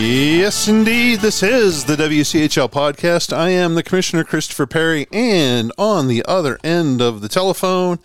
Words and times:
Yes, 0.00 0.68
indeed. 0.68 1.18
This 1.18 1.42
is 1.42 1.86
the 1.86 1.96
WCHL 1.96 2.70
podcast. 2.70 3.36
I 3.36 3.50
am 3.50 3.74
the 3.74 3.82
Commissioner 3.82 4.22
Christopher 4.22 4.64
Perry, 4.64 5.08
and 5.10 5.72
on 5.76 6.06
the 6.06 6.24
other 6.24 6.56
end 6.62 7.02
of 7.02 7.20
the 7.20 7.28
telephone, 7.28 7.98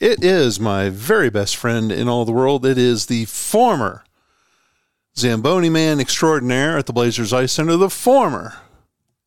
it 0.00 0.24
is 0.24 0.58
my 0.58 0.88
very 0.90 1.30
best 1.30 1.54
friend 1.54 1.92
in 1.92 2.08
all 2.08 2.24
the 2.24 2.32
world. 2.32 2.66
It 2.66 2.76
is 2.76 3.06
the 3.06 3.26
former 3.26 4.02
Zamboni 5.16 5.70
man 5.70 6.00
extraordinaire 6.00 6.76
at 6.76 6.86
the 6.86 6.92
Blazers 6.92 7.32
Ice 7.32 7.52
Center, 7.52 7.76
the 7.76 7.90
former 7.90 8.54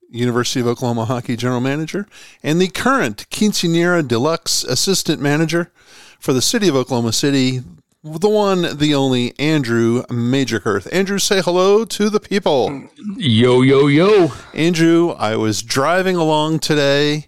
University 0.10 0.60
of 0.60 0.68
Oklahoma 0.68 1.06
hockey 1.06 1.38
general 1.38 1.62
manager, 1.62 2.06
and 2.44 2.60
the 2.60 2.68
current 2.68 3.30
Quinceanera 3.30 4.06
Deluxe 4.06 4.66
assistant 4.66 5.22
manager 5.22 5.72
for 6.20 6.34
the 6.34 6.42
city 6.42 6.68
of 6.68 6.76
Oklahoma 6.76 7.14
City, 7.14 7.62
the 8.04 8.30
one, 8.30 8.78
the 8.78 8.94
only 8.94 9.34
Andrew 9.40 10.04
Majorkurt. 10.08 10.88
Andrew, 10.92 11.18
say 11.20 11.42
hello 11.42 11.86
to 11.86 12.10
the 12.10 12.20
people. 12.20 12.90
Yo, 13.18 13.62
yo, 13.62 13.88
yo. 13.88 14.32
Andrew, 14.54 15.12
I 15.12 15.36
was 15.38 15.62
driving 15.62 16.16
along 16.16 16.60
today 16.60 17.28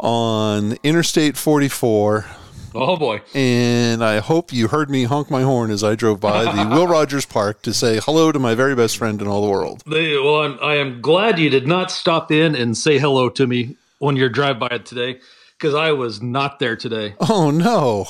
on 0.00 0.76
Interstate 0.82 1.36
44, 1.36 2.24
Oh, 2.74 2.96
boy. 2.96 3.20
and 3.34 4.02
I 4.04 4.20
hope 4.20 4.52
you 4.52 4.68
heard 4.68 4.88
me 4.90 5.04
honk 5.04 5.30
my 5.30 5.42
horn 5.42 5.70
as 5.70 5.82
I 5.82 5.94
drove 5.94 6.20
by 6.20 6.44
the 6.44 6.68
Will 6.74 6.86
Rogers 6.86 7.26
Park 7.26 7.62
to 7.62 7.74
say 7.74 7.98
hello 8.02 8.30
to 8.32 8.38
my 8.38 8.54
very 8.54 8.74
best 8.76 8.96
friend 8.96 9.20
in 9.20 9.26
all 9.26 9.42
the 9.42 9.50
world. 9.50 9.82
They, 9.86 10.16
well, 10.16 10.42
I'm, 10.42 10.58
I 10.62 10.76
am 10.76 11.00
glad 11.02 11.38
you 11.38 11.50
did 11.50 11.66
not 11.66 11.90
stop 11.90 12.30
in 12.30 12.54
and 12.54 12.76
say 12.76 12.98
hello 12.98 13.28
to 13.30 13.46
me 13.46 13.76
when 13.98 14.14
you're 14.16 14.28
drive 14.28 14.58
by 14.60 14.78
today 14.78 15.18
because 15.58 15.74
I 15.74 15.92
was 15.92 16.22
not 16.22 16.60
there 16.60 16.76
today. 16.76 17.14
Oh, 17.28 17.50
no. 17.50 18.06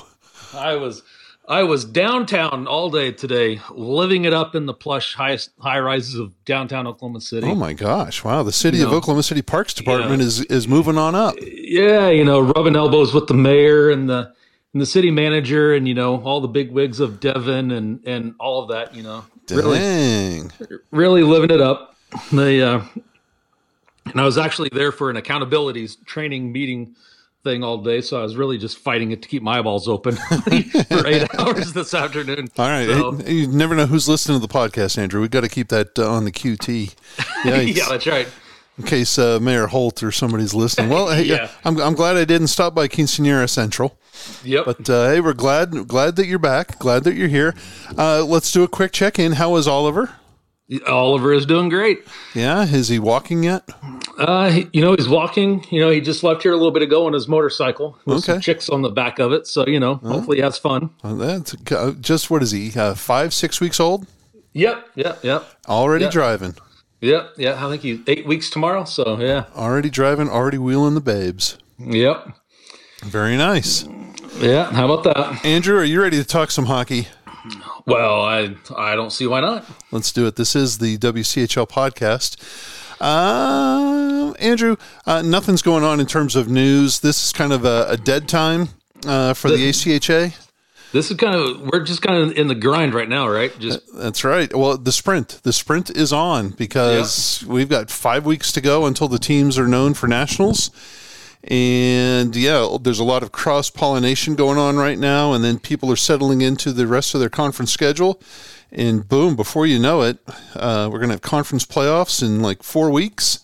I 0.55 0.77
was. 0.77 1.03
I 1.49 1.63
was 1.63 1.87
downtown 1.87 2.67
all 2.67 2.91
day 2.91 3.11
today, 3.11 3.61
living 3.71 4.27
it 4.27 4.35
up 4.35 4.55
in 4.55 4.67
the 4.67 4.75
plush 4.75 5.15
high 5.15 5.39
high 5.59 5.81
rises 5.81 6.17
of 6.17 6.33
downtown 6.45 6.87
Oklahoma 6.87 7.23
City. 7.23 7.47
Oh, 7.47 7.55
my 7.55 7.73
gosh. 7.73 8.23
Wow. 8.23 8.43
The 8.43 8.53
city 8.53 8.83
of 8.83 8.91
know, 8.91 8.99
Oklahoma 8.99 9.23
City 9.23 9.41
Parks 9.41 9.73
Department 9.73 10.21
is, 10.21 10.43
is 10.43 10.69
moving 10.69 10.99
on 10.99 11.15
up. 11.15 11.37
yeah, 11.41 12.11
you 12.11 12.23
know, 12.23 12.41
rubbing 12.41 12.77
elbows 12.77 13.15
with 13.15 13.29
the 13.29 13.35
mayor 13.35 13.91
and 13.91 14.11
the 14.11 14.33
and 14.75 14.83
the 14.83 14.87
city 14.87 15.11
manager, 15.11 15.75
and 15.75 15.89
you 15.89 15.95
know, 15.95 16.21
all 16.23 16.43
the 16.43 16.49
big 16.49 16.71
wigs 16.71 17.01
of 17.01 17.19
Devon 17.19 17.71
and 17.71 18.07
and 18.07 18.35
all 18.39 18.63
of 18.63 18.69
that. 18.69 18.95
You 18.95 19.03
know, 19.03 19.25
really 19.51 19.79
Dang. 19.79 20.53
really 20.91 21.23
living 21.23 21.51
it 21.51 21.63
up. 21.63 21.97
They 22.31 22.61
uh, 22.61 22.83
and 24.05 24.21
I 24.21 24.25
was 24.25 24.37
actually 24.37 24.69
there 24.73 24.93
for 24.93 25.09
an 25.09 25.17
accountabilities 25.17 26.05
training 26.05 26.53
meeting 26.53 26.95
thing 27.49 27.65
all 27.65 27.79
day, 27.79 28.01
so 28.01 28.19
I 28.21 28.23
was 28.23 28.37
really 28.37 28.59
just 28.59 28.79
fighting 28.79 29.11
it 29.13 29.23
to 29.23 29.29
keep 29.29 29.43
my 29.43 29.59
eyeballs 29.59 29.89
open 29.89 30.17
for 30.89 31.07
eight 31.07 31.27
hours 31.39 31.73
this 31.73 31.95
afternoon. 31.95 32.49
All 32.59 32.69
right. 32.69 32.87
So- 32.89 33.13
Hey, 33.13 33.33
you 33.33 33.47
never 33.47 33.75
know 33.75 33.87
who's 33.87 34.09
listening 34.09 34.41
to 34.41 34.47
the 34.47 34.53
podcast, 34.53 34.99
Andrew. 34.99 35.21
We've 35.21 35.31
got 35.31 35.41
to 35.43 35.49
keep 35.49 35.69
that 35.69 35.99
uh, 35.99 36.11
on 36.11 36.25
the 36.25 36.33
QT. 36.33 36.95
Yeah, 37.45 37.85
that's 37.89 38.07
right. 38.07 38.29
in 38.77 38.85
case 38.85 39.19
uh, 39.19 39.39
Mayor 39.41 39.69
Holt 39.69 40.03
or 40.03 40.11
somebody's 40.13 40.53
listening. 40.55 40.91
Well, 40.91 41.09
hey, 41.11 41.23
Yeah. 41.25 41.49
I'm, 41.65 41.79
I'm 41.81 41.95
glad 41.95 42.17
I 42.17 42.25
didn't 42.25 42.49
stop 42.49 42.75
by 42.75 42.89
Quinceanera 42.89 43.49
Central. 43.49 43.97
Yep. 44.45 44.65
But 44.67 44.91
uh, 44.91 45.09
hey, 45.11 45.21
we're 45.21 45.33
glad 45.33 45.87
glad 45.87 46.17
that 46.17 46.27
you're 46.27 46.41
back. 46.41 46.79
Glad 46.81 47.05
that 47.05 47.15
you're 47.15 47.29
here. 47.29 47.55
Uh, 47.97 48.25
let's 48.25 48.51
do 48.53 48.65
a 48.65 48.69
quick 48.69 48.91
check 48.93 49.19
in. 49.19 49.33
How 49.33 49.55
is 49.57 49.69
Oliver? 49.69 50.11
Oliver 50.87 51.33
is 51.33 51.47
doing 51.47 51.69
great. 51.69 52.05
Yeah, 52.35 52.65
is 52.65 52.89
he 52.89 52.99
walking 52.99 53.43
yet? 53.45 53.67
Uh, 54.19 54.61
you 54.73 54.81
know, 54.83 54.95
he's 54.95 55.09
walking. 55.09 55.65
You 55.71 55.81
know, 55.81 55.91
he 55.91 56.01
just 56.01 56.23
left 56.25 56.43
here 56.43 56.53
a 56.53 56.57
little 56.57 56.73
bit 56.73 56.83
ago 56.83 57.07
on 57.07 57.13
his 57.13 57.29
motorcycle 57.29 57.97
with 58.05 58.25
some 58.25 58.41
chicks 58.41 58.69
on 58.69 58.83
the 58.83 58.91
back 58.91 59.19
of 59.19 59.33
it. 59.33 59.47
So 59.47 59.67
you 59.67 59.79
know, 59.81 59.95
hopefully 59.97 60.39
he 60.39 60.43
has 60.43 60.59
fun. 60.59 60.91
Uh, 61.05 61.15
that's 61.15 61.55
uh, 61.73 61.93
just 62.01 62.31
what 62.31 62.43
is 62.43 62.51
he? 62.51 62.73
Uh, 62.79 62.95
five, 62.95 63.33
six 63.33 63.61
weeks 63.61 63.79
old? 63.81 64.07
Yep. 64.55 64.89
Yep. 64.97 65.25
Yep. 65.25 65.45
Already 65.69 66.05
Yeah. 66.07 66.11
driving. 66.11 66.55
Yep. 67.01 67.35
Yeah. 67.37 67.65
I 67.65 67.71
think 67.71 67.83
he's 67.83 68.01
eight 68.09 68.27
weeks 68.27 68.51
tomorrow. 68.51 68.85
So 68.85 69.19
yeah. 69.21 69.45
Already 69.55 69.89
driving. 69.91 70.29
Already 70.29 70.59
wheeling 70.59 70.95
the 70.95 71.01
babes. 71.01 71.57
Yep. 71.79 72.29
Very 73.05 73.37
nice. 73.37 73.85
Yeah. 74.41 74.65
How 74.73 74.91
about 74.91 75.05
that? 75.05 75.45
Andrew, 75.45 75.79
are 75.79 75.85
you 75.85 76.03
ready 76.03 76.17
to 76.17 76.25
talk 76.25 76.51
some 76.51 76.67
hockey? 76.67 77.07
Well, 77.87 78.21
I 78.23 78.55
I 78.77 78.97
don't 78.97 79.13
see 79.13 79.27
why 79.27 79.41
not. 79.41 79.65
Let's 79.93 80.11
do 80.13 80.27
it. 80.27 80.35
This 80.37 80.57
is 80.57 80.79
the 80.79 80.99
WCHL 80.99 81.69
podcast. 81.69 82.37
Uh, 83.01 84.08
Andrew, 84.35 84.77
uh, 85.07 85.23
nothing's 85.23 85.63
going 85.63 85.85
on 85.85 86.01
in 86.01 86.07
terms 86.07 86.37
of 86.37 86.49
news. 86.49 87.01
This 87.01 87.27
is 87.27 87.33
kind 87.33 87.53
of 87.53 87.65
a, 87.65 87.87
a 87.89 87.97
dead 87.97 88.29
time 88.29 88.69
uh, 89.07 89.35
for 89.35 89.49
the 89.49 89.69
ACHA. 89.69 90.35
This 90.91 91.11
is 91.11 91.19
kind 91.19 91.35
of 91.35 91.71
we're 91.71 91.85
just 91.85 92.01
kind 92.01 92.23
of 92.23 92.39
in 92.39 92.49
the 92.49 92.55
grind 92.55 92.95
right 92.95 93.09
now, 93.09 93.29
right? 93.29 93.57
Just 93.59 93.81
That's 93.95 94.25
right. 94.25 94.55
Well, 94.55 94.79
the 94.79 94.93
sprint, 94.93 95.41
the 95.43 95.53
sprint 95.53 95.91
is 95.91 96.15
on 96.15 96.51
because 96.51 97.45
we've 97.47 97.69
got 97.69 97.91
five 97.91 98.25
weeks 98.25 98.53
to 98.53 98.63
go 98.63 98.87
until 98.87 99.07
the 99.07 99.19
teams 99.19 99.59
are 99.59 99.69
known 99.69 99.93
for 99.93 100.09
nationals. 100.09 100.71
And 101.45 102.35
yeah, 102.35 102.77
there's 102.81 102.99
a 102.99 103.05
lot 103.05 103.23
of 103.23 103.33
cross 103.33 103.71
pollination 103.71 104.35
going 104.35 104.59
on 104.59 104.77
right 104.77 104.99
now. 104.99 105.35
And 105.35 105.45
then 105.45 105.59
people 105.59 105.91
are 105.93 105.97
settling 105.97 106.41
into 106.41 106.73
the 106.73 106.87
rest 106.87 107.15
of 107.15 107.21
their 107.21 107.29
conference 107.29 107.71
schedule. 107.71 108.21
And 108.73 109.07
boom, 109.09 109.37
before 109.37 109.67
you 109.67 109.79
know 109.79 110.03
it, 110.03 110.19
uh, 110.55 110.89
we're 110.91 110.99
going 110.99 111.09
to 111.09 111.15
have 111.15 111.23
conference 111.23 111.65
playoffs 111.65 112.23
in 112.23 112.43
like 112.43 112.63
four 112.63 112.91
weeks. 112.91 113.41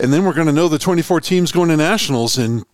And 0.00 0.12
then 0.12 0.24
we're 0.24 0.32
going 0.32 0.46
to 0.46 0.52
know 0.52 0.68
the 0.68 0.78
24 0.78 1.20
teams 1.20 1.52
going 1.52 1.68
to 1.68 1.76
nationals. 1.76 2.38
And 2.38 2.64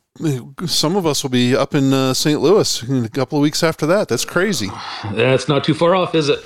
some 0.66 0.96
of 0.96 1.06
us 1.06 1.22
will 1.22 1.30
be 1.30 1.56
up 1.56 1.74
in 1.74 1.92
uh, 1.92 2.14
St. 2.14 2.40
Louis 2.40 2.82
in 2.84 3.04
a 3.04 3.08
couple 3.08 3.38
of 3.38 3.42
weeks 3.42 3.62
after 3.62 3.86
that. 3.86 4.08
That's 4.08 4.24
crazy. 4.24 4.70
that's 5.12 5.48
not 5.48 5.64
too 5.64 5.74
far 5.74 5.94
off, 5.94 6.14
is 6.14 6.28
it? 6.28 6.44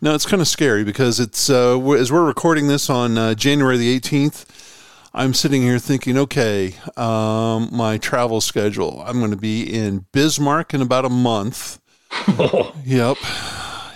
No, 0.00 0.14
it's 0.14 0.26
kind 0.26 0.40
of 0.40 0.48
scary 0.48 0.82
because 0.82 1.20
it's 1.20 1.48
uh, 1.48 1.78
as 1.92 2.10
we're 2.10 2.24
recording 2.24 2.66
this 2.66 2.90
on 2.90 3.16
uh, 3.16 3.34
January 3.34 3.76
the 3.76 4.00
18th. 4.00 4.46
I'm 5.14 5.34
sitting 5.34 5.62
here 5.62 5.78
thinking, 5.78 6.16
okay, 6.16 6.74
um, 6.96 7.68
my 7.70 7.98
travel 7.98 8.40
schedule. 8.40 9.02
I'm 9.06 9.18
going 9.18 9.30
to 9.30 9.36
be 9.36 9.62
in 9.62 10.06
Bismarck 10.12 10.72
in 10.72 10.80
about 10.80 11.04
a 11.04 11.10
month. 11.10 11.80
Yep, 12.84 13.16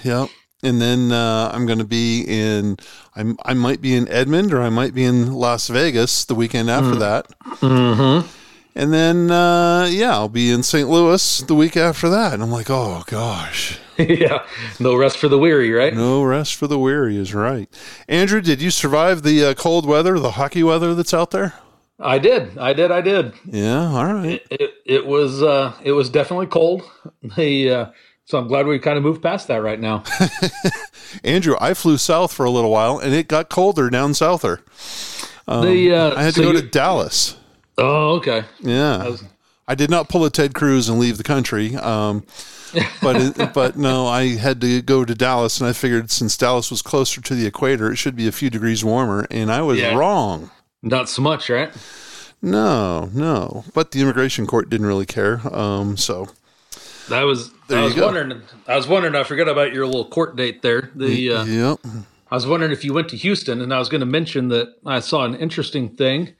yep. 0.05 0.29
And 0.67 0.83
then 0.83 1.13
uh, 1.13 1.51
I'm 1.53 1.65
going 1.65 1.79
to 1.79 1.85
be 1.85 2.25
in. 2.27 2.77
I'm, 3.15 3.39
I 3.45 3.55
might 3.55 3.81
be 3.81 3.95
in 3.95 4.09
Edmond 4.09 4.53
or 4.53 4.61
I 4.61 4.69
might 4.69 4.95
be 4.95 5.05
in 5.05 5.33
Las 5.33 5.69
Vegas 5.69 6.25
the 6.25 6.35
weekend 6.35 6.69
after 6.69 6.97
that. 6.97 7.29
Mm-hmm. 7.61 8.29
And 8.75 8.93
then, 8.93 9.31
uh, 9.31 9.89
yeah, 9.91 10.11
I'll 10.11 10.29
be 10.29 10.51
in 10.51 10.63
St. 10.63 10.89
Louis 10.89 11.41
the 11.43 11.55
week 11.55 11.77
after 11.77 12.09
that. 12.09 12.35
And 12.35 12.43
I'm 12.43 12.51
like, 12.51 12.69
oh 12.69 13.05
gosh. 13.07 13.79
yeah. 13.97 14.45
No 14.81 14.97
rest 14.97 15.19
for 15.19 15.29
the 15.29 15.39
weary, 15.39 15.71
right? 15.71 15.95
No 15.95 16.23
rest 16.25 16.57
for 16.57 16.67
the 16.67 16.79
weary 16.79 17.17
is 17.17 17.33
right. 17.33 17.69
Andrew, 18.09 18.41
did 18.41 18.61
you 18.61 18.71
survive 18.71 19.23
the 19.23 19.45
uh, 19.45 19.55
cold 19.55 19.87
weather, 19.87 20.19
the 20.19 20.33
hockey 20.33 20.63
weather 20.63 20.95
that's 20.95 21.15
out 21.15 21.31
there? 21.31 21.55
I 21.99 22.19
did. 22.19 22.59
I 22.59 22.73
did. 22.75 22.91
I 22.91 23.01
did. 23.01 23.33
Yeah, 23.47 23.89
all 23.89 24.05
right. 24.05 24.45
It 24.51 24.75
it 24.85 25.07
was 25.07 25.43
uh 25.43 25.73
it 25.83 25.93
was 25.93 26.11
definitely 26.11 26.47
cold. 26.47 26.83
They 27.37 27.71
uh 27.71 27.87
so 28.27 28.39
I'm 28.39 28.47
glad 28.49 28.67
we 28.67 28.79
kind 28.79 28.97
of 28.99 29.03
moved 29.03 29.23
past 29.23 29.49
that 29.49 29.63
right 29.63 29.81
now. 29.81 30.05
Andrew, 31.25 31.57
I 31.61 31.75
flew 31.75 31.97
south 31.97 32.33
for 32.33 32.45
a 32.45 32.51
little 32.51 32.71
while 32.71 32.99
and 32.99 33.15
it 33.15 33.29
got 33.29 33.49
colder 33.49 33.89
down 33.91 34.15
souther. 34.15 34.61
the 35.47 35.93
uh 35.95 36.15
I 36.17 36.23
had 36.23 36.35
to 36.35 36.43
so 36.43 36.53
go 36.53 36.53
to 36.53 36.63
Dallas. 36.63 37.37
Oh, 37.79 38.17
okay. 38.17 38.45
Yeah. 38.61 39.05
was- 39.09 39.25
I 39.69 39.75
did 39.75 39.91
not 39.91 40.09
pull 40.09 40.25
a 40.25 40.31
Ted 40.31 40.55
Cruz 40.55 40.89
and 40.89 41.01
leave 41.01 41.17
the 41.19 41.25
country. 41.25 41.75
Um, 41.75 42.25
but 43.03 43.17
it, 43.17 43.53
but 43.55 43.77
no, 43.77 44.07
I 44.07 44.37
had 44.37 44.61
to 44.61 44.81
go 44.81 45.05
to 45.05 45.13
Dallas, 45.13 45.61
and 45.61 45.69
I 45.69 45.73
figured 45.73 46.09
since 46.13 46.37
Dallas 46.37 46.71
was 46.71 46.83
closer 46.83 47.21
to 47.21 47.35
the 47.35 47.47
equator, 47.47 47.91
it 47.91 47.97
should 47.97 48.15
be 48.15 48.29
a 48.29 48.33
few 48.33 48.49
degrees 48.49 48.85
warmer, 48.85 49.27
and 49.29 49.51
I 49.51 49.63
was 49.63 49.81
Yeah. 49.81 49.97
wrong. 49.97 50.53
Not 50.85 51.09
so 51.09 51.21
much, 51.21 51.51
right? 51.51 51.73
No, 52.41 53.11
no. 53.13 53.65
But 53.75 53.91
the 53.91 54.01
immigration 54.03 54.47
court 54.47 54.71
didn't 54.71 54.87
really 54.87 55.07
care. 55.07 55.41
Um, 55.53 55.97
so 55.97 56.29
That 57.09 57.23
was 57.23 57.51
There 57.69 57.79
I 57.79 57.85
was 57.85 57.95
go. 57.95 58.07
wondering 58.07 58.43
I 58.67 58.77
was 58.77 58.87
wondering 58.89 59.15
I 59.15 59.23
forgot 59.25 59.49
about 59.49 59.73
your 59.73 59.87
little 59.87 60.09
court 60.09 60.37
date 60.37 60.63
there. 60.63 60.91
The 60.95 61.33
uh, 61.33 61.45
yep. 61.45 61.79
I 62.31 62.35
was 62.35 62.47
wondering 62.47 62.73
if 62.73 62.85
you 62.85 62.93
went 62.93 63.09
to 63.11 63.17
Houston, 63.17 63.61
and 63.61 63.73
I 63.73 63.79
was 63.79 63.89
going 63.89 64.01
to 64.01 64.07
mention 64.07 64.49
that 64.49 64.75
I 64.85 64.99
saw 64.99 65.25
an 65.25 65.37
interesting 65.37 65.89
thing 65.91 66.35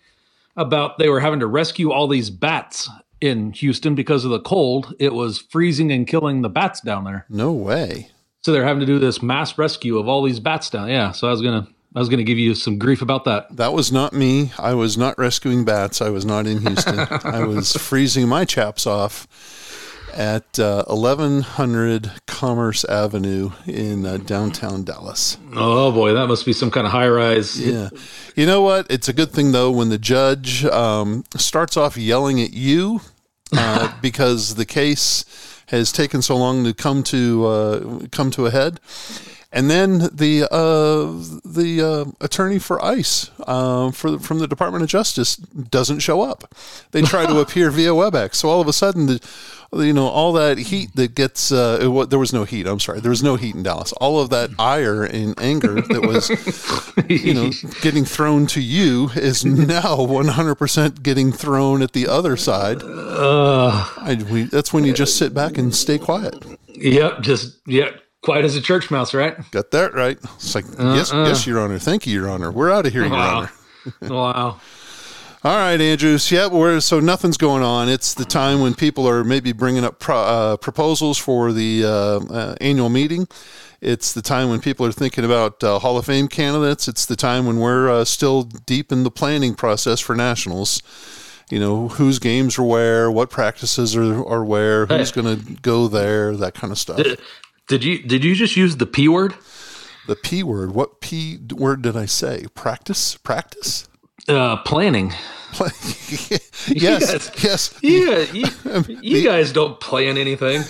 about 0.57 0.99
they 0.99 1.09
were 1.09 1.21
having 1.21 1.41
to 1.41 1.47
rescue 1.47 1.93
all 1.93 2.09
these 2.09 2.29
bats 2.31 2.89
in 3.21 3.53
Houston 3.53 3.95
because 3.95 4.25
of 4.25 4.31
the 4.31 4.41
cold. 4.41 4.95
It 4.99 5.15
was 5.15 5.39
freezing 5.39 5.93
and 5.93 6.07
killing 6.07 6.43
the 6.43 6.49
bats 6.49 6.81
down 6.81 7.05
there. 7.05 7.25
No 7.29 7.53
way. 7.53 8.11
So 8.43 8.53
they're 8.53 8.65
having 8.65 8.81
to 8.81 8.87
do 8.87 8.99
this 8.99 9.23
mass 9.23 9.59
rescue 9.59 9.99
of 9.99 10.09
all 10.09 10.23
these 10.23 10.41
bats 10.41 10.71
down. 10.71 10.89
Yeah. 10.89 11.13
So 11.13 11.29
I 11.29 11.31
was 11.31 11.43
gonna 11.43 11.69
I 11.95 11.99
was 11.99 12.09
gonna 12.09 12.25
give 12.25 12.39
you 12.39 12.55
some 12.55 12.79
grief 12.79 13.01
about 13.03 13.25
that. 13.25 13.57
That 13.57 13.73
was 13.73 13.93
not 13.93 14.13
me. 14.13 14.53
I 14.59 14.75
was 14.75 14.99
not 14.99 15.19
rescuing 15.19 15.65
bats. 15.65 16.01
I 16.01 16.11
was 16.11 16.25
not 16.25 16.47
in 16.47 16.61
Houston. 16.63 16.99
I 17.25 17.45
was 17.45 17.73
freezing 17.73 18.29
my 18.29 18.45
chaps 18.45 18.87
off 18.87 19.27
at 20.17 20.59
uh, 20.59 20.85
1100 20.87 22.11
Commerce 22.27 22.85
Avenue 22.85 23.51
in 23.67 24.07
uh, 24.07 24.17
downtown 24.17 24.83
Dallas. 24.83 25.37
Oh 25.55 25.93
boy, 25.93 26.15
that 26.15 26.27
must 26.27 26.47
be 26.47 26.53
some 26.53 26.71
kind 26.71 26.87
of 26.87 26.93
high 26.93 27.09
rise. 27.09 27.61
Yeah. 27.61 27.91
You 28.35 28.47
know 28.47 28.63
what? 28.63 28.87
It's 28.91 29.09
a 29.09 29.13
good 29.13 29.31
thing, 29.31 29.53
though, 29.53 29.71
when 29.71 29.91
the 29.91 29.99
judge 29.99 30.65
um, 30.65 31.25
starts 31.37 31.77
off 31.77 31.97
yelling 31.97 32.41
at 32.41 32.53
you 32.53 33.01
uh, 33.53 33.93
because 34.03 34.55
the 34.55 34.67
case 34.67 35.25
has 35.69 35.93
taken 35.93 36.23
so 36.23 36.37
long 36.37 36.65
to 36.65 36.73
come 36.73 37.03
to 37.05 37.47
uh, 37.47 37.99
come 38.11 38.31
to 38.33 38.47
a 38.47 38.51
head. 38.51 38.81
And 39.53 39.71
then 39.71 40.11
the 40.13 40.45
uh, 40.51 41.07
the 41.45 41.81
uh, 41.83 42.25
attorney 42.25 42.59
for 42.59 42.85
ICE 42.85 43.31
uh, 43.47 43.91
for 43.91 44.19
from 44.19 44.39
the 44.39 44.47
Department 44.47 44.83
of 44.83 44.91
Justice 44.91 45.37
doesn't 45.37 46.01
show 46.01 46.21
up. 46.21 46.55
They 46.91 47.03
try 47.03 47.27
to 47.27 47.39
appear 47.41 47.71
via 47.71 47.91
WebEx. 47.91 48.35
So 48.35 48.51
all 48.51 48.61
of 48.61 48.69
a 48.69 48.73
sudden, 48.73 49.07
the 49.07 49.21
you 49.73 49.93
know 49.93 50.07
all 50.07 50.33
that 50.35 50.59
heat 50.59 50.95
that 50.97 51.15
gets 51.15 51.53
uh, 51.53 51.79
it, 51.81 51.89
wa- 51.89 52.05
there 52.07 52.19
was 52.19 52.33
no 52.33 52.45
heat. 52.45 52.67
I'm 52.67 52.81
sorry, 52.81 53.01
there 53.01 53.11
was 53.11 53.23
no 53.23 53.37
heat 53.37 53.55
in 53.55 53.63
Dallas. 53.63 53.93
All 53.95 54.21
of 54.21 54.31
that 54.31 54.51
ire 54.59 55.05
and 55.05 55.39
anger 55.41 55.81
that 55.81 56.03
was 56.03 56.31
you 57.09 57.35
know 57.35 57.51
getting 57.83 58.05
thrown 58.05 58.47
to 58.49 58.61
you 58.61 59.11
is 59.15 59.45
now 59.45 59.97
100% 59.97 61.03
getting 61.03 61.33
thrown 61.33 61.83
at 61.83 61.93
the 61.93 62.07
other 62.09 62.37
side. 62.37 62.83
I, 62.83 64.23
we, 64.31 64.45
that's 64.45 64.73
when 64.73 64.85
you 64.85 64.93
just 64.93 65.17
sit 65.17 65.35
back 65.35 65.59
and 65.59 65.75
stay 65.75 65.99
quiet. 65.99 66.35
Yep, 66.69 67.21
just 67.21 67.59
yep, 67.67 68.01
quiet 68.23 68.45
as 68.45 68.57
a 68.57 68.61
church 68.61 68.91
mouse, 68.91 69.15
right? 69.15 69.37
Got 69.51 69.71
that 69.71 69.95
right. 69.95 70.19
It's 70.37 70.55
like 70.55 70.65
yes, 70.79 71.13
yes, 71.13 71.47
Your 71.47 71.61
Honor. 71.61 71.79
Thank 71.79 72.07
you, 72.07 72.13
Your 72.13 72.29
Honor. 72.29 72.51
We're 72.51 72.71
out 72.71 72.87
of 72.87 72.93
here, 72.93 73.05
Your 73.07 73.15
Honor. 73.15 73.51
wow. 74.03 74.61
All 75.47 75.55
right, 75.55 75.81
Andrews. 75.81 76.33
Yeah, 76.33 76.49
we're 76.49 76.81
so 76.81 76.99
nothing's 76.99 77.37
going 77.37 77.63
on. 77.63 77.89
It's 77.89 78.15
the 78.15 78.25
time 78.25 78.61
when 78.61 78.75
people 78.75 79.09
are 79.09 79.23
maybe 79.23 79.53
bringing 79.53 79.85
up 79.85 80.01
pro, 80.01 80.17
uh, 80.17 80.57
proposals 80.57 81.19
for 81.19 81.53
the 81.53 81.85
uh, 81.85 81.89
uh, 81.89 82.55
annual 82.61 82.89
meeting. 82.89 83.29
It's 83.81 84.13
the 84.13 84.23
time 84.23 84.49
when 84.49 84.61
people 84.61 84.85
are 84.87 84.91
thinking 84.91 85.25
about 85.25 85.63
uh, 85.63 85.79
Hall 85.79 85.99
of 85.99 86.07
Fame 86.07 86.27
candidates. 86.27 86.89
It's 86.89 87.07
the 87.07 87.15
time 87.15 87.47
when 87.47 87.61
we're 87.61 87.89
uh, 87.89 88.05
still 88.05 88.43
deep 88.43 88.91
in 88.91 89.05
the 89.05 89.11
planning 89.13 89.55
process 89.55 90.01
for 90.01 90.17
nationals. 90.17 90.83
You 91.49 91.61
know, 91.61 91.91
whose 91.91 92.19
games 92.19 92.59
are 92.59 92.65
where, 92.65 93.09
what 93.09 93.31
practices 93.31 93.95
are, 93.95 94.27
are 94.27 94.45
where, 94.45 94.87
who's 94.87 95.11
Hey. 95.11 95.23
going 95.23 95.39
to 95.39 95.53
go 95.63 95.87
there, 95.87 96.37
that 96.37 96.55
kind 96.55 96.73
of 96.73 96.79
stuff. 96.81 97.01
Did 97.69 97.85
you 97.85 98.03
did 98.03 98.25
you 98.25 98.35
just 98.35 98.57
use 98.57 98.79
the 98.79 98.87
p 98.87 99.07
word? 99.07 99.37
The 100.09 100.17
P 100.17 100.43
word. 100.43 100.73
What 100.73 101.01
P 101.01 101.39
word 101.53 101.83
did 101.83 101.97
I 101.97 102.07
say? 102.07 102.47
Practice? 102.55 103.17
Practice? 103.17 103.89
Uh, 104.29 104.57
planning. 104.59 105.13
yes, 105.61 106.41
Yes. 106.69 107.31
yes. 107.43 107.75
Yeah, 107.81 108.27
you, 108.33 108.47
you 109.01 109.25
guys 109.29 109.53
don't 109.53 109.81
plan 109.81 110.19
anything. 110.19 110.63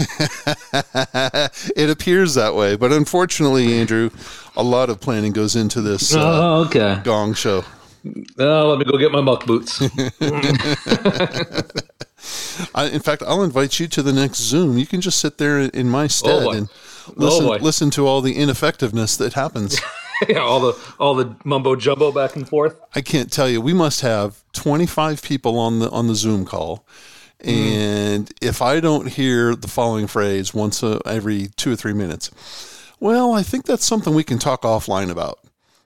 it 1.74 1.90
appears 1.90 2.34
that 2.34 2.54
way, 2.54 2.76
but 2.76 2.92
unfortunately, 2.92 3.74
Andrew, 3.80 4.10
a 4.56 4.62
lot 4.62 4.88
of 4.90 5.00
planning 5.00 5.32
goes 5.32 5.56
into 5.56 5.80
this 5.80 6.14
uh, 6.14 6.20
Oh, 6.20 6.64
okay. 6.66 7.00
gong 7.02 7.34
show. 7.34 7.64
Uh, 8.38 8.64
let 8.66 8.78
me 8.78 8.84
go 8.84 8.96
get 8.96 9.10
my 9.10 9.20
muck 9.20 9.44
boots. 9.46 9.82
I, 12.74 12.86
in 12.92 13.00
fact, 13.00 13.22
I'll 13.26 13.42
invite 13.42 13.78
you 13.80 13.88
to 13.88 14.02
the 14.02 14.12
next 14.12 14.38
Zoom. 14.38 14.78
You 14.78 14.86
can 14.86 15.00
just 15.00 15.18
sit 15.20 15.38
there 15.38 15.58
in 15.60 15.88
my 15.88 16.06
stead 16.06 16.44
boy. 16.44 16.52
and 16.56 16.68
listen, 17.16 17.46
boy. 17.46 17.56
listen 17.56 17.90
to 17.90 18.06
all 18.06 18.20
the 18.20 18.36
ineffectiveness 18.36 19.16
that 19.16 19.32
happens. 19.34 19.80
yeah, 20.28 20.38
all 20.38 20.60
the 20.60 20.78
all 20.98 21.14
the 21.14 21.36
mumbo 21.44 21.76
jumbo 21.76 22.12
back 22.12 22.36
and 22.36 22.48
forth. 22.48 22.78
I 22.94 23.00
can't 23.00 23.30
tell 23.30 23.48
you. 23.48 23.60
We 23.60 23.72
must 23.74 24.00
have 24.00 24.42
25 24.52 25.22
people 25.22 25.58
on 25.58 25.78
the 25.80 25.90
on 25.90 26.06
the 26.06 26.14
Zoom 26.14 26.44
call. 26.44 26.86
Hmm. 27.42 27.50
And 27.50 28.32
if 28.40 28.62
I 28.62 28.80
don't 28.80 29.08
hear 29.08 29.54
the 29.54 29.68
following 29.68 30.06
phrase 30.06 30.54
once 30.54 30.82
a, 30.82 31.00
every 31.04 31.48
two 31.56 31.72
or 31.72 31.76
three 31.76 31.92
minutes, 31.92 32.30
well, 32.98 33.32
I 33.34 33.42
think 33.42 33.66
that's 33.66 33.84
something 33.84 34.14
we 34.14 34.24
can 34.24 34.38
talk 34.38 34.62
offline 34.62 35.10
about. 35.10 35.38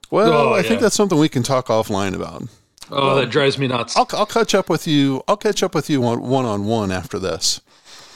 Well, 0.09 0.31
Oh, 0.31 0.53
I 0.53 0.61
think 0.61 0.81
that's 0.81 0.95
something 0.95 1.17
we 1.17 1.29
can 1.29 1.43
talk 1.43 1.67
offline 1.67 2.15
about. 2.15 2.43
Oh, 2.89 3.15
that 3.15 3.29
drives 3.29 3.57
me 3.57 3.67
nuts. 3.67 3.95
I'll, 3.95 4.07
I'll 4.13 4.25
catch 4.25 4.53
up 4.53 4.69
with 4.69 4.85
you. 4.87 5.23
I'll 5.27 5.37
catch 5.37 5.63
up 5.63 5.73
with 5.73 5.89
you 5.89 6.01
one 6.01 6.45
on 6.45 6.65
one 6.65 6.91
after 6.91 7.17
this. 7.19 7.61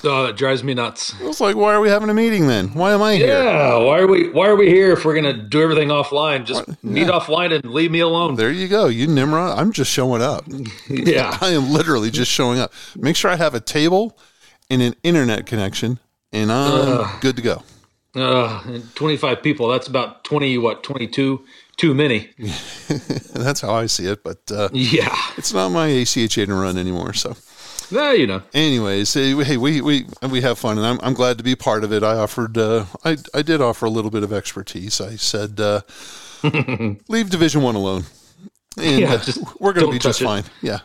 Oh, 0.05 0.27
that 0.27 0.35
drives 0.37 0.63
me 0.63 0.73
nuts. 0.73 1.13
I 1.19 1.23
was 1.25 1.41
like, 1.41 1.55
why 1.55 1.73
are 1.73 1.81
we 1.81 1.89
having 1.89 2.09
a 2.09 2.13
meeting 2.13 2.47
then? 2.47 2.69
Why 2.73 2.91
am 2.93 3.01
I 3.01 3.15
here? 3.15 3.27
Yeah, 3.27 3.77
why 3.77 3.99
are 3.99 4.07
we 4.07 4.29
why 4.29 4.47
are 4.47 4.55
we 4.55 4.67
here 4.67 4.91
if 4.93 5.03
we're 5.05 5.15
gonna 5.15 5.33
do 5.33 5.61
everything 5.61 5.89
offline? 5.89 6.45
Just 6.45 6.67
meet 6.83 7.07
offline 7.07 7.53
and 7.53 7.65
leave 7.73 7.91
me 7.91 7.99
alone. 7.99 8.35
There 8.35 8.51
you 8.51 8.67
go. 8.67 8.87
You 8.87 9.07
Nimrod. 9.07 9.57
I'm 9.57 9.71
just 9.71 9.91
showing 9.91 10.21
up. 10.21 10.45
Yeah. 10.89 11.37
I 11.41 11.49
am 11.49 11.71
literally 11.71 12.11
just 12.11 12.31
showing 12.31 12.59
up. 12.59 12.71
Make 12.95 13.15
sure 13.15 13.31
I 13.31 13.35
have 13.35 13.55
a 13.55 13.59
table 13.59 14.17
and 14.69 14.81
an 14.81 14.95
internet 15.03 15.45
connection, 15.45 15.99
and 16.31 16.51
I'm 16.51 17.19
good 17.21 17.35
to 17.37 17.41
go. 17.41 17.63
Uh, 18.15 18.61
and 18.65 18.95
25 18.95 19.43
people, 19.43 19.67
that's 19.67 19.87
about 19.87 20.23
20, 20.23 20.57
what, 20.59 20.83
22? 20.83 21.43
Too 21.75 21.93
many. 21.93 22.29
That's 23.33 23.59
how 23.59 23.73
I 23.73 23.87
see 23.87 24.05
it. 24.05 24.23
But 24.23 24.39
uh, 24.49 24.69
Yeah. 24.71 25.13
it's 25.35 25.53
not 25.53 25.67
my 25.69 25.89
ACHA 25.89 26.45
to 26.45 26.53
run 26.53 26.77
anymore. 26.77 27.11
So, 27.11 27.35
Nah, 27.91 28.11
you 28.11 28.25
know. 28.27 28.41
anyways, 28.53 29.13
hey, 29.13 29.33
we- 29.33 29.45
hey, 29.45 29.57
we 29.57 29.81
we 29.81 30.05
we 30.29 30.41
have 30.41 30.57
fun, 30.57 30.77
and 30.77 30.85
I'm 30.87 30.99
I'm 31.03 31.13
glad 31.13 31.37
to 31.37 31.43
be 31.43 31.55
part 31.55 31.83
of 31.83 31.91
it. 31.93 32.03
I 32.03 32.15
offered, 32.15 32.57
uh, 32.57 32.85
I 33.03 33.17
I 33.33 33.41
did 33.41 33.61
offer 33.61 33.85
a 33.85 33.89
little 33.89 34.11
bit 34.11 34.23
of 34.23 34.33
expertise. 34.33 34.99
I 34.99 35.15
said, 35.17 35.59
uh, 35.59 35.81
leave 37.07 37.29
Division 37.29 37.61
One 37.61 37.75
alone, 37.75 38.05
and 38.77 38.99
Yeah, 39.01 39.13
uh, 39.13 39.23
we're 39.59 39.73
going 39.73 39.85
to 39.87 39.91
be 39.91 39.99
just 39.99 40.21
it. 40.21 40.25
fine. 40.25 40.43
Yeah, 40.61 40.79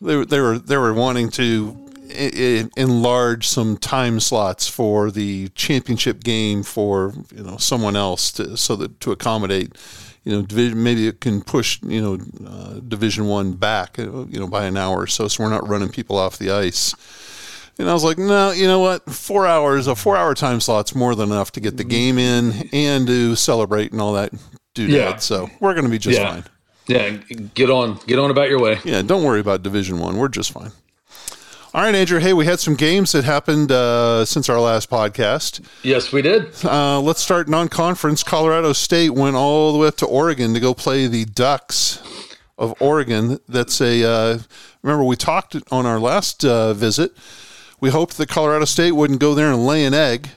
they 0.00 0.16
were 0.16 0.24
they 0.24 0.40
were 0.40 0.58
they 0.58 0.76
were 0.76 0.92
wanting 0.94 1.30
to 1.30 1.76
i- 2.10 2.32
i- 2.34 2.70
enlarge 2.76 3.46
some 3.46 3.76
time 3.76 4.18
slots 4.20 4.68
for 4.68 5.10
the 5.10 5.48
championship 5.50 6.24
game 6.24 6.62
for 6.62 7.14
you 7.34 7.42
know 7.44 7.56
someone 7.58 7.96
else 7.96 8.32
to 8.32 8.56
so 8.56 8.76
that 8.76 8.98
to 9.00 9.12
accommodate 9.12 9.76
you 10.24 10.32
know 10.32 10.42
division 10.42 10.82
maybe 10.82 11.06
it 11.08 11.20
can 11.20 11.42
push 11.42 11.80
you 11.82 12.00
know 12.00 12.18
uh, 12.48 12.74
division 12.86 13.26
one 13.26 13.52
back 13.52 13.98
uh, 13.98 14.24
you 14.26 14.38
know 14.38 14.46
by 14.46 14.64
an 14.66 14.76
hour 14.76 15.00
or 15.02 15.06
so 15.06 15.26
so 15.28 15.42
we're 15.42 15.50
not 15.50 15.66
running 15.68 15.88
people 15.88 16.16
off 16.16 16.38
the 16.38 16.50
ice 16.50 16.94
and 17.78 17.88
I 17.88 17.94
was 17.94 18.04
like, 18.04 18.18
no, 18.18 18.50
you 18.52 18.66
know 18.66 18.80
what? 18.80 19.08
Four 19.10 19.46
hours, 19.46 19.86
a 19.86 19.96
four 19.96 20.14
hour 20.14 20.34
time 20.34 20.60
slot's 20.60 20.94
more 20.94 21.14
than 21.14 21.32
enough 21.32 21.52
to 21.52 21.60
get 21.60 21.78
the 21.78 21.84
game 21.84 22.18
in 22.18 22.68
and 22.70 23.06
to 23.06 23.34
celebrate 23.34 23.92
and 23.92 24.00
all 24.00 24.12
that 24.12 24.30
doodad. 24.74 24.88
Yeah. 24.90 25.16
So 25.16 25.48
we're 25.58 25.72
going 25.72 25.86
to 25.86 25.90
be 25.90 25.98
just 25.98 26.18
Yeah. 26.18 26.32
fine. 26.32 26.44
Yeah, 26.86 27.10
get 27.54 27.70
on. 27.70 27.98
Get 28.06 28.18
on 28.18 28.30
about 28.30 28.50
your 28.50 28.60
way. 28.60 28.78
Yeah, 28.84 29.00
don't 29.00 29.24
worry 29.24 29.40
about 29.40 29.62
Division 29.62 29.98
One. 30.00 30.18
We're 30.18 30.28
just 30.28 30.52
fine. 30.52 30.70
All 31.74 31.80
right, 31.80 31.94
Andrew. 31.94 32.20
Hey, 32.20 32.34
we 32.34 32.44
had 32.44 32.60
some 32.60 32.74
games 32.74 33.12
that 33.12 33.24
happened 33.24 33.72
uh, 33.72 34.26
since 34.26 34.50
our 34.50 34.60
last 34.60 34.90
podcast. 34.90 35.66
Yes, 35.82 36.12
we 36.12 36.20
did. 36.20 36.52
Uh, 36.62 37.00
let's 37.00 37.22
start 37.22 37.48
non-conference. 37.48 38.22
Colorado 38.22 38.74
State 38.74 39.14
went 39.14 39.36
all 39.36 39.72
the 39.72 39.78
way 39.78 39.88
up 39.88 39.96
to 39.96 40.06
Oregon 40.06 40.52
to 40.52 40.60
go 40.60 40.74
play 40.74 41.06
the 41.06 41.24
Ducks 41.24 42.02
of 42.58 42.74
Oregon. 42.78 43.38
That's 43.48 43.80
a. 43.80 44.04
Uh, 44.04 44.38
remember, 44.82 45.02
we 45.04 45.16
talked 45.16 45.56
on 45.72 45.86
our 45.86 45.98
last 45.98 46.44
uh, 46.44 46.74
visit. 46.74 47.12
We 47.80 47.88
hoped 47.88 48.18
that 48.18 48.28
Colorado 48.28 48.66
State 48.66 48.92
wouldn't 48.92 49.20
go 49.20 49.34
there 49.34 49.50
and 49.50 49.64
lay 49.66 49.86
an 49.86 49.94
egg, 49.94 50.28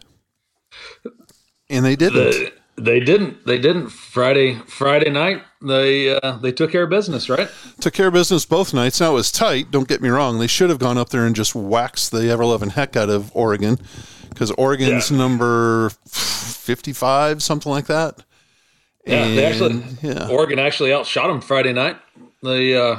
and 1.69 1.83
they 1.83 1.97
didn't. 1.97 2.31
They, 2.31 2.51
they 2.77 2.99
didn't. 2.99 3.45
They 3.45 3.57
didn't. 3.57 3.89
Friday 3.89 4.55
Friday 4.67 5.09
night, 5.09 5.41
they 5.61 6.15
uh, 6.15 6.37
they 6.37 6.51
took 6.51 6.71
care 6.71 6.83
of 6.83 6.89
business, 6.89 7.29
right? 7.29 7.49
Took 7.79 7.93
care 7.93 8.07
of 8.07 8.13
business 8.13 8.45
both 8.45 8.73
nights. 8.73 8.99
Now 8.99 9.11
it 9.11 9.13
was 9.15 9.31
tight. 9.31 9.71
Don't 9.71 9.87
get 9.87 10.01
me 10.01 10.09
wrong. 10.09 10.39
They 10.39 10.47
should 10.47 10.69
have 10.69 10.79
gone 10.79 10.97
up 10.97 11.09
there 11.09 11.25
and 11.25 11.35
just 11.35 11.55
waxed 11.55 12.11
the 12.11 12.29
ever 12.29 12.45
loving 12.45 12.71
heck 12.71 12.95
out 12.95 13.09
of 13.09 13.31
Oregon, 13.35 13.79
because 14.29 14.51
Oregon's 14.51 15.09
Yeah. 15.11 15.17
number 15.17 15.89
fifty-five, 16.09 17.41
something 17.43 17.71
like 17.71 17.87
that. 17.87 18.23
Yeah, 19.05 19.25
they 19.27 19.45
actually 19.45 19.83
yeah. 20.01 20.29
Oregon 20.29 20.59
actually 20.59 20.91
outshot 20.93 21.27
them 21.27 21.41
Friday 21.41 21.73
night. 21.73 21.97
They 22.43 22.75
uh, 22.75 22.97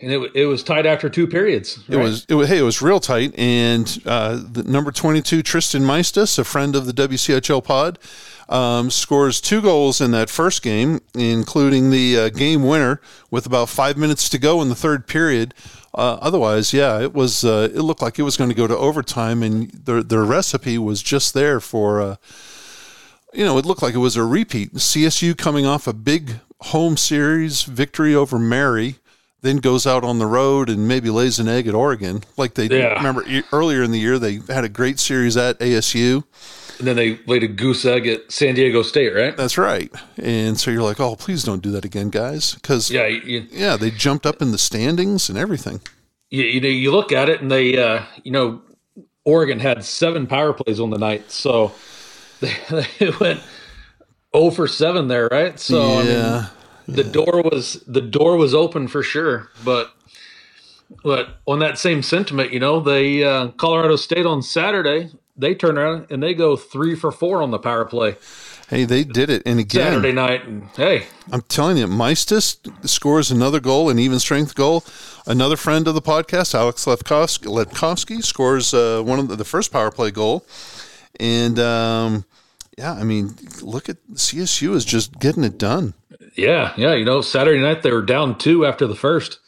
and 0.00 0.12
it 0.12 0.30
it 0.34 0.46
was 0.46 0.62
tight 0.62 0.84
after 0.86 1.08
two 1.08 1.26
periods. 1.26 1.82
It 1.88 1.96
was, 1.96 2.26
it 2.28 2.34
was, 2.34 2.48
hey, 2.48 2.58
it 2.58 2.62
was 2.62 2.82
real 2.82 3.00
tight. 3.00 3.34
And 3.38 3.98
uh, 4.04 4.38
the 4.52 4.62
number 4.64 4.92
22, 4.92 5.42
Tristan 5.42 5.82
Meistus, 5.82 6.38
a 6.38 6.44
friend 6.44 6.76
of 6.76 6.84
the 6.84 6.92
WCHL 6.92 7.64
pod, 7.64 7.98
um, 8.48 8.90
scores 8.90 9.40
two 9.40 9.60
goals 9.60 10.00
in 10.00 10.10
that 10.12 10.30
first 10.30 10.62
game, 10.62 11.00
including 11.14 11.90
the 11.90 12.18
uh, 12.18 12.28
game 12.28 12.62
winner 12.64 13.00
with 13.30 13.46
about 13.46 13.68
five 13.68 13.96
minutes 13.96 14.28
to 14.28 14.38
go 14.38 14.62
in 14.62 14.68
the 14.68 14.74
third 14.74 15.06
period. 15.06 15.52
Uh, 15.94 16.18
otherwise, 16.20 16.72
yeah, 16.72 17.00
it 17.00 17.14
was. 17.14 17.44
Uh, 17.44 17.68
it 17.74 17.80
looked 17.80 18.02
like 18.02 18.18
it 18.18 18.22
was 18.22 18.36
going 18.36 18.50
to 18.50 18.56
go 18.56 18.66
to 18.66 18.76
overtime, 18.76 19.42
and 19.42 19.70
their 19.70 20.02
the 20.02 20.18
recipe 20.20 20.78
was 20.78 21.02
just 21.02 21.32
there 21.34 21.58
for. 21.60 22.00
Uh, 22.00 22.16
you 23.32 23.44
know, 23.44 23.58
it 23.58 23.66
looked 23.66 23.82
like 23.82 23.94
it 23.94 23.98
was 23.98 24.16
a 24.16 24.24
repeat. 24.24 24.72
CSU 24.74 25.36
coming 25.36 25.66
off 25.66 25.86
a 25.86 25.92
big 25.92 26.36
home 26.60 26.96
series 26.96 27.64
victory 27.64 28.14
over 28.14 28.38
Mary. 28.38 28.96
then 29.42 29.58
goes 29.58 29.86
out 29.86 30.02
on 30.02 30.18
the 30.18 30.26
road 30.26 30.68
and 30.68 30.88
maybe 30.88 31.08
lays 31.10 31.38
an 31.38 31.46
egg 31.46 31.68
at 31.68 31.74
Oregon. 31.74 32.22
Like 32.36 32.54
they 32.54 32.66
Yeah. 32.66 32.94
remember 32.94 33.24
earlier 33.52 33.82
in 33.82 33.90
the 33.92 33.98
year, 33.98 34.18
they 34.18 34.40
had 34.48 34.64
a 34.64 34.68
great 34.68 34.98
series 34.98 35.36
at 35.36 35.58
ASU. 35.60 36.24
And 36.78 36.86
then 36.86 36.96
they 36.96 37.18
laid 37.26 37.42
a 37.42 37.48
goose 37.48 37.84
egg 37.84 38.06
at 38.06 38.30
San 38.30 38.54
Diego 38.54 38.82
State, 38.82 39.14
right? 39.14 39.36
That's 39.36 39.56
right. 39.56 39.90
And 40.16 40.58
so 40.58 40.70
you're 40.70 40.82
like, 40.82 41.00
oh, 41.00 41.16
please 41.16 41.42
don't 41.42 41.62
do 41.62 41.70
that 41.72 41.84
again, 41.84 42.10
guys. 42.10 42.54
Because, 42.54 42.90
yeah. 42.90 43.06
Yeah, 43.06 43.76
they 43.76 43.90
jumped 43.90 44.26
up 44.26 44.42
in 44.42 44.52
the 44.52 44.58
standings 44.58 45.28
and 45.28 45.38
everything. 45.38 45.80
you, 46.30 46.42
you 46.42 46.60
know, 46.60 46.68
you 46.68 46.90
look 46.92 47.12
at 47.12 47.28
it 47.28 47.40
and 47.40 47.50
they, 47.50 47.78
uh, 47.78 48.02
you 48.24 48.32
know, 48.32 48.60
Oregon 49.26 49.58
had 49.58 49.84
seven 49.84 50.26
power 50.26 50.52
plays 50.52 50.78
on 50.80 50.90
the 50.90 50.98
night, 50.98 51.30
so 51.30 51.72
they, 52.40 52.54
they 52.70 53.10
went 53.20 53.40
0 54.34 54.50
for 54.50 54.68
seven 54.68 55.08
there, 55.08 55.28
right? 55.30 55.58
So 55.58 55.82
I 55.82 56.02
mean, 56.02 56.06
yeah. 56.06 56.46
the 56.86 57.04
door 57.04 57.42
was 57.42 57.82
the 57.86 58.00
door 58.00 58.36
was 58.36 58.54
open 58.54 58.86
for 58.88 59.02
sure, 59.02 59.50
but 59.64 59.92
but 61.02 61.38
on 61.46 61.58
that 61.58 61.78
same 61.78 62.02
sentiment, 62.02 62.52
you 62.52 62.60
know, 62.60 62.78
they 62.78 63.24
uh, 63.24 63.48
Colorado 63.48 63.96
State 63.96 64.26
on 64.26 64.42
Saturday 64.42 65.10
they 65.36 65.54
turn 65.54 65.78
around 65.78 66.06
and 66.10 66.22
they 66.22 66.34
go 66.34 66.56
three 66.56 66.94
for 66.94 67.12
four 67.12 67.42
on 67.42 67.50
the 67.50 67.58
power 67.58 67.84
play 67.84 68.16
hey, 68.68 68.84
they 68.84 69.04
did 69.04 69.30
it. 69.30 69.42
And 69.46 69.58
again, 69.60 69.92
Saturday 69.92 70.12
night, 70.12 70.44
and 70.46 70.64
hey, 70.76 71.06
I'm 71.30 71.42
telling 71.42 71.76
you, 71.76 71.86
Meistis 71.86 72.56
scores 72.88 73.30
another 73.30 73.60
goal, 73.60 73.90
an 73.90 73.98
even 73.98 74.18
strength 74.18 74.54
goal. 74.54 74.84
Another 75.26 75.56
friend 75.56 75.86
of 75.88 75.94
the 75.94 76.02
podcast, 76.02 76.54
Alex 76.54 76.84
Lefkowski, 76.84 78.22
scores 78.22 78.74
uh, 78.74 79.02
one 79.02 79.18
of 79.18 79.28
the, 79.28 79.36
the 79.36 79.44
first 79.44 79.72
power 79.72 79.90
play 79.90 80.10
goal. 80.10 80.44
And 81.18 81.58
um, 81.58 82.24
yeah, 82.76 82.92
I 82.92 83.04
mean, 83.04 83.34
look 83.62 83.88
at 83.88 83.96
CSU 84.12 84.74
is 84.74 84.84
just 84.84 85.18
getting 85.18 85.44
it 85.44 85.58
done. 85.58 85.94
Yeah, 86.34 86.74
yeah. 86.76 86.94
You 86.94 87.04
know, 87.04 87.22
Saturday 87.22 87.60
night 87.60 87.82
they 87.82 87.92
were 87.92 88.02
down 88.02 88.36
two 88.36 88.66
after 88.66 88.86
the 88.86 88.94
first, 88.94 89.38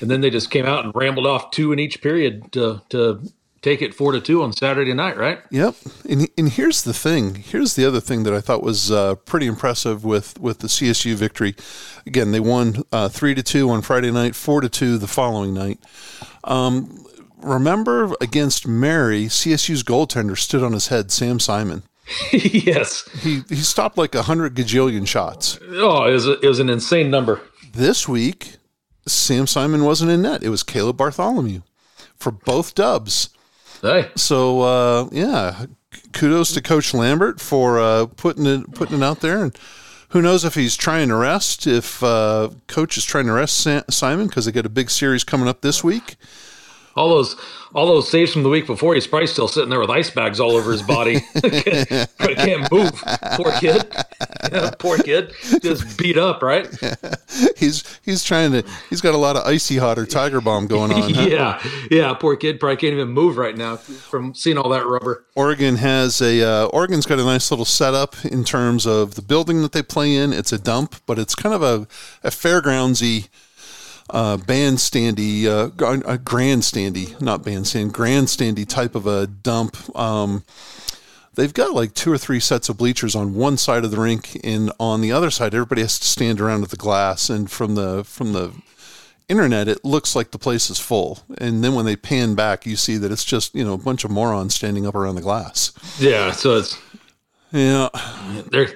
and 0.00 0.10
then 0.10 0.22
they 0.22 0.30
just 0.30 0.50
came 0.50 0.64
out 0.64 0.84
and 0.84 0.94
rambled 0.94 1.26
off 1.26 1.50
two 1.50 1.72
in 1.72 1.78
each 1.78 2.00
period 2.00 2.52
to 2.52 2.80
to 2.88 3.22
take 3.62 3.80
it 3.80 3.94
four 3.94 4.12
to 4.12 4.20
two 4.20 4.42
on 4.42 4.52
Saturday 4.52 4.92
night, 4.92 5.16
right? 5.16 5.40
Yep. 5.50 5.76
And, 6.08 6.28
and 6.36 6.48
here's 6.50 6.82
the 6.82 6.92
thing. 6.92 7.36
Here's 7.36 7.76
the 7.76 7.86
other 7.86 8.00
thing 8.00 8.24
that 8.24 8.34
I 8.34 8.40
thought 8.40 8.62
was 8.62 8.90
uh, 8.90 9.14
pretty 9.14 9.46
impressive 9.46 10.04
with, 10.04 10.38
with 10.40 10.58
the 10.58 10.68
CSU 10.68 11.14
victory. 11.14 11.54
Again, 12.06 12.32
they 12.32 12.40
won 12.40 12.82
uh, 12.92 13.08
three 13.08 13.34
to 13.34 13.42
two 13.42 13.70
on 13.70 13.82
Friday 13.82 14.10
night, 14.10 14.34
four 14.34 14.60
to 14.60 14.68
two 14.68 14.98
the 14.98 15.06
following 15.06 15.54
night. 15.54 15.78
Um, 16.44 17.06
remember 17.38 18.14
against 18.20 18.66
Mary, 18.66 19.26
CSU's 19.26 19.84
goaltender 19.84 20.36
stood 20.36 20.62
on 20.62 20.72
his 20.72 20.88
head, 20.88 21.10
Sam 21.12 21.38
Simon. 21.38 21.84
yes. 22.32 23.08
He 23.22 23.42
he 23.48 23.56
stopped 23.56 23.96
like 23.96 24.14
a 24.14 24.22
hundred 24.22 24.56
gajillion 24.56 25.06
shots. 25.06 25.58
Oh, 25.70 26.04
it 26.04 26.12
was 26.12 26.26
a, 26.26 26.32
it 26.40 26.48
was 26.48 26.58
an 26.58 26.68
insane 26.68 27.10
number. 27.10 27.40
This 27.72 28.08
week, 28.08 28.56
Sam 29.06 29.46
Simon 29.46 29.84
wasn't 29.84 30.10
in 30.10 30.22
net. 30.22 30.42
It 30.42 30.48
was 30.48 30.64
Caleb 30.64 30.96
Bartholomew 30.96 31.62
for 32.16 32.32
both 32.32 32.74
dubs. 32.74 33.30
Hey, 33.82 34.10
So 34.14 34.60
uh, 34.60 35.08
yeah, 35.10 35.66
kudos 36.12 36.52
to 36.52 36.62
Coach 36.62 36.94
Lambert 36.94 37.40
for 37.40 37.80
uh, 37.80 38.06
putting 38.06 38.46
it 38.46 38.72
putting 38.74 38.98
it 38.98 39.02
out 39.02 39.20
there, 39.20 39.42
and 39.42 39.58
who 40.10 40.22
knows 40.22 40.44
if 40.44 40.54
he's 40.54 40.76
trying 40.76 41.08
to 41.08 41.16
rest, 41.16 41.66
if 41.66 42.00
uh, 42.02 42.50
Coach 42.68 42.96
is 42.96 43.04
trying 43.04 43.26
to 43.26 43.32
rest 43.32 43.66
Simon 43.90 44.28
because 44.28 44.44
they 44.44 44.52
got 44.52 44.66
a 44.66 44.70
big 44.70 44.88
series 44.88 45.24
coming 45.24 45.48
up 45.48 45.62
this 45.62 45.82
week. 45.82 46.14
All 46.94 47.08
those 47.08 47.36
all 47.74 47.86
those 47.86 48.08
saves 48.10 48.32
from 48.32 48.42
the 48.42 48.48
week 48.50 48.66
before, 48.66 48.94
he's 48.94 49.06
probably 49.06 49.26
still 49.26 49.48
sitting 49.48 49.70
there 49.70 49.80
with 49.80 49.88
ice 49.90 50.10
bags 50.10 50.40
all 50.40 50.52
over 50.52 50.72
his 50.72 50.82
body. 50.82 51.20
Probably 51.32 52.34
can't 52.34 52.70
move. 52.70 52.92
Poor 53.32 53.50
kid. 53.52 53.86
Yeah, 54.52 54.70
poor 54.78 54.98
kid. 54.98 55.32
Just 55.62 55.96
beat 55.96 56.18
up, 56.18 56.42
right? 56.42 56.68
He's 57.56 57.98
he's 58.02 58.24
trying 58.24 58.52
to 58.52 58.64
he's 58.90 59.00
got 59.00 59.14
a 59.14 59.18
lot 59.18 59.36
of 59.36 59.46
icy 59.46 59.78
hot 59.78 59.98
or 59.98 60.04
Tiger 60.04 60.40
Balm 60.40 60.66
going 60.66 60.92
on. 60.92 61.14
huh? 61.14 61.22
yeah, 61.28 61.62
yeah. 61.90 62.12
Poor 62.14 62.36
kid 62.36 62.58
probably 62.60 62.76
can't 62.76 62.92
even 62.92 63.08
move 63.08 63.36
right 63.38 63.56
now 63.56 63.76
from 63.76 64.34
seeing 64.34 64.58
all 64.58 64.68
that 64.70 64.84
rubber. 64.86 65.24
Oregon 65.36 65.76
has 65.76 66.20
a 66.20 66.42
uh, 66.42 66.66
Oregon's 66.66 67.06
got 67.06 67.18
a 67.20 67.24
nice 67.24 67.50
little 67.50 67.64
setup 67.64 68.22
in 68.24 68.44
terms 68.44 68.84
of 68.86 69.14
the 69.14 69.22
building 69.22 69.62
that 69.62 69.72
they 69.72 69.82
play 69.82 70.14
in. 70.14 70.32
It's 70.32 70.52
a 70.52 70.58
dump, 70.58 70.96
but 71.06 71.18
it's 71.18 71.34
kind 71.34 71.54
of 71.54 71.62
a, 71.62 71.86
a 72.26 72.30
fairgroundsy 72.30 73.28
uh, 74.10 74.36
bandstandy, 74.36 75.46
uh, 75.46 75.66
a 75.66 76.18
grandstandy, 76.18 77.20
not 77.20 77.44
bandstand, 77.44 77.94
grandstandy 77.94 78.66
type 78.68 78.94
of 78.94 79.06
a 79.06 79.26
dump. 79.26 79.76
Um, 79.96 80.44
they've 81.34 81.54
got 81.54 81.74
like 81.74 81.94
two 81.94 82.12
or 82.12 82.18
three 82.18 82.40
sets 82.40 82.68
of 82.68 82.76
bleachers 82.76 83.14
on 83.14 83.34
one 83.34 83.56
side 83.56 83.84
of 83.84 83.90
the 83.90 84.00
rink, 84.00 84.38
and 84.44 84.70
on 84.78 85.00
the 85.00 85.12
other 85.12 85.30
side, 85.30 85.54
everybody 85.54 85.80
has 85.82 85.98
to 85.98 86.06
stand 86.06 86.40
around 86.40 86.62
at 86.62 86.70
the 86.70 86.76
glass. 86.76 87.30
And 87.30 87.50
from 87.50 87.74
the 87.74 88.04
from 88.04 88.32
the 88.32 88.52
internet, 89.28 89.68
it 89.68 89.84
looks 89.84 90.14
like 90.14 90.30
the 90.30 90.38
place 90.38 90.68
is 90.68 90.78
full. 90.78 91.20
And 91.38 91.64
then 91.64 91.74
when 91.74 91.86
they 91.86 91.96
pan 91.96 92.34
back, 92.34 92.66
you 92.66 92.76
see 92.76 92.96
that 92.98 93.10
it's 93.10 93.24
just 93.24 93.54
you 93.54 93.64
know 93.64 93.74
a 93.74 93.78
bunch 93.78 94.04
of 94.04 94.10
morons 94.10 94.54
standing 94.54 94.86
up 94.86 94.94
around 94.94 95.14
the 95.14 95.22
glass. 95.22 95.72
Yeah, 95.98 96.32
so 96.32 96.58
it's 96.58 96.76
Yeah. 97.50 97.88
there. 98.50 98.68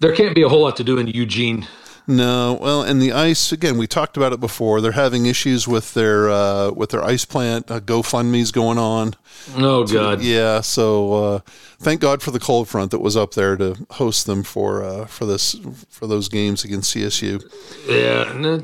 There 0.00 0.14
can't 0.16 0.34
be 0.34 0.42
a 0.42 0.48
whole 0.48 0.62
lot 0.62 0.76
to 0.76 0.84
do 0.84 0.96
in 0.98 1.06
Eugene. 1.08 1.66
No, 2.10 2.58
well, 2.60 2.82
and 2.82 3.00
the 3.00 3.12
ice 3.12 3.52
again. 3.52 3.78
We 3.78 3.86
talked 3.86 4.16
about 4.16 4.32
it 4.32 4.40
before. 4.40 4.80
They're 4.80 4.90
having 4.90 5.26
issues 5.26 5.68
with 5.68 5.94
their 5.94 6.28
uh, 6.28 6.72
with 6.72 6.90
their 6.90 7.04
ice 7.04 7.24
plant. 7.24 7.70
Uh, 7.70 7.78
GoFundMe's 7.78 8.50
going 8.50 8.78
on. 8.78 9.14
Oh 9.56 9.86
God. 9.86 10.20
Yeah, 10.20 10.60
so 10.60 11.12
uh, 11.12 11.38
thank 11.78 12.00
God 12.00 12.20
for 12.20 12.32
the 12.32 12.40
cold 12.40 12.68
front 12.68 12.90
that 12.90 12.98
was 12.98 13.16
up 13.16 13.34
there 13.34 13.56
to 13.56 13.76
host 13.90 14.26
them 14.26 14.42
for 14.42 14.82
uh, 14.82 15.06
for 15.06 15.24
this 15.24 15.54
for 15.88 16.08
those 16.08 16.28
games 16.28 16.64
against 16.64 16.96
CSU. 16.96 17.40
Yeah, 17.86 18.60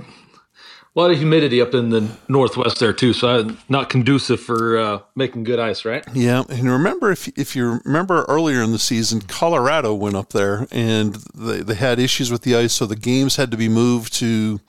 a 0.97 1.01
lot 1.01 1.11
of 1.11 1.19
humidity 1.19 1.61
up 1.61 1.75
in 1.75 1.91
the 1.91 2.09
northwest 2.27 2.81
there 2.81 2.95
too, 2.95 3.13
so 3.13 3.55
not 3.69 3.91
conducive 3.91 4.41
for 4.41 4.79
uh, 4.79 4.99
making 5.15 5.45
good 5.45 5.61
ice, 5.61 5.85
right? 5.85 6.03
Yeah, 6.15 6.45
and 6.49 6.71
remember 6.71 7.11
if 7.11 7.29
if 7.39 7.55
you 7.55 7.81
remember 7.85 8.25
earlier 8.29 8.63
in 8.63 8.73
the 8.73 8.79
season, 8.79 9.21
Colorado 9.21 9.95
went 9.95 10.17
up 10.17 10.31
there 10.31 10.67
and 10.71 11.17
they, 11.35 11.61
they 11.61 11.75
had 11.75 11.99
issues 11.99 12.31
with 12.31 12.43
the 12.43 12.57
ice, 12.57 12.73
so 12.73 12.87
the 12.87 12.97
games 12.97 13.37
had 13.37 13.51
to 13.51 13.57
be 13.57 13.69
moved 13.69 14.15
to 14.15 14.61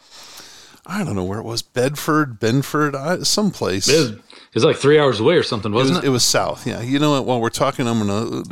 I 0.85 1.03
don't 1.03 1.15
know 1.15 1.25
where 1.25 1.39
it 1.39 1.43
was, 1.43 1.61
Bedford, 1.61 2.39
Benford, 2.39 3.25
someplace. 3.25 3.89
It 3.89 4.21
was, 4.53 4.63
it 4.63 4.67
was 4.67 4.75
like 4.75 4.81
three 4.81 4.99
hours 4.99 5.19
away 5.19 5.35
or 5.35 5.43
something, 5.43 5.71
It 5.71 5.75
was, 5.75 5.89
wasn't 5.89 6.05
it? 6.05 6.07
it 6.07 6.11
was 6.11 6.23
south, 6.23 6.65
yeah. 6.65 6.81
You 6.81 6.99
know 6.99 7.11
what? 7.11 7.25
While 7.25 7.41
we're 7.41 7.49
talking, 7.49 7.87
I'm 7.87 7.99
gonna, 7.99 8.43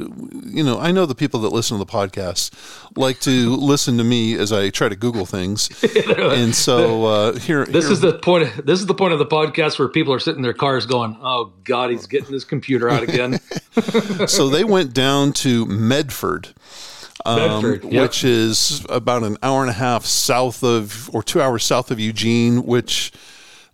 you 0.46 0.64
know, 0.64 0.80
I 0.80 0.92
know 0.92 1.06
the 1.06 1.16
people 1.16 1.40
that 1.42 1.50
listen 1.50 1.78
to 1.78 1.84
the 1.84 1.92
podcast 1.92 2.52
like 2.98 3.20
to 3.22 3.56
listen 3.56 3.98
to 3.98 4.04
me 4.04 4.36
as 4.36 4.52
I 4.52 4.70
try 4.70 4.90
to 4.90 4.96
Google 4.96 5.26
things, 5.26 5.70
and 6.18 6.54
so 6.56 7.06
uh, 7.06 7.40
here, 7.40 7.66
This 7.66 7.86
here- 7.86 7.94
is 7.94 8.02
the 8.02 8.14
point. 8.20 8.66
This 8.66 8.80
is 8.80 8.86
the 8.86 8.94
point 8.94 9.14
of 9.14 9.20
the 9.20 9.26
podcast 9.26 9.80
where 9.80 9.88
people 9.88 10.14
are 10.14 10.20
sitting 10.20 10.40
in 10.40 10.44
their 10.44 10.54
cars 10.54 10.86
going, 10.86 11.18
"Oh 11.22 11.54
God, 11.64 11.90
he's 11.92 12.08
getting 12.08 12.32
his 12.34 12.46
computer 12.46 12.90
out 12.90 13.04
again." 13.04 13.40
so 14.28 14.50
they 14.50 14.64
went 14.64 14.94
down 14.94 15.34
to 15.34 15.66
Medford, 15.66 16.54
um, 17.26 17.38
Bedford, 17.62 17.84
yep. 17.92 18.02
which 18.04 18.24
is 18.24 18.86
about 18.90 19.24
an 19.24 19.38
hour 19.44 19.62
and 19.62 19.70
a 19.70 19.74
half 19.74 20.06
south 20.06 20.64
of, 20.64 21.10
or 21.14 21.22
two 21.24 21.42
hours 21.42 21.64
south 21.64 21.92
of 21.92 22.00
Eugene, 22.00 22.64
which 22.66 23.12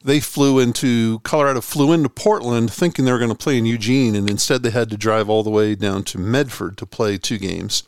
they 0.04 0.20
flew 0.20 0.60
into 0.60 1.20
Colorado, 1.20 1.62
flew 1.62 1.94
into 1.94 2.10
Portland 2.10 2.72
thinking 2.72 3.06
they 3.06 3.12
were 3.12 3.18
going 3.18 3.30
to 3.30 3.36
play 3.36 3.58
in 3.58 3.66
Eugene, 3.66 4.16
and 4.16 4.30
instead 4.30 4.64
they 4.64 4.72
had 4.72 4.90
to 4.90 4.98
drive 4.98 5.30
all 5.30 5.44
the 5.44 5.50
way 5.50 5.76
down 5.76 6.04
to 6.06 6.18
Medford 6.18 6.78
to 6.78 6.86
play 6.86 7.18
two 7.18 7.38
games. 7.38 7.84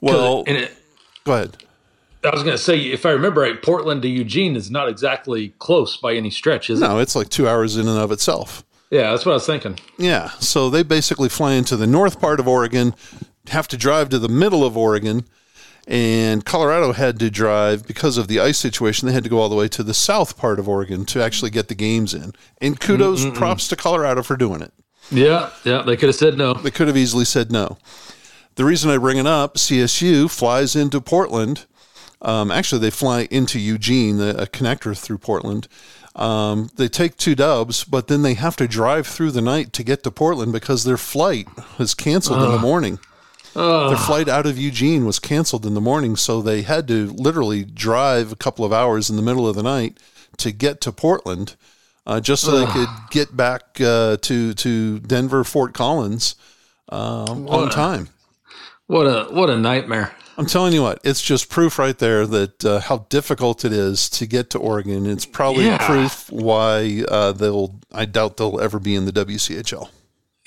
Well, 0.00 0.44
it, 0.46 0.72
go 1.24 1.34
ahead. 1.34 1.56
I 2.24 2.30
was 2.30 2.42
going 2.42 2.56
to 2.56 2.62
say, 2.62 2.78
if 2.78 3.06
I 3.06 3.10
remember 3.10 3.42
right, 3.42 3.60
Portland 3.60 4.02
to 4.02 4.08
Eugene 4.08 4.56
is 4.56 4.70
not 4.70 4.88
exactly 4.88 5.54
close 5.58 5.96
by 5.96 6.14
any 6.14 6.30
stretch, 6.30 6.68
is 6.70 6.80
it? 6.80 6.84
No, 6.84 6.98
it's 6.98 7.14
like 7.14 7.28
two 7.28 7.48
hours 7.48 7.76
in 7.76 7.86
and 7.88 7.98
of 7.98 8.10
itself. 8.10 8.64
Yeah, 8.90 9.10
that's 9.10 9.26
what 9.26 9.32
I 9.32 9.36
was 9.36 9.46
thinking. 9.46 9.78
Yeah. 9.98 10.30
So 10.40 10.70
they 10.70 10.82
basically 10.82 11.28
fly 11.28 11.52
into 11.52 11.76
the 11.76 11.86
north 11.86 12.20
part 12.20 12.40
of 12.40 12.48
Oregon, 12.48 12.94
have 13.48 13.68
to 13.68 13.76
drive 13.76 14.08
to 14.10 14.18
the 14.18 14.28
middle 14.28 14.64
of 14.64 14.76
Oregon, 14.76 15.24
and 15.88 16.44
Colorado 16.44 16.92
had 16.92 17.18
to 17.18 17.30
drive 17.30 17.86
because 17.86 18.18
of 18.18 18.28
the 18.28 18.40
ice 18.40 18.58
situation. 18.58 19.08
They 19.08 19.14
had 19.14 19.24
to 19.24 19.30
go 19.30 19.38
all 19.38 19.48
the 19.48 19.56
way 19.56 19.68
to 19.68 19.82
the 19.82 19.94
south 19.94 20.36
part 20.36 20.58
of 20.58 20.68
Oregon 20.68 21.06
to 21.06 21.22
actually 21.22 21.50
get 21.50 21.68
the 21.68 21.74
games 21.74 22.12
in. 22.12 22.32
And 22.60 22.78
kudos, 22.78 23.24
props 23.30 23.68
to 23.68 23.76
Colorado 23.76 24.22
for 24.22 24.36
doing 24.36 24.60
it. 24.60 24.72
Yeah, 25.10 25.48
yeah, 25.64 25.80
they 25.80 25.96
could 25.96 26.10
have 26.10 26.16
said 26.16 26.36
no. 26.36 26.52
They 26.52 26.70
could 26.70 26.88
have 26.88 26.96
easily 26.96 27.24
said 27.24 27.50
no. 27.50 27.78
The 28.56 28.66
reason 28.66 28.90
I 28.90 28.98
bring 28.98 29.16
it 29.16 29.26
up, 29.26 29.54
CSU 29.54 30.30
flies 30.30 30.76
into 30.76 31.00
Portland. 31.00 31.64
Um, 32.20 32.50
actually, 32.50 32.82
they 32.82 32.90
fly 32.90 33.26
into 33.30 33.58
Eugene, 33.58 34.20
a, 34.20 34.30
a 34.30 34.46
connector 34.46 34.96
through 34.98 35.18
Portland. 35.18 35.68
Um, 36.14 36.68
they 36.74 36.88
take 36.88 37.16
two 37.16 37.34
dubs, 37.34 37.84
but 37.84 38.08
then 38.08 38.20
they 38.20 38.34
have 38.34 38.56
to 38.56 38.68
drive 38.68 39.06
through 39.06 39.30
the 39.30 39.40
night 39.40 39.72
to 39.74 39.84
get 39.84 40.02
to 40.02 40.10
Portland 40.10 40.52
because 40.52 40.84
their 40.84 40.96
flight 40.98 41.48
was 41.78 41.94
canceled 41.94 42.42
in 42.42 42.50
the 42.50 42.58
morning. 42.58 42.98
Their 43.54 43.96
flight 43.96 44.28
out 44.28 44.46
of 44.46 44.56
Eugene 44.58 45.04
was 45.04 45.18
canceled 45.18 45.66
in 45.66 45.74
the 45.74 45.80
morning, 45.80 46.16
so 46.16 46.40
they 46.42 46.62
had 46.62 46.86
to 46.88 47.06
literally 47.12 47.64
drive 47.64 48.32
a 48.32 48.36
couple 48.36 48.64
of 48.64 48.72
hours 48.72 49.10
in 49.10 49.16
the 49.16 49.22
middle 49.22 49.48
of 49.48 49.56
the 49.56 49.62
night 49.62 49.98
to 50.38 50.52
get 50.52 50.80
to 50.82 50.92
Portland, 50.92 51.56
uh, 52.06 52.20
just 52.20 52.42
so 52.44 52.52
they 52.58 52.70
could 52.72 52.88
get 53.10 53.36
back 53.36 53.80
uh, 53.80 54.16
to 54.18 54.54
to 54.54 54.98
Denver, 55.00 55.42
Fort 55.44 55.74
Collins 55.74 56.36
um, 56.90 57.48
on 57.48 57.70
time. 57.70 58.08
What 58.86 59.04
a 59.04 59.24
what 59.32 59.50
a 59.50 59.56
nightmare. 59.58 60.14
I'm 60.38 60.46
telling 60.46 60.72
you 60.72 60.82
what, 60.84 61.00
it's 61.02 61.20
just 61.20 61.50
proof 61.50 61.80
right 61.80 61.98
there 61.98 62.24
that 62.24 62.64
uh, 62.64 62.78
how 62.78 63.06
difficult 63.08 63.64
it 63.64 63.72
is 63.72 64.08
to 64.10 64.24
get 64.26 64.50
to 64.50 64.58
Oregon. 64.58 65.04
It's 65.04 65.26
probably 65.26 65.66
Yeah. 65.66 65.84
proof 65.84 66.30
why 66.30 67.02
uh, 67.08 67.32
they'll. 67.32 67.74
I 67.92 68.04
doubt 68.04 68.36
they'll 68.36 68.60
ever 68.60 68.78
be 68.78 68.94
in 68.94 69.04
the 69.04 69.12
WCHL. 69.12 69.88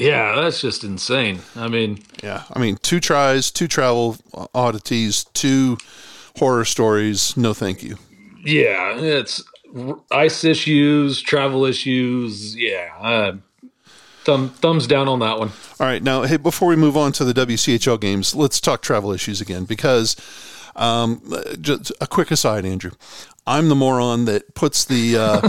Yeah, 0.02 0.36
that's 0.36 0.60
just 0.62 0.84
insane. 0.84 1.40
I 1.56 1.68
mean, 1.68 2.00
Yeah, 2.24 2.44
I 2.52 2.60
mean, 2.60 2.78
two 2.82 3.00
tries, 3.00 3.52
two 3.52 3.68
travel 3.68 4.18
oddities, 4.56 5.26
two 5.34 5.78
horror 6.38 6.66
stories. 6.66 7.38
No, 7.38 7.54
thank 7.54 7.84
you. 7.84 7.98
yeah, 8.44 8.98
it's 8.98 9.44
ice 10.12 10.44
issues, 10.44 11.22
travel 11.22 11.66
issues. 11.66 12.56
Yeah, 12.56 12.90
uh, 13.00 13.34
thumb 14.24 14.50
thumbs 14.50 14.88
down 14.88 15.08
on 15.08 15.20
that 15.20 15.38
one. 15.38 15.50
All 15.80 15.86
right, 15.88 16.02
now, 16.02 16.24
hey, 16.24 16.38
before 16.38 16.68
we 16.68 16.76
move 16.76 16.98
on 16.98 17.12
to 17.14 17.24
the 17.24 17.34
WCHL 17.34 18.00
games, 18.00 18.34
let's 18.36 18.60
talk 18.60 18.82
travel 18.82 19.12
issues 19.12 19.40
again 19.40 19.66
because 19.66 20.16
um, 20.76 21.22
just 21.60 21.92
a 22.02 22.08
quick 22.08 22.32
aside, 22.32 22.66
Andrew. 22.66 22.92
I'm 23.48 23.70
the 23.70 23.76
moron 23.76 24.26
that 24.26 24.54
puts 24.54 24.86
the 24.86 25.18
uh, 25.18 25.42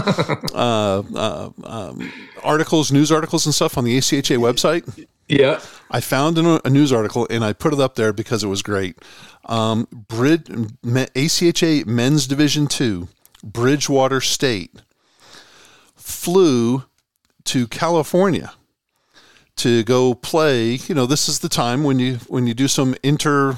uh, 0.53 1.03
uh, 1.15 1.49
um, 1.63 2.11
articles, 2.43 2.91
news 2.91 3.11
articles, 3.11 3.45
and 3.45 3.53
stuff 3.53 3.77
on 3.77 3.83
the 3.83 3.97
ACHA 3.97 4.37
website. 4.37 5.07
Yeah, 5.27 5.61
I 5.89 6.01
found 6.01 6.37
an, 6.37 6.59
a 6.65 6.69
news 6.69 6.91
article 6.91 7.27
and 7.29 7.45
I 7.45 7.53
put 7.53 7.73
it 7.73 7.79
up 7.79 7.95
there 7.95 8.11
because 8.11 8.43
it 8.43 8.47
was 8.47 8.61
great. 8.61 8.97
Um, 9.45 9.87
Brid, 9.91 10.49
Me- 10.83 11.07
ACHA 11.15 11.85
Men's 11.85 12.27
Division 12.27 12.67
Two, 12.67 13.07
Bridgewater 13.43 14.21
State, 14.21 14.81
flew 15.95 16.83
to 17.45 17.67
California 17.67 18.53
to 19.57 19.83
go 19.83 20.13
play. 20.13 20.71
You 20.71 20.95
know, 20.95 21.05
this 21.05 21.29
is 21.29 21.39
the 21.39 21.49
time 21.49 21.83
when 21.83 21.99
you 21.99 22.15
when 22.27 22.47
you 22.47 22.53
do 22.53 22.67
some 22.67 22.95
inter 23.03 23.57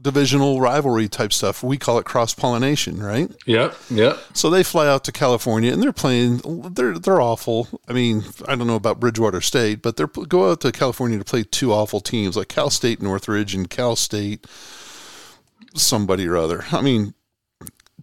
divisional 0.00 0.60
rivalry 0.60 1.08
type 1.08 1.32
stuff. 1.32 1.62
We 1.62 1.78
call 1.78 1.98
it 1.98 2.04
cross 2.04 2.34
pollination, 2.34 3.02
right? 3.02 3.30
yeah, 3.46 3.74
yeah. 3.90 4.16
So 4.34 4.50
they 4.50 4.62
fly 4.62 4.86
out 4.86 5.04
to 5.04 5.12
California 5.12 5.72
and 5.72 5.82
they're 5.82 5.92
playing. 5.92 6.40
They're 6.72 6.98
they're 6.98 7.20
awful. 7.20 7.68
I 7.88 7.92
mean, 7.92 8.24
I 8.46 8.54
don't 8.54 8.66
know 8.66 8.76
about 8.76 9.00
Bridgewater 9.00 9.40
State, 9.40 9.82
but 9.82 9.96
they're 9.96 10.06
go 10.06 10.50
out 10.50 10.60
to 10.62 10.72
California 10.72 11.18
to 11.18 11.24
play 11.24 11.42
two 11.42 11.72
awful 11.72 12.00
teams 12.00 12.36
like 12.36 12.48
Cal 12.48 12.70
State 12.70 13.02
Northridge 13.02 13.54
and 13.54 13.68
Cal 13.68 13.96
State 13.96 14.46
somebody 15.74 16.26
or 16.26 16.36
other. 16.36 16.64
I 16.72 16.80
mean, 16.80 17.14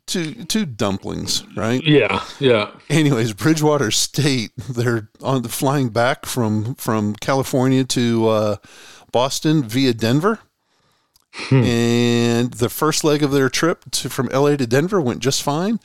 two 0.06 0.46
two 0.46 0.66
dumplings, 0.66 1.44
right? 1.56 1.84
Yeah, 1.84 2.24
yeah. 2.40 2.72
Anyways, 2.90 3.34
Bridgewater 3.34 3.92
State. 3.92 4.52
They're 4.58 5.10
on 5.22 5.44
the 5.44 5.50
flying 5.50 5.90
back 5.90 6.26
from 6.26 6.76
from 6.76 7.16
California 7.16 7.84
to 7.86 8.28
uh, 8.28 8.56
Boston 9.12 9.64
via 9.64 9.94
Denver. 9.94 10.40
And 11.50 12.54
the 12.54 12.70
first 12.70 13.04
leg 13.04 13.24
of 13.24 13.32
their 13.32 13.50
trip 13.50 13.90
to, 13.92 14.10
from 14.10 14.28
LA 14.28 14.56
to 14.56 14.68
Denver 14.68 15.02
went 15.02 15.20
just 15.20 15.42
fine, 15.42 15.80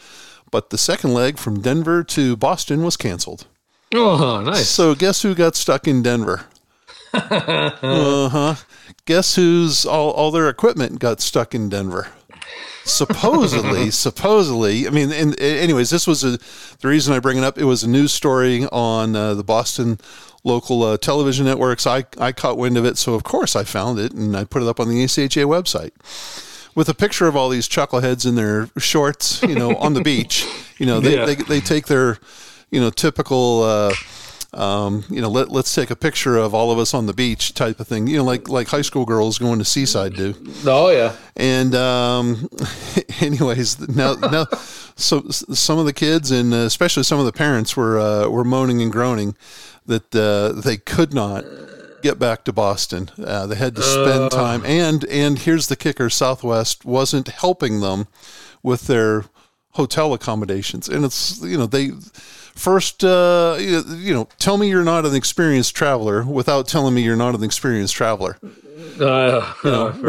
but 0.50 0.70
the 0.70 0.78
second 0.78 1.14
leg 1.14 1.38
from 1.38 1.60
Denver 1.60 2.04
to 2.04 2.36
Boston 2.36 2.82
was 2.84 2.96
canceled. 2.96 3.46
Oh, 3.94 4.40
nice. 4.40 4.68
So 4.68 4.94
guess 4.94 5.22
who 5.22 5.34
got 5.34 5.56
stuck 5.56 5.88
in 5.88 6.02
Denver? 6.02 6.46
uh 7.14 8.28
huh. 8.28 8.54
Guess 9.06 9.36
who's 9.36 9.86
all, 9.86 10.10
all 10.10 10.30
their 10.30 10.48
equipment 10.48 10.98
got 10.98 11.20
stuck 11.20 11.54
in 11.54 11.70
Denver? 11.70 12.08
Supposedly, 12.84 13.90
supposedly. 13.90 14.86
I 14.86 14.90
mean, 14.90 15.12
and, 15.12 15.38
anyways, 15.40 15.90
this 15.90 16.06
was 16.06 16.24
a, 16.24 16.38
the 16.80 16.88
reason 16.88 17.14
I 17.14 17.18
bring 17.18 17.38
it 17.38 17.44
up. 17.44 17.58
It 17.58 17.64
was 17.64 17.82
a 17.82 17.88
news 17.88 18.12
story 18.12 18.66
on 18.66 19.16
uh, 19.16 19.34
the 19.34 19.44
Boston 19.44 19.98
local 20.44 20.82
uh, 20.82 20.96
television 20.96 21.44
networks. 21.46 21.86
I, 21.86 22.04
I 22.18 22.32
caught 22.32 22.56
wind 22.58 22.76
of 22.78 22.84
it, 22.84 22.96
so 22.98 23.14
of 23.14 23.24
course 23.24 23.56
I 23.56 23.64
found 23.64 23.98
it 23.98 24.12
and 24.12 24.36
I 24.36 24.44
put 24.44 24.62
it 24.62 24.68
up 24.68 24.80
on 24.80 24.88
the 24.88 25.02
ACHA 25.04 25.44
website 25.46 25.92
with 26.74 26.88
a 26.88 26.94
picture 26.94 27.26
of 27.26 27.34
all 27.36 27.48
these 27.48 27.68
chuckleheads 27.68 28.24
in 28.26 28.34
their 28.36 28.68
shorts, 28.78 29.42
you 29.42 29.54
know, 29.54 29.74
on 29.76 29.94
the 29.94 30.00
beach. 30.12 30.46
You 30.78 30.86
know, 30.86 31.00
they, 31.00 31.16
Yeah. 31.16 31.24
they, 31.26 31.34
they 31.34 31.60
take 31.60 31.86
their, 31.86 32.18
you 32.70 32.80
know, 32.80 32.90
typical, 32.90 33.62
uh, 33.64 33.94
um, 34.54 35.04
you 35.10 35.20
know, 35.20 35.28
let, 35.28 35.50
let's 35.50 35.74
take 35.74 35.90
a 35.90 35.96
picture 35.96 36.36
of 36.38 36.54
all 36.54 36.70
of 36.70 36.78
us 36.78 36.94
on 36.94 37.04
the 37.06 37.12
beach 37.12 37.52
type 37.52 37.80
of 37.80 37.88
thing, 37.88 38.06
you 38.06 38.16
know, 38.16 38.24
like, 38.24 38.48
like 38.48 38.68
high 38.68 38.80
school 38.82 39.04
girls 39.04 39.38
going 39.38 39.58
to 39.58 39.64
Seaside 39.64 40.14
do. 40.14 40.34
Oh, 40.64 40.88
yeah. 40.90 41.14
And, 41.36 41.74
um, 41.74 42.48
anyways, 43.20 43.88
now, 43.88 44.14
now, 44.14 44.46
so 44.98 45.22
some 45.30 45.78
of 45.78 45.86
the 45.86 45.92
kids 45.92 46.30
and 46.30 46.52
uh, 46.52 46.58
especially 46.58 47.04
some 47.04 47.18
of 47.18 47.24
the 47.24 47.32
parents 47.32 47.76
were, 47.76 47.98
uh, 47.98 48.28
were 48.28 48.44
moaning 48.44 48.82
and 48.82 48.92
groaning 48.92 49.36
that, 49.86 50.14
uh, 50.14 50.60
they 50.60 50.76
could 50.76 51.14
not 51.14 51.44
get 52.02 52.18
back 52.18 52.44
to 52.44 52.52
Boston. 52.52 53.10
Uh, 53.22 53.46
they 53.46 53.56
had 53.56 53.74
to 53.76 53.82
spend 53.82 54.30
time, 54.30 54.64
and 54.66 55.04
and 55.06 55.38
here's 55.40 55.66
the 55.68 55.76
kicker: 55.76 56.10
Southwest 56.10 56.84
wasn't 56.84 57.28
helping 57.28 57.80
them 57.80 58.06
with 58.62 58.86
their 58.86 59.24
hotel 59.72 60.12
accommodations, 60.12 60.88
and 60.88 61.04
it's 61.04 61.40
you 61.42 61.56
know 61.56 61.66
they 61.66 61.90
first 62.54 63.02
uh, 63.02 63.56
you 63.58 63.82
you 63.96 64.14
know 64.14 64.28
tell 64.38 64.58
me 64.58 64.68
you're 64.68 64.84
not 64.84 65.06
an 65.06 65.14
experienced 65.14 65.74
traveler 65.74 66.22
without 66.24 66.68
telling 66.68 66.94
me 66.94 67.02
you're 67.02 67.16
not 67.16 67.34
an 67.34 67.42
experienced 67.42 67.94
traveler. 67.94 68.36
Uh, 69.00 69.52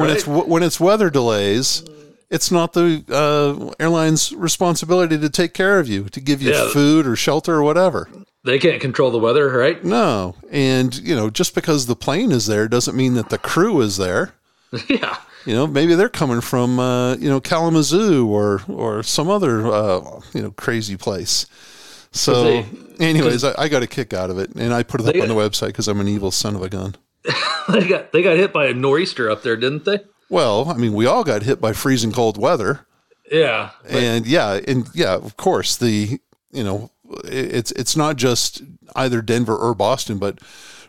When 0.02 0.10
it's 0.10 0.28
when 0.28 0.64
it's 0.64 0.80
weather 0.80 1.10
delays. 1.10 1.84
It's 2.30 2.52
not 2.52 2.74
the 2.74 3.04
uh, 3.10 3.74
airline's 3.84 4.34
responsibility 4.34 5.18
to 5.18 5.30
take 5.30 5.54
care 5.54 5.80
of 5.80 5.88
you, 5.88 6.06
to 6.10 6.20
give 6.22 6.42
you 6.42 6.52
Yeah. 6.52 6.70
food 6.70 7.08
or 7.08 7.16
shelter 7.16 7.56
or 7.56 7.64
whatever. 7.64 8.08
they 8.44 8.60
can't 8.60 8.80
control 8.82 9.12
the 9.12 9.18
weather, 9.20 9.50
right? 9.50 9.84
No. 9.84 10.36
And, 10.52 10.96
you 11.00 11.16
know, 11.16 11.30
just 11.30 11.54
because 11.56 11.86
the 11.88 11.96
plane 11.96 12.32
is 12.32 12.46
there 12.48 12.68
doesn't 12.68 12.96
mean 12.96 13.16
that 13.16 13.30
the 13.30 13.38
crew 13.38 13.82
is 13.82 13.98
there. 13.98 14.34
yeah. 14.88 15.18
You 15.46 15.56
know, 15.56 15.66
maybe 15.68 15.96
they're 15.96 16.08
coming 16.10 16.42
from, 16.42 16.80
uh, 16.80 17.16
you 17.16 17.30
know, 17.30 17.42
Kalamazoo 17.42 18.28
or, 18.28 18.62
or 18.68 19.02
some 19.04 19.30
other, 19.30 19.66
uh, 19.68 20.22
you 20.34 20.42
know, 20.42 20.52
crazy 20.52 20.98
place. 20.98 21.48
So, 22.12 22.44
they- 22.44 22.66
anyways, 23.00 23.44
I, 23.44 23.54
I 23.58 23.68
got 23.70 23.84
a 23.84 23.88
kick 23.88 24.14
out 24.14 24.30
of 24.30 24.38
it. 24.40 24.52
And 24.56 24.74
I 24.74 24.84
put 24.84 25.02
it 25.02 25.08
up 25.08 25.22
on 25.22 25.28
the 25.28 25.34
website 25.36 25.68
because 25.68 25.88
I'm 25.88 26.00
an 26.00 26.08
evil 26.08 26.32
son 26.32 26.56
of 26.56 26.62
a 26.62 26.70
gun. 26.70 26.96
They 27.70 27.88
got 27.88 28.12
they 28.12 28.24
got 28.24 28.36
hit 28.36 28.52
by 28.52 28.66
a 28.66 28.74
nor'easter 28.74 29.30
up 29.30 29.44
there, 29.44 29.56
didn't 29.56 29.86
they? 29.86 30.00
Well, 30.30 30.70
I 30.70 30.76
mean, 30.76 30.94
we 30.94 31.06
all 31.06 31.24
got 31.24 31.44
hit 31.44 31.60
by 31.60 31.74
freezing 31.74 32.12
cold 32.12 32.38
weather. 32.38 32.86
Yeah. 33.32 33.72
and 33.88 34.26
yeah, 34.26 34.60
and 34.68 34.88
yeah, 34.94 35.14
of 35.16 35.38
course, 35.38 35.78
the 35.78 36.20
you 36.52 36.64
know, 36.64 36.92
it's 37.26 37.72
it's 37.74 37.96
not 37.96 38.16
just 38.16 38.62
either 38.96 39.22
Denver 39.22 39.56
or 39.56 39.76
Boston, 39.76 40.18
but 40.18 40.40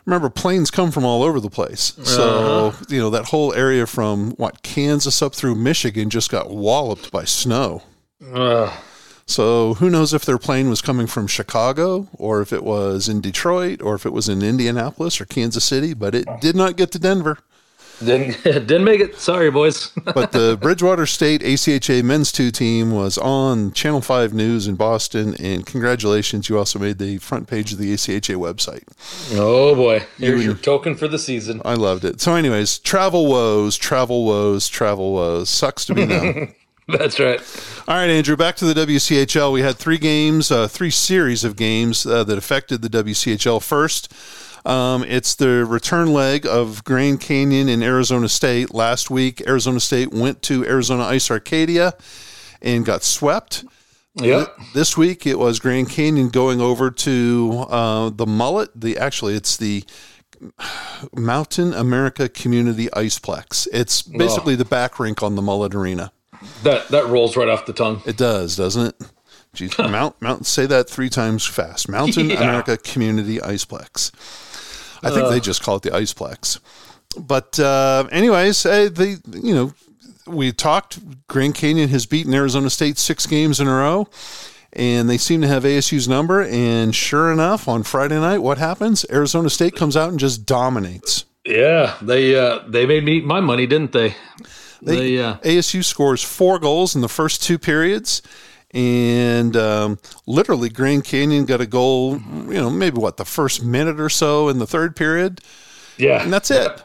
remember, 0.05 0.29
planes 0.29 0.71
come 0.71 0.91
from 0.91 1.05
all 1.05 1.23
over 1.23 1.39
the 1.39 1.49
place. 1.49 1.93
So 2.03 2.73
you 2.89 2.99
know 2.99 3.09
that 3.11 3.25
whole 3.25 3.53
area 3.53 3.85
from 3.85 4.31
what 4.31 4.63
Kansas 4.63 5.21
up 5.21 5.35
through 5.35 5.55
Michigan 5.55 6.09
just 6.09 6.31
got 6.31 6.49
walloped 6.49 7.11
by 7.11 7.25
snow. 7.25 7.83
Uh, 8.33 8.75
So 9.27 9.75
who 9.75 9.89
knows 9.89 10.13
if 10.13 10.25
their 10.25 10.37
plane 10.39 10.67
was 10.69 10.81
coming 10.81 11.07
from 11.07 11.25
Chicago 11.27 12.09
or 12.13 12.41
if 12.41 12.51
it 12.51 12.63
was 12.63 13.07
in 13.07 13.21
Detroit 13.21 13.81
or 13.81 13.95
if 13.95 14.05
it 14.05 14.11
was 14.13 14.27
in 14.27 14.41
Indianapolis 14.41 15.21
or 15.21 15.25
Kansas 15.25 15.63
City, 15.63 15.93
but 15.93 16.13
it 16.15 16.27
did 16.41 16.55
not 16.55 16.75
get 16.75 16.91
to 16.91 16.99
Denver. 16.99 17.37
Didn't 18.05 18.43
didn't 18.43 18.83
make 18.83 19.01
it. 19.01 19.17
Sorry, 19.19 19.49
boys. 19.49 19.91
But 20.13 20.33
the 20.33 20.57
Bridgewater 20.59 21.05
State 21.05 21.41
ACHA 21.41 22.03
men's 22.03 22.31
two 22.31 22.51
team 22.51 22.91
was 22.91 23.17
on 23.17 23.71
Channel 23.71 24.01
5 24.01 24.33
News 24.33 24.67
in 24.67 24.75
Boston. 24.75 25.35
And 25.35 25.65
congratulations, 25.65 26.49
you 26.49 26.57
also 26.57 26.79
made 26.79 26.97
the 26.97 27.17
front 27.19 27.47
page 27.47 27.71
of 27.71 27.77
the 27.77 27.93
ACHA 27.93 28.35
website. 28.35 28.83
oh 29.37 29.73
boy, 29.75 30.03
here's 30.17 30.43
your 30.43 30.55
token 30.55 30.95
for 30.95 31.07
the 31.07 31.19
season. 31.19 31.61
I 31.63 31.75
loved 31.75 32.03
it. 32.03 32.19
So, 32.19 32.35
anyways, 32.35 32.79
travel 32.79 33.27
woes, 33.27 33.77
travel 33.77 34.25
woes, 34.25 34.67
travel 34.67 35.13
woes. 35.13 35.49
Sucks 35.49 35.85
to 35.85 35.95
be 35.95 36.05
them. 36.05 36.53
That's 36.87 37.19
right. 37.19 37.39
All 37.87 37.95
right, 37.95 38.09
Andrew, 38.09 38.35
back 38.35 38.55
to 38.57 38.65
the 38.65 38.85
WCHL. 38.85 39.53
We 39.53 39.61
had 39.61 39.77
three 39.77 39.97
games, 39.97 40.51
uh, 40.51 40.67
three 40.67 40.89
series 40.89 41.43
of 41.43 41.55
games 41.55 42.05
uh, 42.05 42.23
that 42.25 42.37
affected 42.37 42.81
the 42.81 42.89
WCHL. 42.89 43.61
First, 43.61 44.11
um, 44.65 45.03
it's 45.03 45.35
the 45.35 45.65
return 45.65 46.13
leg 46.13 46.45
of 46.45 46.83
Grand 46.83 47.19
Canyon 47.21 47.69
in 47.69 47.81
Arizona 47.83 48.29
State. 48.29 48.73
Last 48.73 49.09
week, 49.09 49.41
Arizona 49.47 49.79
State 49.79 50.11
went 50.11 50.41
to 50.43 50.65
Arizona 50.65 51.03
Ice 51.03 51.31
Arcadia 51.31 51.93
and 52.61 52.85
got 52.85 53.03
swept. 53.03 53.65
Yep. 54.15 54.55
This 54.73 54.97
week, 54.97 55.25
it 55.25 55.39
was 55.39 55.59
Grand 55.59 55.89
Canyon 55.89 56.29
going 56.29 56.59
over 56.59 56.91
to 56.91 57.65
uh, 57.69 58.09
the 58.09 58.25
Mullet. 58.25 58.69
The 58.75 58.97
actually, 58.97 59.35
it's 59.35 59.55
the 59.57 59.83
Mountain 61.15 61.73
America 61.73 62.27
Community 62.27 62.87
Iceplex. 62.87 63.67
It's 63.71 64.01
basically 64.01 64.55
the 64.55 64.65
back 64.65 64.99
rink 64.99 65.23
on 65.23 65.35
the 65.35 65.41
Mullet 65.41 65.73
Arena. 65.73 66.11
That 66.63 66.87
that 66.89 67.07
rolls 67.07 67.37
right 67.37 67.47
off 67.47 67.65
the 67.65 67.73
tongue. 67.73 68.01
It 68.05 68.17
does, 68.17 68.55
doesn't 68.55 68.87
it? 68.87 68.95
Geez, 69.53 69.77
Mount, 69.79 70.19
Mount, 70.21 70.45
say 70.45 70.65
that 70.65 70.89
three 70.89 71.09
times 71.09 71.45
fast. 71.45 71.89
Mountain 71.89 72.29
Yeah. 72.31 72.41
America 72.43 72.77
Community 72.77 73.37
Iceplex. 73.37 74.11
I 75.03 75.09
think 75.11 75.29
they 75.29 75.39
just 75.39 75.63
call 75.63 75.77
it 75.77 75.83
the 75.83 75.91
Iceplex. 75.91 76.59
But 77.17 77.59
uh, 77.59 78.07
anyways, 78.11 78.65
uh, 78.65 78.89
they 78.91 79.17
you 79.31 79.53
know 79.53 79.73
we 80.27 80.51
talked. 80.51 80.99
Grand 81.27 81.55
Canyon 81.55 81.89
has 81.89 82.05
beaten 82.05 82.33
Arizona 82.33 82.69
State 82.69 82.97
six 82.97 83.25
games 83.25 83.59
in 83.59 83.67
a 83.67 83.73
row, 83.73 84.07
and 84.73 85.09
they 85.09 85.17
seem 85.17 85.41
to 85.41 85.47
have 85.47 85.63
ASU's 85.63 86.07
number. 86.07 86.41
And 86.43 86.95
sure 86.95 87.31
enough, 87.31 87.67
on 87.67 87.83
Friday 87.83 88.19
night, 88.19 88.39
what 88.39 88.57
happens? 88.57 89.05
Arizona 89.11 89.49
State 89.49 89.75
comes 89.75 89.97
out 89.97 90.09
and 90.09 90.19
just 90.19 90.45
dominates. 90.45 91.25
Yeah, 91.45 91.95
they 92.01 92.35
uh, 92.35 92.59
they 92.67 92.85
made 92.85 93.03
me 93.03 93.17
eat 93.17 93.25
my 93.25 93.39
money, 93.39 93.67
didn't 93.67 93.91
they? 93.91 94.15
They, 94.81 94.95
They, 94.95 95.21
uh, 95.21 95.37
ASU 95.37 95.83
scores 95.83 96.23
four 96.23 96.59
goals 96.59 96.95
in 96.95 97.01
the 97.01 97.09
first 97.09 97.43
two 97.43 97.59
periods, 97.59 98.21
and 98.73 99.55
um, 99.57 99.99
literally 100.25 100.69
Grand 100.69 101.03
Canyon 101.03 101.45
got 101.45 101.61
a 101.61 101.65
goal. 101.65 102.19
You 102.19 102.53
know, 102.53 102.69
maybe 102.69 102.97
what 102.97 103.17
the 103.17 103.25
first 103.25 103.63
minute 103.63 103.99
or 103.99 104.09
so 104.09 104.49
in 104.49 104.59
the 104.59 104.67
third 104.67 104.95
period, 104.95 105.41
Yeah, 105.97 106.23
and 106.23 106.31
that's 106.31 106.51
it. 106.51 106.83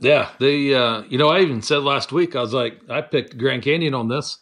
Yeah, 0.00 0.30
they. 0.38 0.74
Uh, 0.74 1.02
you 1.08 1.18
know, 1.18 1.28
I 1.28 1.40
even 1.40 1.62
said 1.62 1.78
last 1.78 2.12
week 2.12 2.36
I 2.36 2.40
was 2.40 2.54
like, 2.54 2.78
I 2.88 3.00
picked 3.00 3.36
Grand 3.36 3.62
Canyon 3.62 3.94
on 3.94 4.08
this, 4.08 4.38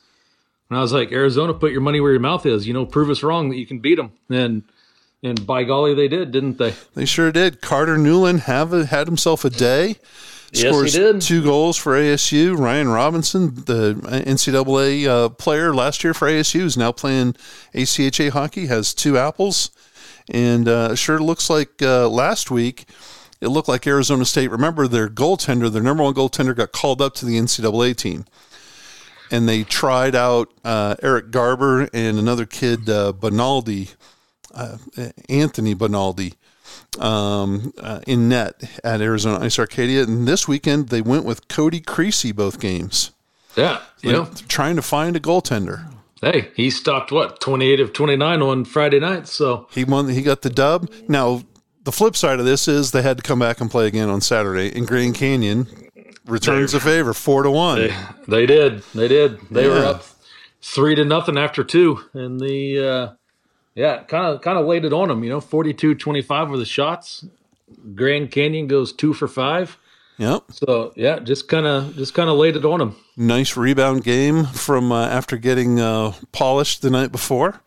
and 0.68 0.78
I 0.78 0.82
was 0.82 0.92
like, 0.92 1.12
Arizona, 1.12 1.54
put 1.54 1.72
your 1.72 1.80
money 1.80 2.00
where 2.00 2.12
your 2.12 2.20
mouth 2.20 2.46
is. 2.46 2.66
You 2.66 2.74
know, 2.74 2.86
prove 2.86 3.10
us 3.10 3.22
wrong 3.22 3.48
that 3.50 3.56
you 3.56 3.66
can 3.66 3.78
beat 3.78 3.96
them, 3.96 4.12
and 4.28 4.62
and 5.22 5.46
by 5.46 5.64
golly, 5.64 5.94
they 5.94 6.08
did, 6.08 6.30
didn't 6.30 6.58
they? 6.58 6.74
They 6.94 7.04
sure 7.04 7.32
did. 7.32 7.60
Carter 7.60 7.96
Newland 7.96 8.40
have 8.40 8.72
a, 8.72 8.86
had 8.86 9.06
himself 9.06 9.44
a 9.44 9.50
day. 9.50 9.96
Yes, 10.52 10.62
he 10.62 10.68
Scores 10.68 10.92
did. 10.92 11.20
two 11.20 11.42
goals 11.42 11.76
for 11.76 11.94
ASU. 11.94 12.56
Ryan 12.56 12.88
Robinson, 12.88 13.54
the 13.54 13.94
NCAA 13.94 15.06
uh, 15.06 15.28
player 15.30 15.74
last 15.74 16.04
year 16.04 16.14
for 16.14 16.28
ASU, 16.28 16.60
is 16.62 16.76
now 16.76 16.92
playing 16.92 17.34
ACHA 17.74 18.30
hockey. 18.30 18.66
Has 18.66 18.94
two 18.94 19.18
apples, 19.18 19.70
and 20.30 20.68
uh, 20.68 20.94
sure 20.94 21.18
looks 21.18 21.50
like 21.50 21.82
uh, 21.82 22.08
last 22.08 22.50
week 22.50 22.86
it 23.40 23.48
looked 23.48 23.68
like 23.68 23.86
Arizona 23.86 24.24
State. 24.24 24.50
Remember 24.50 24.86
their 24.88 25.08
goaltender, 25.08 25.70
their 25.70 25.82
number 25.82 26.02
one 26.02 26.14
goaltender, 26.14 26.54
got 26.54 26.72
called 26.72 27.02
up 27.02 27.14
to 27.14 27.26
the 27.26 27.38
NCAA 27.38 27.96
team, 27.96 28.24
and 29.30 29.48
they 29.48 29.64
tried 29.64 30.14
out 30.14 30.52
uh, 30.64 30.96
Eric 31.02 31.30
Garber 31.30 31.88
and 31.92 32.18
another 32.18 32.46
kid, 32.46 32.88
uh, 32.88 33.12
Bonaldi, 33.12 33.94
uh, 34.54 34.78
Anthony 35.28 35.74
Bonaldi 35.74 36.34
um, 36.98 37.72
uh, 37.78 38.00
in 38.06 38.28
net 38.28 38.54
at 38.84 39.00
Arizona 39.00 39.44
Ice 39.44 39.58
Arcadia. 39.58 40.02
And 40.02 40.26
this 40.26 40.46
weekend 40.48 40.88
they 40.88 41.00
went 41.02 41.24
with 41.24 41.48
Cody 41.48 41.80
Creasy 41.80 42.32
both 42.32 42.60
games. 42.60 43.12
Yeah, 43.56 43.80
you 44.02 44.12
know, 44.12 44.28
Trying 44.48 44.76
to 44.76 44.82
find 44.82 45.16
a 45.16 45.20
goaltender. 45.20 45.90
hey, 46.20 46.50
he 46.54 46.68
stopped 46.70 47.10
what 47.10 47.40
twenty 47.40 47.70
eight 47.70 47.80
of 47.80 47.92
twenty 47.92 48.16
nine 48.16 48.42
on 48.42 48.64
Friday 48.66 49.00
night, 49.00 49.26
so 49.28 49.66
He 49.70 49.84
won. 49.84 50.08
He 50.08 50.20
got 50.22 50.42
the 50.42 50.50
dub. 50.50 50.90
Now 51.08 51.42
the 51.84 51.92
flip 51.92 52.16
side 52.16 52.38
of 52.38 52.44
this 52.44 52.68
is 52.68 52.90
they 52.90 53.02
had 53.02 53.16
to 53.16 53.22
come 53.22 53.38
back 53.38 53.60
and 53.60 53.70
play 53.70 53.86
again 53.86 54.08
on 54.10 54.20
Saturday. 54.20 54.76
And 54.76 54.86
Grand 54.86 55.14
Canyon 55.14 55.66
returns 56.26 56.72
the 56.72 56.80
favor, 56.80 57.14
four 57.14 57.44
to 57.44 57.50
one. 57.50 57.78
they, 57.78 57.94
they 58.26 58.46
did, 58.46 58.82
they 58.94 59.08
did, 59.08 59.40
they 59.50 59.68
were 59.68 59.84
up 59.84 60.04
three 60.60 60.94
to 60.96 61.04
nothing 61.04 61.38
after 61.38 61.62
two, 61.64 62.00
and 62.12 62.40
the 62.40 62.78
uh, 62.86 63.14
yeah, 63.76 64.02
kind 64.04 64.26
of 64.26 64.40
kind 64.40 64.58
of 64.58 64.66
laid 64.66 64.84
it 64.84 64.92
on 64.92 65.08
them. 65.08 65.22
You 65.22 65.30
know, 65.30 65.40
42-25 65.40 66.50
were 66.50 66.56
the 66.56 66.64
shots. 66.64 67.24
Grand 67.94 68.30
Canyon 68.32 68.66
goes 68.66 68.92
two 68.92 69.12
for 69.12 69.28
five. 69.28 69.78
Yep. 70.18 70.44
So 70.50 70.94
yeah, 70.96 71.18
just 71.18 71.46
kind 71.46 71.66
of 71.66 71.94
just 71.94 72.14
kind 72.14 72.30
of 72.30 72.38
laid 72.38 72.56
it 72.56 72.64
on 72.64 72.78
them. 72.78 72.96
Nice 73.18 73.54
rebound 73.56 74.02
game 74.02 74.46
from 74.46 74.90
uh, 74.90 75.06
after 75.06 75.36
getting 75.36 75.78
uh, 75.78 76.14
polished 76.32 76.80
the 76.80 76.90
night 76.90 77.12
before. 77.12 77.60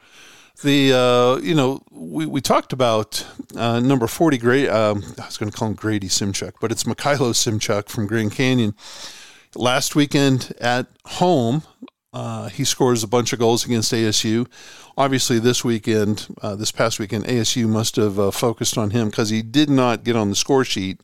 The 0.64 0.94
uh, 0.94 1.38
you 1.42 1.54
know 1.54 1.84
we, 1.92 2.26
we 2.26 2.42
talked 2.42 2.74
about 2.74 3.26
uh, 3.56 3.80
number 3.80 4.08
forty 4.08 4.40
Grady. 4.40 4.68
Um, 4.68 5.04
I 5.22 5.28
was 5.28 5.38
going 5.38 5.52
to 5.52 5.56
call 5.56 5.68
him 5.68 5.76
Grady 5.76 6.08
Simchuk, 6.08 6.54
but 6.60 6.72
it's 6.72 6.86
Mikhailo 6.86 7.34
Simchuk 7.34 7.88
from 7.88 8.08
Grand 8.08 8.32
Canyon. 8.32 8.74
Last 9.56 9.96
weekend 9.96 10.54
at 10.60 10.88
home, 11.06 11.64
uh, 12.12 12.50
he 12.50 12.64
scores 12.64 13.04
a 13.04 13.08
bunch 13.08 13.34
of 13.34 13.40
goals 13.40 13.66
against 13.66 13.94
ASU. 13.94 14.48
Obviously, 14.98 15.40
this 15.40 15.64
weekend, 15.64 16.28
uh, 16.42 16.56
this 16.56 16.72
past 16.72 17.00
weekend, 17.00 17.26
ASU 17.26 17.68
must 17.68 17.96
have 17.98 18.20
uh, 18.20 18.32
focused 18.32 18.78
on 18.78 18.92
him 18.92 19.10
because 19.10 19.30
he 19.30 19.42
did 19.42 19.70
not 19.70 20.04
get 20.04 20.16
on 20.16 20.30
the 20.30 20.36
score 20.36 20.66
sheet. 20.66 21.02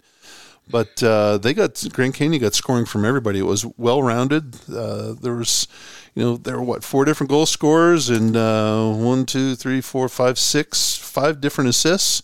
But 0.70 1.04
uh, 1.04 1.38
they 1.38 1.54
got 1.54 1.84
Grand 1.94 2.16
Canyon 2.16 2.42
got 2.42 2.56
scoring 2.56 2.86
from 2.86 3.06
everybody. 3.06 3.38
It 3.38 3.44
was 3.44 3.66
well 3.78 4.02
rounded. 4.02 4.56
Uh, 4.68 5.14
there 5.14 5.36
was, 5.36 5.68
you 6.16 6.24
know, 6.24 6.38
there 6.38 6.58
were 6.58 6.64
what 6.64 6.84
four 6.84 7.06
different 7.06 7.30
goal 7.30 7.46
scorers 7.46 8.10
and 8.10 8.36
uh, 8.36 8.92
one, 8.92 9.28
two, 9.28 9.56
three, 9.56 9.80
four, 9.80 10.10
five, 10.10 10.40
six, 10.40 10.98
five 10.98 11.40
different 11.40 11.70
assists. 11.70 12.24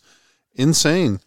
Insane. 0.55 1.19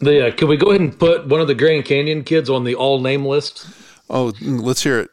The, 0.00 0.28
uh, 0.28 0.30
can 0.36 0.46
we 0.46 0.58
go 0.58 0.68
ahead 0.68 0.82
and 0.82 0.96
put 0.96 1.26
one 1.26 1.40
of 1.40 1.48
the 1.48 1.54
Grand 1.54 1.86
Canyon 1.86 2.22
kids 2.22 2.50
on 2.50 2.64
the 2.64 2.74
all 2.74 3.00
name 3.00 3.24
list? 3.24 3.66
Oh, 4.10 4.32
let's 4.40 4.82
hear 4.82 5.00
it. 5.00 5.10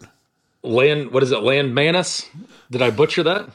Land, 0.65 1.11
what 1.11 1.23
is 1.23 1.31
it? 1.31 1.39
Land 1.43 1.73
Manus? 1.75 2.27
Did 2.71 2.81
I 2.81 2.89
butcher 2.91 3.23
that? 3.23 3.49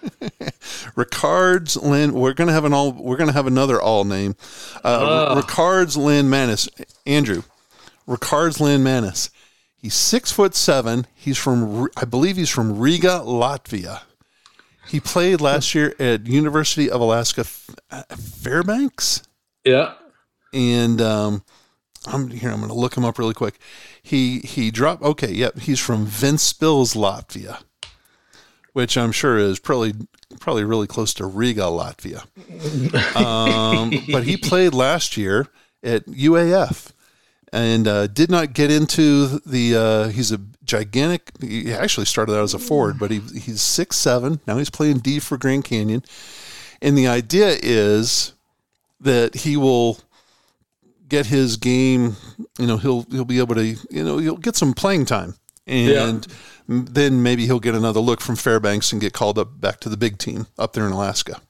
Ricard's 0.96 1.76
Land. 1.76 2.14
We're 2.14 2.32
gonna 2.34 2.52
have 2.52 2.64
an 2.64 2.72
all. 2.72 2.92
We're 2.92 3.16
gonna 3.16 3.32
have 3.32 3.46
another 3.46 3.80
all 3.80 4.04
name. 4.04 4.36
Uh, 4.84 5.34
Ricard's 5.36 5.96
Land 5.96 6.30
Manus. 6.30 6.68
Andrew. 7.06 7.42
Ricard's 8.06 8.60
Land 8.60 8.84
Manus. 8.84 9.30
He's 9.76 9.94
six 9.94 10.30
foot 10.30 10.54
seven. 10.54 11.06
He's 11.14 11.38
from. 11.38 11.88
I 11.96 12.04
believe 12.04 12.36
he's 12.36 12.50
from 12.50 12.78
Riga, 12.78 13.22
Latvia. 13.24 14.02
He 14.88 14.98
played 15.00 15.40
last 15.40 15.74
year 15.74 15.94
at 15.98 16.26
University 16.26 16.90
of 16.90 17.00
Alaska 17.00 17.44
uh, 17.92 18.02
Fairbanks, 18.16 19.22
Yeah. 19.64 19.92
and 20.52 21.00
um, 21.00 21.44
I'm 22.06 22.28
here. 22.28 22.50
I'm 22.50 22.56
going 22.58 22.70
to 22.70 22.74
look 22.74 22.96
him 22.96 23.04
up 23.04 23.16
really 23.16 23.34
quick. 23.34 23.58
He 24.10 24.40
he 24.40 24.72
dropped. 24.72 25.02
Okay, 25.02 25.30
yep. 25.30 25.60
he's 25.60 25.78
from 25.78 26.04
Vince 26.04 26.52
Ventspils, 26.52 26.96
Latvia, 26.96 27.62
which 28.72 28.98
I'm 28.98 29.12
sure 29.12 29.38
is 29.38 29.60
probably 29.60 29.92
probably 30.40 30.64
really 30.64 30.88
close 30.88 31.14
to 31.14 31.26
Riga, 31.26 31.62
Latvia. 31.62 32.24
Um, 33.14 33.92
but 34.12 34.24
he 34.24 34.36
played 34.36 34.74
last 34.74 35.16
year 35.16 35.46
at 35.84 36.06
UAF 36.06 36.90
and 37.52 37.86
uh, 37.86 38.08
did 38.08 38.32
not 38.32 38.52
get 38.52 38.72
into 38.72 39.38
the. 39.46 39.76
Uh, 39.76 40.08
he's 40.08 40.32
a 40.32 40.40
gigantic. 40.64 41.30
He 41.40 41.72
actually 41.72 42.06
started 42.06 42.32
out 42.32 42.42
as 42.42 42.52
a 42.52 42.58
forward, 42.58 42.98
but 42.98 43.12
he 43.12 43.20
he's 43.20 43.62
six 43.62 43.96
seven. 43.96 44.40
Now 44.44 44.58
he's 44.58 44.70
playing 44.70 44.98
D 44.98 45.20
for 45.20 45.38
Grand 45.38 45.64
Canyon, 45.64 46.02
and 46.82 46.98
the 46.98 47.06
idea 47.06 47.56
is 47.62 48.32
that 49.00 49.36
he 49.36 49.56
will 49.56 50.00
get 51.10 51.26
his 51.26 51.58
game. 51.58 52.16
You 52.58 52.66
know, 52.66 52.78
he'll 52.78 53.02
he'll 53.10 53.24
be 53.26 53.38
able 53.38 53.56
to. 53.56 53.64
You 53.64 54.04
know, 54.04 54.18
he'll 54.18 54.36
get 54.36 54.56
some 54.56 54.72
playing 54.72 55.04
time, 55.04 55.34
and 55.66 56.26
then 56.66 57.22
maybe 57.22 57.46
he'll 57.46 57.60
get 57.60 57.74
another 57.74 58.00
look 58.00 58.20
from 58.20 58.36
Fairbanks 58.36 58.92
and 58.92 59.00
get 59.00 59.12
called 59.12 59.38
up 59.38 59.60
back 59.60 59.80
to 59.80 59.88
the 59.88 59.96
big 59.96 60.18
team 60.18 60.46
up 60.58 60.72
there 60.72 60.86
in 60.86 60.92
Alaska. 60.92 61.40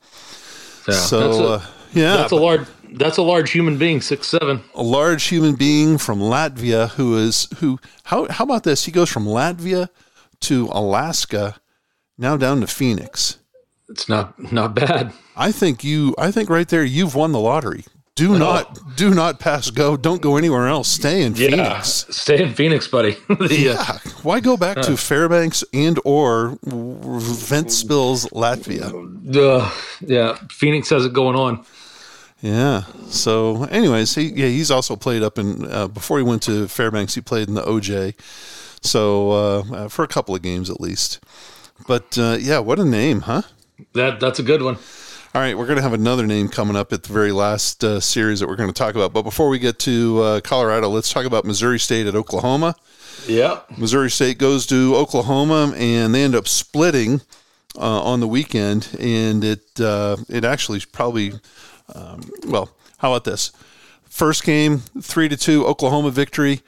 yeah. 0.88 0.94
So 0.94 1.20
that's 1.20 1.38
a, 1.38 1.44
uh, 1.44 1.62
yeah, 1.92 2.16
that's 2.16 2.32
a 2.32 2.36
large 2.36 2.66
that's 2.94 3.18
a 3.18 3.22
large 3.22 3.50
human 3.52 3.78
being, 3.78 4.00
six 4.00 4.26
seven. 4.26 4.62
a 4.74 4.82
large 4.82 5.24
human 5.24 5.54
being 5.54 5.98
from 5.98 6.18
Latvia 6.18 6.88
who 6.90 7.16
is 7.18 7.48
who 7.58 7.78
how 8.04 8.26
how 8.28 8.44
about 8.44 8.64
this? 8.64 8.84
He 8.84 8.92
goes 8.92 9.10
from 9.10 9.26
Latvia 9.26 9.88
to 10.40 10.68
Alaska, 10.72 11.60
now 12.16 12.36
down 12.36 12.60
to 12.62 12.66
Phoenix. 12.66 13.38
It's 13.88 14.08
not 14.08 14.52
not 14.52 14.74
bad. 14.74 15.12
I 15.36 15.52
think 15.52 15.84
you 15.84 16.14
I 16.18 16.30
think 16.30 16.48
right 16.48 16.68
there 16.68 16.84
you've 16.84 17.14
won 17.14 17.32
the 17.32 17.40
lottery. 17.40 17.84
Do 18.16 18.38
not 18.38 18.96
do 18.96 19.14
not 19.14 19.40
pass 19.40 19.70
go. 19.70 19.96
Don't 19.96 20.20
go 20.20 20.36
anywhere 20.36 20.68
else. 20.68 20.88
Stay 20.88 21.22
in 21.22 21.34
Phoenix. 21.34 22.04
Stay 22.10 22.42
in 22.42 22.52
Phoenix, 22.54 22.86
buddy. 22.86 23.16
uh, 23.30 23.48
Yeah. 23.50 23.98
Why 24.22 24.40
go 24.40 24.56
back 24.58 24.82
to 24.82 24.96
Fairbanks 24.96 25.64
and 25.72 25.98
or 26.04 26.58
Ventspils, 26.66 28.28
Latvia? 28.32 28.90
uh, 29.36 29.70
yeah, 30.06 30.38
Phoenix 30.50 30.90
has 30.90 31.06
it 31.06 31.12
going 31.12 31.36
on. 31.36 31.64
Yeah. 32.42 32.82
So, 33.08 33.64
anyways, 33.64 34.14
he 34.14 34.24
yeah 34.32 34.46
he's 34.48 34.70
also 34.70 34.96
played 34.96 35.22
up 35.22 35.38
in 35.38 35.64
uh, 35.70 35.88
before 35.88 36.18
he 36.18 36.24
went 36.24 36.42
to 36.42 36.68
Fairbanks. 36.68 37.14
He 37.14 37.20
played 37.20 37.48
in 37.48 37.54
the 37.54 37.62
OJ, 37.62 38.14
so 38.82 39.30
uh, 39.30 39.62
uh, 39.74 39.88
for 39.88 40.04
a 40.04 40.08
couple 40.08 40.34
of 40.34 40.42
games 40.42 40.68
at 40.68 40.80
least. 40.80 41.20
But 41.86 42.18
uh, 42.18 42.36
yeah, 42.40 42.58
what 42.58 42.78
a 42.78 42.84
name, 42.84 43.22
huh? 43.22 43.42
That 43.94 44.20
that's 44.20 44.38
a 44.38 44.42
good 44.42 44.62
one. 44.62 44.76
All 45.32 45.40
right, 45.40 45.56
we're 45.56 45.66
going 45.66 45.76
to 45.76 45.82
have 45.82 45.92
another 45.92 46.26
name 46.26 46.48
coming 46.48 46.74
up 46.74 46.92
at 46.92 47.04
the 47.04 47.12
very 47.12 47.30
last 47.30 47.84
uh, 47.84 48.00
series 48.00 48.40
that 48.40 48.48
we're 48.48 48.56
going 48.56 48.68
to 48.68 48.74
talk 48.74 48.96
about. 48.96 49.12
But 49.12 49.22
before 49.22 49.48
we 49.48 49.60
get 49.60 49.78
to 49.80 50.20
uh, 50.20 50.40
Colorado, 50.40 50.88
let's 50.88 51.12
talk 51.12 51.24
about 51.24 51.44
Missouri 51.44 51.78
State 51.78 52.08
at 52.08 52.16
Oklahoma. 52.16 52.74
Yeah. 53.28 53.60
Missouri 53.78 54.10
State 54.10 54.38
goes 54.38 54.66
to 54.66 54.96
Oklahoma, 54.96 55.72
and 55.76 56.12
they 56.12 56.24
end 56.24 56.34
up 56.34 56.48
splitting 56.48 57.20
uh, 57.76 58.02
on 58.02 58.18
the 58.18 58.26
weekend. 58.26 58.88
And 58.98 59.44
it 59.44 59.80
uh, 59.80 60.16
it 60.28 60.44
actually 60.44 60.80
probably 60.90 61.34
um, 61.94 62.28
well, 62.48 62.74
how 62.98 63.12
about 63.12 63.22
this? 63.22 63.52
First 64.06 64.42
game, 64.42 64.78
three 65.00 65.28
to 65.28 65.36
two, 65.36 65.64
Oklahoma 65.64 66.10
victory. 66.10 66.60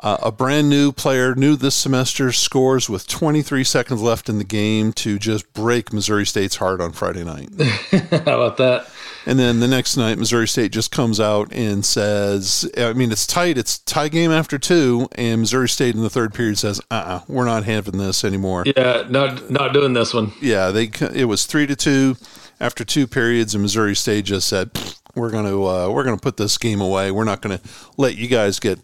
Uh, 0.00 0.16
a 0.22 0.30
brand 0.30 0.70
new 0.70 0.92
player, 0.92 1.34
new 1.34 1.56
this 1.56 1.74
semester, 1.74 2.30
scores 2.30 2.88
with 2.88 3.08
23 3.08 3.64
seconds 3.64 4.00
left 4.00 4.28
in 4.28 4.38
the 4.38 4.44
game 4.44 4.92
to 4.92 5.18
just 5.18 5.52
break 5.52 5.92
Missouri 5.92 6.24
State's 6.24 6.56
heart 6.56 6.80
on 6.80 6.92
Friday 6.92 7.24
night. 7.24 7.48
How 7.90 8.40
about 8.40 8.58
that? 8.58 8.88
And 9.26 9.38
then 9.38 9.58
the 9.58 9.66
next 9.66 9.96
night, 9.96 10.16
Missouri 10.16 10.46
State 10.46 10.70
just 10.70 10.92
comes 10.92 11.18
out 11.18 11.52
and 11.52 11.84
says, 11.84 12.70
I 12.78 12.92
mean, 12.92 13.10
it's 13.10 13.26
tight. 13.26 13.58
It's 13.58 13.78
tie 13.80 14.08
game 14.08 14.30
after 14.30 14.56
two. 14.56 15.08
And 15.16 15.40
Missouri 15.40 15.68
State 15.68 15.96
in 15.96 16.02
the 16.02 16.10
third 16.10 16.32
period 16.32 16.58
says, 16.58 16.80
uh 16.90 16.94
uh-uh, 16.94 17.16
uh, 17.16 17.20
we 17.26 17.38
are 17.38 17.44
not 17.44 17.64
having 17.64 17.98
this 17.98 18.24
anymore. 18.24 18.64
Yeah. 18.64 19.04
Not 19.08 19.50
not 19.50 19.72
doing 19.72 19.94
this 19.94 20.14
one. 20.14 20.32
Yeah, 20.40 20.70
they 20.70 20.90
it 21.12 21.26
was 21.26 21.44
three 21.44 21.66
to 21.66 21.76
two 21.76 22.16
after 22.60 22.84
two 22.84 23.06
periods. 23.06 23.54
And 23.54 23.62
Missouri 23.62 23.96
State 23.96 24.26
just 24.26 24.48
said, 24.48 24.70
we're 25.14 25.30
going 25.30 25.46
to 25.46 25.66
uh, 25.66 25.88
we're 25.90 26.04
going 26.04 26.16
to 26.16 26.22
put 26.22 26.36
this 26.36 26.56
game 26.56 26.80
away. 26.80 27.10
We're 27.10 27.24
not 27.24 27.42
going 27.42 27.58
to 27.58 27.68
let 27.96 28.16
you 28.16 28.28
guys 28.28 28.60
get 28.60 28.78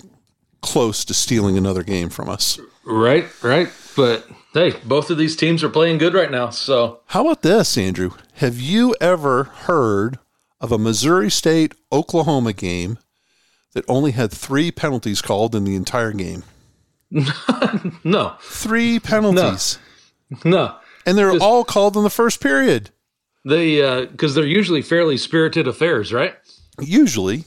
close 0.65 1.05
to 1.05 1.15
stealing 1.15 1.57
another 1.57 1.83
game 1.83 2.09
from 2.09 2.29
us. 2.29 2.59
Right, 2.85 3.27
right. 3.43 3.69
But 3.97 4.27
hey, 4.53 4.75
both 4.85 5.11
of 5.11 5.19
these 5.19 5.37
teams 5.37 5.63
are 5.63 5.69
playing 5.69 5.99
good 5.99 6.15
right 6.15 6.31
now. 6.31 6.51
So 6.51 7.01
How 7.07 7.23
about 7.23 7.43
this, 7.43 7.79
Andrew? 7.79 8.11
Have 8.35 8.59
you 8.61 8.95
ever 9.01 9.45
heard 9.45 10.19
of 10.61 10.73
a 10.73 10.79
Missouri 10.79 11.31
State 11.31 11.75
Oklahoma 11.93 12.53
game 12.53 12.99
that 13.75 13.85
only 13.89 14.13
had 14.13 14.33
three 14.33 14.71
penalties 14.73 15.21
called 15.23 15.55
in 15.55 15.65
the 15.65 15.77
entire 15.77 16.13
game? 16.13 16.43
no, 18.05 18.37
Three 18.41 18.99
penalties. 18.99 19.79
no. 20.45 20.77
And 21.07 21.17
they're 21.19 21.39
all 21.41 21.65
called 21.65 21.97
in 21.97 22.03
the 22.03 22.11
first 22.11 22.41
period. 22.41 22.91
They 23.45 23.83
uh, 23.83 24.07
because 24.07 24.35
they're 24.35 24.47
usually 24.47 24.81
fairly 24.83 25.17
spirited 25.19 25.69
affairs, 25.69 26.13
right? 26.13 26.35
Usually. 26.81 27.45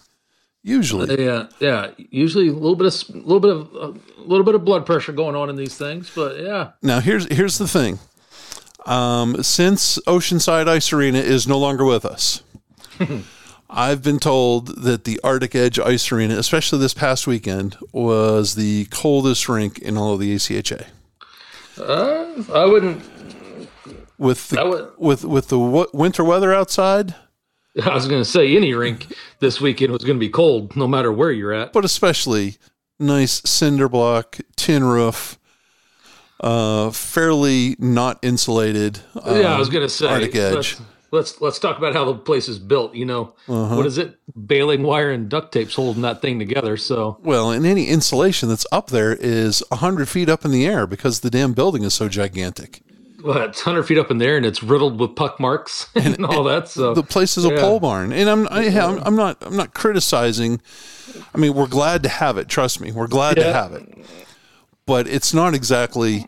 Usually. 0.67 1.05
They, 1.15 1.29
uh, 1.29 1.47
yeah, 1.59 1.91
usually 1.97 2.49
a 2.49 2.53
little 2.53 2.75
bit 2.75 2.87
of 2.87 3.15
a 3.15 3.17
little 3.19 3.39
bit 3.39 3.51
of 3.51 3.73
a 4.17 4.21
little 4.21 4.43
bit 4.43 4.53
of 4.53 4.65
blood 4.65 4.85
pressure 4.85 5.13
going 5.13 5.33
on 5.35 5.49
in 5.49 5.55
these 5.55 5.77
things, 5.77 6.11
but 6.13 6.39
yeah, 6.41 6.71
Now 6.81 6.99
here's 6.99 7.25
here's 7.33 7.57
the 7.57 7.67
thing. 7.69 7.99
Um, 8.85 9.41
since 9.43 9.97
Oceanside 10.07 10.67
Ice 10.67 10.91
Arena 10.91 11.19
is 11.19 11.47
no 11.47 11.57
longer 11.57 11.85
with 11.85 12.03
us, 12.05 12.43
I've 13.69 14.01
been 14.03 14.19
told 14.19 14.83
that 14.83 15.05
the 15.05 15.19
Arctic 15.23 15.55
Edge 15.55 15.79
Ice 15.79 16.11
Arena, 16.11 16.37
especially 16.37 16.79
this 16.79 16.93
past 16.93 17.27
weekend, 17.27 17.77
was 17.93 18.55
the 18.55 18.85
coldest 18.91 19.47
rink 19.47 19.79
in 19.79 19.97
all 19.97 20.13
of 20.15 20.19
the 20.19 20.35
ACHA. 20.35 20.85
I 21.79 22.65
wouldn't. 22.65 23.03
With 24.17 24.49
the, 24.49 24.65
would- 24.65 24.91
with 24.97 25.23
with 25.25 25.47
the 25.49 25.57
w- 25.59 25.87
winter 25.93 26.23
weather 26.23 26.53
outside, 26.53 27.15
I 27.85 27.93
was 27.93 28.07
going 28.07 28.21
to 28.21 28.29
say 28.29 28.55
any 28.55 28.73
rink 28.73 29.07
this 29.39 29.61
weekend 29.61 29.91
was 29.93 30.03
going 30.03 30.17
to 30.17 30.19
be 30.25 30.29
cold, 30.29 30.75
no 30.75 30.87
matter 30.87 31.11
where 31.11 31.31
you're 31.31 31.53
at. 31.53 31.73
but 31.73 31.85
especially 31.85 32.57
nice 32.99 33.41
cinder 33.49 33.87
block, 33.89 34.39
tin 34.55 34.83
roof, 34.83 35.37
uh, 36.39 36.91
fairly 36.91 37.75
not 37.79 38.19
insulated. 38.21 38.99
yeah, 39.15 39.31
I 39.31 39.53
um, 39.53 39.59
was 39.59 39.69
going 39.69 39.83
to 39.85 39.89
say 39.89 40.07
Arctic 40.07 40.35
Edge. 40.35 40.77
Let's, 41.09 41.39
let's 41.39 41.57
talk 41.57 41.77
about 41.77 41.93
how 41.93 42.03
the 42.03 42.15
place 42.15 42.49
is 42.49 42.59
built. 42.59 42.93
You 42.93 43.05
know, 43.05 43.33
Uh-huh. 43.47 43.77
what 43.77 43.85
is 43.85 43.97
it? 43.97 44.19
Baling 44.45 44.83
wire 44.83 45.09
and 45.11 45.29
duct 45.29 45.53
tape's 45.53 45.73
holding 45.73 46.01
that 46.01 46.21
thing 46.21 46.37
together. 46.37 46.75
So 46.75 47.17
Well, 47.23 47.49
and 47.51 47.65
any 47.65 47.87
insulation 47.87 48.49
that's 48.49 48.65
up 48.73 48.89
there 48.89 49.13
is 49.13 49.63
100 49.69 50.09
feet 50.09 50.27
up 50.27 50.43
in 50.43 50.51
the 50.51 50.65
air 50.65 50.85
because 50.85 51.21
the 51.21 51.29
damn 51.29 51.53
building 51.53 51.83
is 51.83 51.93
so 51.93 52.09
gigantic. 52.09 52.81
Well, 53.23 53.37
it's 53.43 53.61
hundred 53.61 53.83
feet 53.83 53.97
up 53.97 54.11
in 54.11 54.17
there, 54.17 54.37
and 54.37 54.45
it's 54.45 54.61
riddled 54.63 54.99
with 54.99 55.15
puck 55.15 55.39
marks 55.39 55.87
and, 55.95 56.25
all 56.25 56.43
that. 56.45 56.67
So 56.69 56.93
The 56.93 57.03
place 57.03 57.37
is 57.37 57.45
a 57.45 57.49
Yeah. 57.53 57.59
pole 57.61 57.79
barn. 57.79 58.11
And 58.13 58.29
I'm, 58.29 58.47
I, 58.49 58.67
I'm, 58.67 58.99
I'm 59.03 59.15
not, 59.15 59.37
I'm 59.41 59.55
not 59.57 59.73
criticizing. 59.73 60.61
I 61.33 61.37
mean, 61.37 61.53
we're 61.53 61.67
glad 61.67 62.03
to 62.03 62.09
have 62.09 62.37
it. 62.37 62.47
Trust 62.47 62.79
me. 62.81 62.91
We're 62.91 63.07
glad 63.07 63.35
to 63.37 63.51
have 63.53 63.73
it. 63.73 63.87
But 64.85 65.07
it's 65.07 65.33
not 65.33 65.53
exactly, 65.53 66.25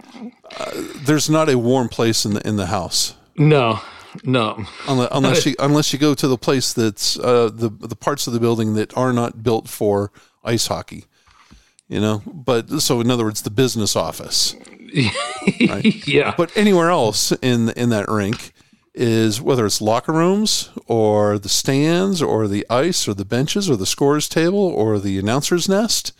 uh, 0.57 0.71
there's 1.05 1.29
not 1.29 1.47
a 1.49 1.57
warm 1.57 1.87
place 1.89 2.25
in 2.25 2.33
the, 2.33 2.47
in 2.47 2.57
the 2.57 2.65
house. 2.67 3.15
no, 3.37 3.79
no, 4.23 4.65
Unless, 4.87 5.09
unless 5.13 5.45
you 5.45 5.55
unless 5.59 5.93
you 5.93 5.99
go 5.99 6.15
to 6.15 6.27
the 6.27 6.37
place 6.37 6.73
that's 6.73 7.17
uh, 7.19 7.51
the 7.53 7.69
the 7.69 7.95
parts 7.95 8.25
of 8.25 8.33
the 8.33 8.39
building 8.39 8.73
that 8.73 8.97
are 8.97 9.13
not 9.13 9.43
built 9.43 9.69
for 9.69 10.11
ice 10.43 10.65
hockey, 10.65 11.05
you 11.87 12.01
know. 12.01 12.23
But 12.25 12.81
so 12.81 12.99
in 13.01 13.11
other 13.11 13.23
words, 13.23 13.43
the 13.43 13.51
business 13.51 13.95
office. 13.95 14.55
yeah, 16.07 16.33
But 16.37 16.55
anywhere 16.55 16.89
else 16.89 17.31
in 17.41 17.69
in 17.69 17.89
that 17.89 18.07
rink 18.09 18.53
is 18.93 19.41
whether 19.41 19.65
it's 19.65 19.81
locker 19.81 20.11
rooms 20.11 20.69
or 20.87 21.37
the 21.39 21.49
stands 21.49 22.21
or 22.21 22.47
the 22.47 22.65
ice 22.69 23.07
or 23.07 23.13
the 23.13 23.25
benches 23.25 23.69
or 23.69 23.75
the 23.77 23.85
scores 23.85 24.27
table 24.27 24.59
or 24.59 24.99
the 24.99 25.17
announcer's 25.19 25.69
nest. 25.69 26.11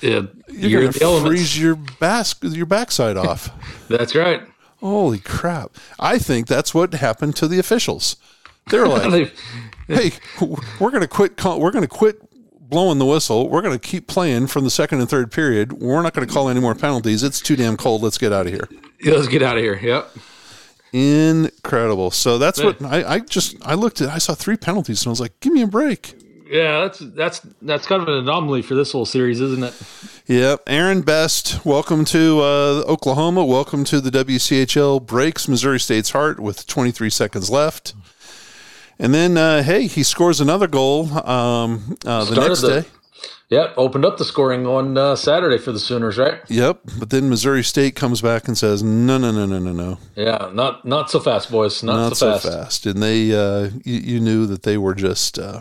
yeah. 0.00 0.22
You're, 0.48 0.70
You're, 0.70 0.80
gonna 0.82 0.92
the 0.92 1.02
elements. 1.04 1.28
freeze 1.28 1.58
your 1.60 1.74
bas- 1.76 2.34
your 2.42 2.66
backside 2.66 3.16
off. 3.16 3.50
That's 3.88 4.14
right. 4.14 4.42
Holy 4.80 5.18
crap! 5.18 5.76
I 5.98 6.18
think 6.18 6.46
that's 6.46 6.74
what 6.74 6.92
happened 6.92 7.34
to 7.36 7.48
the 7.48 7.58
officials. 7.58 8.16
They're 8.70 8.86
like, 8.98 9.32
hey, 9.88 10.12
we're 10.78 10.90
to 11.00 11.08
quit. 11.08 11.38
Call, 11.38 11.58
we're 11.58 11.70
to 11.82 11.88
quit 11.88 12.20
blowing 12.68 12.98
the 12.98 13.04
whistle. 13.04 13.48
We're 13.48 13.62
going 13.62 13.78
to 13.78 13.88
keep 13.88 14.06
playing 14.06 14.48
from 14.48 14.64
the 14.64 14.70
second 14.70 15.00
and 15.00 15.08
third 15.08 15.30
period. 15.30 15.74
We're 15.74 16.02
not 16.02 16.14
going 16.14 16.26
to 16.26 16.32
call 16.32 16.48
any 16.48 16.60
more 16.60 16.74
penalties. 16.74 17.22
It's 17.22 17.40
too 17.40 17.56
damn 17.56 17.76
cold. 17.76 18.02
Let's 18.02 18.18
get 18.18 18.32
out 18.32 18.46
of 18.46 18.52
here. 18.52 18.68
Yeah, 19.00 19.14
let's 19.14 19.28
get 19.28 19.42
out 19.42 19.56
of 19.56 19.62
here. 19.62 19.78
Yep. 19.80 20.10
Incredible. 20.92 22.10
So 22.10 22.38
that's 22.38 22.62
what 22.62 22.80
I, 22.82 23.14
I 23.14 23.18
just 23.18 23.56
I 23.66 23.74
looked 23.74 24.00
at. 24.00 24.08
I 24.08 24.18
saw 24.18 24.34
three 24.34 24.56
penalties 24.56 25.02
and 25.02 25.08
I 25.08 25.10
was 25.10 25.20
like, 25.20 25.38
give 25.40 25.52
me 25.52 25.62
a 25.62 25.66
break. 25.66 26.14
Yeah, 26.48 26.82
that's 26.82 26.98
that's 26.98 27.40
that's 27.62 27.86
kind 27.86 28.00
of 28.00 28.08
an 28.08 28.14
anomaly 28.14 28.62
for 28.62 28.74
this 28.74 28.92
whole 28.92 29.06
series, 29.06 29.40
isn't 29.40 29.64
it? 29.64 29.74
Yep. 30.26 30.62
Aaron 30.68 31.02
Best, 31.02 31.66
welcome 31.66 32.04
to 32.06 32.40
uh, 32.40 32.84
Oklahoma. 32.86 33.44
Welcome 33.44 33.82
to 33.84 34.00
the 34.00 34.10
WCHL. 34.10 35.04
Breaks 35.04 35.48
Missouri 35.48 35.80
State's 35.80 36.10
heart 36.10 36.38
with 36.38 36.66
23 36.66 37.10
seconds 37.10 37.50
left. 37.50 37.94
And 38.98 39.12
then, 39.14 39.36
uh, 39.36 39.62
hey, 39.62 39.86
he 39.86 40.02
scores 40.02 40.40
another 40.40 40.66
goal 40.68 41.06
um, 41.26 41.96
uh, 42.06 42.24
the 42.24 42.36
next 42.48 42.60
the- 42.60 42.80
day. 42.82 42.88
Yep, 43.50 43.74
opened 43.76 44.04
up 44.06 44.16
the 44.16 44.24
scoring 44.24 44.66
on 44.66 44.96
uh, 44.96 45.14
Saturday 45.14 45.58
for 45.58 45.70
the 45.70 45.78
Sooners, 45.78 46.16
right? 46.16 46.40
Yep. 46.48 46.80
But 46.98 47.10
then 47.10 47.28
Missouri 47.28 47.62
State 47.62 47.94
comes 47.94 48.22
back 48.22 48.48
and 48.48 48.56
says, 48.56 48.82
no, 48.82 49.18
no, 49.18 49.30
no, 49.30 49.44
no, 49.44 49.58
no, 49.58 49.70
no. 49.72 49.98
Yeah, 50.16 50.50
not 50.54 50.84
not 50.86 51.10
so 51.10 51.20
fast, 51.20 51.50
boys. 51.50 51.82
Not, 51.82 51.94
Not 51.94 52.16
so, 52.16 52.32
so 52.38 52.38
fast. 52.38 52.46
fast. 52.82 52.86
And 52.86 53.02
they, 53.02 53.34
uh, 53.34 53.68
you, 53.84 53.98
you 53.98 54.20
knew 54.20 54.46
that 54.46 54.62
they 54.62 54.78
were 54.78 54.94
just, 54.94 55.38
uh, 55.38 55.60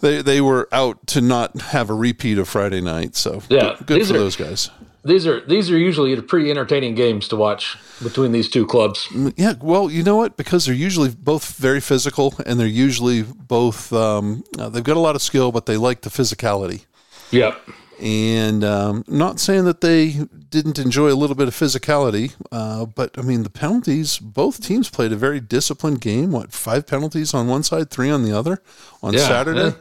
they, 0.00 0.20
they 0.20 0.40
were 0.42 0.68
out 0.70 1.06
to 1.08 1.20
not 1.22 1.58
have 1.60 1.88
a 1.88 1.94
repeat 1.94 2.38
of 2.38 2.46
Friday 2.48 2.82
night. 2.82 3.16
So 3.16 3.42
Yeah, 3.48 3.76
good, 3.78 3.86
good 3.86 4.06
for 4.06 4.14
are- 4.14 4.18
those 4.18 4.36
guys. 4.36 4.70
These 5.02 5.26
are 5.26 5.40
these 5.46 5.70
are 5.70 5.78
usually 5.78 6.20
pretty 6.20 6.50
entertaining 6.50 6.94
games 6.94 7.26
to 7.28 7.36
watch 7.36 7.78
between 8.02 8.32
these 8.32 8.50
two 8.50 8.66
clubs. 8.66 9.08
Yeah, 9.36 9.54
well, 9.60 9.90
you 9.90 10.02
know 10.02 10.16
what? 10.16 10.36
Because 10.36 10.66
they're 10.66 10.74
usually 10.74 11.08
both 11.08 11.56
very 11.56 11.80
physical, 11.80 12.34
and 12.44 12.60
they're 12.60 12.66
usually 12.66 13.22
both 13.22 13.92
um, 13.94 14.44
uh, 14.58 14.68
they've 14.68 14.84
got 14.84 14.98
a 14.98 15.00
lot 15.00 15.14
of 15.16 15.22
skill, 15.22 15.52
but 15.52 15.64
they 15.64 15.78
like 15.78 16.02
the 16.02 16.10
physicality. 16.10 16.84
Yep. 17.30 17.58
And 17.98 18.64
um, 18.64 19.04
not 19.08 19.40
saying 19.40 19.64
that 19.64 19.82
they 19.82 20.26
didn't 20.48 20.78
enjoy 20.78 21.12
a 21.12 21.14
little 21.14 21.36
bit 21.36 21.48
of 21.48 21.54
physicality, 21.54 22.34
uh, 22.50 22.86
but 22.86 23.18
I 23.18 23.22
mean 23.22 23.42
the 23.42 23.50
penalties. 23.50 24.18
Both 24.18 24.62
teams 24.62 24.90
played 24.90 25.12
a 25.12 25.16
very 25.16 25.40
disciplined 25.40 26.00
game. 26.00 26.32
What 26.32 26.52
five 26.52 26.86
penalties 26.86 27.32
on 27.32 27.46
one 27.46 27.62
side, 27.62 27.90
three 27.90 28.10
on 28.10 28.22
the 28.22 28.36
other 28.36 28.62
on 29.02 29.14
Yeah, 29.14 29.26
Saturday? 29.26 29.76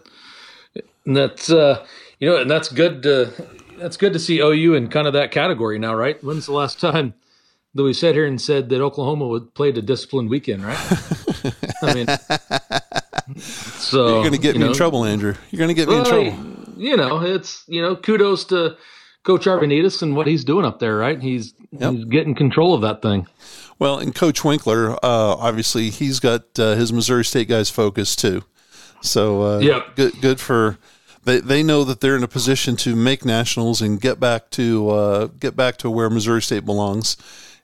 And 1.05 1.15
that's 1.17 1.49
uh, 1.49 1.85
you 2.19 2.29
know, 2.29 2.37
and 2.37 2.49
that's 2.49 2.69
good. 2.69 3.03
To, 3.03 3.33
that's 3.79 3.97
good 3.97 4.13
to 4.13 4.19
see 4.19 4.39
OU 4.39 4.75
in 4.75 4.89
kind 4.89 5.07
of 5.07 5.13
that 5.13 5.31
category 5.31 5.79
now, 5.79 5.95
right? 5.95 6.21
When's 6.23 6.45
the 6.45 6.53
last 6.53 6.79
time 6.79 7.13
that 7.73 7.83
we 7.83 7.93
sat 7.93 8.15
here 8.15 8.25
and 8.25 8.39
said 8.41 8.69
that 8.69 8.81
Oklahoma 8.81 9.27
would 9.27 9.53
played 9.53 9.77
a 9.77 9.81
disciplined 9.81 10.29
weekend, 10.29 10.63
right? 10.65 10.77
I 11.81 11.93
mean, 11.93 12.07
so 13.37 14.07
You're 14.07 14.23
going 14.23 14.33
to 14.33 14.39
get 14.39 14.55
me 14.55 14.61
know, 14.61 14.67
in 14.71 14.73
trouble, 14.73 15.05
Andrew. 15.05 15.35
You're 15.51 15.57
going 15.57 15.69
to 15.69 15.73
get 15.73 15.87
me 15.87 15.97
in 15.97 16.05
trouble. 16.05 16.55
You 16.77 16.97
know, 16.97 17.21
it's 17.21 17.63
you 17.67 17.81
know, 17.81 17.95
kudos 17.95 18.45
to 18.45 18.77
Coach 19.23 19.45
Arvanitis 19.45 20.01
and 20.01 20.15
what 20.15 20.27
he's 20.27 20.43
doing 20.43 20.65
up 20.65 20.79
there, 20.79 20.95
right? 20.97 21.21
He's 21.21 21.53
he's 21.71 22.05
getting 22.05 22.35
control 22.35 22.73
of 22.73 22.81
that 22.81 23.01
thing. 23.01 23.27
Well, 23.77 23.97
and 23.99 24.13
Coach 24.13 24.43
Winkler, 24.43 24.93
uh, 24.93 24.97
obviously, 25.03 25.89
he's 25.89 26.19
got 26.19 26.59
uh, 26.59 26.75
his 26.75 26.91
Missouri 26.91 27.23
State 27.23 27.47
guys 27.47 27.69
focused 27.69 28.19
too. 28.19 28.43
So, 29.01 29.41
uh, 29.43 29.59
Yep. 29.59 29.95
good, 29.95 30.21
good 30.21 30.39
for 30.41 30.77
they. 31.29 31.39
They 31.39 31.63
know 31.63 31.83
that 31.83 32.01
they're 32.01 32.15
in 32.15 32.23
a 32.23 32.27
position 32.27 32.75
to 32.77 32.95
make 32.95 33.23
nationals 33.23 33.81
and 33.81 33.99
get 34.01 34.19
back 34.19 34.49
to 34.51 34.89
uh, 34.89 35.27
get 35.27 35.55
back 35.55 35.77
to 35.77 35.89
where 35.89 36.09
Missouri 36.09 36.41
State 36.41 36.65
belongs. 36.65 37.17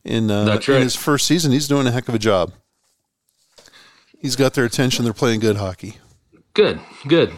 In, 0.03 0.29
uh, 0.29 0.45
That's 0.45 0.69
in 0.69 0.81
his 0.81 0.95
first 0.95 1.25
season, 1.25 1.51
he's 1.51 1.67
doing 1.67 1.87
a 1.87 1.91
heck 1.91 2.07
of 2.07 2.13
a 2.13 2.19
job. 2.19 2.53
He's 4.19 4.35
got 4.35 4.53
their 4.53 4.65
attention. 4.65 5.03
They're 5.03 5.13
playing 5.13 5.39
good 5.39 5.57
hockey. 5.57 5.97
Good, 6.53 6.79
good. 7.07 7.31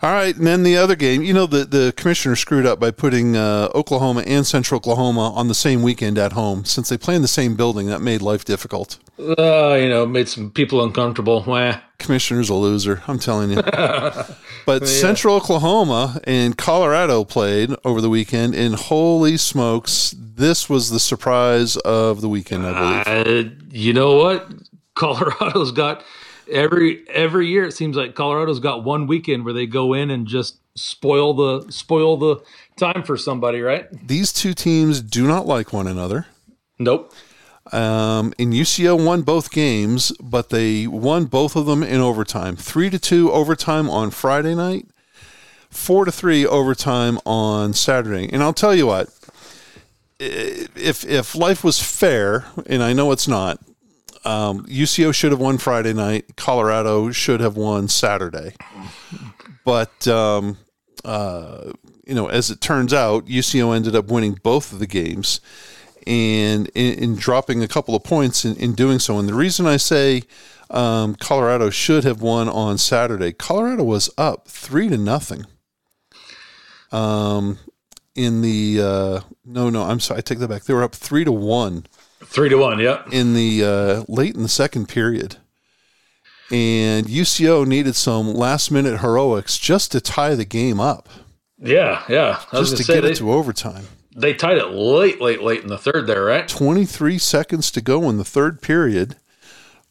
All 0.00 0.12
right, 0.12 0.36
and 0.36 0.46
then 0.46 0.62
the 0.62 0.76
other 0.76 0.94
game, 0.94 1.22
you 1.22 1.32
know, 1.32 1.46
the, 1.46 1.64
the 1.64 1.92
commissioner 1.96 2.36
screwed 2.36 2.64
up 2.64 2.78
by 2.78 2.92
putting 2.92 3.36
uh, 3.36 3.68
Oklahoma 3.74 4.22
and 4.26 4.46
Central 4.46 4.78
Oklahoma 4.78 5.32
on 5.32 5.48
the 5.48 5.56
same 5.56 5.82
weekend 5.82 6.18
at 6.18 6.32
home. 6.32 6.64
Since 6.64 6.88
they 6.88 6.96
play 6.96 7.16
in 7.16 7.22
the 7.22 7.26
same 7.26 7.56
building, 7.56 7.88
that 7.88 8.00
made 8.00 8.22
life 8.22 8.44
difficult. 8.44 8.98
Uh, 9.18 9.74
you 9.74 9.88
know, 9.88 10.06
made 10.06 10.28
some 10.28 10.52
people 10.52 10.84
uncomfortable. 10.84 11.42
Wah. 11.44 11.80
Commissioner's 11.98 12.48
a 12.48 12.54
loser. 12.54 13.02
I'm 13.08 13.18
telling 13.18 13.50
you. 13.50 13.60
but 14.66 14.86
Central 14.86 15.34
Oklahoma 15.34 16.20
and 16.22 16.56
Colorado 16.56 17.24
played 17.24 17.74
over 17.84 18.00
the 18.00 18.08
weekend, 18.08 18.54
and 18.54 18.76
holy 18.76 19.36
smokes, 19.36 20.14
this 20.16 20.70
was 20.70 20.90
the 20.90 21.00
surprise 21.00 21.76
of 21.78 22.20
the 22.20 22.28
weekend, 22.28 22.64
I 22.64 23.04
believe. 23.04 23.26
Uh, 23.26 23.50
you 23.70 23.92
know 23.92 24.16
what? 24.16 24.48
Colorado's 24.94 25.72
got 25.72 26.04
every 26.50 27.08
every 27.08 27.46
year. 27.48 27.64
It 27.64 27.72
seems 27.72 27.96
like 27.96 28.14
Colorado's 28.14 28.60
got 28.60 28.84
one 28.84 29.06
weekend 29.06 29.44
where 29.44 29.54
they 29.54 29.66
go 29.66 29.94
in 29.94 30.10
and 30.10 30.26
just 30.26 30.58
spoil 30.74 31.34
the 31.34 31.70
spoil 31.72 32.16
the 32.16 32.36
time 32.76 33.02
for 33.02 33.16
somebody, 33.16 33.60
right? 33.60 33.86
These 34.06 34.32
two 34.32 34.54
teams 34.54 35.00
do 35.00 35.26
not 35.26 35.46
like 35.46 35.72
one 35.72 35.86
another. 35.86 36.26
Nope. 36.78 37.12
Um, 37.72 38.32
and 38.38 38.52
UCO 38.54 39.04
won 39.04 39.22
both 39.22 39.50
games, 39.50 40.12
but 40.22 40.48
they 40.50 40.86
won 40.86 41.26
both 41.26 41.54
of 41.56 41.66
them 41.66 41.82
in 41.82 42.00
overtime. 42.00 42.56
Three 42.56 42.88
to 42.90 42.98
two 42.98 43.30
overtime 43.30 43.90
on 43.90 44.10
Friday 44.10 44.54
night. 44.54 44.86
four 45.70 46.04
to 46.06 46.12
three 46.12 46.46
overtime 46.46 47.18
on 47.26 47.74
Saturday. 47.74 48.28
And 48.32 48.42
I'll 48.42 48.54
tell 48.54 48.74
you 48.74 48.86
what, 48.86 49.08
if 50.18 51.04
if 51.04 51.34
life 51.34 51.62
was 51.62 51.78
fair, 51.80 52.46
and 52.66 52.82
I 52.82 52.92
know 52.92 53.12
it's 53.12 53.28
not, 53.28 53.60
um, 54.28 54.66
UCO 54.66 55.14
should 55.14 55.32
have 55.32 55.40
won 55.40 55.56
Friday 55.56 55.94
night. 55.94 56.36
Colorado 56.36 57.10
should 57.10 57.40
have 57.40 57.56
won 57.56 57.88
Saturday. 57.88 58.54
But 59.64 60.06
um, 60.06 60.58
uh, 61.02 61.72
you 62.06 62.14
know, 62.14 62.28
as 62.28 62.50
it 62.50 62.60
turns 62.60 62.92
out, 62.92 63.24
UCO 63.26 63.74
ended 63.74 63.96
up 63.96 64.08
winning 64.08 64.38
both 64.42 64.70
of 64.70 64.80
the 64.80 64.86
games, 64.86 65.40
and 66.06 66.68
in, 66.74 66.98
in 66.98 67.16
dropping 67.16 67.62
a 67.62 67.68
couple 67.68 67.94
of 67.94 68.04
points 68.04 68.44
in, 68.44 68.54
in, 68.56 68.74
doing 68.74 68.98
so. 68.98 69.18
And 69.18 69.26
the 69.26 69.34
reason 69.34 69.66
I 69.66 69.78
say 69.78 70.24
um, 70.68 71.14
Colorado 71.14 71.70
should 71.70 72.04
have 72.04 72.20
won 72.20 72.50
on 72.50 72.76
Saturday, 72.76 73.32
Colorado 73.32 73.84
was 73.84 74.10
up 74.18 74.46
three 74.46 74.90
to 74.90 74.98
nothing. 74.98 75.46
Um, 76.92 77.58
in 78.14 78.42
the 78.42 78.80
uh, 78.82 79.20
no, 79.46 79.70
no, 79.70 79.84
I'm 79.84 80.00
sorry, 80.00 80.18
I 80.18 80.20
take 80.20 80.38
that 80.40 80.48
back. 80.48 80.64
They 80.64 80.74
were 80.74 80.82
up 80.82 80.94
three 80.94 81.24
to 81.24 81.32
one. 81.32 81.86
Three 82.24 82.48
to 82.48 82.56
one, 82.56 82.78
yeah. 82.78 83.04
In 83.10 83.34
the 83.34 83.64
uh, 83.64 84.04
late 84.08 84.34
in 84.34 84.42
the 84.42 84.48
second 84.48 84.88
period, 84.88 85.36
and 86.50 87.06
UCO 87.06 87.66
needed 87.66 87.94
some 87.94 88.34
last 88.34 88.70
minute 88.70 89.00
heroics 89.00 89.58
just 89.58 89.92
to 89.92 90.00
tie 90.00 90.34
the 90.34 90.44
game 90.44 90.80
up. 90.80 91.08
Yeah, 91.58 92.04
yeah. 92.08 92.42
Just 92.52 92.76
to 92.76 92.84
get 92.84 93.02
they, 93.02 93.12
it 93.12 93.16
to 93.16 93.32
overtime. 93.32 93.84
They 94.14 94.34
tied 94.34 94.58
it 94.58 94.68
late, 94.68 95.20
late, 95.20 95.42
late 95.42 95.62
in 95.62 95.68
the 95.68 95.78
third 95.78 96.06
there, 96.06 96.24
right? 96.24 96.46
23 96.46 97.18
seconds 97.18 97.70
to 97.72 97.80
go 97.80 98.08
in 98.08 98.16
the 98.16 98.24
third 98.24 98.62
period. 98.62 99.16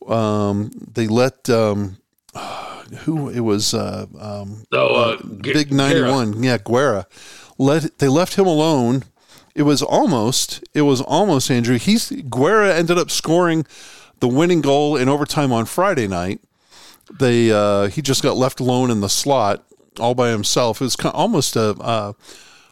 Um, 0.07 0.71
they 0.93 1.07
let 1.07 1.49
um, 1.49 1.97
who 2.99 3.29
it 3.29 3.41
was 3.41 3.73
uh, 3.73 4.05
um, 4.19 4.63
oh, 4.71 4.95
uh, 4.95 5.17
uh 5.17 5.23
big 5.23 5.73
91 5.73 6.31
Guerra. 6.31 6.43
yeah 6.43 6.57
Guerra 6.57 7.07
let 7.57 7.97
they 7.99 8.07
left 8.07 8.35
him 8.35 8.45
alone. 8.45 9.03
It 9.58 9.63
was 9.63 9.82
almost 9.82 10.63
it 10.76 10.84
was 10.84 11.02
almost 11.02 11.50
Andrew. 11.50 11.80
He's 11.80 12.12
Guerra 12.12 12.76
ended 12.76 13.00
up 13.00 13.10
scoring 13.10 13.65
the 14.20 14.28
winning 14.28 14.62
goal 14.62 14.96
in 14.96 15.10
overtime 15.10 15.52
on 15.52 15.65
Friday 15.65 16.08
night. 16.08 16.39
They 17.20 17.52
uh, 17.52 17.88
he 17.88 18.04
just 18.04 18.22
got 18.22 18.38
left 18.38 18.60
alone 18.60 18.91
in 18.91 19.02
the 19.02 19.10
slot 19.10 19.63
all 20.00 20.13
by 20.13 20.30
himself. 20.30 20.80
It 20.80 20.84
was 20.86 20.96
almost 21.06 21.56
a, 21.56 21.72
a, 21.80 22.15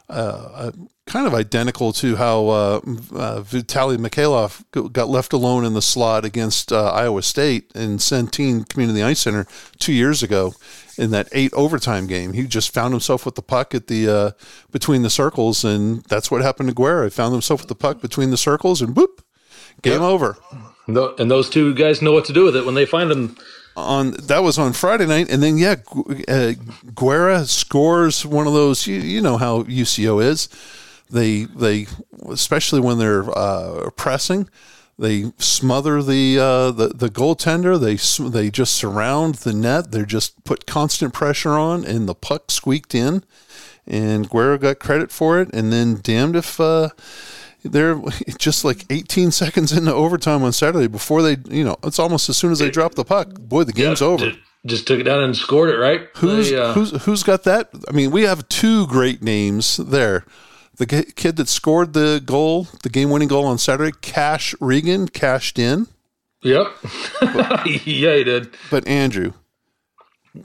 a, 0.08 0.72
kind 1.06 1.26
of 1.26 1.34
identical 1.34 1.92
to 1.92 2.16
how 2.16 2.48
uh, 2.48 2.80
uh, 3.14 3.40
Vitaly 3.40 3.96
Mikhailov 3.96 4.92
got 4.92 5.08
left 5.08 5.32
alone 5.32 5.64
in 5.64 5.72
the 5.74 5.82
slot 5.82 6.24
against 6.24 6.72
uh, 6.72 6.90
Iowa 6.90 7.22
State 7.22 7.70
in 7.74 7.98
Centene 7.98 8.68
Community 8.68 9.02
Ice 9.02 9.20
Center 9.20 9.46
two 9.78 9.92
years 9.92 10.22
ago 10.22 10.54
in 10.98 11.12
that 11.12 11.28
eight 11.32 11.52
overtime 11.54 12.06
game. 12.06 12.32
He 12.32 12.46
just 12.46 12.74
found 12.74 12.92
himself 12.92 13.24
with 13.24 13.36
the 13.36 13.42
puck 13.42 13.74
at 13.74 13.86
the 13.86 14.08
uh, 14.08 14.30
between 14.72 15.02
the 15.02 15.10
circles, 15.10 15.64
and 15.64 16.02
that's 16.04 16.30
what 16.30 16.42
happened 16.42 16.68
to 16.70 16.74
Guerra. 16.74 17.04
He 17.04 17.10
found 17.10 17.32
himself 17.32 17.60
with 17.60 17.68
the 17.68 17.74
puck 17.76 18.00
between 18.00 18.30
the 18.30 18.36
circles, 18.36 18.82
and 18.82 18.94
boop, 18.94 19.20
game 19.82 20.00
yep. 20.00 20.02
over. 20.02 20.36
And 20.88 21.30
those 21.30 21.50
two 21.50 21.74
guys 21.74 22.00
know 22.00 22.12
what 22.12 22.24
to 22.26 22.32
do 22.32 22.44
with 22.44 22.56
it 22.56 22.64
when 22.64 22.74
they 22.74 22.86
find 22.86 23.10
them. 23.10 23.36
On 23.76 24.12
that 24.12 24.42
was 24.42 24.58
on 24.58 24.72
Friday 24.72 25.06
night, 25.06 25.30
and 25.30 25.42
then 25.42 25.58
yeah, 25.58 25.76
uh, 26.28 26.52
Guerra 26.94 27.44
scores 27.44 28.24
one 28.24 28.46
of 28.46 28.54
those. 28.54 28.86
You, 28.86 28.96
you 28.96 29.20
know 29.20 29.36
how 29.36 29.64
UCO 29.64 30.24
is. 30.24 30.48
They 31.10 31.44
they 31.44 31.86
especially 32.28 32.80
when 32.80 32.98
they're 32.98 33.28
uh, 33.36 33.90
pressing 33.90 34.48
they 34.98 35.32
smother 35.38 36.02
the 36.02 36.38
uh, 36.38 36.70
the 36.70 36.88
the 36.88 37.10
goaltender. 37.10 37.78
They 37.78 37.96
they 38.28 38.50
just 38.50 38.74
surround 38.74 39.36
the 39.36 39.52
net. 39.52 39.92
They 39.92 40.04
just 40.04 40.42
put 40.44 40.66
constant 40.66 41.12
pressure 41.12 41.52
on, 41.52 41.84
and 41.84 42.08
the 42.08 42.14
puck 42.14 42.50
squeaked 42.50 42.94
in. 42.94 43.24
And 43.86 44.28
Guerra 44.28 44.58
got 44.58 44.78
credit 44.80 45.12
for 45.12 45.40
it. 45.40 45.50
And 45.52 45.72
then, 45.72 46.00
damned 46.02 46.34
if 46.34 46.58
uh, 46.58 46.88
they're 47.66 48.00
just 48.38 48.64
like 48.64 48.84
18 48.90 49.30
seconds 49.30 49.72
into 49.72 49.92
overtime 49.92 50.42
on 50.42 50.52
Saturday 50.52 50.86
before 50.86 51.22
they, 51.22 51.36
you 51.48 51.64
know, 51.64 51.76
it's 51.84 51.98
almost 51.98 52.28
as 52.28 52.36
soon 52.36 52.52
as 52.52 52.58
they 52.58 52.70
drop 52.70 52.94
the 52.94 53.04
puck. 53.04 53.34
Boy, 53.38 53.64
the 53.64 53.72
game's 53.72 54.02
over. 54.02 54.32
Just 54.64 54.86
took 54.86 54.98
it 54.98 55.04
down 55.04 55.22
and 55.22 55.36
scored 55.36 55.70
it, 55.70 55.76
right? 55.76 56.08
Who's 56.16 56.50
they, 56.50 56.56
uh, 56.56 56.72
who's 56.72 57.04
who's 57.04 57.22
got 57.22 57.44
that? 57.44 57.70
I 57.88 57.92
mean, 57.92 58.10
we 58.10 58.22
have 58.22 58.48
two 58.48 58.88
great 58.88 59.22
names 59.22 59.76
there 59.76 60.24
the 60.76 60.86
kid 60.86 61.36
that 61.36 61.48
scored 61.48 61.92
the 61.94 62.22
goal, 62.24 62.68
the 62.82 62.88
game-winning 62.88 63.28
goal 63.28 63.46
on 63.46 63.58
Saturday, 63.58 63.96
Cash 64.02 64.54
Regan, 64.60 65.08
cashed 65.08 65.58
in. 65.58 65.88
Yep. 66.42 66.66
but, 67.20 67.66
yeah, 67.86 68.16
he 68.16 68.24
did. 68.24 68.50
But 68.70 68.86
Andrew. 68.86 69.32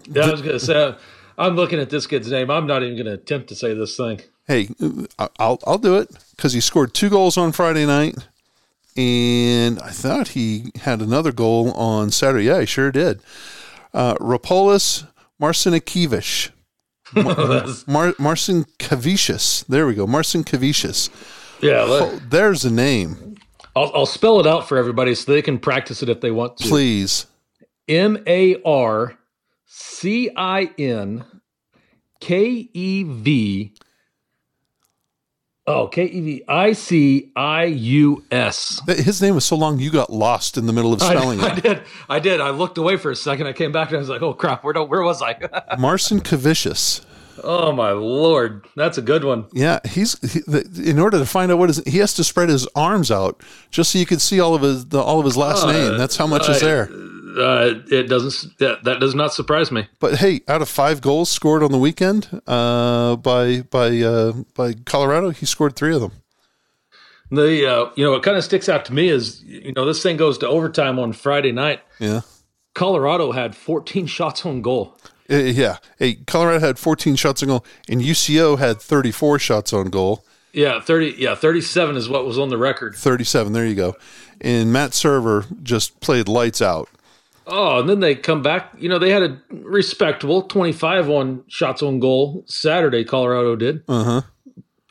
Yeah, 0.06 0.24
I 0.24 0.32
was 0.32 0.42
going 0.42 0.58
to 0.58 0.60
say, 0.60 0.96
I'm 1.38 1.56
looking 1.56 1.80
at 1.80 1.90
this 1.90 2.08
kid's 2.08 2.32
name. 2.32 2.50
I'm 2.50 2.66
not 2.66 2.82
even 2.82 2.96
going 2.96 3.08
to 3.08 3.14
attempt 3.14 3.50
to 3.50 3.56
say 3.56 3.74
this 3.74 3.98
thing. 3.98 4.22
Hey, 4.48 4.70
I'll 5.38 5.60
I'll 5.66 5.78
do 5.78 5.98
it 5.98 6.10
because 6.42 6.54
he 6.54 6.60
scored 6.60 6.92
two 6.92 7.08
goals 7.08 7.38
on 7.38 7.52
Friday 7.52 7.86
night, 7.86 8.16
and 8.98 9.80
I 9.80 9.90
thought 9.90 10.30
he 10.30 10.72
had 10.82 11.00
another 11.00 11.32
goal 11.32 11.72
on 11.74 12.10
Saturday. 12.10 12.46
Yeah, 12.46 12.62
he 12.62 12.66
sure 12.66 12.92
did. 12.92 13.22
Uh, 13.94 14.16
Rapolis 14.16 15.06
Marcinikivich. 15.40 16.50
Mar- 17.88 18.16
Marcin 18.18 18.66
Kavicius. 18.80 19.64
There 19.68 19.86
we 19.86 19.94
go. 19.94 20.08
Marcinkevicius. 20.08 21.12
Yeah. 21.62 21.84
Oh, 21.86 22.20
there's 22.28 22.66
a 22.66 22.72
name. 22.72 23.36
I'll, 23.76 23.92
I'll, 23.94 24.06
spell 24.08 24.40
it 24.40 24.48
out 24.48 24.68
for 24.68 24.80
everybody 24.80 25.14
so 25.14 25.32
they 25.32 25.44
can 25.44 25.60
practice 25.60 26.02
it 26.02 26.10
if 26.10 26.22
they 26.22 26.32
want 26.32 26.58
to. 26.58 26.68
Please. 26.68 27.28
M 27.88 28.18
A 28.26 28.60
R 28.64 29.16
C 29.68 30.32
I 30.36 30.72
N 30.80 31.24
K 32.20 32.68
E 32.74 33.04
V. 33.04 33.76
Oh, 35.72 35.88
K 35.88 36.06
E 36.06 36.22
V 36.22 36.44
I 36.48 36.74
C 36.74 37.32
I 37.36 37.64
U 37.64 38.24
S. 38.30 38.82
His 38.88 39.22
name 39.22 39.36
was 39.36 39.46
so 39.46 39.56
long 39.56 39.80
you 39.80 39.90
got 39.90 40.12
lost 40.12 40.58
in 40.58 40.66
the 40.66 40.74
middle 40.74 40.94
of 40.94 41.02
spelling 41.02 41.40
I, 41.40 41.48
it. 41.48 41.52
I 41.52 41.60
did. 41.60 41.84
I 42.10 42.20
did. 42.20 42.42
I 42.42 42.50
looked 42.50 42.78
away 42.78 42.98
for 42.98 43.10
a 43.10 43.16
second. 43.16 43.48
I 43.48 43.54
came 43.54 43.72
back 43.72 43.88
and 43.90 43.98
I 43.98 44.00
was 44.00 44.10
like, 44.10 44.22
"Oh 44.22 44.34
crap! 44.34 44.64
Where 44.64 44.74
where 44.84 45.02
was 45.02 45.22
I?" 45.22 45.34
Marcinkevicius. 45.78 47.06
Oh 47.44 47.72
my 47.72 47.92
lord, 47.92 48.66
that's 48.76 48.98
a 48.98 49.02
good 49.02 49.24
one. 49.24 49.46
Yeah, 49.54 49.80
he's 49.86 50.20
he, 50.34 50.42
the, 50.42 50.84
in 50.86 51.00
order 51.00 51.18
to 51.18 51.26
find 51.26 51.52
out 51.52 51.58
what 51.58 51.70
is 51.70 51.82
he 51.88 52.00
has 52.00 52.14
to 52.16 52.24
spread 52.24 52.50
his 52.50 52.68
arms 52.76 53.10
out 53.10 53.42
just 53.72 53.92
so 53.92 54.00
you 54.00 54.06
can 54.06 54.20
see 54.20 54.40
all 54.40 54.54
of 54.54 54.62
his 54.62 54.88
the, 54.88 55.00
all 55.00 55.20
of 55.20 55.26
his 55.26 55.38
last 55.38 55.64
uh, 55.64 55.72
name. 55.72 55.98
That's 55.98 56.18
how 56.18 56.28
much 56.28 56.50
uh, 56.50 56.54
is 56.54 56.62
there. 56.62 56.90
Uh, 56.92 56.98
it 57.38 58.08
doesn't 58.10 58.58
that, 58.60 58.84
that 58.84 59.00
does 59.00 59.16
not 59.16 59.34
surprise 59.34 59.72
me. 59.72 59.88
But 60.00 60.16
hey, 60.16 60.42
out 60.48 60.62
of 60.62 60.70
five 60.70 61.02
goals 61.02 61.30
scored 61.30 61.64
on 61.64 61.72
the 61.72 61.78
weekend 61.78 62.42
uh, 62.48 63.16
by 63.18 63.62
by 63.62 63.98
uh, 64.02 64.34
by 64.56 64.74
Colorado, 64.86 65.30
he 65.30 65.46
scored 65.46 65.76
three 65.76 65.96
of 65.96 66.02
them. 66.02 66.12
The 67.30 67.66
uh, 67.66 67.92
you 67.96 68.04
know 68.04 68.12
what 68.12 68.24
kind 68.24 68.38
of 68.38 68.44
sticks 68.44 68.68
out 68.68 68.86
to 68.86 68.94
me 68.94 69.10
is 69.10 69.44
you 69.44 69.74
know 69.74 69.86
this 69.86 70.04
thing 70.04 70.18
goes 70.18 70.38
to 70.40 70.48
overtime 70.48 71.00
on 71.00 71.14
Friday 71.14 71.52
night. 71.52 71.82
Yeah, 72.00 72.22
Colorado 72.74 73.32
had 73.32 73.56
14 73.56 74.06
shots 74.06 74.46
on 74.46 74.62
goal. 74.62 74.98
Uh, 75.30 75.36
yeah, 75.38 75.78
hey, 75.98 76.16
Colorado 76.16 76.60
had 76.60 76.78
14 76.78 77.16
shots 77.16 77.42
on 77.42 77.50
goal, 77.50 77.66
and 77.88 78.02
UCO 78.02 78.60
had 78.60 78.82
34 78.82 79.40
shots 79.40 79.72
on 79.72 79.90
goal. 79.90 80.26
Yeah, 80.54 80.82
30. 80.82 81.16
Yeah, 81.18 81.36
37 81.36 81.96
is 81.96 82.10
what 82.10 82.26
was 82.26 82.38
on 82.38 82.50
the 82.50 82.58
record. 82.58 82.96
37. 82.96 83.54
There 83.54 83.66
you 83.66 83.76
go. 83.76 83.96
And 84.42 84.74
Matt 84.74 84.94
Server 84.94 85.46
just 85.64 86.00
played 86.02 86.28
lights 86.28 86.62
out. 86.62 86.90
Oh, 87.52 87.80
and 87.80 87.90
then 87.90 88.00
they 88.00 88.16
come 88.16 88.42
back. 88.42 88.74
You 88.78 88.90
know, 88.90 88.98
they 88.98 89.10
had 89.10 89.24
a 89.24 89.42
respectable 89.52 90.44
25 90.44 91.10
on 91.10 91.44
shots 91.48 91.84
on 91.84 92.00
goal 92.00 92.44
Saturday. 92.48 93.04
Colorado 93.04 93.56
did. 93.56 93.84
Uh 93.88 94.04
huh. 94.04 94.22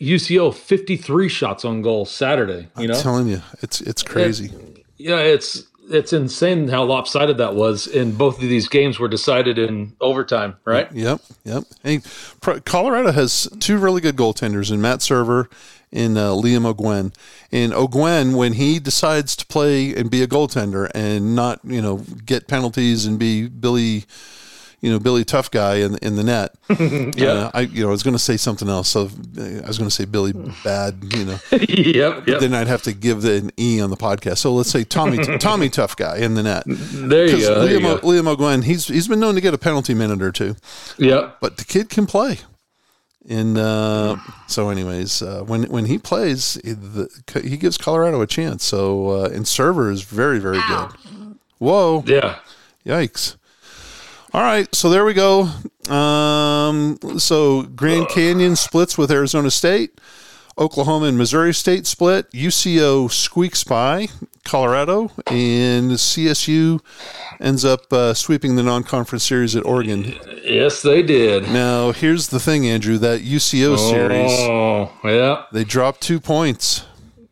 UCO 0.01 0.55
53 0.55 1.29
shots 1.29 1.64
on 1.64 1.83
goal 1.83 2.05
Saturday. 2.05 2.68
You 2.77 2.85
I'm 2.85 2.87
know, 2.88 3.01
telling 3.01 3.29
you, 3.29 3.42
it's 3.62 3.81
it's 3.81 4.03
crazy. 4.03 4.46
It, 4.46 4.85
yeah, 4.96 5.18
it's 5.18 5.66
it's 5.90 6.12
insane 6.12 6.68
how 6.68 6.85
lopsided 6.85 7.38
that 7.38 7.55
was. 7.55 7.87
And 7.87 8.16
both 8.16 8.37
of 8.37 8.42
these 8.42 8.68
games 8.68 8.98
were 8.98 9.09
decided 9.09 9.59
in 9.59 9.96
overtime, 10.00 10.57
right? 10.64 10.90
Yep, 10.92 11.20
yep. 11.44 11.64
Hey, 11.83 12.00
Colorado 12.64 13.12
has 13.12 13.48
two 13.59 13.79
really 13.79 14.00
good 14.00 14.16
goaltenders 14.16 14.72
in 14.72 14.81
Matt 14.81 15.03
Server 15.03 15.48
in 15.92 16.17
uh, 16.17 16.31
Liam 16.31 16.65
O'Gwen. 16.65 17.12
And 17.50 17.75
O'Gwen, 17.75 18.35
when 18.35 18.54
he 18.54 18.79
decides 18.79 19.35
to 19.37 19.46
play 19.46 19.94
and 19.94 20.10
be 20.10 20.23
a 20.23 20.27
goaltender 20.29 20.90
and 20.94 21.35
not, 21.35 21.60
you 21.65 21.83
know, 21.83 21.98
get 22.25 22.46
penalties 22.46 23.06
and 23.06 23.19
be 23.19 23.48
Billy, 23.48 24.04
you 24.81 24.90
know, 24.90 24.98
Billy 24.98 25.24
Tough 25.24 25.50
Guy 25.50 25.76
in 25.76 25.96
in 25.96 26.16
the 26.16 26.24
net. 26.24 26.54
yeah, 27.16 27.28
uh, 27.28 27.50
I 27.52 27.60
you 27.62 27.83
know 27.83 27.88
I 27.88 27.92
was 27.92 28.02
going 28.02 28.14
to 28.14 28.22
say 28.22 28.37
something 28.37 28.68
else. 28.68 28.88
So 28.88 29.10
I 29.37 29.66
was 29.66 29.78
going 29.78 29.88
to 29.88 29.90
say 29.90 30.04
Billy 30.04 30.33
Bad. 30.64 30.98
You 31.16 31.24
know. 31.26 31.38
yep. 31.52 32.26
Yep. 32.26 32.40
Then 32.40 32.54
I'd 32.54 32.66
have 32.66 32.83
to 32.83 32.92
give 32.92 33.22
the, 33.22 33.37
an 33.37 33.50
E 33.58 33.81
on 33.81 33.90
the 33.90 33.96
podcast. 33.96 34.38
So 34.38 34.54
let's 34.54 34.70
say 34.70 34.85
Tommy 34.85 35.18
Tommy 35.38 35.68
Tough 35.68 35.96
Guy 35.96 36.18
in 36.18 36.35
the 36.35 36.42
net. 36.42 36.64
There 36.66 37.26
you 37.26 37.40
go. 37.40 37.56
Liam, 37.56 37.64
there 37.64 37.72
you 37.72 37.81
go. 37.81 37.98
Liam 37.98 38.26
O'Gwen, 38.26 38.62
he's 38.62 38.88
he's 38.88 39.08
been 39.08 39.20
known 39.20 39.35
to 39.35 39.40
get 39.40 39.54
a 39.54 39.58
penalty 39.58 39.94
minute 39.94 40.22
or 40.22 40.33
two. 40.33 40.56
Yeah. 40.98 41.33
But 41.40 41.58
the 41.58 41.64
kid 41.64 41.90
can 41.90 42.06
play. 42.06 42.38
And 43.28 43.58
uh, 43.58 44.16
so, 44.46 44.70
anyways, 44.70 45.20
uh, 45.20 45.42
when 45.42 45.64
when 45.64 45.85
he 45.85 45.98
plays, 45.98 46.58
he, 46.64 46.72
the, 46.72 47.08
he 47.44 47.58
gives 47.58 47.76
Colorado 47.76 48.22
a 48.22 48.26
chance. 48.26 48.64
So, 48.64 49.10
uh, 49.10 49.28
and 49.28 49.46
Server 49.46 49.90
is 49.90 50.02
very, 50.02 50.38
very 50.38 50.60
good. 50.66 50.90
Whoa! 51.58 52.02
Yeah. 52.06 52.38
Yikes! 52.87 53.37
All 54.33 54.42
right, 54.42 54.72
so 54.74 54.88
there 54.90 55.04
we 55.04 55.12
go. 55.14 55.48
Um, 55.92 56.98
so 57.18 57.62
Grand 57.62 58.08
Canyon 58.08 58.54
splits 58.56 58.96
with 58.96 59.10
Arizona 59.10 59.50
State. 59.50 60.00
Oklahoma 60.58 61.06
and 61.06 61.16
Missouri 61.18 61.54
State 61.54 61.87
split. 61.87 62.31
UCO 62.33 63.10
squeaks 63.10 63.64
by 63.64 64.08
Colorado, 64.44 65.10
and 65.26 65.92
CSU 65.92 66.81
ends 67.40 67.64
up 67.64 67.90
uh, 67.92 68.12
sweeping 68.14 68.56
the 68.56 68.62
non-conference 68.62 69.24
series 69.24 69.56
at 69.56 69.64
Oregon. 69.64 70.14
Yes, 70.44 70.83
they 70.83 71.02
did. 71.02 71.44
Now, 71.44 71.92
here's 71.92 72.28
the 72.28 72.38
thing, 72.38 72.66
Andrew. 72.68 72.98
That 72.98 73.22
UCO 73.22 73.78
series, 73.78 74.31
Oh, 74.33 74.90
yeah. 75.04 75.44
they 75.50 75.64
dropped 75.64 76.02
two 76.02 76.20
points. 76.20 76.85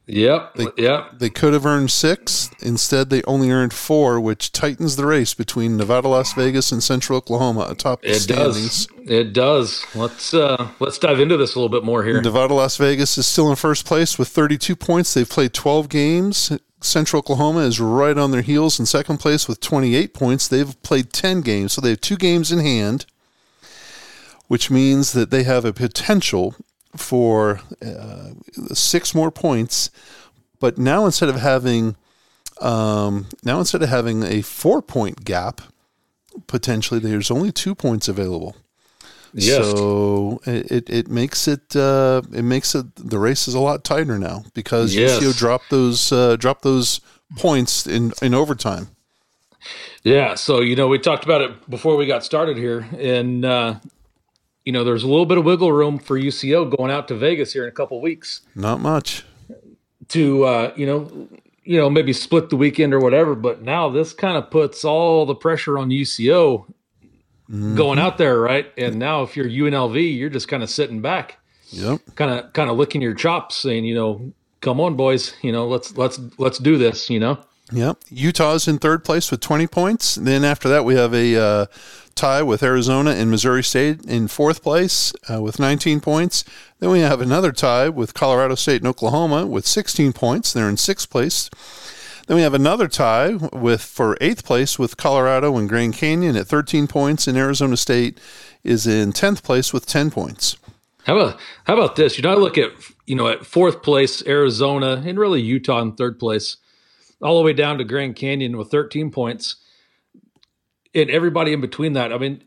Yep. 0.09 0.57
yep. 0.79 1.19
They 1.19 1.29
could 1.29 1.53
have 1.53 1.67
earned 1.67 1.91
six. 1.91 2.51
Instead, 2.61 3.11
they 3.11 3.23
only 3.25 3.51
earned 3.51 3.75
four, 3.75 4.19
which 4.19 4.53
tightens 4.53 4.97
the 4.97 5.05
race 5.05 5.35
between 5.35 5.77
Nevada, 5.77 6.09
Las 6.09 6.33
Vegas, 6.33 6.73
and 6.73 6.83
Central 6.83 7.19
Oklahoma 7.19 7.67
atop 7.69 8.01
the 8.01 8.13
It 8.13 8.21
standings. 8.21 8.87
does. 8.87 9.11
It 9.11 9.33
does. 9.35 9.87
Let's 9.95 10.33
uh 10.33 10.69
let's 10.81 10.99
dive 10.99 11.21
into 11.21 11.37
this 11.37 11.55
a 11.55 11.59
little 11.59 11.69
bit 11.69 11.85
more 11.85 12.05
here. 12.05 12.23
Nevada, 12.23 12.55
Las 12.55 12.77
Vegas 12.79 13.19
is 13.19 13.27
still 13.27 13.51
in 13.51 13.57
first 13.57 13.85
place 13.85 14.19
with 14.19 14.29
32 14.29 14.75
points. 14.77 15.13
They've 15.13 15.29
played 15.29 15.53
12 15.53 15.89
games. 15.91 16.53
Central 16.81 17.19
Oklahoma 17.19 17.61
is 17.61 17.81
right 17.81 18.17
on 18.17 18.31
their 18.31 18.43
heels 18.43 18.79
in 18.81 18.87
second 18.87 19.19
place 19.19 19.47
with 19.47 19.61
28 19.61 20.15
points. 20.15 20.49
They've 20.49 20.81
played 20.83 21.13
10 21.13 21.41
games, 21.43 21.73
so 21.73 21.81
they 21.81 21.91
have 21.91 22.01
two 22.01 22.17
games 22.17 22.53
in 22.53 22.61
hand, 22.61 23.05
which 24.47 24.71
means 24.71 25.13
that 25.13 25.31
they 25.31 25.43
have 25.43 25.65
a 25.65 25.73
potential 25.73 26.55
for 26.97 27.61
uh, 27.85 28.31
six 28.73 29.15
more 29.15 29.31
points. 29.31 29.91
But 30.61 30.79
now 30.79 31.07
instead 31.07 31.29
of 31.29 31.37
having 31.37 31.97
um, 32.61 33.27
now 33.45 33.59
instead 33.59 33.83
of 33.83 33.89
having 33.89 34.23
a 34.23 34.43
four 34.43 34.83
point 34.83 35.25
gap, 35.25 35.61
potentially 36.47 37.01
there's 37.01 37.31
only 37.31 37.53
two 37.53 37.75
points 37.75 38.09
available. 38.09 38.57
Yes. 39.35 39.71
So 39.71 40.41
it, 40.47 40.89
it, 40.89 41.09
makes 41.09 41.47
it 41.47 41.77
uh, 41.77 42.23
it 42.33 42.43
makes 42.43 42.75
it 42.75 42.87
the 42.97 43.19
race 43.19 43.47
is 43.47 43.55
a 43.55 43.61
lot 43.61 43.85
tighter 43.85 44.19
now 44.19 44.45
because 44.55 44.95
Yes. 44.95 45.21
UCO 45.21 45.37
dropped 45.37 45.71
those 45.71 46.11
uh, 46.11 46.37
dropped 46.37 46.63
those 46.63 47.01
points 47.37 47.87
in 47.87 48.13
in 48.23 48.35
overtime. 48.35 48.89
Yeah, 50.05 50.35
so 50.35 50.61
you 50.61 50.77
know, 50.77 50.89
we 50.89 50.99
talked 50.99 51.25
about 51.25 51.43
it 51.43 51.69
before 51.69 51.97
we 51.97 52.07
got 52.07 52.25
started 52.25 52.57
here, 52.57 52.87
and 52.97 53.45
uh, 53.45 53.75
you 54.69 54.73
know, 54.73 54.85
there's 54.85 55.03
a 55.03 55.09
little 55.09 55.25
bit 55.25 55.39
of 55.39 55.45
wiggle 55.47 55.73
room 55.73 55.99
for 55.99 56.19
UCO 56.21 56.59
going 56.77 56.91
out 56.91 57.09
to 57.09 57.15
Vegas 57.15 57.55
here 57.55 57.63
in 57.63 57.71
a 57.71 57.73
couple 57.73 58.03
weeks 58.03 58.43
Not 58.55 58.81
much. 58.81 59.25
to 60.09 60.45
uh, 60.45 60.73
you 60.77 60.85
know, 60.87 61.29
you 61.65 61.79
know, 61.81 61.89
maybe 61.89 62.13
split 62.13 62.51
the 62.51 62.57
weekend 62.57 62.93
or 62.93 62.99
whatever. 63.01 63.35
But 63.35 63.63
now 63.63 63.89
this 63.89 64.13
kind 64.13 64.37
of 64.37 64.51
puts 64.51 64.85
all 64.85 65.25
the 65.25 65.35
pressure 65.35 65.79
on 65.79 65.89
UCO 65.89 66.67
going 67.75 67.99
out 67.99 68.19
there, 68.19 68.39
right? 68.41 68.71
And 68.77 68.99
now 68.99 69.23
if 69.23 69.37
you're 69.37 69.49
UNLV, 69.49 70.17
you're 70.19 70.29
just 70.29 70.49
kind 70.49 70.63
of 70.63 70.69
sitting 70.69 71.01
back, 71.01 71.39
Yep. 71.71 72.01
kind 72.15 72.31
of 72.31 72.53
kind 72.53 72.69
of 72.71 72.77
licking 72.77 73.01
your 73.01 73.15
chops, 73.15 73.57
saying, 73.57 73.85
you 73.87 73.95
know, 73.95 74.33
come 74.61 74.81
on, 74.81 74.97
boys, 74.97 75.35
you 75.43 75.53
know, 75.53 75.67
let's 75.67 75.97
let's 75.97 76.21
let's 76.39 76.59
do 76.59 76.77
this, 76.79 77.09
you 77.09 77.21
know. 77.21 77.39
Yep. 77.73 77.99
Utah's 78.11 78.67
in 78.69 78.79
third 78.79 79.05
place 79.05 79.31
with 79.31 79.41
20 79.41 79.67
points. 79.67 80.15
Then 80.15 80.43
after 80.45 80.71
that, 80.71 80.87
we 80.87 80.95
have 80.95 81.13
a 81.15 81.37
uh, 81.37 81.67
tie 82.19 82.43
with 82.43 82.63
Arizona 82.63 83.13
and 83.13 83.31
Missouri 83.31 83.63
State 83.63 84.05
in 84.05 84.29
fourth 84.29 84.63
place 84.63 85.13
uh, 85.33 85.41
with 85.41 85.59
19 85.59 86.01
points. 86.01 86.45
Then 86.81 86.91
we 86.91 87.01
have 87.01 87.21
another 87.21 87.53
tie 87.53 87.89
with 87.89 88.13
Colorado 88.13 88.57
State 88.57 88.83
and 88.83 88.89
Oklahoma 88.89 89.47
with 89.47 89.67
16 89.67 90.13
points. 90.13 90.53
They're 90.53 90.69
in 90.69 90.77
sixth 90.77 91.09
place. 91.09 91.49
Then 92.27 92.37
we 92.37 92.43
have 92.43 92.55
another 92.55 92.89
tie 92.89 93.35
with 93.35 93.81
for 93.81 94.19
eighth 94.21 94.45
place 94.45 94.79
with 94.79 94.99
Colorado 94.99 95.57
and 95.57 95.69
Grand 95.69 95.95
Canyon 95.95 96.37
at 96.37 96.47
13 96.47 96.87
points, 96.87 97.27
and 97.27 97.39
Arizona 97.39 97.77
State 97.77 98.21
is 98.63 98.87
in 98.87 99.13
10th 99.13 99.43
place 99.43 99.73
with 99.73 99.87
10 99.87 100.11
points. 100.11 100.59
How 101.05 101.17
about 101.17 101.41
how 101.65 101.73
about 101.73 101.97
this? 101.97 102.19
You 102.19 102.23
know, 102.23 102.33
I 102.33 102.35
look 102.35 102.59
at 102.59 102.71
you 103.07 103.17
know 103.17 103.29
at 103.29 103.47
fourth 103.47 103.83
place 103.83 104.23
Arizona 104.27 105.03
and 105.07 105.19
really 105.19 105.41
Utah 105.41 105.81
in 105.81 105.93
third 105.93 106.19
place, 106.19 106.59
all 107.23 107.39
the 107.39 107.45
way 107.45 107.55
down 107.55 107.79
to 107.79 107.85
Grand 107.85 108.15
Canyon 108.15 108.59
with 108.59 108.71
13 108.71 109.11
points, 109.11 109.57
and 110.95 111.11
everybody 111.11 111.53
in 111.53 111.61
between 111.61 111.95
that. 111.95 112.13
I 112.13 112.19
mean, 112.19 112.43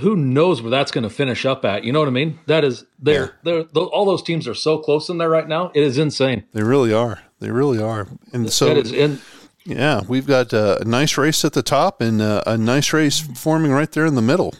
who 0.00 0.16
knows 0.16 0.62
where 0.62 0.70
that's 0.70 0.90
going 0.90 1.04
to 1.04 1.10
finish 1.10 1.44
up 1.44 1.64
at? 1.64 1.84
You 1.84 1.92
know 1.92 1.98
what 1.98 2.08
I 2.08 2.12
mean? 2.12 2.38
That 2.46 2.64
is 2.64 2.84
they're 2.98 3.36
they're 3.42 3.64
tho- 3.64 3.86
all 3.86 4.04
those 4.04 4.22
teams 4.22 4.46
are 4.46 4.54
so 4.54 4.78
close 4.78 5.08
in 5.08 5.18
there 5.18 5.30
right 5.30 5.48
now. 5.48 5.72
It 5.74 5.82
is 5.82 5.98
insane. 5.98 6.44
They 6.52 6.62
really 6.62 6.92
are. 6.92 7.22
They 7.40 7.50
really 7.50 7.82
are. 7.82 8.06
And 8.32 8.50
so 8.52 8.66
that 8.66 8.76
is 8.76 8.92
in. 8.92 9.20
Yeah, 9.66 10.02
we've 10.08 10.26
got 10.26 10.54
uh, 10.54 10.78
a 10.80 10.84
nice 10.84 11.18
race 11.18 11.44
at 11.44 11.52
the 11.52 11.62
top 11.62 12.00
and 12.00 12.22
uh, 12.22 12.42
a 12.46 12.56
nice 12.56 12.92
race 12.92 13.20
forming 13.20 13.72
right 13.72 13.90
there 13.92 14.06
in 14.06 14.14
the 14.14 14.22
middle. 14.22 14.54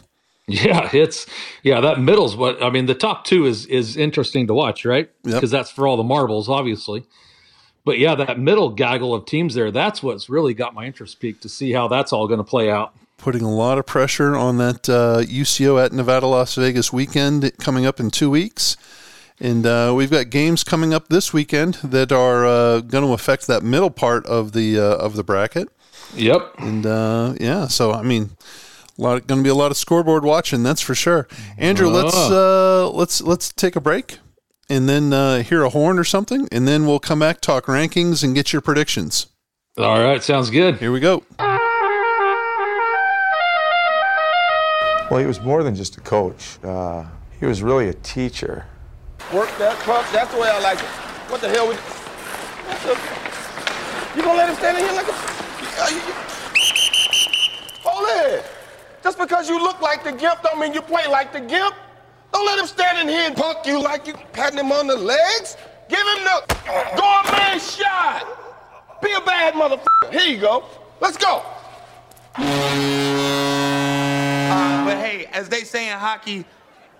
Yeah, 0.47 0.89
it's 0.91 1.27
yeah. 1.63 1.79
That 1.79 1.99
middle's 1.99 2.35
what 2.35 2.61
I 2.61 2.69
mean. 2.69 2.85
The 2.85 2.95
top 2.95 3.23
two 3.25 3.45
is 3.45 3.65
is 3.67 3.95
interesting 3.95 4.47
to 4.47 4.53
watch, 4.53 4.85
right? 4.85 5.09
Yep. 5.23 5.35
Because 5.35 5.51
that's 5.51 5.71
for 5.71 5.87
all 5.87 5.97
the 5.97 6.03
marbles, 6.03 6.49
obviously. 6.49 7.05
But 7.83 7.99
yeah, 7.99 8.15
that 8.15 8.37
middle 8.37 8.69
gaggle 8.69 9.13
of 9.13 9.25
teams 9.25 9.55
there, 9.55 9.71
that's 9.71 10.03
what's 10.03 10.29
really 10.29 10.53
got 10.53 10.73
my 10.73 10.85
interest 10.85 11.19
piqued 11.19 11.41
to 11.43 11.49
see 11.49 11.71
how 11.71 11.87
that's 11.87 12.13
all 12.13 12.27
going 12.27 12.39
to 12.39 12.43
play 12.43 12.69
out. 12.69 12.93
Putting 13.21 13.43
a 13.43 13.53
lot 13.53 13.77
of 13.77 13.85
pressure 13.85 14.35
on 14.35 14.57
that 14.57 14.89
uh, 14.89 15.21
UCO 15.21 15.83
at 15.83 15.93
Nevada 15.93 16.25
Las 16.25 16.55
Vegas 16.55 16.91
weekend 16.91 17.55
coming 17.59 17.85
up 17.85 17.99
in 17.99 18.09
two 18.09 18.31
weeks. 18.31 18.75
And 19.39 19.63
uh, 19.63 19.93
we've 19.95 20.09
got 20.09 20.31
games 20.31 20.63
coming 20.63 20.91
up 20.91 21.07
this 21.07 21.31
weekend 21.31 21.75
that 21.83 22.11
are 22.11 22.47
uh, 22.47 22.79
going 22.81 23.05
to 23.05 23.13
affect 23.13 23.45
that 23.45 23.61
middle 23.61 23.91
part 23.91 24.25
of 24.25 24.53
the 24.53 24.79
uh, 24.79 24.95
of 24.95 25.15
the 25.15 25.23
bracket. 25.23 25.69
Yep. 26.15 26.55
And 26.57 26.85
uh, 26.87 27.35
yeah, 27.39 27.67
so 27.67 27.91
I 27.91 28.01
mean, 28.01 28.31
a 28.97 29.01
lot 29.01 29.27
going 29.27 29.41
to 29.41 29.43
be 29.43 29.51
a 29.51 29.55
lot 29.55 29.69
of 29.69 29.77
scoreboard 29.77 30.23
watching. 30.23 30.63
That's 30.63 30.81
for 30.81 30.95
sure. 30.95 31.27
Andrew, 31.59 31.89
let's 31.89 32.15
uh, 32.15 32.89
let's 32.89 33.21
let's 33.21 33.53
take 33.53 33.75
a 33.75 33.81
break 33.81 34.17
and 34.67 34.89
then 34.89 35.13
uh, 35.13 35.43
hear 35.43 35.61
a 35.61 35.69
horn 35.69 35.99
or 35.99 36.03
something, 36.05 36.47
and 36.51 36.67
then 36.67 36.87
we'll 36.87 36.99
come 36.99 37.19
back 37.19 37.39
talk 37.39 37.65
rankings 37.65 38.23
and 38.23 38.33
get 38.33 38.51
your 38.51 38.63
predictions. 38.63 39.27
All 39.77 40.01
right, 40.01 40.23
sounds 40.23 40.49
good. 40.49 40.77
Here 40.77 40.91
we 40.91 40.99
go. 40.99 41.23
Well, 45.11 45.19
he 45.19 45.25
was 45.25 45.41
more 45.41 45.61
than 45.61 45.75
just 45.75 45.97
a 45.97 45.99
coach. 45.99 46.57
Uh, 46.63 47.03
he 47.37 47.45
was 47.45 47.61
really 47.61 47.89
a 47.89 47.93
teacher. 47.95 48.65
Work 49.33 49.49
that 49.57 49.77
pump. 49.79 50.07
That's 50.13 50.33
the 50.33 50.39
way 50.39 50.47
I 50.47 50.57
like 50.61 50.79
it. 50.79 50.85
What 51.27 51.41
the 51.41 51.49
hell? 51.49 51.67
We, 51.67 51.75
you 54.15 54.23
gonna 54.23 54.37
let 54.37 54.47
him 54.47 54.55
stand 54.55 54.77
in 54.77 54.85
here 54.85 54.93
like 54.93 55.09
a? 55.09 55.15
It. 58.13 58.45
Just 59.03 59.17
because 59.17 59.49
you 59.49 59.61
look 59.61 59.81
like 59.81 60.05
the 60.05 60.13
gimp 60.13 60.43
don't 60.43 60.57
mean 60.57 60.73
you 60.73 60.81
play 60.81 61.05
like 61.07 61.33
the 61.33 61.41
gimp. 61.41 61.75
Don't 62.31 62.45
let 62.45 62.57
him 62.57 62.65
stand 62.65 62.97
in 62.99 63.09
here 63.09 63.27
and 63.27 63.35
punk 63.35 63.65
you 63.65 63.81
like 63.81 64.07
you 64.07 64.13
patting 64.31 64.59
him 64.59 64.71
on 64.71 64.87
the 64.87 64.95
legs. 64.95 65.57
Give 65.89 65.99
him 65.99 66.23
the 66.23 66.55
go 66.95 67.03
a 67.03 67.23
man 67.33 67.59
shot. 67.59 68.25
Be 69.03 69.11
a 69.11 69.19
bad 69.19 69.55
motherfucker. 69.55 70.11
Here 70.13 70.33
you 70.33 70.39
go. 70.39 70.63
Let's 71.01 71.17
go. 71.17 71.43
But 74.85 74.97
hey, 74.97 75.25
as 75.31 75.49
they 75.49 75.63
say 75.63 75.89
in 75.91 75.97
hockey, 75.97 76.45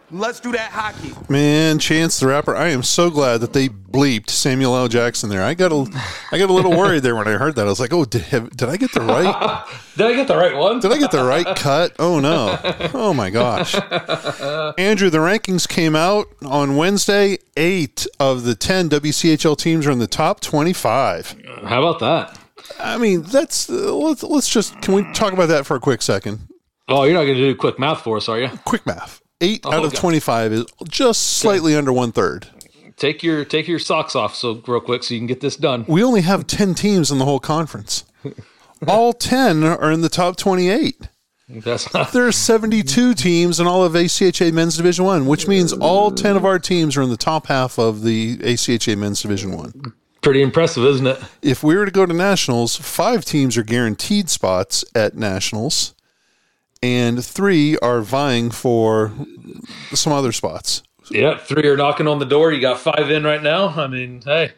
let's 0.09 0.39
do 0.39 0.51
that 0.51 0.71
hockey. 0.71 1.13
Man, 1.29 1.79
Chance 1.79 2.19
the 2.19 2.27
Rapper, 2.27 2.55
I 2.55 2.69
am 2.69 2.83
so 2.83 3.09
glad 3.09 3.41
that 3.41 3.53
they 3.53 3.69
bleeped 3.69 4.29
Samuel 4.29 4.75
L. 4.75 4.87
Jackson 4.87 5.29
there. 5.29 5.43
I 5.43 5.53
got 5.53 5.71
a, 5.71 5.85
I 6.31 6.37
got 6.37 6.49
a 6.49 6.53
little 6.53 6.71
worried 6.71 7.03
there 7.03 7.15
when 7.15 7.27
I 7.27 7.33
heard 7.33 7.55
that. 7.55 7.65
I 7.65 7.69
was 7.69 7.79
like, 7.79 7.91
oh, 7.93 8.05
did, 8.05 8.21
have, 8.23 8.49
did 8.55 8.69
I 8.69 8.77
get 8.77 8.93
the 8.93 9.01
right? 9.01 9.65
Did 9.97 10.07
I 10.07 10.13
get 10.13 10.29
the 10.29 10.37
right 10.37 10.55
one? 10.55 10.79
Did 10.79 10.93
I 10.93 10.97
get 10.97 11.11
the 11.11 11.23
right 11.23 11.45
cut? 11.57 11.93
Oh 11.99 12.19
no! 12.21 12.57
Oh 12.93 13.13
my 13.13 13.29
gosh! 13.29 13.75
Andrew, 14.77 15.09
the 15.09 15.17
rankings 15.17 15.67
came 15.67 15.97
out 15.97 16.27
on 16.45 16.77
Wednesday. 16.77 17.39
Eight 17.57 18.07
of 18.17 18.43
the 18.43 18.55
ten 18.55 18.89
WCHL 18.89 19.57
teams 19.57 19.85
are 19.85 19.91
in 19.91 19.99
the 19.99 20.07
top 20.07 20.39
twenty-five. 20.39 21.35
How 21.65 21.85
about 21.85 21.99
that? 21.99 22.39
I 22.79 22.97
mean, 22.97 23.23
that's 23.23 23.69
uh, 23.69 23.93
let's 23.93 24.23
let's 24.23 24.47
just 24.49 24.81
can 24.81 24.93
we 24.93 25.03
talk 25.11 25.33
about 25.33 25.47
that 25.49 25.65
for 25.65 25.75
a 25.75 25.79
quick 25.81 26.01
second? 26.01 26.47
Oh, 26.91 27.03
you're 27.03 27.13
not 27.13 27.23
going 27.23 27.35
to 27.37 27.41
do 27.41 27.55
quick 27.55 27.79
math 27.79 28.01
for 28.01 28.17
us, 28.17 28.27
are 28.29 28.39
you? 28.39 28.49
Quick 28.65 28.85
math. 28.85 29.21
Eight 29.39 29.61
Oh, 29.63 29.73
out 29.73 29.83
of 29.85 29.93
God. 29.93 29.99
twenty-five 29.99 30.51
is 30.53 30.65
just 30.87 31.37
slightly 31.39 31.75
under 31.75 31.91
one 31.91 32.11
third. 32.11 32.47
Take 32.97 33.23
your 33.23 33.43
take 33.43 33.67
your 33.67 33.79
socks 33.79 34.15
off 34.15 34.35
so 34.35 34.61
real 34.67 34.79
quick 34.81 35.03
so 35.03 35.13
you 35.15 35.19
can 35.19 35.25
get 35.27 35.41
this 35.41 35.55
done. 35.55 35.85
We 35.87 36.03
only 36.03 36.21
have 36.21 36.45
ten 36.45 36.75
teams 36.75 37.09
in 37.09 37.17
the 37.17 37.25
whole 37.25 37.39
conference. 37.39 38.05
All 38.87 39.13
ten 39.13 39.63
are 39.63 39.91
in 39.91 40.01
the 40.01 40.09
top 40.09 40.37
twenty-eight. 40.37 41.07
That's 41.53 41.93
not, 41.93 42.13
There 42.13 42.25
are 42.25 42.31
72 42.31 43.13
teams 43.13 43.59
in 43.59 43.67
all 43.67 43.83
of 43.83 43.91
ACHA 43.91 44.53
Men's 44.53 44.77
Division 44.77 45.03
One, 45.03 45.25
which 45.25 45.49
means 45.49 45.73
all 45.73 46.09
10 46.09 46.37
of 46.37 46.45
our 46.45 46.57
teams 46.59 46.95
are 46.95 47.01
in 47.01 47.09
the 47.09 47.17
top 47.17 47.47
half 47.47 47.77
of 47.77 48.03
the 48.03 48.37
ACHA 48.37 48.97
Men's 48.97 49.21
Division 49.21 49.51
One. 49.57 49.93
pretty 50.21 50.41
impressive, 50.41 50.85
isn't 50.85 51.05
it? 51.07 51.19
If 51.41 51.61
we 51.61 51.75
were 51.75 51.83
to 51.83 51.91
go 51.91 52.05
to 52.05 52.13
nationals, 52.13 52.77
five 52.77 53.25
teams 53.25 53.57
are 53.57 53.63
guaranteed 53.63 54.29
spots 54.29 54.85
at 54.95 55.17
nationals, 55.17 55.93
and 56.81 57.23
three 57.23 57.77
are 57.79 58.01
vying 58.01 58.51
for 58.51 59.11
some 59.93 60.13
other 60.13 60.31
spots. 60.31 60.83
Yeah, 61.09 61.37
three 61.37 61.67
are 61.67 61.77
knocking 61.77 62.07
on 62.07 62.19
the 62.19 62.25
door. 62.25 62.51
You 62.51 62.61
got 62.61 62.79
five 62.79 63.11
in 63.11 63.23
right 63.23 63.43
now. 63.43 63.69
I 63.69 63.87
mean, 63.87 64.21
hey, 64.23 64.53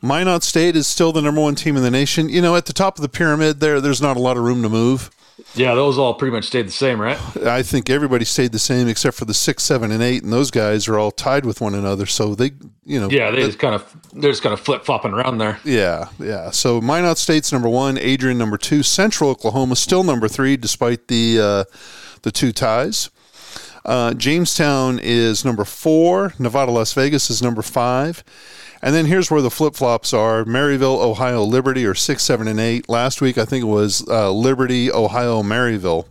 Minot 0.00 0.42
State 0.42 0.76
is 0.76 0.86
still 0.86 1.12
the 1.12 1.22
number 1.22 1.40
one 1.40 1.54
team 1.54 1.76
in 1.76 1.82
the 1.82 1.90
nation. 1.90 2.28
You 2.28 2.42
know, 2.42 2.56
at 2.56 2.66
the 2.66 2.72
top 2.72 2.98
of 2.98 3.02
the 3.02 3.08
pyramid, 3.08 3.60
there 3.60 3.80
there's 3.80 4.02
not 4.02 4.16
a 4.16 4.20
lot 4.20 4.36
of 4.36 4.44
room 4.44 4.62
to 4.62 4.68
move. 4.68 5.10
Yeah, 5.54 5.74
those 5.74 5.98
all 5.98 6.14
pretty 6.14 6.32
much 6.34 6.44
stayed 6.44 6.68
the 6.68 6.72
same, 6.72 7.00
right? 7.00 7.18
I 7.44 7.62
think 7.62 7.90
everybody 7.90 8.24
stayed 8.24 8.52
the 8.52 8.58
same 8.58 8.86
except 8.86 9.16
for 9.16 9.24
the 9.24 9.34
six, 9.34 9.64
seven, 9.64 9.90
and 9.90 10.02
eight, 10.02 10.22
and 10.22 10.32
those 10.32 10.50
guys 10.50 10.86
are 10.86 10.96
all 10.98 11.10
tied 11.10 11.44
with 11.44 11.60
one 11.60 11.74
another. 11.74 12.06
So 12.06 12.34
they, 12.36 12.52
you 12.84 13.00
know, 13.00 13.10
Yeah, 13.10 13.30
they 13.32 13.42
just 13.42 13.58
kind 13.58 13.74
of 13.74 13.96
they're 14.12 14.30
just 14.30 14.42
kind 14.42 14.52
of 14.52 14.60
flip 14.60 14.84
flopping 14.84 15.12
around 15.12 15.38
there. 15.38 15.58
Yeah, 15.64 16.08
yeah. 16.20 16.50
So 16.50 16.80
Minot 16.80 17.18
State's 17.18 17.52
number 17.52 17.68
one, 17.68 17.98
Adrian 17.98 18.38
number 18.38 18.56
two, 18.56 18.84
Central 18.84 19.28
Oklahoma 19.30 19.74
still 19.74 20.04
number 20.04 20.28
three, 20.28 20.56
despite 20.56 21.08
the 21.08 21.40
uh, 21.40 21.64
the 22.22 22.30
two 22.30 22.52
ties. 22.52 23.10
Uh, 23.84 24.14
Jamestown 24.14 24.98
is 25.02 25.44
number 25.44 25.64
four. 25.64 26.32
Nevada, 26.38 26.70
Las 26.70 26.92
Vegas 26.94 27.28
is 27.28 27.42
number 27.42 27.60
five. 27.60 28.24
And 28.84 28.94
then 28.94 29.06
here's 29.06 29.30
where 29.30 29.40
the 29.40 29.50
flip 29.50 29.74
flops 29.74 30.12
are: 30.12 30.44
Maryville, 30.44 31.00
Ohio, 31.00 31.42
Liberty 31.42 31.86
are 31.86 31.94
six, 31.94 32.22
seven, 32.22 32.46
and 32.46 32.60
eight. 32.60 32.86
Last 32.86 33.22
week, 33.22 33.38
I 33.38 33.46
think 33.46 33.62
it 33.62 33.66
was 33.68 34.06
uh, 34.08 34.30
Liberty, 34.30 34.92
Ohio, 34.92 35.42
Maryville. 35.42 36.06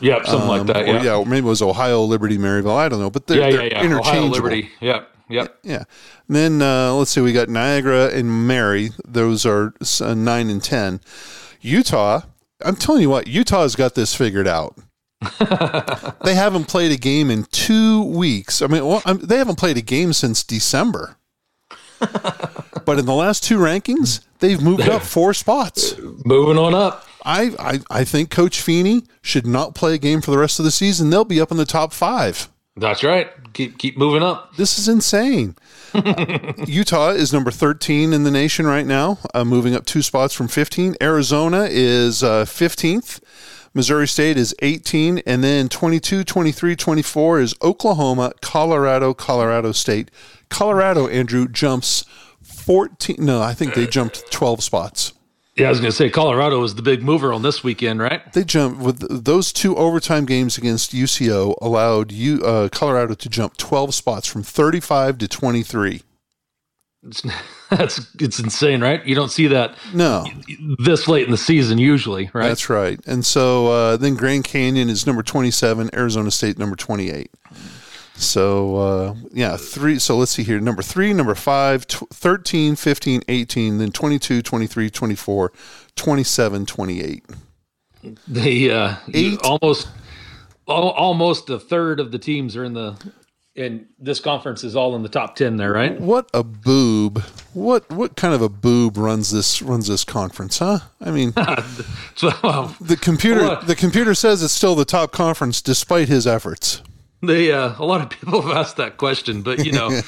Yep, 0.00 0.26
something 0.26 0.46
like 0.46 0.66
that. 0.66 0.76
Um, 0.76 0.82
Or, 0.82 0.86
Yeah, 0.98 1.02
yeah, 1.04 1.16
or 1.16 1.24
maybe 1.24 1.46
it 1.46 1.48
was 1.48 1.62
Ohio, 1.62 2.02
Liberty, 2.02 2.36
Maryville. 2.36 2.76
I 2.76 2.90
don't 2.90 3.00
know, 3.00 3.08
but 3.08 3.26
they're, 3.26 3.38
yeah, 3.38 3.56
they're 3.56 3.66
yeah, 3.66 3.78
yeah. 3.78 3.84
interchangeable. 3.84 4.26
Ohio 4.26 4.26
Liberty. 4.26 4.70
Yep, 4.80 5.10
yep. 5.30 5.58
Yeah. 5.62 5.84
And 6.28 6.36
then 6.36 6.60
uh, 6.60 6.92
let's 6.92 7.12
see, 7.12 7.22
we 7.22 7.32
got 7.32 7.48
Niagara 7.48 8.08
and 8.08 8.46
Mary. 8.46 8.90
Those 9.06 9.46
are 9.46 9.72
uh, 10.02 10.12
nine 10.12 10.50
and 10.50 10.62
ten. 10.62 11.00
Utah. 11.62 12.20
I'm 12.62 12.76
telling 12.76 13.00
you 13.00 13.08
what, 13.08 13.26
Utah's 13.26 13.74
got 13.74 13.94
this 13.94 14.14
figured 14.14 14.46
out. 14.46 14.76
they 16.24 16.34
haven't 16.34 16.68
played 16.68 16.92
a 16.92 16.98
game 16.98 17.30
in 17.30 17.44
two 17.44 18.04
weeks. 18.04 18.60
I 18.60 18.66
mean, 18.66 18.84
well, 18.84 19.00
um, 19.06 19.18
they 19.18 19.38
haven't 19.38 19.56
played 19.56 19.78
a 19.78 19.82
game 19.82 20.12
since 20.12 20.44
December. 20.44 21.16
but 22.84 22.98
in 22.98 23.06
the 23.06 23.14
last 23.14 23.44
two 23.44 23.58
rankings, 23.58 24.20
they've 24.40 24.60
moved 24.60 24.88
up 24.88 25.02
four 25.02 25.34
spots. 25.34 25.94
Moving 26.24 26.58
on 26.58 26.74
up. 26.74 27.06
I, 27.24 27.54
I, 27.58 27.80
I 28.00 28.04
think 28.04 28.30
Coach 28.30 28.60
Feeney 28.60 29.04
should 29.20 29.46
not 29.46 29.74
play 29.74 29.94
a 29.94 29.98
game 29.98 30.20
for 30.20 30.30
the 30.30 30.38
rest 30.38 30.58
of 30.58 30.64
the 30.64 30.70
season. 30.70 31.10
They'll 31.10 31.24
be 31.24 31.40
up 31.40 31.50
in 31.50 31.56
the 31.56 31.64
top 31.64 31.92
five. 31.92 32.48
That's 32.76 33.04
right. 33.04 33.30
Keep 33.52 33.78
keep 33.78 33.98
moving 33.98 34.22
up. 34.22 34.56
This 34.56 34.78
is 34.78 34.88
insane. 34.88 35.56
Utah 36.66 37.10
is 37.10 37.32
number 37.32 37.50
13 37.50 38.14
in 38.14 38.24
the 38.24 38.30
nation 38.30 38.66
right 38.66 38.86
now, 38.86 39.18
uh, 39.34 39.44
moving 39.44 39.74
up 39.74 39.84
two 39.84 40.00
spots 40.00 40.32
from 40.32 40.48
15. 40.48 40.96
Arizona 41.02 41.68
is 41.70 42.22
uh, 42.22 42.46
15th. 42.46 43.20
Missouri 43.74 44.06
State 44.06 44.36
is 44.36 44.54
18. 44.60 45.18
And 45.26 45.42
then 45.42 45.68
22, 45.68 46.24
23, 46.24 46.76
24 46.76 47.40
is 47.40 47.54
Oklahoma, 47.62 48.32
Colorado, 48.40 49.14
Colorado 49.14 49.72
State. 49.72 50.10
Colorado, 50.48 51.08
Andrew, 51.08 51.48
jumps 51.48 52.04
14. 52.42 53.16
No, 53.18 53.40
I 53.40 53.54
think 53.54 53.74
they 53.74 53.86
jumped 53.86 54.30
12 54.30 54.62
spots. 54.62 55.12
Yeah, 55.56 55.66
I 55.66 55.70
was 55.70 55.80
going 55.80 55.90
to 55.90 55.96
say 55.96 56.08
Colorado 56.08 56.60
was 56.60 56.76
the 56.76 56.82
big 56.82 57.02
mover 57.02 57.30
on 57.30 57.42
this 57.42 57.62
weekend, 57.62 58.00
right? 58.00 58.32
They 58.32 58.42
jumped 58.42 58.80
with 58.80 59.24
those 59.24 59.52
two 59.52 59.76
overtime 59.76 60.24
games 60.24 60.56
against 60.56 60.92
UCO, 60.92 61.54
allowed 61.60 62.10
you, 62.10 62.40
uh, 62.42 62.70
Colorado 62.70 63.12
to 63.14 63.28
jump 63.28 63.58
12 63.58 63.94
spots 63.94 64.26
from 64.26 64.42
35 64.42 65.18
to 65.18 65.28
23. 65.28 66.02
It's, 67.04 67.22
that's 67.70 68.06
it's 68.20 68.38
insane, 68.38 68.80
right? 68.80 69.04
You 69.04 69.14
don't 69.14 69.30
see 69.30 69.48
that 69.48 69.76
No. 69.94 70.24
this 70.78 71.08
late 71.08 71.24
in 71.24 71.30
the 71.30 71.36
season 71.36 71.78
usually, 71.78 72.30
right? 72.32 72.48
That's 72.48 72.68
right. 72.70 73.00
And 73.06 73.24
so 73.24 73.66
uh, 73.68 73.96
then 73.96 74.14
Grand 74.14 74.44
Canyon 74.44 74.88
is 74.88 75.06
number 75.06 75.22
27, 75.22 75.90
Arizona 75.94 76.30
State 76.30 76.58
number 76.58 76.76
28. 76.76 77.30
So, 78.14 78.76
uh, 78.76 79.14
yeah, 79.32 79.56
three. 79.56 79.98
So 79.98 80.16
let's 80.16 80.30
see 80.30 80.44
here. 80.44 80.60
Number 80.60 80.82
three, 80.82 81.12
number 81.12 81.34
five, 81.34 81.86
tw- 81.86 82.08
13, 82.12 82.76
15, 82.76 83.22
18, 83.26 83.78
then 83.78 83.90
22, 83.90 84.42
23, 84.42 84.90
24, 84.90 85.52
27, 85.96 86.66
28. 86.66 87.24
They 88.28 88.70
uh, 88.70 88.96
Eight. 89.14 89.40
almost 89.42 89.88
al- 90.68 90.90
almost 90.90 91.50
a 91.50 91.58
third 91.58 91.98
of 92.00 92.12
the 92.12 92.18
teams 92.18 92.54
are 92.56 92.64
in 92.64 92.74
the 92.74 92.96
and 93.54 93.86
this 93.98 94.18
conference 94.18 94.64
is 94.64 94.74
all 94.74 94.96
in 94.96 95.02
the 95.02 95.08
top 95.08 95.36
ten 95.36 95.56
there, 95.58 95.72
right? 95.72 96.00
What 96.00 96.28
a 96.32 96.42
boob. 96.42 97.22
What 97.52 97.90
what 97.90 98.16
kind 98.16 98.32
of 98.34 98.40
a 98.42 98.48
boob 98.48 98.96
runs 98.96 99.30
this 99.30 99.60
runs 99.60 99.88
this 99.88 100.04
conference, 100.04 100.58
huh? 100.58 100.78
I 101.00 101.10
mean, 101.10 101.32
So 102.16 102.30
um, 102.42 102.74
the 102.80 102.96
computer 103.00 103.56
the 103.62 103.76
computer 103.76 104.14
says 104.14 104.42
it's 104.42 104.52
still 104.54 104.74
the 104.74 104.84
top 104.86 105.12
conference 105.12 105.60
despite 105.60 106.08
his 106.08 106.26
efforts. 106.26 106.82
they 107.22 107.52
uh, 107.52 107.74
a 107.78 107.84
lot 107.84 108.00
of 108.00 108.10
people 108.10 108.40
have 108.42 108.56
asked 108.56 108.76
that 108.78 108.96
question, 108.96 109.42
but 109.42 109.64
you 109.66 109.72
know, 109.72 109.90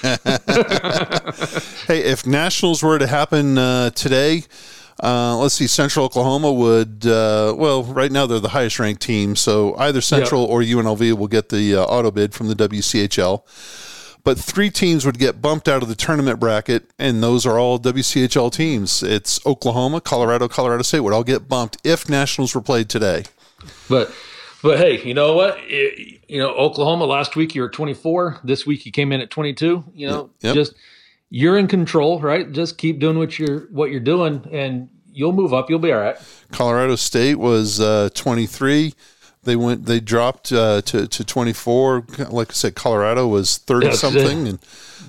Hey, 1.87 2.01
if 2.05 2.27
nationals 2.27 2.83
were 2.83 2.99
to 2.99 3.07
happen 3.07 3.59
uh, 3.59 3.91
today, 3.91 4.45
uh, 5.03 5.37
let's 5.39 5.55
see, 5.55 5.67
Central 5.67 6.05
Oklahoma 6.07 6.53
would, 6.53 7.07
uh, 7.07 7.55
well, 7.57 7.83
right 7.85 8.13
now 8.13 8.27
they're 8.27 8.39
the 8.41 8.51
highest 8.51 8.79
ranked 8.79 9.03
team. 9.03 9.35
So 9.37 9.75
either 9.77 10.01
Central 10.01 10.45
or 10.45 10.61
UNLV 10.61 11.15
will 11.15 11.27
get 11.29 11.49
the 11.49 11.75
uh, 11.77 11.83
auto 11.85 12.11
bid 12.11 12.33
from 12.35 12.49
the 12.49 12.55
WCHL. 12.55 13.43
But 14.23 14.39
three 14.39 14.71
teams 14.71 15.05
would 15.05 15.19
get 15.19 15.43
bumped 15.43 15.69
out 15.69 15.83
of 15.83 15.89
the 15.89 15.95
tournament 15.95 16.41
bracket, 16.41 16.91
and 16.99 17.23
those 17.23 17.45
are 17.45 17.59
all 17.59 17.79
WCHL 17.79 18.51
teams. 18.53 19.03
It's 19.03 19.45
Oklahoma, 19.45 20.01
Colorado, 20.01 20.49
Colorado 20.49 20.83
State 20.83 21.01
would 21.01 21.13
all 21.13 21.25
get 21.25 21.47
bumped 21.47 21.77
if 21.85 22.09
nationals 22.09 22.55
were 22.55 22.63
played 22.63 22.89
today. 22.89 23.25
but 23.89 24.11
but 24.63 24.79
hey, 24.79 25.03
you 25.07 25.13
know 25.13 25.35
what? 25.35 25.59
It- 25.65 26.21
you 26.27 26.39
know, 26.39 26.55
Oklahoma 26.55 27.05
last 27.05 27.37
week 27.37 27.55
you 27.55 27.61
were 27.61 27.69
24. 27.69 28.41
This 28.43 28.65
week 28.67 28.87
you 28.87 28.91
came 28.93 29.13
in 29.13 29.21
at 29.21 29.29
22. 29.31 29.85
You 29.95 30.09
know, 30.09 30.31
Yep. 30.41 30.55
just 30.55 30.73
you're 31.35 31.59
in 31.59 31.67
control, 31.67 32.21
right? 32.21 32.53
Just 32.53 32.79
keep 32.79 33.01
doing 33.01 33.19
what 33.19 33.41
you're 33.41 33.63
what 33.73 33.91
you're 33.91 33.99
doing, 33.99 34.49
and 34.53 34.89
you'll 35.13 35.33
move 35.33 35.53
up. 35.53 35.69
You'll 35.69 35.81
be 35.81 35.91
all 35.91 35.99
right. 35.99 36.17
Colorado 36.53 36.95
State 36.95 37.41
was 37.41 37.81
uh, 37.81 38.09
23. 38.15 38.95
They 39.43 39.57
went. 39.57 39.87
They 39.87 39.99
dropped 39.99 40.53
uh, 40.53 40.83
to 40.83 41.09
to 41.09 41.25
24. 41.25 42.07
Like 42.31 42.51
I 42.51 42.55
said, 42.55 42.77
Colorado 42.77 43.27
was 43.27 43.59
30 43.59 43.87
That's 43.87 43.99
something, 43.99 44.47
and 44.47 44.61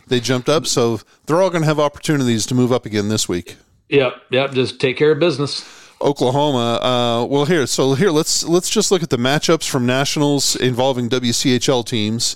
they 0.08 0.20
jumped 0.20 0.50
up. 0.50 0.66
So 0.66 1.00
they're 1.28 1.44
all 1.44 1.52
going 1.52 1.62
to 1.62 1.68
have 1.68 1.80
opportunities 1.80 2.48
to 2.48 2.56
move 2.56 2.72
up 2.72 2.88
again 2.88 3.08
this 3.10 3.30
week. 3.30 3.58
Yep, 3.90 4.16
yep. 4.32 4.52
Just 4.52 4.82
take 4.82 4.98
care 4.98 5.12
of 5.12 5.20
business. 5.20 5.64
Oklahoma. 6.02 6.80
Uh, 6.82 7.26
well, 7.26 7.46
here. 7.46 7.68
So 7.68 7.94
here, 7.94 8.10
let's 8.10 8.44
let's 8.44 8.72
just 8.72 8.90
look 8.90 9.04
at 9.04 9.12
the 9.12 9.18
matchups 9.18 9.70
from 9.70 9.86
nationals 9.86 10.56
involving 10.56 11.08
WCHL 11.08 11.86
teams. 11.86 12.36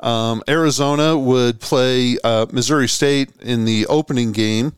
Um, 0.00 0.42
Arizona 0.48 1.18
would 1.18 1.60
play 1.60 2.18
uh, 2.22 2.46
Missouri 2.52 2.88
State 2.88 3.30
in 3.40 3.64
the 3.64 3.86
opening 3.86 4.32
game. 4.32 4.74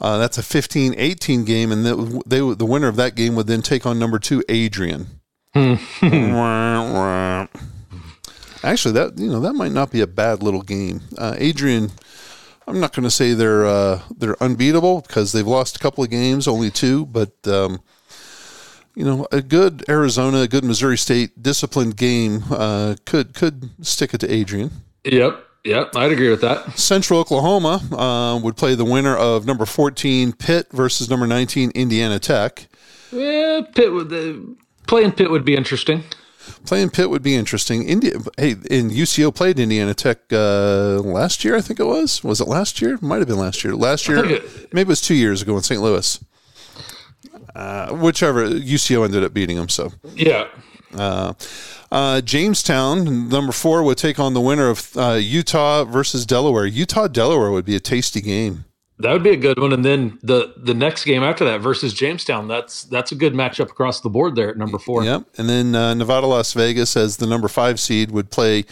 Uh, 0.00 0.18
that's 0.18 0.38
a 0.38 0.42
15-18 0.42 1.44
game, 1.44 1.72
and 1.72 1.84
the, 1.84 2.22
they 2.26 2.38
the 2.38 2.66
winner 2.66 2.86
of 2.86 2.96
that 2.96 3.14
game 3.16 3.34
would 3.34 3.46
then 3.48 3.62
take 3.62 3.84
on 3.84 3.98
number 3.98 4.18
two 4.18 4.44
Adrian. 4.48 5.06
Wah. 5.54 7.46
Actually, 8.62 8.94
that 8.94 9.18
you 9.18 9.30
know 9.30 9.40
that 9.40 9.54
might 9.54 9.72
not 9.72 9.90
be 9.90 10.00
a 10.00 10.06
bad 10.06 10.42
little 10.42 10.62
game. 10.62 11.00
Uh, 11.16 11.34
Adrian, 11.38 11.90
I'm 12.66 12.80
not 12.80 12.92
going 12.92 13.04
to 13.04 13.10
say 13.10 13.32
they're 13.32 13.66
uh, 13.66 14.02
they're 14.16 14.40
unbeatable 14.42 15.00
because 15.02 15.32
they've 15.32 15.46
lost 15.46 15.76
a 15.76 15.78
couple 15.78 16.04
of 16.04 16.10
games, 16.10 16.48
only 16.48 16.70
two, 16.70 17.06
but 17.06 17.32
um, 17.46 17.80
you 18.98 19.04
know 19.04 19.28
a 19.30 19.40
good 19.40 19.84
Arizona, 19.88 20.40
a 20.40 20.48
good 20.48 20.64
Missouri 20.64 20.98
State 20.98 21.40
disciplined 21.40 21.96
game 21.96 22.42
uh, 22.50 22.96
could 23.06 23.32
could 23.32 23.70
stick 23.86 24.12
it 24.12 24.18
to 24.18 24.28
Adrian. 24.32 24.72
Yep, 25.04 25.40
yep. 25.64 25.94
I'd 25.94 26.10
agree 26.10 26.30
with 26.30 26.40
that. 26.40 26.76
Central 26.76 27.20
Oklahoma 27.20 27.80
uh, 27.96 28.40
would 28.42 28.56
play 28.56 28.74
the 28.74 28.84
winner 28.84 29.16
of 29.16 29.46
number 29.46 29.64
14 29.66 30.32
Pitt 30.32 30.66
versus 30.72 31.08
number 31.08 31.28
19 31.28 31.70
Indiana 31.76 32.18
Tech. 32.18 32.66
Yeah, 33.12 33.60
Pitt 33.72 33.92
would 33.92 34.12
uh, 34.12 34.34
playing 34.88 35.12
Pitt 35.12 35.30
would 35.30 35.44
be 35.44 35.54
interesting. 35.54 36.02
Playing 36.66 36.90
Pitt 36.90 37.08
would 37.08 37.22
be 37.22 37.36
interesting. 37.36 37.88
India, 37.88 38.14
hey, 38.36 38.56
in 38.68 38.90
UCO 38.90 39.32
played 39.32 39.60
Indiana 39.60 39.94
Tech 39.94 40.18
uh, 40.32 40.98
last 41.04 41.44
year. 41.44 41.54
I 41.54 41.60
think 41.60 41.78
it 41.78 41.84
was. 41.86 42.24
Was 42.24 42.40
it 42.40 42.48
last 42.48 42.82
year? 42.82 42.98
Might 43.00 43.18
have 43.18 43.28
been 43.28 43.38
last 43.38 43.62
year. 43.62 43.76
Last 43.76 44.08
year, 44.08 44.24
it- 44.24 44.72
maybe 44.74 44.88
it 44.88 44.88
was 44.88 45.00
two 45.00 45.14
years 45.14 45.40
ago 45.40 45.56
in 45.56 45.62
St. 45.62 45.80
Louis. 45.80 46.24
Uh, 47.54 47.94
whichever 47.94 48.48
UCO 48.48 49.04
ended 49.04 49.24
up 49.24 49.32
beating 49.34 49.56
them. 49.56 49.68
So 49.68 49.92
Yeah, 50.14 50.48
uh, 50.94 51.34
uh, 51.90 52.20
Jamestown, 52.20 53.28
number 53.28 53.52
four, 53.52 53.82
would 53.82 53.98
take 53.98 54.18
on 54.18 54.34
the 54.34 54.40
winner 54.40 54.68
of 54.68 54.96
uh, 54.96 55.12
Utah 55.14 55.84
versus 55.84 56.26
Delaware. 56.26 56.66
Utah 56.66 57.08
Delaware 57.08 57.50
would 57.50 57.64
be 57.64 57.76
a 57.76 57.80
tasty 57.80 58.20
game. 58.20 58.64
that 58.98 59.12
would 59.12 59.22
be 59.22 59.30
a 59.30 59.36
good 59.36 59.58
one. 59.58 59.72
And 59.72 59.84
then 59.84 60.18
the 60.22 60.54
the 60.56 60.74
next 60.74 61.04
game 61.04 61.22
after 61.22 61.44
that 61.44 61.60
versus 61.60 61.94
Jamestown. 61.94 62.48
That's 62.48 62.84
that's 62.84 63.12
a 63.12 63.14
good 63.14 63.32
matchup 63.34 63.70
across 63.70 64.00
the 64.00 64.10
board 64.10 64.34
there 64.36 64.50
at 64.50 64.56
number 64.56 64.78
four. 64.78 65.04
Yep. 65.04 65.24
And 65.38 65.48
then 65.48 65.74
uh, 65.74 65.94
Nevada, 65.94 66.26
Las 66.26 66.52
Vegas, 66.52 66.96
as 66.96 67.16
the 67.18 67.26
number 67.26 67.48
five 67.48 67.78
seed, 67.80 68.10
would 68.10 68.30
play 68.30 68.64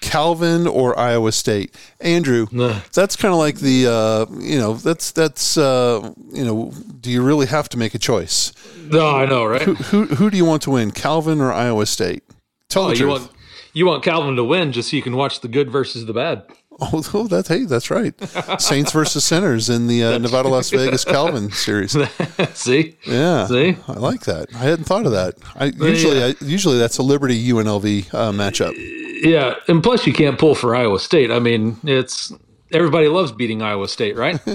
Calvin 0.00 0.66
or 0.66 0.98
Iowa 0.98 1.32
State. 1.32 1.74
Andrew, 2.00 2.46
Ugh. 2.58 2.82
that's 2.92 3.16
kind 3.16 3.32
of 3.32 3.38
like 3.38 3.56
the, 3.56 3.86
uh, 3.86 4.26
you 4.40 4.58
know, 4.58 4.74
that's, 4.74 5.10
that's, 5.12 5.56
uh, 5.58 6.12
you 6.32 6.44
know, 6.44 6.72
do 7.00 7.10
you 7.10 7.22
really 7.22 7.46
have 7.46 7.68
to 7.70 7.76
make 7.78 7.94
a 7.94 7.98
choice? 7.98 8.52
No, 8.88 9.08
I 9.14 9.26
know, 9.26 9.44
right? 9.44 9.62
Who, 9.62 9.74
who, 9.74 10.06
who 10.06 10.30
do 10.30 10.36
you 10.36 10.44
want 10.44 10.62
to 10.62 10.70
win, 10.70 10.90
Calvin 10.90 11.40
or 11.40 11.52
Iowa 11.52 11.86
State? 11.86 12.22
Tell 12.68 12.84
Oh, 12.84 12.88
the 12.88 12.94
you 12.94 12.98
truth. 13.06 13.20
want 13.20 13.32
you 13.72 13.86
want 13.86 14.02
Calvin 14.02 14.34
to 14.36 14.42
win 14.44 14.72
just 14.72 14.90
so 14.90 14.96
you 14.96 15.02
can 15.02 15.14
watch 15.16 15.40
the 15.42 15.48
good 15.48 15.70
versus 15.70 16.06
the 16.06 16.12
bad. 16.12 16.42
Oh, 16.80 17.02
oh, 17.14 17.26
that's 17.28 17.48
hey, 17.48 17.64
that's 17.66 17.90
right. 17.90 18.14
Saints 18.60 18.90
versus 18.90 19.22
Sinners 19.24 19.68
in 19.68 19.86
the 19.86 20.02
uh, 20.02 20.18
Nevada 20.18 20.48
Las 20.48 20.70
Vegas 20.70 21.04
Calvin 21.04 21.50
series. 21.52 21.96
See, 22.54 22.96
Yeah, 23.06 23.46
See? 23.46 23.76
I 23.86 23.92
like 23.92 24.22
that. 24.22 24.48
I 24.54 24.58
hadn't 24.58 24.84
thought 24.86 25.04
of 25.06 25.12
that. 25.12 25.34
I 25.54 25.66
usually, 25.66 26.22
I, 26.24 26.34
usually 26.40 26.78
that's 26.78 26.98
a 26.98 27.02
Liberty 27.02 27.48
UNLV 27.50 28.12
uh, 28.14 28.32
matchup. 28.32 28.74
Yeah, 29.20 29.54
and 29.68 29.82
plus 29.82 30.06
you 30.06 30.12
can't 30.12 30.38
pull 30.38 30.54
for 30.54 30.74
Iowa 30.74 30.98
State. 30.98 31.30
I 31.30 31.38
mean, 31.38 31.76
it's 31.84 32.32
everybody 32.72 33.08
loves 33.08 33.32
beating 33.32 33.62
Iowa 33.62 33.88
State, 33.88 34.16
right? 34.16 34.40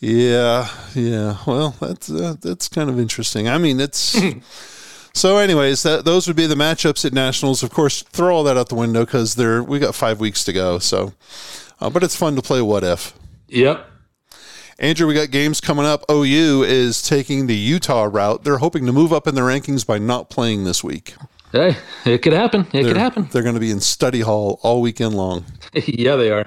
Yeah, 0.00 0.66
yeah. 0.94 1.36
Well, 1.46 1.76
that's 1.78 2.10
uh, 2.10 2.34
that's 2.40 2.68
kind 2.68 2.88
of 2.88 2.98
interesting. 2.98 3.48
I 3.48 3.58
mean, 3.58 3.78
it's 3.80 4.18
so. 5.14 5.36
Anyways, 5.36 5.82
that 5.82 6.06
those 6.06 6.26
would 6.26 6.36
be 6.36 6.46
the 6.46 6.54
matchups 6.54 7.04
at 7.04 7.12
nationals. 7.12 7.62
Of 7.62 7.70
course, 7.70 8.02
throw 8.02 8.34
all 8.34 8.44
that 8.44 8.56
out 8.56 8.70
the 8.70 8.76
window 8.76 9.04
because 9.04 9.34
they're 9.34 9.62
we 9.62 9.78
got 9.78 9.94
five 9.94 10.18
weeks 10.18 10.42
to 10.44 10.54
go. 10.54 10.78
So, 10.78 11.12
uh, 11.80 11.90
but 11.90 12.02
it's 12.02 12.16
fun 12.16 12.34
to 12.36 12.42
play. 12.42 12.62
What 12.62 12.82
if? 12.82 13.12
yep. 13.48 13.86
Andrew, 14.78 15.06
we 15.06 15.12
got 15.12 15.30
games 15.30 15.60
coming 15.60 15.84
up. 15.84 16.06
OU 16.10 16.62
is 16.62 17.02
taking 17.02 17.46
the 17.46 17.54
Utah 17.54 18.08
route. 18.10 18.44
They're 18.44 18.56
hoping 18.56 18.86
to 18.86 18.92
move 18.92 19.12
up 19.12 19.26
in 19.26 19.34
the 19.34 19.42
rankings 19.42 19.86
by 19.86 19.98
not 19.98 20.30
playing 20.30 20.64
this 20.64 20.82
week. 20.82 21.14
Hey, 21.52 21.76
it 22.04 22.18
could 22.22 22.32
happen. 22.32 22.60
It 22.60 22.72
They're, 22.72 22.84
could 22.84 22.96
happen. 22.96 23.28
They're 23.30 23.42
going 23.42 23.54
to 23.54 23.60
be 23.60 23.70
in 23.70 23.80
study 23.80 24.20
hall 24.20 24.60
all 24.62 24.80
weekend 24.80 25.14
long. 25.14 25.44
yeah, 25.74 26.16
they 26.16 26.30
are. 26.30 26.46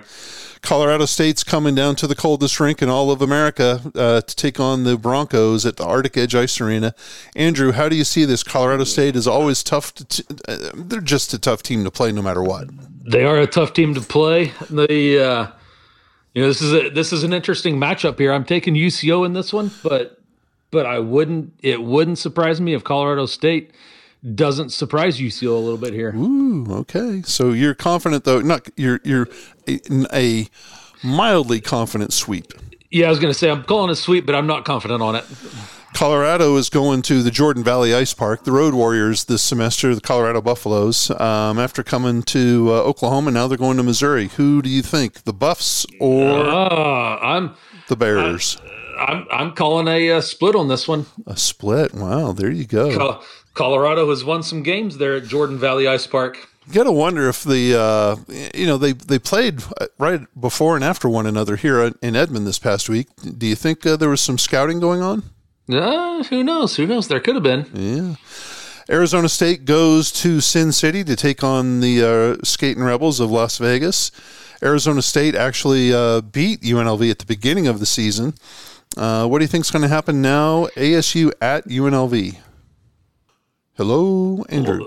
Colorado 0.61 1.05
State's 1.05 1.43
coming 1.43 1.75
down 1.75 1.97
to 1.97 2.07
the 2.07 2.15
coldest 2.15 2.57
rink 2.57 2.81
in 2.81 2.87
all 2.87 3.11
of 3.11 3.21
America 3.21 3.81
uh, 3.95 4.21
to 4.21 4.35
take 4.35 4.61
on 4.61 4.85
the 4.85 4.97
Broncos 4.97 5.65
at 5.65 5.75
the 5.75 5.85
Arctic 5.85 6.15
Edge 6.15 6.33
Ice 6.35 6.59
Arena. 6.61 6.95
Andrew, 7.35 7.73
how 7.73 7.89
do 7.89 7.97
you 7.97 8.05
see 8.05 8.23
this? 8.23 8.43
Colorado 8.43 8.85
State 8.85 9.17
is 9.17 9.27
always 9.27 9.61
tough. 9.61 9.93
To 9.95 10.05
t- 10.05 10.23
uh, 10.47 10.71
they're 10.73 11.01
just 11.01 11.33
a 11.33 11.39
tough 11.39 11.63
team 11.63 11.83
to 11.83 11.91
play 11.91 12.13
no 12.13 12.21
matter 12.21 12.41
what. 12.41 12.69
They 13.05 13.25
are 13.25 13.39
a 13.39 13.47
tough 13.47 13.73
team 13.73 13.93
to 13.95 14.01
play. 14.01 14.53
They, 14.69 15.21
uh, 15.21 15.47
you 16.33 16.43
know, 16.43 16.47
this 16.47 16.61
is 16.61 16.73
a 16.73 16.89
this 16.89 17.11
is 17.11 17.25
an 17.25 17.33
interesting 17.33 17.75
matchup 17.75 18.17
here. 18.17 18.31
I'm 18.31 18.45
taking 18.45 18.73
UCO 18.73 19.25
in 19.25 19.33
this 19.33 19.51
one, 19.51 19.69
but 19.83 20.21
but 20.71 20.85
I 20.85 20.99
wouldn't. 20.99 21.53
It 21.61 21.83
wouldn't 21.83 22.19
surprise 22.19 22.61
me 22.61 22.73
if 22.73 22.85
Colorado 22.85 23.25
State 23.25 23.71
doesn't 24.35 24.69
surprise 24.71 25.19
UCO 25.19 25.49
a 25.49 25.59
little 25.59 25.77
bit 25.77 25.93
here. 25.93 26.13
Ooh, 26.15 26.65
okay. 26.69 27.21
So 27.25 27.51
you're 27.51 27.73
confident 27.75 28.23
though. 28.23 28.41
Not 28.41 28.69
you're 28.77 28.99
you're 29.03 29.27
a, 29.67 29.79
a 30.13 30.47
mildly 31.03 31.59
confident 31.59 32.13
sweep. 32.13 32.53
Yeah, 32.91 33.07
I 33.07 33.09
was 33.09 33.19
going 33.19 33.33
to 33.33 33.37
say 33.37 33.49
I'm 33.49 33.63
calling 33.63 33.89
it 33.89 33.95
sweep, 33.95 34.25
but 34.25 34.35
I'm 34.35 34.47
not 34.47 34.65
confident 34.65 35.01
on 35.01 35.15
it. 35.15 35.25
Colorado 35.93 36.55
is 36.57 36.69
going 36.69 37.01
to 37.03 37.21
the 37.21 37.31
Jordan 37.31 37.63
Valley 37.63 37.93
Ice 37.93 38.13
Park. 38.13 38.43
The 38.45 38.51
Road 38.51 38.73
Warriors 38.73 39.25
this 39.25 39.41
semester, 39.43 39.93
the 39.93 40.01
Colorado 40.01 40.41
Buffaloes. 40.41 41.09
Um, 41.11 41.59
after 41.59 41.83
coming 41.83 42.23
to 42.23 42.67
uh, 42.69 42.73
Oklahoma, 42.81 43.31
now 43.31 43.47
they're 43.47 43.57
going 43.57 43.77
to 43.77 43.83
Missouri. 43.83 44.27
Who 44.29 44.61
do 44.61 44.69
you 44.69 44.81
think, 44.81 45.23
the 45.23 45.33
Buffs 45.33 45.85
or 45.99 46.29
Uh, 46.39 47.17
I'm 47.17 47.55
the 47.89 47.95
Bears? 47.95 48.59
I'm 48.99 49.25
I'm 49.31 49.51
calling 49.53 49.87
a, 49.87 50.11
uh 50.11 50.21
split 50.21 50.55
on 50.55 50.67
this 50.67 50.87
one. 50.87 51.05
A 51.25 51.35
split. 51.35 51.93
Wow, 51.93 52.31
there 52.31 52.51
you 52.51 52.65
go. 52.65 53.21
Colorado 53.53 54.09
has 54.09 54.23
won 54.23 54.43
some 54.43 54.63
games 54.63 54.97
there 54.97 55.15
at 55.15 55.25
Jordan 55.25 55.57
Valley 55.57 55.87
Ice 55.87 56.07
Park. 56.07 56.49
You 56.67 56.73
got 56.73 56.83
to 56.83 56.91
wonder 56.91 57.27
if 57.27 57.43
the 57.43 57.77
uh, 57.77 58.15
you 58.53 58.65
know 58.65 58.77
they 58.77 58.93
they 58.93 59.19
played 59.19 59.61
right 59.97 60.21
before 60.39 60.75
and 60.75 60.83
after 60.83 61.09
one 61.09 61.25
another 61.25 61.57
here 61.57 61.91
in 62.01 62.15
Edmond 62.15 62.47
this 62.47 62.59
past 62.59 62.87
week. 62.87 63.07
Do 63.37 63.45
you 63.45 63.55
think 63.55 63.85
uh, 63.85 63.97
there 63.97 64.09
was 64.09 64.21
some 64.21 64.37
scouting 64.37 64.79
going 64.79 65.01
on? 65.01 65.23
Uh, 65.69 66.23
who 66.23 66.43
knows? 66.43 66.75
Who 66.77 66.87
knows? 66.87 67.07
There 67.07 67.19
could 67.19 67.35
have 67.35 67.43
been. 67.43 67.67
Yeah. 67.73 68.15
Arizona 68.89 69.29
State 69.29 69.65
goes 69.65 70.11
to 70.11 70.41
Sin 70.41 70.71
City 70.73 71.03
to 71.05 71.15
take 71.15 71.43
on 71.43 71.79
the 71.79 72.03
uh, 72.39 72.43
Skating 72.43 72.83
Rebels 72.83 73.19
of 73.19 73.31
Las 73.31 73.57
Vegas. 73.57 74.11
Arizona 74.61 75.01
State 75.01 75.35
actually 75.35 75.93
uh, 75.93 76.21
beat 76.21 76.61
UNLV 76.61 77.09
at 77.09 77.19
the 77.19 77.25
beginning 77.25 77.67
of 77.67 77.79
the 77.79 77.85
season. 77.85 78.33
Uh, 78.97 79.25
what 79.27 79.39
do 79.39 79.43
you 79.43 79.47
think 79.47 79.65
is 79.65 79.71
going 79.71 79.81
to 79.81 79.87
happen 79.87 80.21
now? 80.21 80.67
ASU 80.75 81.31
at 81.41 81.65
UNLV. 81.67 82.37
Hello, 83.75 84.43
Andrew. 84.49 84.85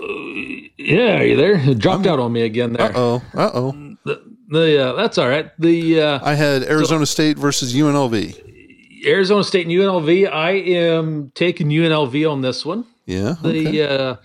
Yeah, 0.77 1.19
are 1.19 1.25
you 1.25 1.35
there? 1.35 1.55
It 1.57 1.79
dropped 1.79 2.05
out 2.07 2.19
on 2.19 2.31
me 2.31 2.43
again 2.43 2.73
there. 2.73 2.87
Uh 2.87 2.91
Oh, 2.95 3.21
uh 3.33 3.51
oh. 3.53 3.71
The, 4.05 4.23
the 4.49 4.89
uh, 4.89 4.93
that's 4.95 5.17
all 5.17 5.27
right. 5.27 5.51
The 5.59 6.01
uh, 6.01 6.19
I 6.23 6.35
had 6.35 6.63
Arizona 6.63 7.05
State 7.05 7.37
versus 7.37 7.73
UNLV. 7.75 9.05
Arizona 9.05 9.43
State 9.43 9.67
and 9.67 9.75
UNLV. 9.75 10.31
I 10.31 10.51
am 10.51 11.31
taking 11.35 11.67
UNLV 11.67 12.31
on 12.31 12.41
this 12.41 12.65
one. 12.65 12.85
Yeah. 13.05 13.35
The 13.43 13.83
uh, 13.83 14.15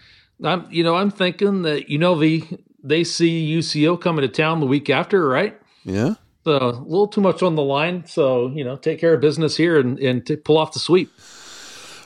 I'm 0.44 0.66
you 0.70 0.84
know 0.84 0.94
I'm 0.94 1.10
thinking 1.10 1.62
that 1.62 1.88
UNLV 1.88 2.62
they 2.84 3.02
see 3.02 3.52
UCO 3.58 4.00
coming 4.00 4.22
to 4.22 4.28
town 4.28 4.60
the 4.60 4.66
week 4.66 4.90
after, 4.90 5.26
right? 5.28 5.58
Yeah. 5.84 6.14
So 6.44 6.56
a 6.56 6.70
little 6.70 7.06
too 7.06 7.20
much 7.20 7.42
on 7.42 7.54
the 7.56 7.62
line. 7.62 8.04
So 8.06 8.48
you 8.48 8.64
know, 8.64 8.76
take 8.76 9.00
care 9.00 9.14
of 9.14 9.20
business 9.20 9.56
here 9.56 9.80
and 9.80 9.98
and 9.98 10.24
t- 10.24 10.36
pull 10.36 10.58
off 10.58 10.72
the 10.72 10.78
sweep. 10.78 11.10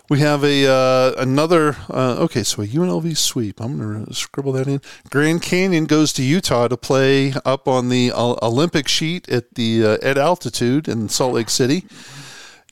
We 0.09 0.21
have 0.21 0.45
a 0.45 0.71
uh, 0.71 1.21
another. 1.21 1.77
Uh, 1.91 2.17
okay, 2.21 2.45
so 2.45 2.63
a 2.63 2.67
UNLV 2.67 3.17
sweep. 3.17 3.61
I'm 3.61 3.77
going 3.77 4.07
to 4.07 4.15
scribble 4.15 4.53
that 4.53 4.69
in. 4.69 4.81
Grand 5.11 5.43
Canyon 5.43 5.87
goes 5.87 6.13
to 6.15 6.23
Utah 6.23 6.69
to 6.69 6.77
play 6.77 7.35
up 7.45 7.67
on 7.67 7.89
the 7.89 8.13
uh, 8.13 8.37
Olympic 8.41 8.87
sheet 8.87 9.29
at 9.29 9.57
the 9.57 9.85
uh, 9.85 9.99
at 10.03 10.17
altitude 10.17 10.87
in 10.87 11.09
Salt 11.09 11.35
Lake 11.35 11.51
City. 11.51 11.87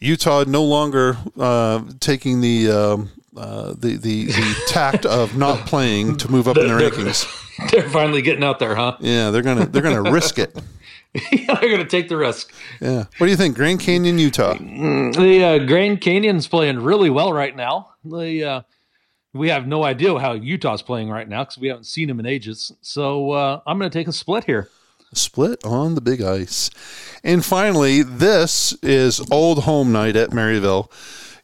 Utah 0.00 0.44
no 0.46 0.62
longer 0.62 1.16
uh, 1.38 1.82
taking 1.98 2.40
the, 2.40 2.70
um, 2.70 3.10
uh, 3.36 3.74
the 3.76 3.96
the 3.96 4.26
the 4.26 4.62
tact 4.68 5.04
of 5.04 5.36
not 5.36 5.66
playing 5.66 6.16
to 6.18 6.30
move 6.30 6.46
up 6.46 6.56
in 6.56 6.68
the 6.68 6.74
rankings. 6.74 7.26
They're 7.70 7.88
finally 7.88 8.22
getting 8.22 8.44
out 8.44 8.60
there, 8.60 8.76
huh? 8.76 8.96
Yeah, 9.00 9.30
they're 9.30 9.42
gonna 9.42 9.66
they're 9.66 9.82
gonna 9.82 10.10
risk 10.10 10.38
it. 10.40 10.56
they're 11.46 11.60
going 11.60 11.78
to 11.78 11.84
take 11.84 12.08
the 12.08 12.16
risk. 12.16 12.52
Yeah. 12.80 13.04
What 13.18 13.26
do 13.26 13.28
you 13.28 13.36
think, 13.36 13.54
Grand 13.54 13.80
Canyon, 13.80 14.18
Utah? 14.18 14.54
The 14.54 15.44
uh, 15.44 15.66
Grand 15.66 16.00
Canyon's 16.00 16.48
playing 16.48 16.80
really 16.80 17.10
well 17.10 17.32
right 17.32 17.54
now. 17.54 17.94
The 18.04 18.44
uh, 18.44 18.60
we 19.32 19.48
have 19.48 19.66
no 19.66 19.84
idea 19.84 20.18
how 20.18 20.32
Utah's 20.32 20.82
playing 20.82 21.10
right 21.10 21.28
now 21.28 21.44
because 21.44 21.58
we 21.58 21.68
haven't 21.68 21.84
seen 21.84 22.08
them 22.08 22.20
in 22.20 22.26
ages. 22.26 22.72
So 22.80 23.32
uh, 23.32 23.60
I'm 23.66 23.78
going 23.78 23.90
to 23.90 23.96
take 23.98 24.08
a 24.08 24.12
split 24.12 24.44
here. 24.44 24.68
Split 25.12 25.64
on 25.64 25.94
the 25.94 26.00
big 26.00 26.20
ice. 26.20 26.70
And 27.22 27.44
finally, 27.44 28.02
this 28.02 28.72
is 28.82 29.20
old 29.30 29.64
home 29.64 29.92
night 29.92 30.16
at 30.16 30.30
Maryville. 30.30 30.90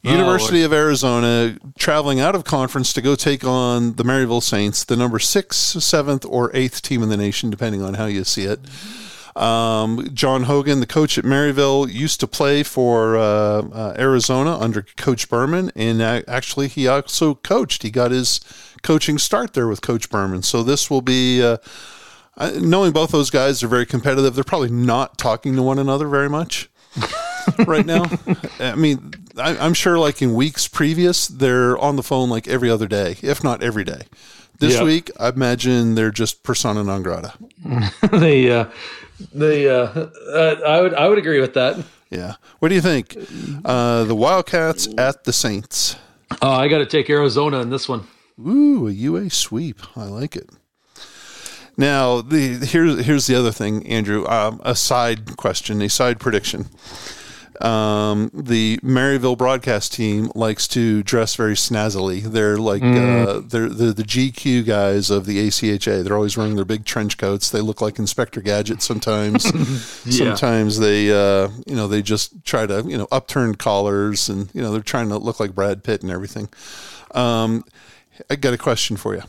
University 0.03 0.63
of 0.63 0.73
Arizona 0.73 1.57
traveling 1.77 2.19
out 2.19 2.33
of 2.33 2.43
conference 2.43 2.91
to 2.93 3.01
go 3.01 3.15
take 3.15 3.43
on 3.43 3.93
the 3.95 4.03
Maryville 4.03 4.41
Saints, 4.41 4.83
the 4.83 4.95
number 4.95 5.19
six, 5.19 5.55
seventh, 5.57 6.25
or 6.25 6.49
eighth 6.55 6.81
team 6.81 7.03
in 7.03 7.09
the 7.09 7.17
nation, 7.17 7.51
depending 7.51 7.83
on 7.83 7.93
how 7.93 8.07
you 8.07 8.23
see 8.23 8.45
it. 8.45 8.59
Um, 9.35 10.09
John 10.13 10.43
Hogan, 10.43 10.79
the 10.81 10.85
coach 10.87 11.17
at 11.17 11.23
Maryville, 11.23 11.91
used 11.91 12.19
to 12.19 12.27
play 12.27 12.63
for 12.63 13.17
uh, 13.17 13.21
uh, 13.23 13.95
Arizona 13.97 14.57
under 14.57 14.85
Coach 14.97 15.29
Berman, 15.29 15.71
and 15.75 16.01
uh, 16.01 16.21
actually 16.27 16.67
he 16.67 16.87
also 16.87 17.35
coached. 17.35 17.83
He 17.83 17.91
got 17.91 18.11
his 18.11 18.39
coaching 18.83 19.17
start 19.17 19.53
there 19.53 19.67
with 19.67 19.81
Coach 19.81 20.09
Berman. 20.09 20.43
So 20.43 20.63
this 20.63 20.89
will 20.89 21.01
be. 21.01 21.41
Uh, 21.43 21.57
uh, 22.37 22.51
knowing 22.61 22.91
both 22.93 23.11
those 23.11 23.29
guys 23.29 23.61
are 23.61 23.67
very 23.67 23.85
competitive, 23.85 24.33
they're 24.35 24.43
probably 24.43 24.71
not 24.71 25.17
talking 25.17 25.53
to 25.55 25.61
one 25.61 25.77
another 25.77 26.07
very 26.07 26.29
much 26.29 26.69
right 27.67 27.85
now. 27.85 28.05
I 28.57 28.73
mean, 28.75 29.13
I, 29.37 29.57
I'm 29.57 29.73
sure 29.73 29.99
like 29.99 30.21
in 30.21 30.33
weeks 30.33 30.65
previous, 30.67 31.27
they're 31.27 31.77
on 31.77 31.97
the 31.97 32.03
phone 32.03 32.29
like 32.29 32.47
every 32.47 32.69
other 32.69 32.87
day, 32.87 33.17
if 33.21 33.43
not 33.43 33.61
every 33.61 33.83
day. 33.83 34.03
This 34.59 34.75
Yeah. 34.75 34.83
week, 34.83 35.11
I 35.19 35.27
imagine 35.27 35.95
they're 35.95 36.09
just 36.09 36.41
persona 36.43 36.83
non 36.83 37.03
grata. 37.03 37.33
they, 38.11 38.49
uh, 38.49 38.65
they, 39.33 39.69
uh, 39.69 39.85
uh, 39.85 40.55
I 40.65 40.81
would, 40.81 40.93
I 40.93 41.07
would 41.07 41.17
agree 41.17 41.39
with 41.39 41.53
that. 41.55 41.83
Yeah. 42.09 42.35
What 42.59 42.69
do 42.69 42.75
you 42.75 42.81
think? 42.81 43.15
Uh, 43.63 44.03
the 44.03 44.15
Wildcats 44.15 44.87
at 44.97 45.23
the 45.23 45.33
Saints. 45.33 45.95
Oh, 46.41 46.51
I 46.51 46.67
got 46.67 46.79
to 46.79 46.85
take 46.85 47.09
Arizona 47.09 47.61
in 47.61 47.69
this 47.69 47.87
one. 47.87 48.05
Ooh, 48.39 48.87
a 48.87 48.91
UA 48.91 49.29
sweep. 49.29 49.79
I 49.97 50.05
like 50.05 50.35
it. 50.35 50.49
Now, 51.77 52.21
the 52.21 52.57
here's 52.65 53.05
here's 53.05 53.27
the 53.27 53.35
other 53.35 53.51
thing, 53.51 53.87
Andrew. 53.87 54.27
Um, 54.27 54.61
a 54.63 54.75
side 54.75 55.37
question, 55.37 55.81
a 55.81 55.89
side 55.89 56.19
prediction. 56.19 56.67
Um, 57.61 58.31
the 58.33 58.77
Maryville 58.77 59.37
broadcast 59.37 59.93
team 59.93 60.31
likes 60.33 60.67
to 60.69 61.03
dress 61.03 61.35
very 61.35 61.53
snazzily. 61.53 62.23
They're 62.23 62.57
like 62.57 62.81
uh, 62.81 63.41
they're, 63.45 63.69
they're 63.69 63.93
the 63.93 64.03
GQ 64.03 64.65
guys 64.65 65.09
of 65.11 65.25
the 65.25 65.47
ACHA. 65.47 66.03
They're 66.03 66.15
always 66.15 66.35
wearing 66.35 66.55
their 66.55 66.65
big 66.65 66.85
trench 66.85 67.17
coats. 67.17 67.51
They 67.51 67.61
look 67.61 67.81
like 67.81 67.99
Inspector 67.99 68.41
Gadget 68.41 68.81
sometimes. 68.81 69.43
Sometimes 70.17 70.79
they 70.79 71.11
uh, 71.11 71.49
you 71.67 71.75
know 71.75 71.87
they 71.87 72.01
just 72.01 72.43
try 72.43 72.65
to 72.65 72.83
you 72.87 72.97
know 72.97 73.07
upturn 73.11 73.55
collars 73.55 74.29
and 74.29 74.49
you 74.53 74.61
know 74.61 74.71
they're 74.71 74.81
trying 74.81 75.09
to 75.09 75.17
look 75.17 75.39
like 75.39 75.53
Brad 75.53 75.83
Pitt 75.83 76.01
and 76.01 76.11
everything. 76.11 76.49
Um, 77.13 77.63
I 78.29 78.35
got 78.35 78.53
a 78.53 78.57
question 78.57 78.97
for 78.97 79.13
you. 79.13 79.23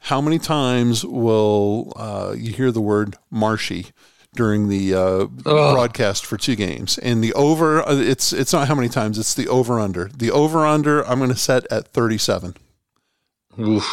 How 0.00 0.20
many 0.20 0.38
times 0.38 1.04
will 1.04 1.92
uh, 1.96 2.34
you 2.36 2.52
hear 2.52 2.70
the 2.70 2.80
word 2.80 3.16
marshy 3.30 3.86
during 4.36 4.68
the 4.68 4.94
uh, 4.94 5.24
broadcast 5.26 6.24
for 6.24 6.36
two 6.36 6.54
games? 6.54 6.98
And 6.98 7.22
the 7.24 7.32
over, 7.34 7.80
uh, 7.86 7.96
it's 7.96 8.32
it's 8.32 8.52
not 8.52 8.68
how 8.68 8.74
many 8.76 8.88
times, 8.88 9.18
it's 9.18 9.34
the 9.34 9.48
over 9.48 9.80
under. 9.80 10.08
The 10.16 10.30
over 10.30 10.64
under, 10.64 11.02
I'm 11.08 11.18
going 11.18 11.30
to 11.30 11.36
set 11.36 11.66
at 11.72 11.88
37. 11.88 12.54
Oof. 13.58 13.84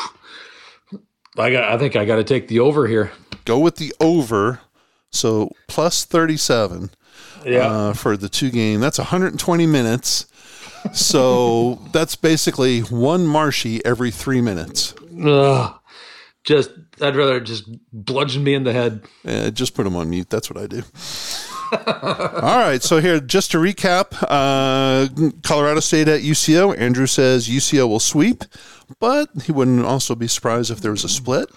I 1.37 1.51
got. 1.51 1.63
I 1.63 1.77
think 1.79 1.95
I 1.95 2.05
got 2.05 2.17
to 2.17 2.23
take 2.23 2.47
the 2.47 2.59
over 2.59 2.85
here. 2.87 3.11
Go 3.45 3.57
with 3.59 3.77
the 3.77 3.93
over 3.99 4.61
So 5.09 5.51
plus 5.67 6.05
37 6.05 6.91
Yeah. 7.45 7.67
uh, 7.67 7.93
for 7.93 8.15
the 8.17 8.29
two 8.29 8.51
game. 8.51 8.79
That's 8.79 8.97
120 8.99 9.65
minutes. 9.65 10.27
So 10.93 11.75
that's 11.91 12.15
basically 12.15 12.81
one 12.81 13.25
Marshy 13.25 13.83
every 13.85 14.11
three 14.11 14.41
minutes. 14.41 14.93
Ugh. 15.25 15.73
just 16.43 16.71
I'd 17.01 17.15
rather 17.15 17.39
just 17.39 17.69
bludgeon 17.91 18.43
me 18.43 18.53
in 18.53 18.63
the 18.63 18.73
head. 18.73 19.03
Uh, 19.25 19.49
just 19.49 19.73
put 19.75 19.83
them 19.83 19.95
on 19.95 20.09
mute. 20.09 20.29
That's 20.29 20.49
what 20.49 20.61
I 20.61 20.67
do. 20.67 20.83
All 22.41 22.59
right. 22.59 22.81
So 22.81 22.99
here, 22.99 23.19
just 23.19 23.51
to 23.51 23.57
recap, 23.57 24.13
uh, 24.21 25.07
Colorado 25.43 25.79
State 25.79 26.07
at 26.07 26.21
UCO. 26.21 26.77
Andrew 26.77 27.07
says 27.07 27.47
UCO 27.47 27.87
will 27.87 27.99
sweep, 27.99 28.43
but 28.99 29.29
he 29.43 29.51
wouldn't 29.51 29.85
also 29.85 30.15
be 30.15 30.27
surprised 30.27 30.69
if 30.71 30.81
there 30.81 30.91
was 30.91 31.03
a 31.03 31.09
split. 31.09 31.49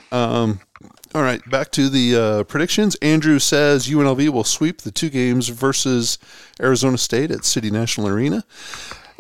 All 1.13 1.23
right, 1.23 1.41
back 1.51 1.73
to 1.73 1.89
the 1.89 2.15
uh, 2.15 2.45
predictions. 2.45 2.95
Andrew 3.03 3.41
says 3.41 3.89
UNLV 3.89 4.29
will 4.29 4.45
sweep 4.45 4.83
the 4.83 4.93
two 4.93 5.11
games 5.11 5.49
versus 5.49 6.19
Arizona 6.63 6.99
State 6.99 7.33
at 7.33 7.45
City 7.45 7.69
National 7.69 8.07
Arena. 8.07 8.45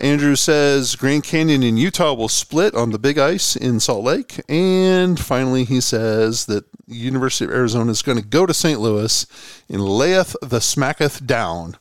Andrew 0.01 0.35
says 0.37 0.97
Grand 0.97 1.25
Canyon 1.25 1.63
in 1.63 1.77
Utah 1.77 2.15
will 2.15 2.29
split 2.29 2.75
on 2.75 2.91
the 2.91 2.99
big 2.99 3.19
ice 3.19 3.55
in 3.57 3.81
Salt 3.81 4.05
Lake. 4.05 4.41
And 4.49 5.19
finally, 5.21 5.65
he 5.65 5.81
says 5.81 6.47
that 6.47 6.65
the 6.89 6.95
University 6.97 7.45
of 7.45 7.51
Arizona 7.51 7.91
is 7.91 8.03
going 8.03 8.19
to 8.19 8.25
go 8.25 8.47
to 8.47 8.55
St. 8.55 8.81
Louis 8.81 9.27
and 9.69 9.81
layeth 9.83 10.35
the 10.43 10.61
smacketh 10.61 11.25
down. 11.27 11.77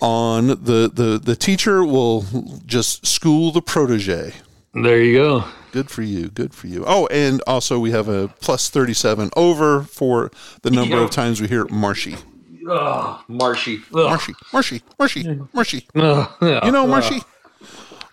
On 0.00 0.46
the, 0.46 0.88
the, 0.92 1.20
the 1.22 1.34
teacher 1.34 1.84
will 1.84 2.24
just 2.64 3.04
school 3.04 3.50
the 3.50 3.60
protege. 3.60 4.32
There 4.72 5.02
you 5.02 5.12
go. 5.18 5.44
Good 5.72 5.90
for 5.90 6.02
you. 6.02 6.28
Good 6.28 6.54
for 6.54 6.68
you. 6.68 6.84
Oh, 6.86 7.08
and 7.10 7.42
also 7.48 7.80
we 7.80 7.90
have 7.90 8.08
a 8.08 8.28
plus 8.40 8.70
37 8.70 9.30
over 9.36 9.82
for 9.82 10.30
the 10.62 10.70
number 10.70 10.96
Yeah. 10.96 11.02
of 11.04 11.10
times 11.10 11.40
we 11.40 11.48
hear 11.48 11.64
Marshy. 11.66 12.16
Ugh, 12.68 13.20
marshy. 13.28 13.82
Ugh. 13.94 14.10
Marshy, 14.10 14.34
Marshy, 14.52 14.82
Marshy, 14.98 15.40
Marshy. 15.52 15.88
Ugh, 15.94 16.30
yeah. 16.42 16.64
You 16.64 16.72
know, 16.72 16.86
Marshy, 16.86 17.20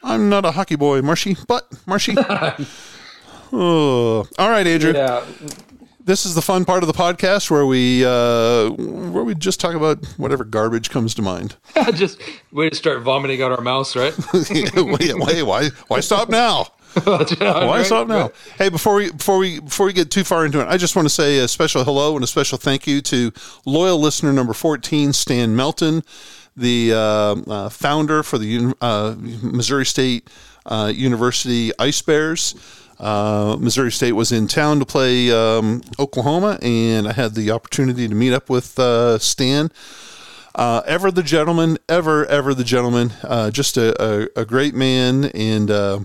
I'm 0.04 0.30
not 0.30 0.46
a 0.46 0.52
hockey 0.52 0.76
boy, 0.76 1.02
Marshy, 1.02 1.36
but 1.48 1.68
Marshy. 1.88 2.16
oh. 3.54 4.28
All 4.38 4.50
right, 4.50 4.68
Andrew. 4.68 4.94
Yeah. 4.94 5.26
This 6.06 6.24
is 6.28 6.36
the 6.36 6.42
fun 6.44 6.66
part 6.66 6.84
of 6.84 6.88
the 6.88 6.94
podcast 6.94 7.50
where 7.50 7.66
we 7.66 8.06
uh, 8.06 8.70
where 8.70 9.24
we 9.24 9.34
just 9.34 9.60
talk 9.60 9.74
about 9.74 10.06
whatever 10.18 10.44
garbage 10.44 10.92
comes 10.92 11.16
to 11.16 11.24
mind. 11.24 11.56
just 11.96 12.22
way 12.52 12.70
to 12.70 12.76
start 12.76 13.02
vomiting 13.02 13.42
out 13.42 13.52
our 13.52 13.62
mouths, 13.62 13.96
right? 13.96 14.14
wait, 14.34 15.16
wait, 15.16 15.44
why 15.44 15.70
why 15.88 16.00
stop 16.02 16.30
now? 16.30 16.68
Why 17.04 17.84
stop 17.84 18.08
now? 18.08 18.32
Hey, 18.58 18.70
before 18.70 18.96
we 18.96 19.12
before 19.12 19.38
we 19.38 19.60
before 19.60 19.86
we 19.86 19.94
get 19.94 20.12
too 20.12 20.24
far 20.24 20.46
into 20.46 20.62
it, 20.62 20.68
I 20.68 20.78
just 20.78 20.96
want 20.96 21.06
to 21.08 21.14
say 21.14 21.40
a 21.40 21.48
special 21.48 21.84
hello 21.84 22.16
and 22.16 22.24
a 22.24 22.28
special 22.28 22.58
thank 22.58 22.88
you 22.88 23.02
to 23.02 23.32
loyal 23.66 24.00
listener 24.00 24.32
number 24.32 24.54
fourteen, 24.54 25.12
Stan 25.14 25.56
Melton, 25.56 26.04
the 26.56 26.94
uh, 26.94 26.98
uh, 26.98 27.70
founder 27.70 28.24
for 28.24 28.38
the 28.38 28.74
uh, 28.82 29.16
Missouri 29.18 29.86
State 29.86 30.30
uh, 30.66 30.92
University 30.96 31.72
Ice 31.80 32.02
Bears. 32.02 32.56
Uh, 33.00 33.58
Missouri 33.60 33.92
State 33.92 34.14
was 34.14 34.32
in 34.32 34.48
town 34.48 34.80
to 34.80 34.86
play 34.86 35.32
um, 35.32 35.82
Oklahoma, 36.00 36.58
and 36.62 37.08
I 37.08 37.14
had 37.14 37.36
the 37.36 37.52
opportunity 37.52 38.08
to 38.08 38.16
meet 38.16 38.32
up 38.32 38.50
with 38.50 38.80
uh, 38.80 39.18
Stan. 39.20 39.70
Uh, 40.56 40.82
ever 40.86 41.12
the 41.12 41.24
gentleman, 41.24 41.78
ever, 41.90 42.26
ever 42.28 42.54
the 42.54 42.64
gentleman. 42.64 43.12
Uh, 43.22 43.52
just 43.52 43.76
a, 43.76 44.02
a, 44.02 44.28
a 44.38 44.46
great 44.46 44.74
man, 44.74 45.26
and 45.26 45.70
uh, 45.70 46.00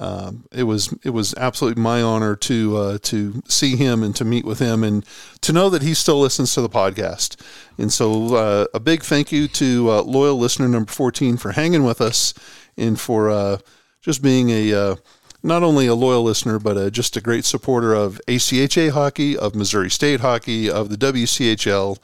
um, 0.00 0.44
it 0.50 0.62
was 0.62 0.94
it 1.04 1.10
was 1.10 1.34
absolutely 1.36 1.82
my 1.82 2.00
honor 2.00 2.34
to 2.34 2.76
uh, 2.76 2.98
to 3.02 3.42
see 3.46 3.76
him 3.76 4.02
and 4.02 4.16
to 4.16 4.24
meet 4.24 4.46
with 4.46 4.58
him, 4.58 4.82
and 4.82 5.04
to 5.42 5.52
know 5.52 5.68
that 5.68 5.82
he 5.82 5.92
still 5.92 6.18
listens 6.20 6.54
to 6.54 6.62
the 6.62 6.70
podcast. 6.70 7.36
And 7.76 7.92
so, 7.92 8.34
uh, 8.34 8.66
a 8.72 8.80
big 8.80 9.02
thank 9.02 9.30
you 9.30 9.46
to 9.48 9.90
uh, 9.90 10.02
loyal 10.02 10.38
listener 10.38 10.68
number 10.68 10.90
fourteen 10.90 11.36
for 11.36 11.52
hanging 11.52 11.84
with 11.84 12.00
us, 12.00 12.32
and 12.78 12.98
for 12.98 13.28
uh, 13.28 13.58
just 14.00 14.22
being 14.22 14.48
a 14.48 14.72
uh, 14.72 14.96
not 15.42 15.62
only 15.62 15.86
a 15.86 15.94
loyal 15.94 16.22
listener, 16.22 16.58
but 16.58 16.78
uh 16.78 16.88
just 16.88 17.16
a 17.18 17.20
great 17.20 17.44
supporter 17.44 17.92
of 17.92 18.22
ACHA 18.26 18.92
hockey, 18.92 19.36
of 19.36 19.54
Missouri 19.54 19.90
State 19.90 20.20
hockey, 20.20 20.70
of 20.70 20.88
the 20.88 20.96
WCHL, 20.96 21.98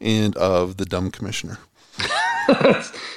and 0.00 0.34
of 0.36 0.78
the 0.78 0.86
dumb 0.86 1.10
commissioner. 1.10 1.58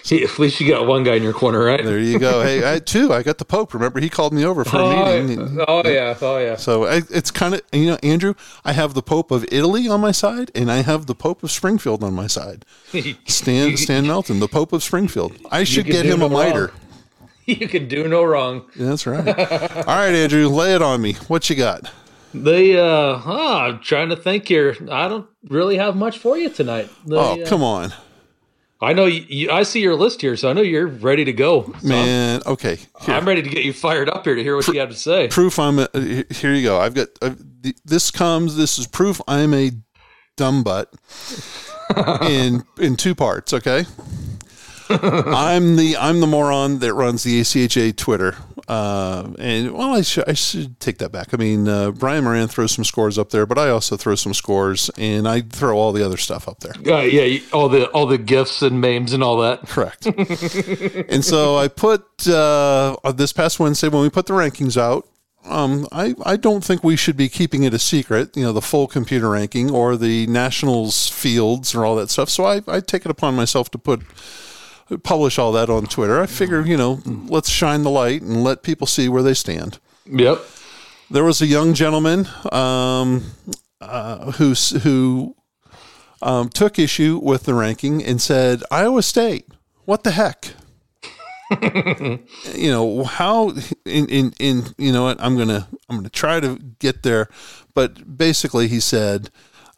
See, 0.03 0.23
at 0.23 0.39
least 0.39 0.59
you 0.59 0.67
got 0.67 0.85
one 0.87 1.03
guy 1.03 1.15
in 1.15 1.23
your 1.23 1.33
corner, 1.33 1.63
right? 1.63 1.83
There 1.83 1.99
you 1.99 2.19
go. 2.19 2.41
hey, 2.43 2.73
I 2.75 2.79
two. 2.79 3.13
I 3.13 3.23
got 3.23 3.37
the 3.37 3.45
Pope. 3.45 3.73
Remember, 3.73 3.99
he 3.99 4.09
called 4.09 4.33
me 4.33 4.45
over 4.45 4.63
for 4.63 4.77
a 4.77 4.79
Oh, 4.79 5.23
meeting. 5.23 5.59
oh 5.67 5.87
yeah, 5.87 6.15
oh 6.21 6.37
yeah. 6.37 6.55
So 6.55 6.85
I, 6.85 7.01
it's 7.09 7.31
kind 7.31 7.53
of 7.55 7.61
you 7.73 7.87
know, 7.87 7.97
Andrew. 8.03 8.33
I 8.63 8.73
have 8.73 8.93
the 8.93 9.01
Pope 9.01 9.31
of 9.31 9.45
Italy 9.51 9.87
on 9.87 10.01
my 10.01 10.11
side, 10.11 10.51
and 10.55 10.71
I 10.71 10.77
have 10.83 11.05
the 11.07 11.15
Pope 11.15 11.43
of 11.43 11.51
Springfield 11.51 12.03
on 12.03 12.13
my 12.13 12.27
side. 12.27 12.65
Stan 13.27 13.77
Stan 13.77 14.07
Melton, 14.07 14.39
the 14.39 14.47
Pope 14.47 14.73
of 14.73 14.83
Springfield. 14.83 15.37
I 15.51 15.63
should 15.63 15.85
get 15.85 16.05
him 16.05 16.21
a 16.21 16.29
no 16.29 16.29
wrong. 16.29 16.47
miter. 16.47 16.71
you 17.45 17.67
can 17.67 17.87
do 17.87 18.07
no 18.07 18.23
wrong. 18.23 18.69
That's 18.75 19.05
right. 19.07 19.27
All 19.27 19.83
right, 19.95 20.13
Andrew, 20.13 20.47
lay 20.47 20.75
it 20.75 20.81
on 20.81 21.01
me. 21.01 21.13
What 21.27 21.49
you 21.49 21.55
got? 21.55 21.91
They 22.33 22.77
uh 22.77 23.17
huh, 23.17 23.57
I'm 23.57 23.79
trying 23.79 24.09
to 24.09 24.15
think 24.17 24.47
here. 24.47 24.75
I 24.91 25.07
don't 25.07 25.27
really 25.49 25.77
have 25.77 25.95
much 25.95 26.17
for 26.17 26.37
you 26.37 26.49
tonight. 26.49 26.89
They, 27.05 27.15
Oh, 27.15 27.41
uh, 27.41 27.45
come 27.47 27.63
on, 27.63 27.93
I 28.79 28.93
know 28.93 29.05
you, 29.05 29.25
you 29.27 29.51
I 29.51 29.63
see 29.63 29.81
your 29.81 29.95
list 29.95 30.21
here, 30.21 30.35
so 30.35 30.49
I 30.49 30.53
know 30.53 30.61
you're 30.61 30.87
ready 30.87 31.25
to 31.25 31.33
go. 31.33 31.73
So 31.81 31.87
man. 31.87 32.41
Okay, 32.45 32.75
here. 32.75 33.15
I'm 33.15 33.27
ready 33.27 33.41
to 33.41 33.49
get 33.49 33.63
you 33.63 33.73
fired 33.73 34.09
up 34.09 34.23
here 34.23 34.35
to 34.35 34.43
hear 34.43 34.55
what 34.55 34.67
you 34.67 34.79
have 34.79 34.89
to 34.89 34.95
say. 34.95 35.27
proof 35.29 35.57
I'm 35.57 35.79
a, 35.79 35.87
here 36.29 36.53
you 36.53 36.63
go. 36.63 36.79
I've 36.79 36.93
got 36.93 37.07
uh, 37.21 37.33
th- 37.63 37.77
this 37.85 38.11
comes 38.11 38.55
this 38.55 38.77
is 38.77 38.85
proof 38.85 39.19
I'm 39.27 39.53
a 39.53 39.71
dumb 40.35 40.63
butt 40.63 40.93
in 42.21 42.63
in 42.77 42.95
two 42.95 43.15
parts, 43.15 43.53
okay? 43.53 43.85
I'm 44.89 45.75
the 45.75 45.97
I'm 45.99 46.19
the 46.19 46.27
moron 46.27 46.79
that 46.79 46.93
runs 46.93 47.23
the 47.23 47.41
ACHA 47.41 47.97
Twitter. 47.97 48.35
Uh, 48.67 49.31
and 49.39 49.71
well, 49.71 49.93
I 49.93 50.01
should 50.01 50.27
I 50.27 50.33
should 50.33 50.79
take 50.81 50.97
that 50.97 51.11
back. 51.11 51.33
I 51.33 51.37
mean, 51.37 51.69
uh, 51.69 51.91
Brian 51.91 52.25
Moran 52.25 52.49
throws 52.49 52.73
some 52.73 52.83
scores 52.83 53.17
up 53.17 53.29
there, 53.29 53.45
but 53.45 53.57
I 53.57 53.69
also 53.69 53.95
throw 53.95 54.15
some 54.15 54.33
scores, 54.33 54.89
and 54.97 55.25
I 55.25 55.41
throw 55.41 55.77
all 55.77 55.93
the 55.93 56.05
other 56.05 56.17
stuff 56.17 56.49
up 56.49 56.59
there. 56.59 56.73
Uh, 56.85 57.01
yeah, 57.01 57.39
all 57.53 57.69
the 57.69 57.87
all 57.91 58.05
the 58.05 58.17
gifts 58.17 58.61
and 58.61 58.81
memes 58.81 59.13
and 59.13 59.23
all 59.23 59.37
that. 59.37 59.67
Correct. 59.67 60.05
and 61.09 61.23
so 61.23 61.55
I 61.55 61.69
put 61.69 62.27
uh, 62.27 62.97
this 63.15 63.31
past 63.31 63.57
Wednesday 63.59 63.87
when 63.87 64.01
we 64.01 64.09
put 64.09 64.25
the 64.25 64.33
rankings 64.33 64.75
out. 64.75 65.07
Um, 65.45 65.87
I, 65.93 66.13
I 66.25 66.35
don't 66.35 66.61
think 66.61 66.83
we 66.83 66.97
should 66.97 67.15
be 67.15 67.29
keeping 67.29 67.63
it 67.63 67.73
a 67.73 67.79
secret, 67.79 68.35
you 68.35 68.43
know, 68.43 68.51
the 68.51 68.61
full 68.61 68.85
computer 68.85 69.29
ranking 69.29 69.71
or 69.71 69.95
the 69.95 70.27
nationals 70.27 71.07
fields 71.07 71.73
or 71.73 71.85
all 71.85 71.95
that 71.95 72.09
stuff. 72.09 72.29
So 72.29 72.43
I, 72.43 72.61
I 72.67 72.81
take 72.81 73.05
it 73.05 73.11
upon 73.11 73.35
myself 73.35 73.71
to 73.71 73.77
put 73.77 74.01
publish 75.03 75.37
all 75.37 75.51
that 75.53 75.69
on 75.69 75.85
Twitter. 75.85 76.21
I 76.21 76.25
figure, 76.25 76.61
you 76.61 76.77
know, 76.77 77.01
let's 77.05 77.49
shine 77.49 77.83
the 77.83 77.89
light 77.89 78.21
and 78.21 78.43
let 78.43 78.63
people 78.63 78.87
see 78.87 79.09
where 79.09 79.23
they 79.23 79.33
stand. 79.33 79.79
Yep. 80.05 80.39
There 81.09 81.23
was 81.23 81.41
a 81.41 81.45
young 81.45 81.73
gentleman 81.73 82.27
um, 82.51 83.31
uh, 83.79 84.31
who 84.33 84.53
who 84.53 85.35
um, 86.21 86.49
took 86.49 86.79
issue 86.79 87.19
with 87.21 87.43
the 87.43 87.53
ranking 87.53 88.03
and 88.03 88.21
said, 88.21 88.63
"Iowa 88.71 89.03
State, 89.03 89.47
what 89.85 90.03
the 90.03 90.11
heck." 90.11 90.53
you 91.61 92.69
know 92.69 93.05
how 93.05 93.53
in, 93.85 94.07
in 94.09 94.33
in 94.37 94.63
you 94.77 94.91
know 94.91 95.03
what 95.03 95.21
I'm 95.21 95.37
gonna 95.37 95.67
I'm 95.89 95.95
gonna 95.95 96.09
try 96.09 96.41
to 96.41 96.57
get 96.79 97.03
there, 97.03 97.29
but 97.73 98.17
basically 98.17 98.67
he 98.67 98.81
said, 98.81 99.29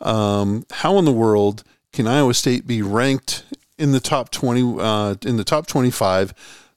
um, 0.02 0.66
"How 0.72 0.98
in 0.98 1.06
the 1.06 1.12
world 1.12 1.64
can 1.94 2.08
Iowa 2.08 2.34
State 2.34 2.66
be 2.66 2.82
ranked 2.82 3.44
in 3.80 3.92
the 3.92 4.00
top 4.00 4.30
twenty 4.30 4.62
uh, 4.62 5.16
in 5.26 5.38
the 5.38 5.44
top 5.44 5.68
twenty 5.68 5.92
five? 5.92 6.34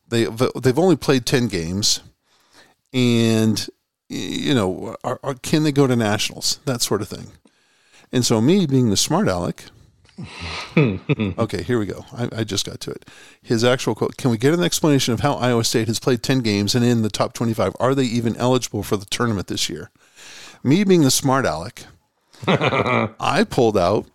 They 0.08 0.24
they've 0.24 0.78
only 0.78 0.96
played 0.96 1.26
ten 1.26 1.48
games, 1.48 2.00
and 2.92 3.68
you 4.08 4.54
know, 4.54 4.96
are, 5.02 5.18
are, 5.22 5.34
can 5.34 5.62
they 5.62 5.72
go 5.72 5.86
to 5.86 5.96
nationals? 5.96 6.60
That 6.66 6.82
sort 6.82 7.02
of 7.02 7.08
thing. 7.08 7.28
And 8.12 8.24
so, 8.24 8.40
me 8.40 8.66
being 8.66 8.90
the 8.90 8.96
smart 8.96 9.26
aleck, 9.26 9.64
okay, 10.76 11.62
here 11.62 11.78
we 11.78 11.86
go. 11.86 12.04
I, 12.12 12.28
I 12.38 12.44
just 12.44 12.66
got 12.66 12.80
to 12.80 12.90
it. 12.90 13.08
His 13.40 13.64
actual 13.64 13.94
quote 13.94 14.16
Can 14.16 14.30
we 14.30 14.36
get 14.36 14.52
an 14.52 14.62
explanation 14.62 15.14
of 15.14 15.20
how 15.20 15.34
Iowa 15.34 15.64
State 15.64 15.88
has 15.88 15.98
played 15.98 16.22
10 16.22 16.40
games 16.40 16.74
and 16.74 16.84
in 16.84 17.02
the 17.02 17.08
top 17.08 17.32
25? 17.32 17.74
Are 17.80 17.94
they 17.94 18.04
even 18.04 18.36
eligible 18.36 18.82
for 18.82 18.96
the 18.96 19.06
tournament 19.06 19.46
this 19.46 19.68
year? 19.68 19.90
Me 20.62 20.84
being 20.84 21.02
the 21.02 21.10
smart 21.10 21.46
aleck, 21.46 21.86
I 22.46 23.46
pulled 23.48 23.78
out 23.78 24.06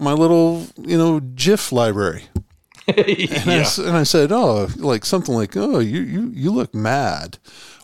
my 0.00 0.12
little, 0.12 0.66
you 0.78 0.96
know, 0.98 1.20
GIF 1.20 1.72
library. 1.72 2.24
And, 2.88 3.50
I, 3.50 3.58
s- 3.58 3.78
and 3.78 3.96
I 3.96 4.02
said, 4.02 4.32
oh, 4.32 4.68
like 4.76 5.04
something 5.04 5.32
like, 5.34 5.56
oh, 5.56 5.78
you, 5.78 6.00
you, 6.00 6.32
you 6.34 6.50
look 6.50 6.74
mad. 6.74 7.38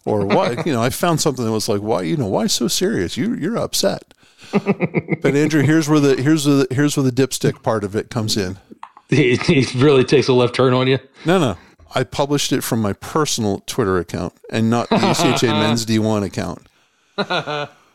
or 0.04 0.26
why 0.26 0.60
you 0.66 0.72
know 0.72 0.82
I 0.82 0.90
found 0.90 1.20
something 1.20 1.44
that 1.44 1.52
was 1.52 1.68
like 1.68 1.80
why 1.80 2.02
you 2.02 2.16
know 2.16 2.26
why 2.26 2.48
so 2.48 2.66
serious 2.66 3.16
you 3.16 3.34
you're 3.34 3.56
upset. 3.56 4.14
but 4.52 5.36
Andrew, 5.36 5.62
here's 5.62 5.88
where 5.88 6.00
the 6.00 6.20
here's 6.20 6.42
the 6.44 6.66
here's 6.72 6.96
where 6.96 7.04
the 7.08 7.12
dipstick 7.12 7.62
part 7.62 7.84
of 7.84 7.94
it 7.94 8.10
comes 8.10 8.36
in. 8.36 8.58
He, 9.08 9.36
he 9.36 9.64
really 9.78 10.02
takes 10.02 10.26
a 10.26 10.32
left 10.32 10.56
turn 10.56 10.72
on 10.74 10.88
you. 10.88 10.98
No, 11.24 11.38
no. 11.38 11.56
I 11.94 12.02
published 12.02 12.50
it 12.52 12.62
from 12.64 12.82
my 12.82 12.92
personal 12.94 13.60
Twitter 13.66 13.98
account 13.98 14.32
and 14.50 14.68
not 14.68 14.88
the 14.88 14.96
ACHA 14.96 15.46
Men's 15.46 15.86
D1 15.86 16.24
account. 16.24 16.66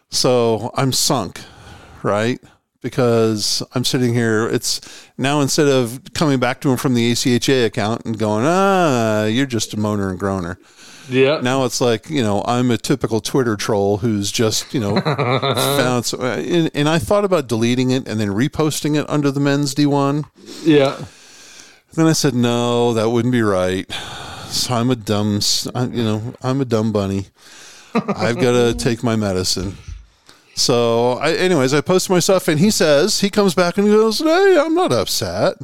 So 0.09 0.71
I'm 0.75 0.91
sunk, 0.93 1.41
right? 2.03 2.39
Because 2.81 3.61
I'm 3.73 3.83
sitting 3.85 4.13
here. 4.13 4.47
It's 4.47 4.81
now 5.17 5.41
instead 5.41 5.67
of 5.67 6.01
coming 6.13 6.39
back 6.39 6.61
to 6.61 6.71
him 6.71 6.77
from 6.77 6.95
the 6.95 7.11
ACHA 7.11 7.65
account 7.65 8.05
and 8.05 8.17
going, 8.17 8.43
ah, 8.47 9.25
you're 9.25 9.45
just 9.45 9.73
a 9.73 9.77
moaner 9.77 10.09
and 10.09 10.19
groaner. 10.19 10.57
Yeah. 11.09 11.41
Now 11.41 11.65
it's 11.65 11.79
like, 11.81 12.09
you 12.09 12.23
know, 12.23 12.43
I'm 12.45 12.71
a 12.71 12.77
typical 12.77 13.21
Twitter 13.21 13.55
troll 13.55 13.97
who's 13.97 14.31
just, 14.31 14.73
you 14.73 14.79
know, 14.79 14.99
found. 15.01 16.05
So, 16.05 16.21
and, 16.21 16.71
and 16.73 16.87
I 16.89 16.97
thought 16.99 17.25
about 17.25 17.47
deleting 17.47 17.91
it 17.91 18.07
and 18.07 18.19
then 18.19 18.29
reposting 18.29 18.99
it 18.99 19.07
under 19.09 19.29
the 19.31 19.39
men's 19.39 19.75
D1. 19.75 20.25
yeah. 20.63 21.03
Then 21.93 22.07
I 22.07 22.13
said, 22.13 22.33
no, 22.33 22.93
that 22.93 23.09
wouldn't 23.09 23.33
be 23.33 23.41
right. 23.41 23.91
So 24.47 24.73
I'm 24.73 24.89
a 24.89 24.95
dumb, 24.95 25.41
I- 25.75 25.85
you 25.85 26.03
know, 26.03 26.33
I'm 26.41 26.61
a 26.61 26.65
dumb 26.65 26.91
bunny. 26.93 27.25
I've 27.93 28.39
got 28.39 28.53
to 28.53 28.73
take 28.73 29.03
my 29.03 29.17
medicine. 29.17 29.75
So, 30.61 31.13
I, 31.13 31.33
anyways, 31.33 31.73
I 31.73 31.81
post 31.81 32.09
my 32.09 32.19
stuff, 32.19 32.47
and 32.47 32.59
he 32.59 32.69
says 32.69 33.21
he 33.21 33.29
comes 33.29 33.55
back 33.55 33.77
and 33.77 33.87
he 33.87 33.93
goes, 33.93 34.19
"Hey, 34.19 34.57
I'm 34.59 34.75
not 34.75 34.91
upset. 34.91 35.55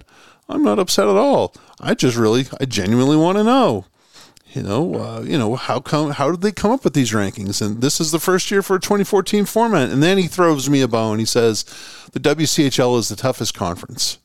I'm 0.50 0.64
not 0.64 0.80
upset 0.80 1.08
at 1.08 1.16
all. 1.16 1.54
I 1.80 1.94
just 1.94 2.18
really, 2.18 2.48
I 2.60 2.66
genuinely 2.66 3.16
want 3.16 3.38
to 3.38 3.44
know." 3.44 3.86
You 4.54 4.64
know, 4.64 4.96
uh, 4.96 5.22
you 5.22 5.38
know 5.38 5.56
how 5.56 5.80
come? 5.80 6.12
How 6.12 6.32
did 6.32 6.42
they 6.42 6.52
come 6.52 6.72
up 6.72 6.84
with 6.84 6.94
these 6.94 7.12
rankings? 7.12 7.62
And 7.62 7.82
this 7.82 8.02
is 8.02 8.12
the 8.12 8.20
first 8.20 8.50
year 8.50 8.64
for 8.64 8.78
a 8.78 8.80
2014 8.80 9.46
format. 9.46 9.90
And 9.90 10.02
then 10.02 10.18
he 10.18 10.28
throws 10.28 10.68
me 10.70 10.82
a 10.82 10.88
bone. 10.88 11.20
He 11.20 11.26
says, 11.26 11.64
"The 12.14 12.20
WCHL 12.20 12.98
is 12.98 13.10
the 13.10 13.16
toughest 13.16 13.54
conference." 13.54 14.18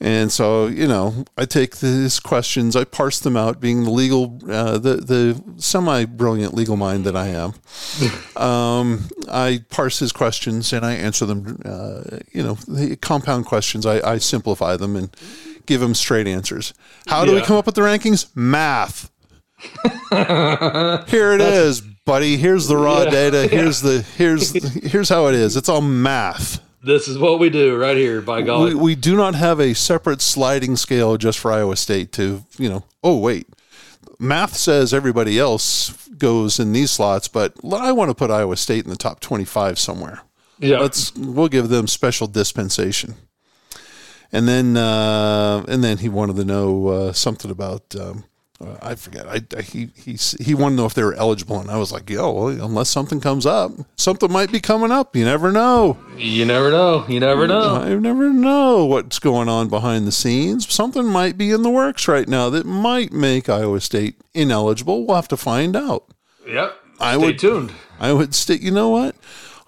And 0.00 0.32
so, 0.32 0.66
you 0.66 0.88
know, 0.88 1.24
I 1.38 1.44
take 1.44 1.76
these 1.76 2.18
questions, 2.18 2.74
I 2.74 2.82
parse 2.82 3.20
them 3.20 3.36
out, 3.36 3.60
being 3.60 3.84
the 3.84 3.90
legal, 3.90 4.36
uh, 4.50 4.76
the 4.78 4.96
the 4.96 5.42
semi 5.58 6.06
brilliant 6.06 6.54
legal 6.54 6.76
mind 6.76 7.04
that 7.04 7.14
I 7.14 7.28
am. 7.28 7.54
um, 8.36 9.08
I 9.30 9.64
parse 9.70 10.00
his 10.00 10.10
questions 10.10 10.72
and 10.72 10.84
I 10.84 10.94
answer 10.94 11.24
them. 11.24 11.60
Uh, 11.64 12.18
you 12.32 12.42
know, 12.42 12.54
the 12.66 12.96
compound 12.96 13.46
questions. 13.46 13.86
I, 13.86 14.00
I 14.14 14.18
simplify 14.18 14.76
them 14.76 14.96
and 14.96 15.08
give 15.66 15.80
them 15.80 15.94
straight 15.94 16.26
answers. 16.26 16.74
How 17.06 17.24
do 17.24 17.34
we 17.36 17.40
come 17.40 17.56
up 17.56 17.66
with 17.66 17.76
the 17.76 17.82
rankings? 17.82 18.26
Math. 18.34 19.08
Here 20.10 21.32
it 21.32 21.40
is, 21.40 21.80
buddy. 22.04 22.36
Here's 22.36 22.66
the 22.66 22.76
raw 22.76 23.02
Yeah. 23.02 23.10
data. 23.10 23.46
Here's 23.46 23.80
the 23.86 24.02
here's 24.16 24.52
here's 24.90 25.08
how 25.08 25.28
it 25.28 25.36
is. 25.36 25.56
It's 25.56 25.68
all 25.68 25.80
math. 25.80 26.60
This 26.84 27.06
is 27.06 27.16
what 27.16 27.38
we 27.38 27.48
do 27.48 27.76
right 27.76 27.96
here, 27.96 28.20
by 28.20 28.42
God. 28.42 28.68
We, 28.68 28.74
we 28.74 28.94
do 28.96 29.16
not 29.16 29.36
have 29.36 29.60
a 29.60 29.72
separate 29.74 30.20
sliding 30.20 30.76
scale 30.76 31.16
just 31.16 31.38
for 31.38 31.52
Iowa 31.52 31.76
State 31.76 32.10
to, 32.12 32.44
you 32.58 32.68
know, 32.68 32.84
oh, 33.04 33.18
wait. 33.18 33.46
Math 34.18 34.56
says 34.56 34.92
everybody 34.92 35.38
else 35.38 36.08
goes 36.18 36.58
in 36.58 36.72
these 36.72 36.90
slots, 36.90 37.28
but 37.28 37.54
I 37.72 37.92
want 37.92 38.10
to 38.10 38.14
put 38.14 38.30
Iowa 38.30 38.56
State 38.56 38.84
in 38.84 38.90
the 38.90 38.96
top 38.96 39.20
25 39.20 39.78
somewhere. 39.78 40.22
yeah. 40.58 40.78
Let's, 40.78 41.14
we'll 41.14 41.48
give 41.48 41.68
them 41.68 41.86
special 41.86 42.26
dispensation. 42.26 43.14
And 44.32 44.48
then, 44.48 44.76
uh, 44.76 45.64
and 45.68 45.84
then 45.84 45.98
he 45.98 46.08
wanted 46.08 46.36
to 46.36 46.44
know 46.44 46.88
uh, 46.88 47.12
something 47.12 47.50
about, 47.50 47.94
um, 47.94 48.24
uh, 48.62 48.76
I 48.80 48.94
forget. 48.94 49.26
I, 49.28 49.40
I 49.56 49.62
he 49.62 49.90
he 49.96 50.16
he 50.40 50.54
wanted 50.54 50.76
to 50.76 50.82
know 50.82 50.86
if 50.86 50.94
they 50.94 51.02
were 51.02 51.14
eligible, 51.14 51.58
and 51.58 51.70
I 51.70 51.76
was 51.78 51.90
like, 51.92 52.08
"Yo, 52.08 52.30
well, 52.30 52.48
unless 52.48 52.88
something 52.88 53.20
comes 53.20 53.44
up, 53.46 53.72
something 53.96 54.30
might 54.30 54.52
be 54.52 54.60
coming 54.60 54.90
up. 54.92 55.16
You 55.16 55.24
never 55.24 55.50
know." 55.52 55.98
you 56.16 56.44
never 56.44 56.70
know. 56.70 57.04
You 57.08 57.18
never 57.20 57.46
know. 57.48 57.76
I 57.76 57.94
never 57.96 58.30
know 58.30 58.84
what's 58.86 59.18
going 59.18 59.48
on 59.48 59.68
behind 59.68 60.06
the 60.06 60.12
scenes. 60.12 60.72
Something 60.72 61.06
might 61.06 61.36
be 61.36 61.50
in 61.50 61.62
the 61.62 61.70
works 61.70 62.06
right 62.06 62.28
now 62.28 62.48
that 62.50 62.64
might 62.66 63.12
make 63.12 63.48
Iowa 63.48 63.80
State 63.80 64.20
ineligible. 64.34 65.06
We'll 65.06 65.16
have 65.16 65.28
to 65.28 65.36
find 65.36 65.74
out. 65.76 66.06
Yep. 66.46 66.76
I 67.00 67.16
Stay 67.16 67.24
would- 67.26 67.38
tuned. 67.38 67.72
I 67.98 68.12
would 68.12 68.34
stay. 68.34 68.54
You 68.56 68.70
know 68.70 68.88
what? 68.88 69.14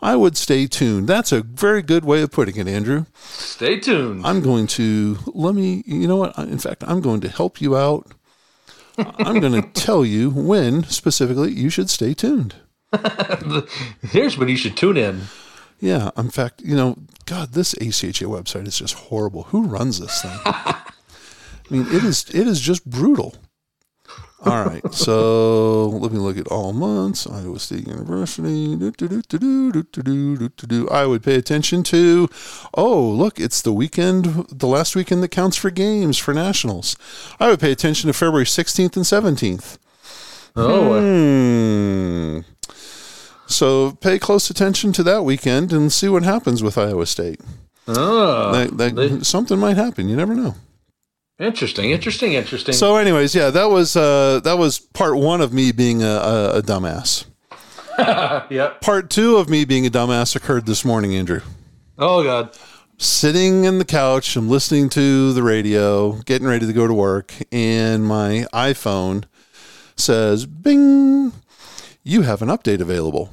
I 0.03 0.16
would 0.16 0.36
stay 0.36 0.66
tuned. 0.66 1.09
That's 1.09 1.32
a 1.32 1.40
very 1.42 1.80
good 1.80 2.05
way 2.05 2.20
of 2.20 2.30
putting 2.30 2.57
it, 2.57 2.68
Andrew. 2.68 3.07
Stay 3.24 3.80
tuned. 3.80 4.26
I'm 4.26 4.42
going 4.42 4.66
to 4.78 5.16
let 5.26 5.55
me. 5.55 5.82
You 5.86 6.07
know 6.07 6.16
what? 6.16 6.36
In 6.38 6.59
fact, 6.59 6.84
I'm 6.86 7.01
going 7.01 7.20
to 7.22 7.28
help 7.28 7.61
you 7.61 7.74
out. 7.76 8.12
I'm 8.99 9.40
going 9.40 9.61
to 9.61 9.68
tell 9.72 10.05
you 10.05 10.30
when 10.30 10.84
specifically 10.84 11.53
you 11.53 11.70
should 11.70 11.90
stay 11.90 12.14
tuned. 12.14 12.55
Here's 14.03 14.38
when 14.38 14.49
you 14.49 14.57
should 14.57 14.76
tune 14.76 14.97
in. 14.97 15.22
Yeah. 15.80 16.11
In 16.16 16.30
fact, 16.30 16.62
you 16.62 16.76
know, 16.76 16.97
God, 17.26 17.53
this 17.53 17.74
ACHA 17.74 18.26
website 18.26 18.66
is 18.66 18.78
just 18.78 18.95
horrible. 18.95 19.45
Who 19.45 19.64
runs 19.64 20.01
this 20.01 20.22
thing? 20.22 20.38
I 20.45 20.82
mean, 21.70 21.86
it 21.88 22.05
is 22.05 22.26
it 22.30 22.47
is 22.47 22.61
just 22.61 22.88
brutal 22.88 23.34
all 24.47 24.64
right. 24.64 24.95
So 24.95 25.88
let 25.88 26.12
me 26.12 26.18
look 26.18 26.38
at 26.38 26.49
all 26.49 26.72
months. 26.72 27.26
Iowa 27.26 27.59
State 27.59 27.86
University. 27.86 28.76
Do, 28.76 28.90
do, 28.90 29.09
do, 29.09 29.22
do, 29.22 29.72
do, 29.72 29.82
do, 29.82 30.49
do, 30.49 30.66
do, 30.66 30.88
I 30.88 31.07
would 31.07 31.22
pay 31.22 31.36
attention 31.36 31.82
to. 31.84 32.28
Oh, 32.74 33.03
look, 33.03 33.40
it's 33.40 33.62
the 33.62 33.72
weekend, 33.72 34.24
the 34.51 34.66
last 34.66 34.95
weekend 34.95 35.22
that 35.22 35.30
counts 35.30 35.57
for 35.57 35.70
games 35.70 36.18
for 36.18 36.34
nationals. 36.34 36.97
I 37.40 37.49
would 37.49 37.61
pay 37.61 37.72
attention 37.72 38.09
to 38.09 38.12
February 38.12 38.45
16th 38.45 38.97
and 38.97 39.05
17th. 39.05 39.78
Oh. 40.57 41.01
Hmm. 41.01 42.40
So 43.47 43.92
pay 43.92 44.18
close 44.18 44.51
attention 44.51 44.92
to 44.95 45.03
that 45.03 45.24
weekend 45.24 45.72
and 45.72 45.92
see 45.92 46.09
what 46.09 46.22
happens 46.22 46.62
with 46.62 46.78
Iowa 46.78 47.07
State. 47.07 47.40
Oh, 47.86 48.53
that, 48.53 48.78
that, 48.78 48.97
they, 48.97 49.20
something 49.20 49.59
might 49.59 49.76
happen. 49.76 50.09
You 50.09 50.16
never 50.16 50.34
know 50.34 50.55
interesting, 51.39 51.91
interesting, 51.91 52.32
interesting. 52.35 52.74
So, 52.74 52.97
anyways, 52.97 53.35
yeah, 53.35 53.51
that 53.51 53.70
was 53.70 53.97
uh, 53.97 54.41
that 54.41 54.59
was 54.59 54.78
part 54.78 55.16
one 55.16 55.41
of 55.41 55.53
me 55.53 55.72
being 55.72 56.03
a, 56.03 56.07
a, 56.07 56.59
a 56.59 56.62
dumbass. 56.62 57.26
yep. 58.51 58.80
Part 58.80 59.11
two 59.11 59.37
of 59.37 59.49
me 59.49 59.64
being 59.64 59.87
a 59.87 59.91
dumbass 59.91 60.35
occurred 60.35 60.66
this 60.66 60.85
morning, 60.85 61.14
Andrew. 61.14 61.41
Oh 61.99 62.22
God. 62.24 62.57
Sitting 62.97 63.64
in 63.64 63.78
the 63.78 63.85
couch, 63.85 64.37
I'm 64.37 64.49
listening 64.49 64.89
to 64.91 65.32
the 65.32 65.43
radio, 65.43 66.12
getting 66.22 66.47
ready 66.47 66.66
to 66.66 66.72
go 66.72 66.87
to 66.87 66.95
work, 66.95 67.35
and 67.53 68.05
my 68.05 68.47
iPhone 68.53 69.24
says, 69.97 70.47
"Bing, 70.47 71.32
you 72.03 72.22
have 72.22 72.43
an 72.43 72.49
update 72.49 72.80
available." 72.80 73.30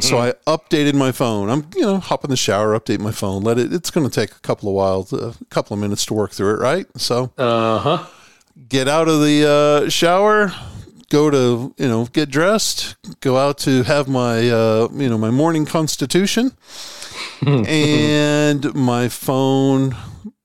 So 0.00 0.18
I 0.18 0.32
updated 0.46 0.94
my 0.94 1.12
phone. 1.12 1.48
I'm, 1.48 1.66
you 1.74 1.82
know, 1.82 1.98
hop 1.98 2.24
in 2.24 2.30
the 2.30 2.36
shower, 2.36 2.78
update 2.78 2.98
my 3.00 3.12
phone. 3.12 3.42
Let 3.42 3.58
it. 3.58 3.72
It's 3.72 3.90
going 3.90 4.08
to 4.08 4.12
take 4.12 4.32
a 4.32 4.40
couple 4.40 4.68
of 4.68 4.74
while, 4.74 5.06
a 5.12 5.34
couple 5.50 5.74
of 5.74 5.80
minutes 5.80 6.04
to 6.06 6.14
work 6.14 6.32
through 6.32 6.54
it, 6.54 6.60
right? 6.60 6.86
So 6.96 7.32
Uh 7.38 7.78
huh. 7.78 8.06
get 8.68 8.88
out 8.88 9.08
of 9.08 9.20
the 9.20 9.84
uh, 9.86 9.88
shower, 9.88 10.52
go 11.10 11.30
to 11.30 11.74
you 11.78 11.88
know 11.88 12.06
get 12.06 12.30
dressed, 12.30 12.96
go 13.20 13.36
out 13.36 13.58
to 13.58 13.82
have 13.84 14.08
my 14.08 14.48
uh, 14.50 14.88
you 14.92 15.08
know 15.08 15.18
my 15.18 15.30
morning 15.30 15.66
constitution, 15.66 16.52
and 17.46 18.74
my 18.74 19.08
phone 19.08 19.96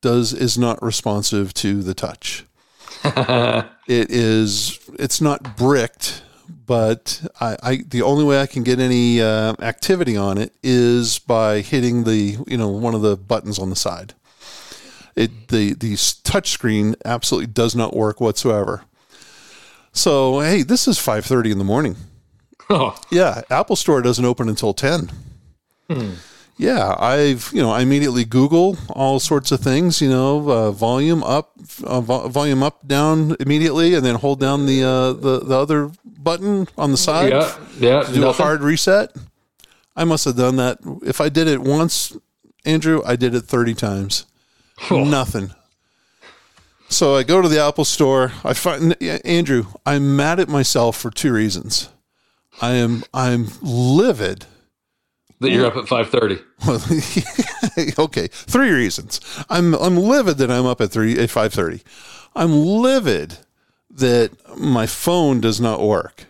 does 0.01 0.33
is 0.33 0.57
not 0.57 0.81
responsive 0.83 1.53
to 1.55 1.81
the 1.81 1.93
touch. 1.93 2.45
it 3.03 4.09
is 4.11 4.79
it's 4.99 5.21
not 5.21 5.55
bricked, 5.57 6.23
but 6.47 7.21
I, 7.39 7.57
I 7.63 7.75
the 7.87 8.01
only 8.01 8.23
way 8.23 8.41
I 8.41 8.45
can 8.45 8.63
get 8.63 8.79
any 8.79 9.21
uh, 9.21 9.55
activity 9.59 10.17
on 10.17 10.37
it 10.37 10.53
is 10.63 11.19
by 11.19 11.61
hitting 11.61 12.03
the 12.03 12.37
you 12.47 12.57
know 12.57 12.69
one 12.69 12.95
of 12.95 13.01
the 13.01 13.15
buttons 13.17 13.59
on 13.59 13.69
the 13.69 13.75
side 13.75 14.13
it 15.15 15.47
the 15.47 15.73
the 15.73 15.95
touch 16.23 16.49
screen 16.49 16.95
absolutely 17.05 17.47
does 17.47 17.75
not 17.75 17.95
work 17.95 18.19
whatsoever. 18.19 18.83
So 19.93 20.41
hey, 20.41 20.61
this 20.63 20.87
is 20.87 20.97
five 20.99 21.25
thirty 21.25 21.51
in 21.51 21.57
the 21.57 21.63
morning. 21.63 21.95
Oh, 22.67 22.97
Yeah, 23.11 23.43
Apple 23.51 23.75
Store 23.75 24.01
doesn't 24.01 24.25
open 24.25 24.49
until 24.49 24.73
ten. 24.73 25.11
Yeah, 26.57 26.95
I've 26.97 27.51
you 27.53 27.61
know 27.61 27.71
I 27.71 27.81
immediately 27.81 28.23
Google 28.23 28.77
all 28.89 29.19
sorts 29.19 29.51
of 29.51 29.59
things. 29.59 30.01
You 30.01 30.09
know, 30.09 30.49
uh, 30.49 30.71
volume 30.71 31.21
up, 31.23 31.51
uh, 31.83 31.99
vo- 31.99 32.29
volume 32.29 32.63
up, 32.63 32.87
down 32.87 33.35
immediately, 33.39 33.93
and 33.93 34.05
then 34.05 34.15
hold 34.15 34.39
down 34.39 34.65
the 34.65 34.83
uh, 34.83 35.13
the 35.13 35.39
the 35.39 35.57
other 35.57 35.91
button 36.05 36.67
on 36.77 36.91
the 36.91 36.97
side. 36.97 37.31
yeah, 37.31 37.57
yeah. 37.79 38.03
to 38.03 38.13
do 38.13 38.27
a 38.27 38.31
hard 38.31 38.61
reset. 38.61 39.11
I 39.95 40.03
must 40.03 40.25
have 40.25 40.35
done 40.35 40.55
that. 40.57 40.79
If 41.05 41.21
I 41.21 41.29
did 41.29 41.47
it 41.47 41.61
once, 41.61 42.15
Andrew, 42.65 43.01
I 43.05 43.15
did 43.15 43.33
it 43.33 43.41
30 43.41 43.73
times. 43.75 44.25
Nothing. 44.91 45.51
So 46.89 47.15
I 47.15 47.23
go 47.23 47.41
to 47.41 47.47
the 47.47 47.61
Apple 47.63 47.85
store. 47.85 48.33
I 48.43 48.53
find 48.53 49.01
Andrew, 49.01 49.67
I'm 49.85 50.15
mad 50.15 50.39
at 50.39 50.49
myself 50.49 50.97
for 50.97 51.09
two 51.11 51.31
reasons. 51.31 51.89
I 52.61 52.71
am 52.71 53.03
I'm 53.13 53.47
livid. 53.61 54.45
That 55.39 55.51
you're 55.51 55.65
up 55.65 55.75
at 55.75 55.87
five 55.87 56.09
thirty. 56.09 56.39
Well, 56.65 56.81
okay, 58.05 58.27
three 58.31 58.71
reasons. 58.71 59.19
I'm 59.49 59.73
I'm 59.75 59.97
livid 59.97 60.37
that 60.37 60.49
I'm 60.51 60.65
up 60.65 60.81
at 60.81 60.91
three 60.91 61.17
at 61.19 61.29
five 61.29 61.53
thirty. 61.53 61.81
I'm 62.35 62.51
livid 62.53 63.37
that 63.89 64.31
my 64.57 64.85
phone 64.87 65.39
does 65.41 65.61
not 65.61 65.81
work. 65.81 66.25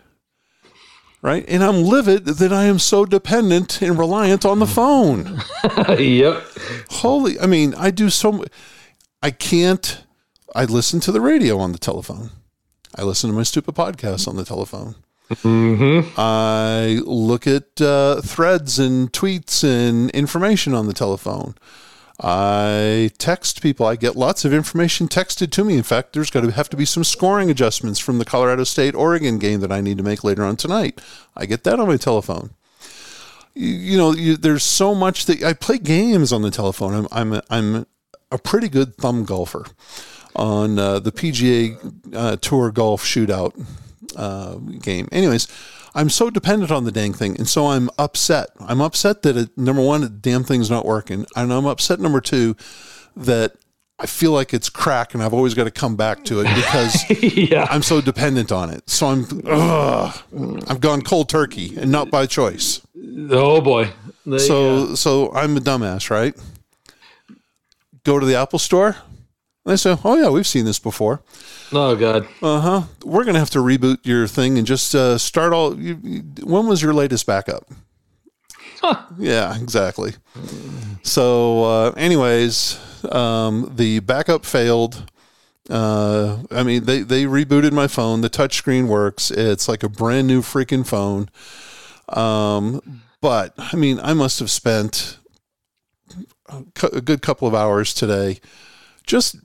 right? 1.21 1.43
And 1.47 1.63
I'm 1.63 1.81
livid 1.83 2.25
that 2.25 2.53
I 2.53 2.65
am 2.65 2.77
so 2.79 3.05
dependent 3.05 3.81
and 3.81 3.97
reliant 3.97 4.45
on 4.45 4.59
the 4.59 4.67
phone. 4.67 5.41
yep. 5.97 6.43
Holy, 6.89 7.39
I 7.39 7.47
mean, 7.47 7.73
I 7.75 7.89
do 7.91 8.09
so. 8.11 8.45
I 9.23 9.31
can't. 9.31 10.03
I 10.53 10.65
listen 10.65 10.99
to 11.01 11.11
the 11.11 11.21
radio 11.21 11.57
on 11.57 11.71
the 11.71 11.79
telephone. 11.79 12.29
I 12.95 13.01
listen 13.03 13.29
to 13.29 13.35
my 13.35 13.43
stupid 13.43 13.75
podcasts 13.75 14.27
on 14.27 14.35
the 14.35 14.45
telephone. 14.45 14.95
I 16.17 16.99
look 17.05 17.47
at 17.47 17.81
uh, 17.81 18.21
threads 18.21 18.79
and 18.79 19.11
tweets 19.11 19.63
and 19.63 20.09
information 20.11 20.73
on 20.73 20.87
the 20.87 20.93
telephone. 20.93 21.55
I 22.21 23.11
text 23.17 23.61
people. 23.61 23.85
I 23.85 23.97
get 23.97 24.15
lots 24.15 24.45
of 24.45 24.53
information 24.53 25.07
texted 25.07 25.51
to 25.51 25.63
me. 25.65 25.75
In 25.75 25.83
fact, 25.83 26.13
there's 26.13 26.29
got 26.29 26.41
to 26.41 26.51
have 26.51 26.69
to 26.69 26.77
be 26.77 26.85
some 26.85 27.03
scoring 27.03 27.49
adjustments 27.49 27.99
from 27.99 28.19
the 28.19 28.25
Colorado 28.25 28.63
State 28.63 28.95
Oregon 28.95 29.37
game 29.37 29.59
that 29.59 29.71
I 29.71 29.81
need 29.81 29.97
to 29.97 30.03
make 30.03 30.23
later 30.23 30.43
on 30.43 30.55
tonight. 30.55 31.01
I 31.35 31.45
get 31.45 31.63
that 31.65 31.79
on 31.79 31.87
my 31.87 31.97
telephone. 31.97 32.51
You, 33.53 33.67
you 33.67 33.97
know, 33.97 34.13
you, 34.13 34.37
there's 34.37 34.63
so 34.63 34.95
much 34.95 35.25
that 35.25 35.43
I 35.43 35.53
play 35.53 35.77
games 35.77 36.31
on 36.31 36.41
the 36.41 36.51
telephone. 36.51 36.93
I'm 36.93 37.07
I'm 37.11 37.33
a, 37.33 37.43
I'm 37.49 37.85
a 38.31 38.37
pretty 38.37 38.69
good 38.69 38.95
thumb 38.95 39.25
golfer 39.25 39.65
on 40.35 40.79
uh, 40.79 40.99
the 40.99 41.11
PGA 41.11 42.13
uh, 42.13 42.37
Tour 42.37 42.71
Golf 42.71 43.03
Shootout 43.03 43.61
uh, 44.15 44.55
game. 44.55 45.07
Anyways, 45.11 45.47
I'm 45.93 46.09
so 46.09 46.29
dependent 46.29 46.71
on 46.71 46.83
the 46.83 46.91
dang 46.91 47.13
thing, 47.13 47.37
and 47.37 47.47
so 47.47 47.67
I'm 47.67 47.89
upset. 47.97 48.49
I'm 48.59 48.81
upset 48.81 49.21
that 49.23 49.37
it, 49.37 49.57
number 49.57 49.81
one, 49.81 50.01
the 50.01 50.09
damn 50.09 50.43
thing's 50.43 50.69
not 50.69 50.85
working, 50.85 51.25
and 51.35 51.53
I'm 51.53 51.65
upset 51.65 51.99
number 51.99 52.21
two 52.21 52.55
that 53.15 53.53
I 53.97 54.07
feel 54.07 54.31
like 54.31 54.53
it's 54.53 54.69
crack, 54.69 55.13
and 55.13 55.23
I've 55.23 55.33
always 55.33 55.53
got 55.53 55.63
to 55.63 55.71
come 55.71 55.95
back 55.95 56.25
to 56.25 56.41
it 56.41 56.53
because 56.53 57.09
yeah. 57.33 57.65
I'm 57.69 57.81
so 57.81 58.01
dependent 58.01 58.51
on 58.51 58.69
it. 58.69 58.89
So 58.89 59.07
I'm, 59.07 59.25
ugh, 59.47 60.21
I've 60.67 60.81
gone 60.81 61.01
cold 61.01 61.29
turkey, 61.29 61.77
and 61.77 61.91
not 61.91 62.11
by 62.11 62.25
choice. 62.25 62.81
Oh 63.29 63.61
boy. 63.61 63.91
So 64.37 64.95
so 64.95 65.31
I'm 65.33 65.55
a 65.55 65.61
dumbass, 65.61 66.09
right? 66.09 66.35
Go 68.03 68.19
to 68.19 68.25
the 68.25 68.35
Apple 68.35 68.59
store. 68.59 68.97
And 69.65 69.71
they 69.71 69.77
say, 69.77 69.97
"Oh 70.03 70.15
yeah, 70.15 70.29
we've 70.29 70.45
seen 70.45 70.65
this 70.65 70.77
before." 70.79 71.21
oh 71.73 71.95
god. 71.95 72.27
Uh 72.41 72.59
huh. 72.61 72.81
We're 73.03 73.23
gonna 73.23 73.39
have 73.39 73.49
to 73.51 73.59
reboot 73.59 73.97
your 74.03 74.27
thing 74.27 74.57
and 74.57 74.67
just 74.67 74.93
uh, 74.93 75.17
start 75.17 75.53
all. 75.53 75.75
You, 75.79 75.99
you- 76.03 76.23
when 76.43 76.67
was 76.67 76.81
your 76.81 76.93
latest 76.93 77.25
backup? 77.25 77.65
Yeah, 79.17 79.57
exactly. 79.59 80.13
So, 81.01 81.63
uh, 81.63 81.91
anyways, 81.97 82.79
um, 83.11 83.71
the 83.75 83.99
backup 84.01 84.45
failed. 84.45 85.09
Uh, 85.67 86.37
I 86.51 86.61
mean, 86.61 86.83
they 86.85 87.01
they 87.01 87.23
rebooted 87.23 87.71
my 87.71 87.87
phone. 87.87 88.21
The 88.21 88.29
touchscreen 88.29 88.87
works. 88.87 89.31
It's 89.31 89.67
like 89.67 89.81
a 89.81 89.89
brand 89.89 90.27
new 90.27 90.41
freaking 90.41 90.85
phone. 90.85 91.29
Um, 92.09 93.01
but 93.21 93.55
I 93.57 93.75
mean, 93.75 93.99
I 94.03 94.13
must 94.13 94.37
have 94.39 94.51
spent 94.51 95.17
a 96.47 96.63
a 96.93 97.01
good 97.01 97.23
couple 97.23 97.47
of 97.47 97.55
hours 97.55 97.91
today 97.91 98.39
just 99.05 99.37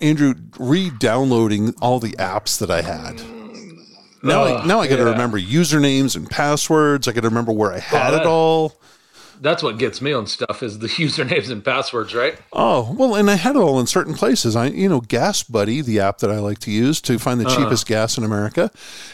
Andrew 0.00 0.34
re-downloading 0.58 1.74
all 1.80 1.98
the 2.00 2.12
apps 2.12 2.58
that 2.58 2.70
I 2.70 2.82
had. 2.82 3.20
Now, 4.22 4.44
I, 4.44 4.66
now 4.66 4.80
I 4.80 4.88
got 4.88 4.96
to 4.96 5.02
yeah. 5.02 5.10
remember 5.10 5.38
usernames 5.38 6.16
and 6.16 6.28
passwords. 6.28 7.06
I 7.06 7.12
got 7.12 7.20
to 7.20 7.28
remember 7.28 7.52
where 7.52 7.72
I 7.72 7.78
had 7.78 8.12
that- 8.12 8.22
it 8.22 8.26
all. 8.26 8.74
That's 9.40 9.62
what 9.62 9.78
gets 9.78 10.02
me 10.02 10.12
on 10.12 10.26
stuff 10.26 10.64
is 10.64 10.80
the 10.80 10.88
usernames 10.88 11.48
and 11.48 11.64
passwords, 11.64 12.12
right? 12.12 12.36
Oh 12.52 12.92
well, 12.98 13.14
and 13.14 13.30
I 13.30 13.36
had 13.36 13.54
it 13.54 13.60
all 13.60 13.78
in 13.78 13.86
certain 13.86 14.14
places. 14.14 14.56
I, 14.56 14.66
you 14.66 14.88
know, 14.88 15.00
Gas 15.00 15.44
Buddy, 15.44 15.80
the 15.80 16.00
app 16.00 16.18
that 16.18 16.30
I 16.30 16.40
like 16.40 16.58
to 16.60 16.72
use 16.72 17.00
to 17.02 17.20
find 17.20 17.40
the 17.40 17.46
uh-huh. 17.46 17.56
cheapest 17.56 17.86
gas 17.86 18.18
in 18.18 18.24
America, 18.24 18.70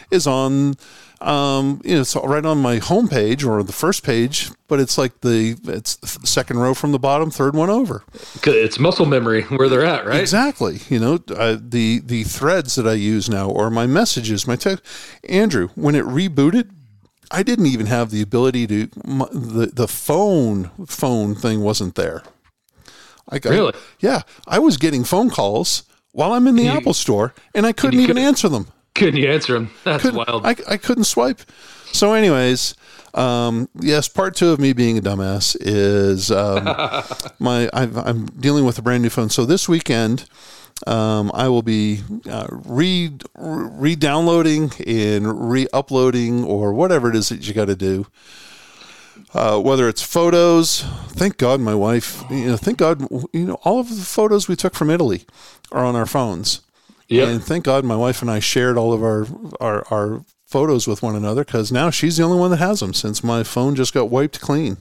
is 0.09 0.25
on, 0.25 0.77
um, 1.21 1.81
you 1.83 1.95
know, 1.95 2.01
it's 2.01 2.15
right 2.15 2.45
on 2.45 2.61
my 2.61 2.79
homepage 2.79 3.45
or 3.47 3.63
the 3.63 3.71
first 3.73 4.03
page, 4.03 4.49
but 4.67 4.79
it's 4.79 4.97
like 4.97 5.21
the 5.21 5.57
it's 5.65 5.95
the 5.97 6.27
second 6.27 6.59
row 6.59 6.73
from 6.73 6.91
the 6.91 6.99
bottom, 6.99 7.31
third 7.31 7.55
one 7.55 7.69
over. 7.69 8.03
It's 8.45 8.79
muscle 8.79 9.05
memory 9.05 9.43
where 9.43 9.69
they're 9.69 9.85
at, 9.85 10.05
right? 10.05 10.19
Exactly. 10.19 10.79
You 10.89 10.99
know, 10.99 11.19
uh, 11.35 11.57
the 11.59 11.99
the 12.03 12.23
threads 12.23 12.75
that 12.75 12.87
I 12.87 12.93
use 12.93 13.29
now 13.29 13.49
or 13.49 13.69
my 13.69 13.87
messages, 13.87 14.45
my 14.47 14.55
text. 14.55 14.83
Andrew, 15.27 15.69
when 15.75 15.95
it 15.95 16.05
rebooted, 16.05 16.69
I 17.31 17.43
didn't 17.43 17.67
even 17.67 17.85
have 17.87 18.11
the 18.11 18.21
ability 18.21 18.67
to 18.67 18.89
my, 19.05 19.27
the 19.31 19.67
the 19.73 19.87
phone 19.87 20.69
phone 20.85 21.35
thing 21.35 21.61
wasn't 21.61 21.95
there. 21.95 22.23
I 23.27 23.39
got, 23.39 23.49
Really? 23.51 23.73
Yeah, 23.99 24.21
I 24.47 24.59
was 24.59 24.77
getting 24.77 25.03
phone 25.03 25.29
calls 25.31 25.83
while 26.11 26.33
I'm 26.33 26.47
in 26.47 26.55
the 26.55 26.67
Apple 26.67 26.93
store, 26.93 27.33
and 27.55 27.65
I 27.65 27.71
couldn't 27.71 27.99
even 27.99 28.15
couldn't- 28.15 28.23
answer 28.27 28.49
them. 28.49 28.67
Couldn't 28.95 29.17
you 29.17 29.29
answer 29.29 29.53
them? 29.53 29.71
That's 29.83 30.03
Couldn't, 30.03 30.25
wild. 30.25 30.45
I, 30.45 30.55
I 30.67 30.77
couldn't 30.77 31.03
swipe. 31.03 31.41
So, 31.91 32.13
anyways, 32.13 32.75
um, 33.13 33.69
yes, 33.79 34.07
part 34.07 34.35
two 34.35 34.49
of 34.49 34.59
me 34.59 34.73
being 34.73 34.97
a 34.97 35.01
dumbass 35.01 35.55
is 35.59 36.31
um, 36.31 36.65
my 37.39 37.69
I've, 37.73 37.97
I'm 37.97 38.25
dealing 38.27 38.65
with 38.65 38.77
a 38.77 38.81
brand 38.81 39.03
new 39.03 39.09
phone. 39.09 39.29
So 39.29 39.45
this 39.45 39.69
weekend, 39.69 40.25
um, 40.85 41.31
I 41.33 41.47
will 41.47 41.61
be 41.61 42.01
uh, 42.29 42.47
re 42.49 43.11
re-downloading 43.35 44.71
and 44.85 45.49
re-uploading 45.49 46.43
or 46.43 46.73
whatever 46.73 47.09
it 47.09 47.15
is 47.15 47.29
that 47.29 47.47
you 47.47 47.53
got 47.53 47.65
to 47.65 47.75
do. 47.75 48.07
Uh, 49.33 49.59
whether 49.59 49.89
it's 49.89 50.01
photos, 50.01 50.81
thank 51.09 51.37
God 51.37 51.59
my 51.59 51.75
wife, 51.75 52.23
you 52.29 52.47
know, 52.47 52.57
thank 52.57 52.77
God, 52.77 53.01
you 53.33 53.45
know, 53.45 53.55
all 53.63 53.79
of 53.79 53.89
the 53.89 53.95
photos 54.05 54.47
we 54.47 54.55
took 54.55 54.73
from 54.75 54.89
Italy 54.89 55.25
are 55.71 55.83
on 55.83 55.95
our 55.95 56.05
phones. 56.05 56.61
Yep. 57.07 57.27
And 57.27 57.43
thank 57.43 57.65
God 57.65 57.85
my 57.85 57.95
wife 57.95 58.21
and 58.21 58.31
I 58.31 58.39
shared 58.39 58.77
all 58.77 58.93
of 58.93 59.03
our 59.03 59.27
our, 59.59 59.85
our 59.91 60.25
photos 60.45 60.87
with 60.87 61.03
one 61.03 61.15
another 61.15 61.43
because 61.43 61.71
now 61.71 61.89
she's 61.89 62.17
the 62.17 62.23
only 62.23 62.37
one 62.37 62.51
that 62.51 62.57
has 62.57 62.79
them 62.79 62.93
since 62.93 63.23
my 63.23 63.43
phone 63.43 63.75
just 63.75 63.93
got 63.93 64.09
wiped 64.09 64.41
clean. 64.41 64.77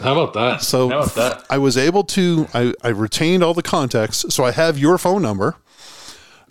How 0.00 0.12
about 0.12 0.34
that? 0.34 0.62
So 0.62 0.88
How 0.88 1.00
about 1.00 1.14
that? 1.14 1.44
I 1.48 1.58
was 1.58 1.76
able 1.76 2.04
to 2.04 2.48
I, 2.52 2.74
I 2.82 2.88
retained 2.88 3.42
all 3.42 3.54
the 3.54 3.62
contacts, 3.62 4.24
so 4.34 4.44
I 4.44 4.50
have 4.50 4.78
your 4.78 4.98
phone 4.98 5.22
number. 5.22 5.56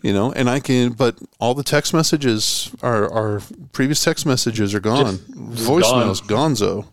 You 0.02 0.12
know, 0.12 0.34
and 0.34 0.50
I 0.50 0.60
can, 0.60 0.92
but 0.92 1.18
all 1.40 1.54
the 1.54 1.64
text 1.64 1.94
messages 1.94 2.70
are, 2.82 3.10
are 3.10 3.42
previous 3.72 4.04
text 4.04 4.26
messages 4.26 4.76
are 4.76 4.82
gone. 4.82 5.16
Voicemails, 5.16 6.22
gonzo. 6.22 6.88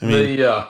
I 0.00 0.04
mean, 0.04 0.36
the 0.36 0.48
uh, 0.48 0.66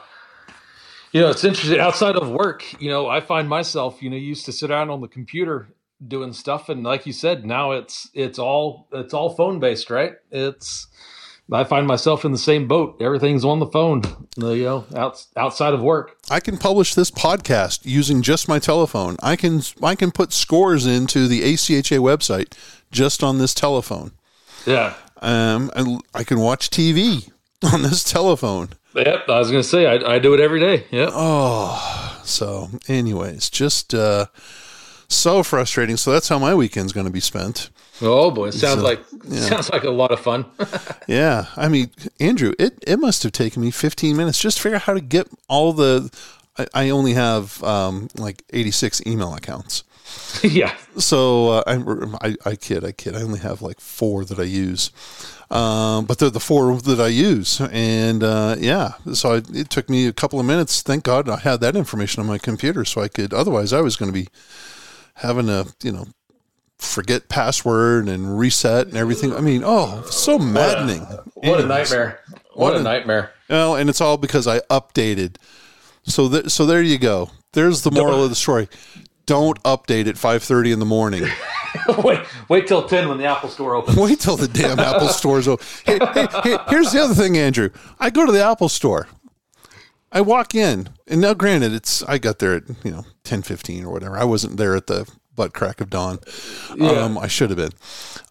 you 1.13 1.21
know 1.21 1.31
it's 1.31 1.45
interesting 1.45 1.79
outside 1.79 2.17
of 2.17 2.31
work 2.31 2.65
you 2.81 2.91
know 2.91 3.09
i 3.09 3.21
find 3.21 3.49
myself 3.49 4.03
you 4.03 4.11
know 4.11 4.17
used 4.17 4.45
to 4.47 4.53
sit 4.53 4.69
down 4.69 4.91
on 4.91 5.01
the 5.01 5.09
computer 5.09 5.69
doing 6.07 6.33
stuff 6.33 6.69
and 6.69 6.85
like 6.85 7.07
you 7.07 7.13
said 7.13 7.45
now 7.45 7.73
it's 7.73 8.09
it's 8.15 8.39
all 8.39 8.87
it's 8.93 9.13
all 9.13 9.31
phone 9.35 9.59
based 9.59 9.91
right 9.91 10.13
it's 10.31 10.87
i 11.53 11.65
find 11.65 11.87
myself 11.89 12.25
in 12.25 12.31
the 12.31 12.39
same 12.39 12.69
boat 12.69 12.97
everything's 13.01 13.45
on 13.45 13.59
the 13.59 13.67
phone 13.67 14.03
you 14.37 14.63
know 14.65 14.85
out, 14.95 15.25
outside 15.37 15.75
of 15.75 15.81
work 15.83 16.17
I 16.31 16.39
can 16.41 16.57
publish 16.59 16.95
this 16.95 17.11
podcast 17.11 17.81
using 17.85 18.21
just 18.23 18.49
my 18.49 18.59
telephone. 18.59 19.17
I 19.23 19.35
can 19.35 19.63
I 19.83 19.95
can 19.95 20.11
put 20.13 20.33
scores 20.33 20.87
into 20.87 21.27
the 21.27 21.41
ACHA 21.41 21.99
website 22.01 22.53
just 22.93 23.23
on 23.25 23.39
this 23.39 23.55
telephone. 23.55 24.13
yeah 24.67 24.95
Um, 25.23 25.71
and 25.75 26.03
I 26.15 26.23
can 26.23 26.39
watch 26.39 26.69
TV 26.71 27.31
on 27.73 27.83
this 27.83 28.05
telephone. 28.05 28.69
yep 28.95 29.29
i 29.29 29.39
was 29.39 29.51
gonna 29.51 29.63
say 29.63 29.87
i, 29.87 30.15
I 30.15 30.19
do 30.21 30.35
it 30.35 30.41
every 30.41 30.61
day 30.61 30.85
yeah 30.91 31.09
oh 31.11 32.21
So, 32.25 32.69
anyways, 32.89 33.49
just 33.49 33.95
uh, 33.95 34.27
so 35.09 35.43
frustrating. 35.43 35.97
So 35.97 36.13
that's 36.13 36.29
how 36.29 36.39
my 36.39 36.55
weekend's 36.55 36.93
going 36.93 37.07
to 37.07 37.13
be 37.13 37.21
spent. 37.21 37.71
oh 38.01 38.31
boy 38.31 38.51
sounds 38.51 38.81
So, 38.81 38.85
like 38.85 39.01
yeah. 39.25 39.41
sounds 39.41 39.71
like 39.71 39.85
a 39.85 39.91
lot 39.91 40.13
of 40.13 40.21
fun 40.21 40.45
Yeah, 41.09 41.47
I 41.57 41.69
mean, 41.69 41.91
Andrew, 42.21 42.53
it, 42.59 42.79
it 42.87 42.99
must 42.99 43.23
have 43.25 43.33
taken 43.33 43.63
me 43.63 43.71
15 43.71 44.17
minutes 44.17 44.41
just 44.41 44.59
to 44.59 44.63
figure 44.63 44.77
out 44.77 44.83
how 44.83 44.95
to 44.95 45.01
get 45.01 45.27
all 45.49 45.73
the. 45.73 46.11
I, 46.57 46.67
I 46.75 46.91
only 46.91 47.15
have 47.15 47.63
um, 47.65 48.09
like 48.17 48.43
86 48.51 49.07
email 49.07 49.35
accounts. 49.35 49.85
yeah 50.43 50.75
So 50.99 51.51
uh, 51.51 51.63
I, 51.67 52.29
I, 52.29 52.37
I 52.51 52.57
kid, 52.57 52.85
I 52.85 52.93
kid. 52.93 53.15
I 53.15 53.23
only 53.23 53.41
have 53.41 53.61
like 53.63 53.79
four 53.81 54.25
that 54.25 54.39
I 54.39 54.45
use, 54.45 54.91
um, 55.51 56.07
but 56.07 56.19
they're 56.19 56.31
the 56.31 56.41
four 56.41 56.75
that 56.81 56.99
I 57.01 57.09
use, 57.09 57.61
and 57.61 58.23
uh, 58.23 58.57
yeah. 58.59 58.93
So 59.13 59.35
I, 59.35 59.37
it 59.53 59.71
took 59.71 59.89
me 59.91 60.07
a 60.07 60.13
couple 60.13 60.41
of 60.41 60.47
minutes. 60.47 60.81
Thank 60.83 61.05
God 61.05 61.29
I 61.29 61.39
had 61.39 61.61
that 61.61 61.77
information 61.77 62.21
on 62.23 62.27
my 62.27 62.39
computer, 62.39 62.85
so 62.87 63.03
I 63.03 63.09
could. 63.09 63.35
Otherwise, 63.35 63.73
I 63.73 63.81
was 63.83 63.97
going 63.97 64.11
to 64.11 64.19
be 64.19 64.29
having 65.19 65.47
to, 65.47 65.67
you 65.83 65.93
know, 65.93 66.07
forget 66.79 67.29
password 67.29 68.09
and 68.09 68.39
reset 68.39 68.87
and 68.89 68.97
everything. 68.97 69.35
I 69.35 69.41
mean, 69.41 69.63
oh, 69.65 70.03
so 70.11 70.39
maddening. 70.39 71.01
what 71.03 71.27
a 71.45 71.47
Anyways. 71.63 71.67
nightmare 71.69 72.21
what, 72.55 72.73
What 72.73 72.75
a 72.77 72.79
a- 72.79 72.83
nightmare 72.83 73.33
Well, 73.49 73.75
and 73.77 73.91
it's 73.91 74.01
all 74.01 74.17
because 74.17 74.47
I 74.47 74.61
updated. 74.71 75.37
So 76.05 76.29
th- 76.29 76.49
so 76.51 76.65
there 76.67 76.83
you 76.83 76.99
go. 76.99 77.31
There's 77.53 77.83
the 77.83 77.91
moral 77.91 78.23
of 78.25 78.31
the 78.31 78.37
story. 78.37 78.69
Don't 79.27 79.63
update 79.65 80.07
at 80.07 80.15
5:30 80.17 80.73
in 80.73 80.79
the 80.79 80.87
morning. 80.87 81.27
wait 82.03 82.21
wait 82.49 82.67
till 82.67 82.83
10 82.89 83.09
when 83.11 83.19
the 83.19 83.27
apple 83.27 83.49
store 83.51 83.75
opens 83.75 83.97
Wait 83.99 84.19
till 84.19 84.37
the 84.37 84.49
damn 84.49 84.79
Apple 84.79 85.09
store's 85.09 85.47
open. 85.47 85.67
Hey, 85.85 85.99
hey, 86.15 86.27
hey, 86.43 86.59
here's 86.71 86.93
the 86.93 87.01
other 87.03 87.13
thing, 87.15 87.37
Andrew. 87.37 87.69
I 88.01 88.09
go 88.11 88.25
to 88.25 88.33
the 88.33 88.43
Apple 88.43 88.71
store. 88.71 89.07
I 90.11 90.21
walk 90.23 90.55
in, 90.55 90.89
and 91.07 91.21
now, 91.21 91.35
granted, 91.35 91.73
it's 91.73 92.03
I 92.05 92.19
got 92.19 92.39
there 92.39 92.55
at 92.55 92.63
you 92.85 92.91
know 92.91 93.05
ten 93.25 93.43
fifteen 93.43 93.85
or 93.85 93.93
whatever. 93.93 94.17
I 94.17 94.25
wasn't 94.25 94.57
there 94.57 94.75
at 94.75 94.87
the 94.87 95.09
butt 95.37 95.53
crack 95.55 95.81
of 95.81 95.89
dawn. 95.91 96.19
Um, 96.81 97.17
I 97.17 97.29
should 97.29 97.51
have 97.51 97.57
been. 97.59 97.73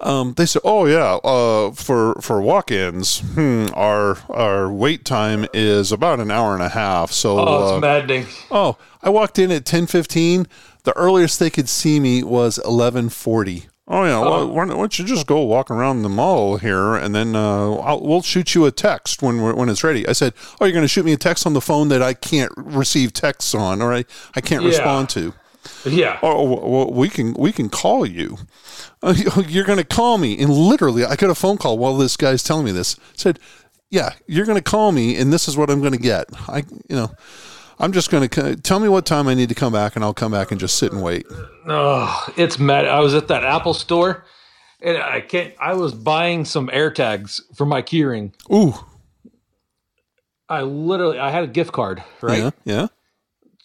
Um, 0.01 0.33
they 0.33 0.45
said, 0.47 0.61
"Oh 0.65 0.85
yeah, 0.87 1.15
uh, 1.23 1.71
for 1.71 2.15
for 2.21 2.41
walk-ins, 2.41 3.19
hmm, 3.19 3.67
our 3.75 4.17
our 4.29 4.71
wait 4.71 5.05
time 5.05 5.45
is 5.53 5.91
about 5.91 6.19
an 6.19 6.31
hour 6.31 6.53
and 6.53 6.63
a 6.63 6.69
half." 6.69 7.11
So, 7.11 7.37
Oh, 7.39 7.43
uh, 7.43 7.73
it's 7.75 7.81
maddening. 7.81 8.25
oh, 8.51 8.77
I 9.03 9.09
walked 9.09 9.37
in 9.39 9.51
at 9.51 9.65
ten 9.65 9.85
fifteen. 9.87 10.47
The 10.83 10.93
earliest 10.97 11.39
they 11.39 11.49
could 11.49 11.69
see 11.69 11.99
me 11.99 12.23
was 12.23 12.57
eleven 12.59 13.09
forty. 13.09 13.67
Oh 13.89 14.03
yeah, 14.03 14.19
well, 14.19 14.49
why, 14.49 14.65
don't- 14.65 14.99
you 14.99 15.05
just 15.05 15.27
go 15.27 15.41
walk 15.43 15.71
around 15.71 16.01
the 16.01 16.09
mall 16.09 16.57
here, 16.57 16.95
and 16.95 17.15
then 17.15 17.35
uh, 17.37 17.73
I'll, 17.75 18.01
we'll 18.01 18.21
shoot 18.21 18.53
you 18.53 18.65
a 18.65 18.71
text 18.71 19.21
when 19.21 19.41
we're, 19.41 19.53
when 19.55 19.69
it's 19.69 19.83
ready. 19.83 20.05
I 20.07 20.11
said, 20.11 20.33
"Oh, 20.59 20.65
you're 20.65 20.73
going 20.73 20.83
to 20.83 20.89
shoot 20.89 21.05
me 21.05 21.13
a 21.13 21.17
text 21.17 21.45
on 21.45 21.53
the 21.53 21.61
phone 21.61 21.87
that 21.89 22.01
I 22.01 22.13
can't 22.13 22.51
receive 22.57 23.13
texts 23.13 23.55
on, 23.55 23.81
or 23.81 23.93
I, 23.93 24.03
I 24.35 24.41
can't 24.41 24.63
Yeah. 24.63 24.69
respond 24.69 25.09
to." 25.11 25.33
Yeah. 25.85 26.19
Oh, 26.21 26.43
well, 26.67 26.91
we 26.91 27.07
can 27.07 27.33
we 27.35 27.51
can 27.53 27.69
call 27.69 28.05
you. 28.05 28.37
Uh, 29.01 29.13
You're 29.47 29.63
going 29.65 29.77
to 29.79 29.85
call 29.85 30.17
me, 30.17 30.37
and 30.37 30.49
literally, 30.49 31.05
I 31.05 31.15
got 31.15 31.29
a 31.29 31.35
phone 31.35 31.57
call 31.57 31.77
while 31.77 31.95
this 31.97 32.17
guy's 32.17 32.43
telling 32.43 32.65
me 32.65 32.71
this. 32.73 32.97
I 32.99 33.01
Said, 33.15 33.39
"Yeah, 33.89 34.13
you're 34.27 34.45
going 34.45 34.57
to 34.57 34.63
call 34.63 34.91
me, 34.91 35.15
and 35.15 35.31
this 35.31 35.47
is 35.47 35.55
what 35.55 35.69
I'm 35.69 35.79
going 35.79 35.93
to 35.93 35.97
get." 35.99 36.27
I, 36.49 36.65
you 36.89 36.95
know, 36.97 37.11
I'm 37.79 37.91
just 37.91 38.09
going 38.09 38.27
to 38.27 38.55
tell 38.55 38.79
me 38.79 38.89
what 38.89 39.05
time 39.05 39.27
I 39.27 39.33
need 39.33 39.49
to 39.49 39.55
come 39.55 39.71
back, 39.73 39.95
and 39.95 40.03
I'll 40.03 40.13
come 40.13 40.31
back 40.31 40.51
and 40.51 40.59
just 40.59 40.77
sit 40.77 40.91
and 40.91 41.03
wait. 41.03 41.25
Oh, 41.67 42.27
it's 42.35 42.57
mad. 42.57 42.85
I 42.85 42.99
was 42.99 43.13
at 43.13 43.27
that 43.27 43.43
Apple 43.43 43.73
store 43.73 44.25
and 44.81 44.97
I 44.97 45.21
can't 45.21 45.53
I 45.59 45.73
was 45.73 45.93
buying 45.93 46.45
some 46.45 46.67
AirTags 46.69 47.41
for 47.55 47.65
my 47.65 47.81
keyring. 47.81 48.33
Ooh, 48.53 48.75
I 50.49 50.61
literally 50.61 51.19
I 51.19 51.31
had 51.31 51.43
a 51.43 51.47
gift 51.47 51.71
card, 51.71 52.03
right? 52.21 52.39
yeah, 52.39 52.51
yeah, 52.63 52.87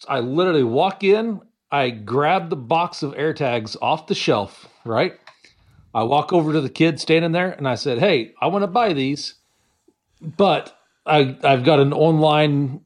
I 0.07 0.19
literally 0.19 0.63
walk 0.63 1.03
in, 1.03 1.41
I 1.71 1.89
grab 1.89 2.49
the 2.49 2.55
box 2.55 3.03
of 3.03 3.13
AirTags 3.13 3.75
off 3.81 4.07
the 4.07 4.15
shelf, 4.15 4.67
right? 4.85 5.19
I 5.95 6.03
walk 6.03 6.33
over 6.33 6.53
to 6.53 6.61
the 6.61 6.69
kid 6.69 6.99
standing 6.99 7.33
there 7.33 7.51
and 7.51 7.67
I 7.67 7.75
said, 7.75 7.99
"Hey, 7.99 8.33
I 8.41 8.47
want 8.47 8.63
to 8.63 8.67
buy 8.67 8.93
these, 8.93 9.35
but 10.21 10.77
I 11.05 11.37
I've 11.43 11.63
got 11.63 11.79
an 11.79 11.93
online 11.93 12.81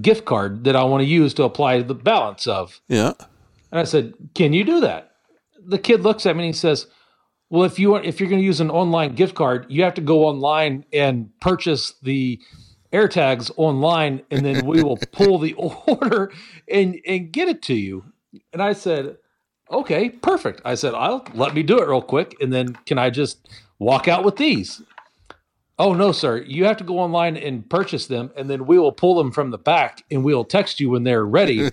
gift 0.00 0.24
card 0.24 0.64
that 0.64 0.76
I 0.76 0.84
want 0.84 1.02
to 1.02 1.06
use 1.06 1.34
to 1.34 1.44
apply 1.44 1.82
the 1.82 1.94
balance 1.94 2.46
of." 2.46 2.80
yeah. 2.88 3.12
And 3.70 3.80
I 3.80 3.84
said, 3.84 4.14
"Can 4.34 4.52
you 4.52 4.64
do 4.64 4.80
that?" 4.80 5.12
The 5.64 5.78
kid 5.78 6.02
looks 6.02 6.26
at 6.26 6.36
me 6.36 6.44
and 6.44 6.54
he 6.54 6.58
says, 6.58 6.86
"Well, 7.50 7.64
if 7.64 7.78
you 7.78 7.90
want, 7.90 8.04
if 8.04 8.20
you're 8.20 8.28
going 8.28 8.40
to 8.40 8.46
use 8.46 8.60
an 8.60 8.70
online 8.70 9.14
gift 9.14 9.34
card, 9.34 9.66
you 9.68 9.82
have 9.82 9.94
to 9.94 10.00
go 10.00 10.24
online 10.24 10.84
and 10.92 11.30
purchase 11.40 11.94
the 12.02 12.40
AirTags 12.92 13.50
online, 13.56 14.22
and 14.30 14.44
then 14.44 14.66
we 14.66 14.82
will 14.82 14.98
pull 15.12 15.38
the 15.38 15.54
order 15.54 16.32
and 16.68 16.98
and 17.06 17.32
get 17.32 17.48
it 17.48 17.62
to 17.62 17.74
you." 17.74 18.04
And 18.52 18.62
I 18.62 18.72
said, 18.72 19.16
"Okay, 19.70 20.10
perfect." 20.10 20.60
I 20.64 20.74
said, 20.74 20.94
"I'll 20.94 21.26
let 21.34 21.54
me 21.54 21.62
do 21.62 21.78
it 21.78 21.88
real 21.88 22.02
quick, 22.02 22.36
and 22.40 22.52
then 22.52 22.74
can 22.86 22.98
I 22.98 23.10
just 23.10 23.48
walk 23.78 24.08
out 24.08 24.24
with 24.24 24.36
these?" 24.36 24.82
Oh 25.82 25.94
no, 25.94 26.12
sir! 26.12 26.36
You 26.46 26.64
have 26.66 26.76
to 26.76 26.84
go 26.84 27.00
online 27.00 27.36
and 27.36 27.68
purchase 27.68 28.06
them, 28.06 28.30
and 28.36 28.48
then 28.48 28.66
we 28.66 28.78
will 28.78 28.92
pull 28.92 29.16
them 29.16 29.32
from 29.32 29.50
the 29.50 29.58
back, 29.58 30.04
and 30.12 30.22
we'll 30.22 30.44
text 30.44 30.78
you 30.78 30.90
when 30.90 31.02
they're 31.02 31.26
ready 31.26 31.70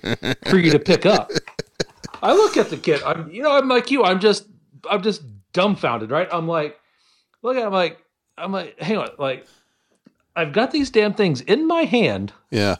for 0.47 0.57
you 0.57 0.71
to 0.71 0.79
pick 0.79 1.05
up. 1.05 1.29
I 2.23 2.33
look 2.33 2.57
at 2.57 2.71
the 2.71 2.77
kid. 2.77 3.03
I'm, 3.03 3.29
you 3.29 3.43
know, 3.43 3.51
I'm 3.51 3.67
like 3.67 3.91
you. 3.91 4.03
I'm 4.03 4.19
just, 4.19 4.47
I'm 4.89 5.03
just 5.03 5.21
dumbfounded, 5.53 6.09
right? 6.09 6.27
I'm 6.31 6.47
like, 6.47 6.79
look 7.43 7.55
at, 7.55 7.63
I'm 7.63 7.71
like, 7.71 7.99
I'm 8.35 8.51
like, 8.51 8.79
hang 8.79 8.97
on, 8.97 9.09
like, 9.19 9.45
I've 10.35 10.53
got 10.53 10.71
these 10.71 10.89
damn 10.89 11.13
things 11.13 11.41
in 11.41 11.67
my 11.67 11.83
hand. 11.83 12.33
Yeah. 12.49 12.77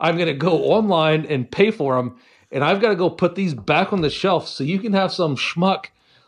I'm 0.00 0.18
gonna 0.18 0.34
go 0.34 0.64
online 0.64 1.24
and 1.26 1.48
pay 1.48 1.70
for 1.70 1.94
them, 1.94 2.18
and 2.50 2.64
I've 2.64 2.80
got 2.80 2.88
to 2.88 2.96
go 2.96 3.10
put 3.10 3.36
these 3.36 3.54
back 3.54 3.92
on 3.92 4.00
the 4.00 4.10
shelf 4.10 4.48
so 4.48 4.64
you 4.64 4.80
can 4.80 4.92
have 4.92 5.12
some 5.12 5.36
schmuck 5.36 5.84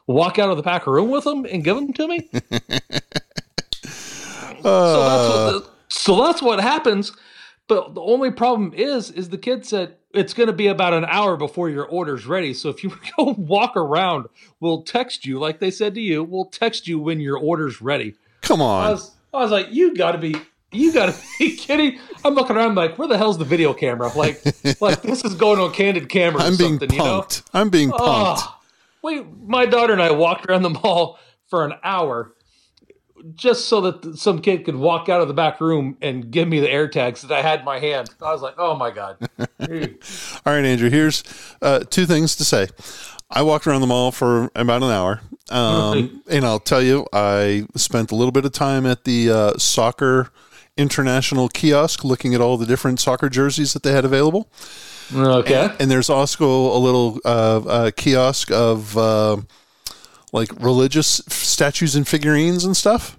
walk 0.06 0.38
out 0.38 0.50
of 0.50 0.56
the 0.56 0.62
back 0.62 0.86
room 0.86 1.10
with 1.10 1.24
them 1.24 1.46
and 1.46 1.64
give 1.64 1.74
them 1.74 1.92
to 1.94 2.06
me. 2.06 2.30
so 4.66 5.00
that's 5.00 5.28
what 5.28 5.62
uh. 5.62 5.66
so 5.88 6.24
that's 6.24 6.42
what 6.42 6.60
happens. 6.60 7.12
But 7.68 7.94
the 7.94 8.00
only 8.00 8.30
problem 8.30 8.72
is, 8.74 9.10
is 9.10 9.30
the 9.30 9.38
kid 9.38 9.66
said 9.66 9.96
it's 10.14 10.34
going 10.34 10.46
to 10.46 10.52
be 10.52 10.68
about 10.68 10.94
an 10.94 11.04
hour 11.04 11.36
before 11.36 11.68
your 11.68 11.84
order's 11.84 12.26
ready. 12.26 12.54
So 12.54 12.68
if 12.68 12.84
you 12.84 12.90
go 13.16 13.34
walk 13.36 13.76
around, 13.76 14.26
we'll 14.60 14.82
text 14.82 15.26
you 15.26 15.38
like 15.38 15.58
they 15.58 15.70
said 15.70 15.94
to 15.94 16.00
you. 16.00 16.22
We'll 16.22 16.46
text 16.46 16.86
you 16.86 16.98
when 16.98 17.20
your 17.20 17.38
order's 17.38 17.82
ready. 17.82 18.14
Come 18.42 18.62
I 18.62 18.64
on. 18.64 18.90
was, 18.92 19.10
I 19.34 19.42
was 19.42 19.50
like, 19.50 19.68
you 19.72 19.96
got 19.96 20.12
to 20.12 20.18
be, 20.18 20.36
you 20.70 20.92
got 20.92 21.12
to 21.12 21.20
be 21.38 21.56
kidding. 21.56 21.98
I'm 22.24 22.34
looking 22.34 22.56
around 22.56 22.76
like, 22.76 22.98
where 22.98 23.08
the 23.08 23.18
hell's 23.18 23.38
the 23.38 23.44
video 23.44 23.74
camera? 23.74 24.10
Like, 24.16 24.42
like 24.80 25.02
this 25.02 25.24
is 25.24 25.34
going 25.34 25.58
on 25.58 25.72
candid 25.72 26.08
camera. 26.08 26.42
I'm 26.42 26.56
being 26.56 26.78
something, 26.78 26.92
you 26.92 26.98
know? 26.98 27.22
punked. 27.22 27.42
I'm 27.52 27.70
being 27.70 27.90
punked. 27.90 27.98
Oh, 28.00 28.58
we, 29.02 29.22
my 29.44 29.66
daughter 29.66 29.92
and 29.92 30.02
I 30.02 30.12
walked 30.12 30.46
around 30.48 30.62
the 30.62 30.70
mall 30.70 31.18
for 31.48 31.64
an 31.64 31.74
hour 31.82 32.32
just 33.34 33.68
so 33.68 33.80
that 33.82 34.18
some 34.18 34.40
kid 34.40 34.64
could 34.64 34.76
walk 34.76 35.08
out 35.08 35.20
of 35.20 35.28
the 35.28 35.34
back 35.34 35.60
room 35.60 35.96
and 36.00 36.30
give 36.30 36.48
me 36.48 36.60
the 36.60 36.70
air 36.70 36.88
tags 36.88 37.22
that 37.22 37.32
I 37.32 37.42
had 37.42 37.60
in 37.60 37.64
my 37.64 37.78
hand. 37.78 38.10
I 38.20 38.32
was 38.32 38.42
like, 38.42 38.54
oh 38.58 38.76
my 38.76 38.90
God. 38.90 39.16
All 39.38 40.52
right, 40.52 40.64
Andrew. 40.64 40.90
Here's 40.90 41.22
uh, 41.62 41.80
two 41.80 42.06
things 42.06 42.36
to 42.36 42.44
say. 42.44 42.68
I 43.30 43.42
walked 43.42 43.66
around 43.66 43.80
the 43.80 43.88
mall 43.88 44.12
for 44.12 44.50
about 44.54 44.82
an 44.82 44.90
hour, 44.90 45.20
um, 45.50 46.22
and 46.30 46.44
I'll 46.44 46.60
tell 46.60 46.80
you, 46.82 47.06
I 47.12 47.66
spent 47.74 48.12
a 48.12 48.14
little 48.14 48.30
bit 48.30 48.44
of 48.44 48.52
time 48.52 48.86
at 48.86 49.04
the 49.04 49.30
uh, 49.30 49.58
soccer 49.58 50.30
international 50.76 51.48
kiosk, 51.48 52.04
looking 52.04 52.34
at 52.34 52.40
all 52.40 52.56
the 52.56 52.66
different 52.66 53.00
soccer 53.00 53.28
jerseys 53.28 53.72
that 53.72 53.82
they 53.82 53.92
had 53.92 54.04
available. 54.04 54.48
okay. 55.14 55.74
And 55.80 55.90
there's 55.90 56.10
also 56.10 56.48
a 56.48 56.78
little 56.78 57.20
uh, 57.24 57.62
uh, 57.66 57.90
kiosk 57.96 58.50
of 58.50 58.96
uh, 58.96 59.38
like 60.32 60.50
religious 60.60 61.22
statues 61.28 61.94
and 61.94 62.06
figurines 62.06 62.64
and 62.64 62.76
stuff. 62.76 63.18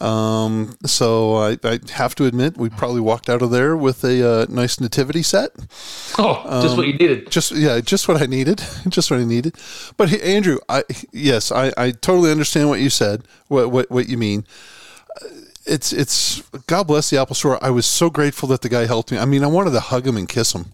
Um, 0.00 0.76
so 0.86 1.34
I, 1.34 1.58
I 1.64 1.80
have 1.94 2.14
to 2.14 2.24
admit, 2.24 2.56
we 2.56 2.68
probably 2.68 3.00
walked 3.00 3.28
out 3.28 3.42
of 3.42 3.50
there 3.50 3.76
with 3.76 4.04
a 4.04 4.42
uh, 4.42 4.46
nice 4.48 4.78
nativity 4.80 5.22
set. 5.22 5.50
Oh, 6.16 6.60
just 6.62 6.76
what 6.76 6.86
you 6.86 6.92
needed. 6.92 7.28
Just 7.30 7.50
yeah, 7.52 7.80
just 7.80 8.06
what 8.06 8.22
I 8.22 8.26
needed, 8.26 8.62
just 8.88 9.10
what 9.10 9.18
I 9.18 9.24
needed. 9.24 9.56
But 9.96 10.10
hey, 10.10 10.20
Andrew, 10.36 10.58
I 10.68 10.84
yes, 11.12 11.50
I, 11.50 11.72
I 11.76 11.90
totally 11.90 12.30
understand 12.30 12.68
what 12.68 12.78
you 12.78 12.88
said, 12.88 13.24
what 13.48 13.72
what 13.72 13.90
what 13.90 14.08
you 14.08 14.16
mean. 14.16 14.44
Uh, 15.20 15.26
It's 15.66 15.92
it's 15.92 16.40
God 16.68 16.86
bless 16.86 17.10
the 17.10 17.18
Apple 17.20 17.34
Store. 17.34 17.58
I 17.62 17.70
was 17.70 17.84
so 17.84 18.10
grateful 18.10 18.48
that 18.50 18.62
the 18.62 18.68
guy 18.68 18.86
helped 18.86 19.10
me. 19.10 19.18
I 19.18 19.24
mean, 19.24 19.42
I 19.42 19.48
wanted 19.48 19.72
to 19.72 19.80
hug 19.80 20.06
him 20.06 20.16
and 20.16 20.28
kiss 20.28 20.54
him 20.54 20.66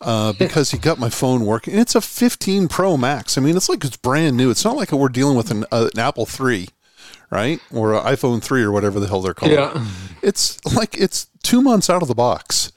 uh, 0.00 0.32
because 0.34 0.70
he 0.70 0.78
got 0.78 0.98
my 0.98 1.10
phone 1.10 1.44
working. 1.44 1.72
And 1.74 1.80
it's 1.82 1.94
a 1.94 2.00
15 2.00 2.68
Pro 2.68 2.96
Max. 2.96 3.36
I 3.36 3.40
mean, 3.40 3.56
it's 3.56 3.68
like 3.68 3.84
it's 3.84 3.96
brand 3.96 4.36
new. 4.36 4.50
It's 4.50 4.64
not 4.64 4.76
like 4.76 4.92
we're 4.92 5.08
dealing 5.08 5.36
with 5.36 5.50
an, 5.50 5.64
uh, 5.72 5.88
an 5.92 5.98
Apple 6.00 6.26
3, 6.26 6.68
right, 7.30 7.60
or 7.72 7.94
an 7.94 8.04
iPhone 8.04 8.42
3 8.42 8.62
or 8.62 8.70
whatever 8.72 9.00
the 9.00 9.08
hell 9.08 9.20
they're 9.22 9.34
called. 9.34 9.52
Yeah. 9.52 9.84
It's 10.22 10.64
like 10.76 10.96
it's 10.98 11.28
two 11.42 11.62
months 11.62 11.88
out 11.90 12.02
of 12.02 12.08
the 12.08 12.14
box. 12.14 12.72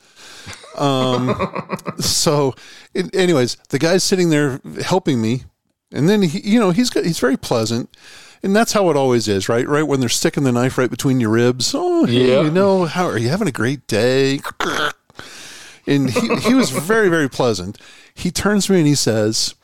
Um, 0.78 1.36
so, 2.00 2.56
it, 2.94 3.14
anyways, 3.16 3.58
the 3.70 3.80
guy's 3.80 4.04
sitting 4.04 4.30
there 4.30 4.60
helping 4.84 5.22
me, 5.22 5.44
and 5.92 6.08
then 6.08 6.22
he, 6.22 6.40
you 6.50 6.60
know, 6.60 6.72
he's 6.72 6.90
got, 6.90 7.04
he's 7.06 7.20
very 7.20 7.38
pleasant, 7.38 7.90
and 8.42 8.56
that's 8.56 8.72
how 8.74 8.90
it 8.90 8.96
always 8.96 9.28
is, 9.28 9.50
right? 9.50 9.68
Right 9.68 9.84
when 9.86 10.00
they're 10.00 10.10
sticking 10.10 10.44
the 10.44 10.52
knife 10.52 10.78
right 10.78 10.90
between 10.90 11.20
your 11.20 11.32
ribs. 11.32 11.74
Oh, 11.76 12.06
hey, 12.06 12.30
Yeah. 12.32 12.42
you 12.44 12.52
know, 12.52 12.86
how 12.86 13.06
are 13.06 13.18
you 13.18 13.30
having 13.30 13.48
a 13.48 13.52
great 13.52 13.86
day? 13.88 14.40
And 15.88 16.10
he, 16.10 16.36
he 16.38 16.54
was 16.54 16.70
very, 16.70 17.10
very 17.10 17.30
pleasant. 17.30 17.78
He 18.14 18.32
turns 18.32 18.66
to 18.68 18.74
me 18.74 18.80
and 18.80 18.88
he 18.88 18.96
says, 18.96 19.56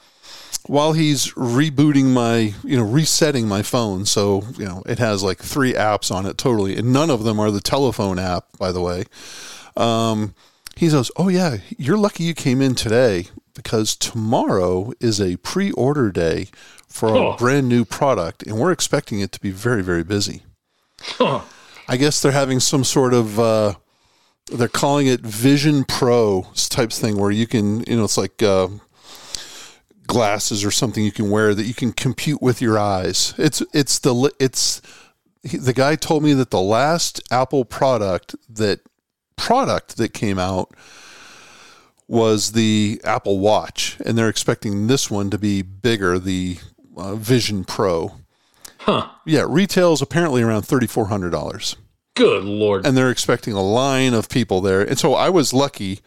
while 0.65 0.93
he's 0.93 1.31
rebooting 1.33 2.05
my, 2.07 2.53
you 2.63 2.75
know, 2.77 2.83
resetting 2.83 3.47
my 3.47 3.61
phone, 3.61 4.05
so 4.05 4.43
you 4.57 4.65
know 4.65 4.83
it 4.85 4.99
has 4.99 5.23
like 5.23 5.37
three 5.39 5.73
apps 5.73 6.13
on 6.13 6.25
it 6.25 6.37
totally, 6.37 6.75
and 6.77 6.91
none 6.91 7.09
of 7.09 7.23
them 7.23 7.39
are 7.39 7.51
the 7.51 7.61
telephone 7.61 8.19
app, 8.19 8.45
by 8.57 8.71
the 8.73 8.81
way. 8.81 9.05
Um, 9.77 10.33
he 10.75 10.89
says, 10.89 11.09
"Oh 11.15 11.29
yeah, 11.29 11.57
you're 11.77 11.97
lucky 11.97 12.23
you 12.25 12.33
came 12.33 12.61
in 12.61 12.75
today 12.75 13.27
because 13.53 13.95
tomorrow 13.95 14.91
is 14.99 15.21
a 15.21 15.37
pre-order 15.37 16.11
day 16.11 16.47
for 16.87 17.09
a 17.09 17.17
Oh. 17.19 17.37
brand 17.37 17.69
new 17.69 17.85
product, 17.85 18.43
and 18.45 18.57
we're 18.57 18.71
expecting 18.73 19.19
it 19.21 19.31
to 19.33 19.39
be 19.39 19.51
very, 19.51 19.81
very 19.83 20.03
busy." 20.03 20.41
Huh. 21.01 21.41
I 21.87 21.95
guess 21.95 22.21
they're 22.21 22.31
having 22.33 22.59
some 22.59 22.83
sort 22.83 23.13
of 23.13 23.39
uh, 23.39 23.75
they're 24.47 24.67
calling 24.67 25.07
it 25.07 25.21
Vision 25.21 25.83
Pro 25.83 26.47
types 26.69 26.99
thing 26.99 27.17
where 27.17 27.31
you 27.31 27.47
can 27.47 27.81
you 27.81 27.97
know 27.97 28.03
it's 28.03 28.17
like 28.17 28.41
uh, 28.41 28.67
glasses 30.05 30.65
or 30.65 30.71
something 30.71 31.03
you 31.03 31.11
can 31.11 31.29
wear 31.29 31.53
that 31.53 31.63
you 31.63 31.73
can 31.73 31.91
compute 31.91 32.41
with 32.41 32.61
your 32.61 32.79
eyes. 32.79 33.33
It's 33.37 33.61
it's 33.73 33.99
the 33.99 34.31
it's 34.39 34.81
the 35.43 35.73
guy 35.73 35.95
told 35.95 36.23
me 36.23 36.33
that 36.33 36.51
the 36.51 36.61
last 36.61 37.21
Apple 37.31 37.65
product 37.65 38.35
that 38.49 38.81
product 39.35 39.97
that 39.97 40.13
came 40.13 40.39
out 40.39 40.71
was 42.07 42.53
the 42.53 43.01
Apple 43.03 43.39
Watch, 43.39 43.97
and 44.05 44.17
they're 44.17 44.29
expecting 44.29 44.87
this 44.87 45.11
one 45.11 45.29
to 45.29 45.37
be 45.37 45.61
bigger, 45.61 46.17
the 46.17 46.57
uh, 46.95 47.15
Vision 47.15 47.65
Pro. 47.65 48.13
Huh. 48.79 49.09
Yeah, 49.25 49.45
retails 49.47 50.01
apparently 50.01 50.41
around 50.41 50.63
thirty 50.63 50.87
four 50.87 51.07
hundred 51.07 51.31
dollars, 51.31 51.75
Good 52.17 52.43
Lord. 52.43 52.85
and 52.85 52.97
they're 52.97 53.11
expecting 53.11 53.53
a 53.53 53.61
line 53.61 54.13
of 54.13 54.27
people 54.29 54.59
there. 54.61 54.81
And 54.81 54.97
so 54.97 55.13
I 55.13 55.29
was 55.29 55.53
lucky. 55.53 55.99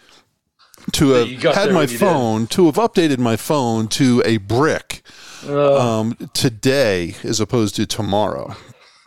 to 0.92 1.10
have 1.10 1.28
had 1.54 1.72
my 1.72 1.82
you 1.82 1.86
did. 1.88 2.00
phone, 2.00 2.46
to 2.48 2.66
have 2.66 2.76
updated 2.76 3.18
my 3.18 3.36
phone 3.36 3.86
to 3.88 4.22
a 4.24 4.38
brick 4.38 5.02
um, 5.46 6.16
today 6.32 7.14
as 7.22 7.38
opposed 7.40 7.76
to 7.76 7.86
tomorrow. 7.86 8.56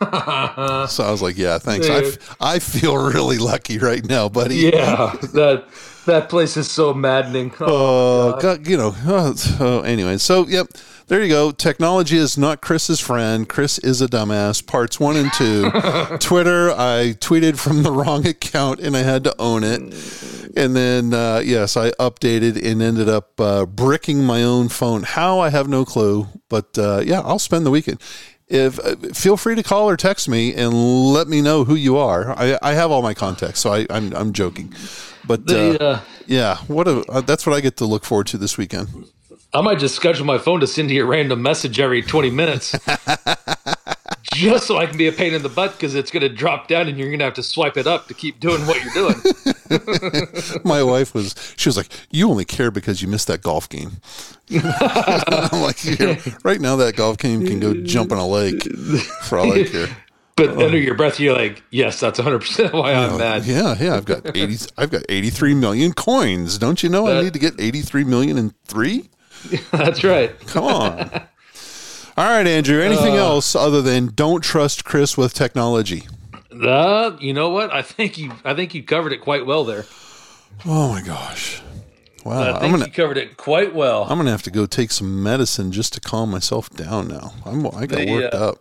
so 0.00 1.04
I 1.04 1.10
was 1.10 1.22
like, 1.22 1.36
yeah, 1.38 1.58
thanks. 1.58 1.88
I, 1.88 1.98
f- 2.04 2.36
I 2.40 2.58
feel 2.58 2.96
really 2.96 3.38
lucky 3.38 3.78
right 3.78 4.04
now, 4.04 4.28
buddy. 4.28 4.56
Yeah, 4.56 5.16
that 5.32 5.64
that 6.06 6.28
place 6.28 6.56
is 6.56 6.70
so 6.70 6.92
maddening. 6.92 7.52
Oh, 7.60 8.38
God, 8.40 8.66
you 8.66 8.76
know. 8.76 8.94
Uh, 9.06 9.34
so 9.34 9.80
anyway, 9.80 10.18
so 10.18 10.46
yep, 10.46 10.68
there 11.08 11.22
you 11.22 11.28
go. 11.28 11.50
Technology 11.52 12.16
is 12.16 12.38
not 12.38 12.60
Chris's 12.60 13.00
friend. 13.00 13.48
Chris 13.48 13.78
is 13.78 14.00
a 14.00 14.06
dumbass. 14.06 14.66
Parts 14.66 14.98
one 14.98 15.16
and 15.16 15.32
two. 15.32 15.70
Twitter, 16.20 16.70
I 16.70 17.14
tweeted 17.20 17.58
from 17.58 17.82
the 17.82 17.92
wrong 17.92 18.26
account 18.26 18.80
and 18.80 18.96
I 18.96 19.00
had 19.00 19.24
to 19.24 19.34
own 19.38 19.64
it. 19.64 19.80
And 20.56 20.76
then 20.76 21.12
uh, 21.12 21.42
yes, 21.44 21.76
I 21.76 21.90
updated 21.92 22.64
and 22.64 22.80
ended 22.80 23.08
up 23.08 23.40
uh, 23.40 23.66
bricking 23.66 24.24
my 24.24 24.42
own 24.42 24.68
phone. 24.68 25.02
How 25.02 25.40
I 25.40 25.50
have 25.50 25.68
no 25.68 25.84
clue, 25.84 26.28
but 26.48 26.78
uh, 26.78 27.02
yeah, 27.04 27.20
I'll 27.20 27.38
spend 27.38 27.66
the 27.66 27.70
weekend. 27.70 28.00
If 28.46 28.78
uh, 28.78 28.96
feel 29.14 29.36
free 29.36 29.54
to 29.56 29.62
call 29.62 29.88
or 29.88 29.96
text 29.96 30.28
me 30.28 30.54
and 30.54 30.72
let 31.12 31.28
me 31.28 31.40
know 31.40 31.64
who 31.64 31.74
you 31.74 31.96
are. 31.96 32.38
I, 32.38 32.58
I 32.62 32.74
have 32.74 32.90
all 32.90 33.02
my 33.02 33.14
contacts, 33.14 33.60
so 33.60 33.72
I, 33.72 33.86
I'm 33.90 34.14
I'm 34.14 34.32
joking. 34.32 34.72
But 35.26 35.46
The, 35.46 35.82
uh, 35.82 35.84
uh, 35.84 36.00
yeah, 36.26 36.58
what 36.68 36.86
a 36.86 37.00
uh, 37.10 37.20
that's 37.22 37.46
what 37.46 37.56
I 37.56 37.60
get 37.60 37.78
to 37.78 37.86
look 37.86 38.04
forward 38.04 38.26
to 38.28 38.38
this 38.38 38.58
weekend. 38.58 38.88
I 39.54 39.60
might 39.60 39.78
just 39.78 39.94
schedule 39.94 40.26
my 40.26 40.38
phone 40.38 40.58
to 40.60 40.66
send 40.66 40.90
you 40.90 41.04
a 41.04 41.06
random 41.06 41.40
message 41.40 41.78
every 41.78 42.02
20 42.02 42.30
minutes. 42.30 42.76
just 44.34 44.66
so 44.66 44.78
I 44.78 44.86
can 44.86 44.98
be 44.98 45.06
a 45.06 45.12
pain 45.12 45.32
in 45.32 45.42
the 45.42 45.48
butt 45.48 45.72
because 45.72 45.94
it's 45.94 46.10
going 46.10 46.22
to 46.22 46.28
drop 46.28 46.66
down 46.66 46.88
and 46.88 46.98
you're 46.98 47.06
going 47.06 47.20
to 47.20 47.24
have 47.24 47.34
to 47.34 47.42
swipe 47.42 47.76
it 47.76 47.86
up 47.86 48.08
to 48.08 48.14
keep 48.14 48.40
doing 48.40 48.66
what 48.66 48.82
you're 48.82 48.92
doing. 48.92 50.60
My 50.64 50.82
wife 50.82 51.14
was 51.14 51.36
she 51.56 51.68
was 51.68 51.76
like, 51.76 51.88
"You 52.10 52.28
only 52.28 52.44
care 52.44 52.72
because 52.72 53.00
you 53.00 53.06
missed 53.06 53.28
that 53.28 53.42
golf 53.42 53.68
game." 53.68 53.98
I'm 54.50 55.62
like, 55.62 55.84
"Yeah, 55.84 56.20
right 56.42 56.60
now 56.60 56.74
that 56.76 56.96
golf 56.96 57.18
game 57.18 57.46
can 57.46 57.60
go 57.60 57.74
jump 57.74 58.10
in 58.10 58.18
a 58.18 58.26
lake 58.26 58.62
for 59.22 59.38
all 59.38 59.52
I 59.52 59.64
care. 59.64 59.88
But 60.36 60.50
um, 60.50 60.58
under 60.58 60.78
your 60.78 60.96
breath, 60.96 61.20
you're 61.20 61.36
like, 61.36 61.62
yes, 61.70 62.00
that's 62.00 62.18
100% 62.18 62.72
why 62.72 62.92
I'm 62.92 63.18
mad. 63.18 63.44
Yeah, 63.44 63.76
yeah, 63.78 63.94
I've 63.94 64.04
got 64.04 64.36
eighty, 64.36 64.56
I've 64.76 64.90
got 64.90 65.02
eighty-three 65.08 65.54
million 65.54 65.92
coins. 65.92 66.58
Don't 66.58 66.82
you 66.82 66.88
know 66.88 67.06
I 67.06 67.22
need 67.22 67.34
to 67.34 67.38
get 67.38 67.54
eighty-three 67.60 68.02
million 68.02 68.36
and 68.36 68.52
three? 68.64 69.10
That's 69.72 70.02
right. 70.04 70.38
Come 70.46 70.64
on. 70.64 71.10
All 72.16 72.24
right, 72.30 72.46
Andrew. 72.46 72.80
Anything 72.80 73.14
Uh. 73.14 73.24
else 73.24 73.54
other 73.56 73.82
than 73.82 74.12
don't 74.14 74.42
trust 74.42 74.84
Chris 74.84 75.16
with 75.16 75.34
technology? 75.34 76.04
Uh, 76.52 77.16
you 77.20 77.32
know 77.32 77.50
what? 77.50 77.72
I 77.72 77.82
think 77.82 78.16
you 78.16 78.32
I 78.44 78.54
think 78.54 78.74
you 78.74 78.82
covered 78.84 79.12
it 79.12 79.20
quite 79.20 79.44
well 79.46 79.64
there. 79.64 79.84
Oh 80.64 80.88
my 80.92 81.02
gosh! 81.02 81.60
Wow, 82.24 82.40
I 82.42 82.50
I'm 82.52 82.60
think 82.60 82.72
gonna 82.74 82.84
you 82.86 82.92
covered 82.92 83.16
it 83.18 83.36
quite 83.36 83.74
well. 83.74 84.04
I'm 84.08 84.16
gonna 84.18 84.30
have 84.30 84.44
to 84.44 84.50
go 84.52 84.64
take 84.66 84.92
some 84.92 85.20
medicine 85.22 85.72
just 85.72 85.92
to 85.94 86.00
calm 86.00 86.30
myself 86.30 86.70
down 86.70 87.08
now. 87.08 87.32
I'm 87.44 87.66
I 87.66 87.86
got 87.86 88.06
worked 88.08 88.34
uh, 88.34 88.50
up. 88.50 88.58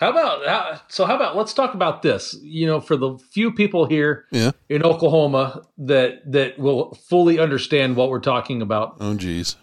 How 0.00 0.10
about 0.10 0.44
how, 0.44 0.80
so? 0.88 1.04
How 1.06 1.14
about 1.14 1.36
let's 1.36 1.54
talk 1.54 1.72
about 1.74 2.02
this? 2.02 2.36
You 2.42 2.66
know, 2.66 2.80
for 2.80 2.96
the 2.96 3.16
few 3.30 3.52
people 3.52 3.86
here 3.86 4.24
Yeah. 4.32 4.50
in 4.68 4.82
Oklahoma 4.82 5.62
that 5.78 6.30
that 6.32 6.58
will 6.58 6.94
fully 7.08 7.38
understand 7.38 7.94
what 7.94 8.10
we're 8.10 8.18
talking 8.18 8.60
about. 8.60 8.96
Oh 8.98 9.14
geez. 9.14 9.54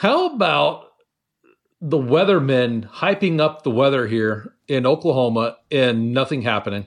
How 0.00 0.28
about 0.34 0.92
the 1.78 1.98
weathermen 1.98 2.88
hyping 2.88 3.38
up 3.38 3.64
the 3.64 3.70
weather 3.70 4.06
here 4.06 4.54
in 4.66 4.86
Oklahoma 4.86 5.58
and 5.70 6.14
nothing 6.14 6.40
happening? 6.40 6.86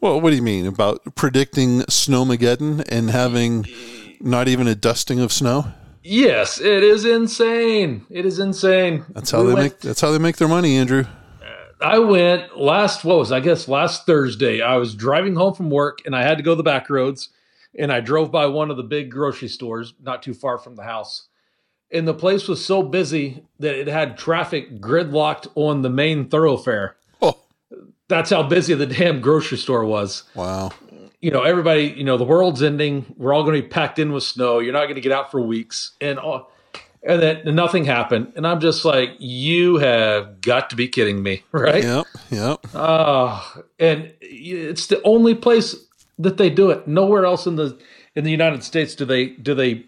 Well, 0.00 0.20
what 0.20 0.30
do 0.30 0.36
you 0.36 0.42
mean 0.42 0.66
about 0.66 1.00
predicting 1.16 1.80
snowmageddon 1.82 2.84
and 2.88 3.10
having 3.10 3.66
not 4.20 4.46
even 4.46 4.68
a 4.68 4.76
dusting 4.76 5.18
of 5.18 5.32
snow? 5.32 5.72
Yes, 6.04 6.60
it 6.60 6.84
is 6.84 7.04
insane. 7.04 8.06
It 8.10 8.26
is 8.26 8.38
insane. 8.38 9.04
That's 9.10 9.32
how 9.32 9.40
We 9.42 9.48
they 9.48 9.54
went- 9.54 9.64
make. 9.64 9.80
That's 9.80 10.00
how 10.00 10.12
they 10.12 10.18
make 10.18 10.36
their 10.36 10.46
money, 10.46 10.76
Andrew. 10.76 11.06
I 11.80 11.98
went 11.98 12.56
last 12.56 13.04
what 13.04 13.18
was 13.18 13.32
I 13.32 13.40
guess 13.40 13.66
last 13.66 14.06
Thursday. 14.06 14.60
I 14.60 14.76
was 14.76 14.94
driving 14.94 15.34
home 15.34 15.54
from 15.54 15.68
work 15.68 15.98
and 16.06 16.14
I 16.14 16.22
had 16.22 16.36
to 16.36 16.44
go 16.44 16.54
the 16.54 16.62
back 16.62 16.88
roads 16.88 17.30
and 17.76 17.92
I 17.92 17.98
drove 17.98 18.30
by 18.30 18.46
one 18.46 18.70
of 18.70 18.76
the 18.76 18.84
big 18.84 19.10
grocery 19.10 19.48
stores 19.48 19.94
not 20.00 20.22
too 20.22 20.32
far 20.32 20.58
from 20.58 20.76
the 20.76 20.84
house. 20.84 21.26
And 21.92 22.08
the 22.08 22.14
place 22.14 22.48
was 22.48 22.64
so 22.64 22.82
busy 22.82 23.44
that 23.58 23.74
it 23.74 23.86
had 23.86 24.16
traffic 24.16 24.80
gridlocked 24.80 25.48
on 25.54 25.82
the 25.82 25.90
main 25.90 26.28
thoroughfare. 26.28 26.96
Oh, 27.20 27.38
That's 28.08 28.30
how 28.30 28.42
busy 28.44 28.74
the 28.74 28.86
damn 28.86 29.20
grocery 29.20 29.58
store 29.58 29.84
was. 29.84 30.24
wow. 30.34 30.72
You 31.20 31.30
know, 31.30 31.42
everybody, 31.42 31.94
you 31.96 32.02
know, 32.02 32.16
the 32.16 32.24
world's 32.24 32.64
ending. 32.64 33.14
We're 33.16 33.32
all 33.32 33.44
going 33.44 33.54
to 33.54 33.62
be 33.62 33.68
packed 33.68 34.00
in 34.00 34.12
with 34.12 34.24
snow. 34.24 34.58
You're 34.58 34.72
not 34.72 34.84
going 34.86 34.96
to 34.96 35.00
get 35.00 35.12
out 35.12 35.30
for 35.30 35.40
weeks. 35.40 35.92
And 36.00 36.18
all, 36.18 36.50
and 37.04 37.22
then 37.22 37.54
nothing 37.54 37.84
happened. 37.84 38.32
And 38.34 38.44
I'm 38.44 38.58
just 38.58 38.84
like, 38.84 39.10
you 39.20 39.76
have 39.76 40.40
got 40.40 40.70
to 40.70 40.76
be 40.76 40.88
kidding 40.88 41.22
me, 41.22 41.44
right? 41.52 41.84
Yep. 41.84 42.06
Yep. 42.30 42.66
Oh, 42.74 43.62
and 43.78 44.12
it's 44.20 44.88
the 44.88 45.00
only 45.02 45.36
place 45.36 45.76
that 46.18 46.38
they 46.38 46.50
do 46.50 46.70
it. 46.70 46.88
Nowhere 46.88 47.24
else 47.24 47.46
in 47.46 47.54
the 47.54 47.78
in 48.16 48.24
the 48.24 48.30
United 48.32 48.64
States 48.64 48.94
do 48.96 49.04
they 49.04 49.26
do 49.26 49.54
they 49.54 49.84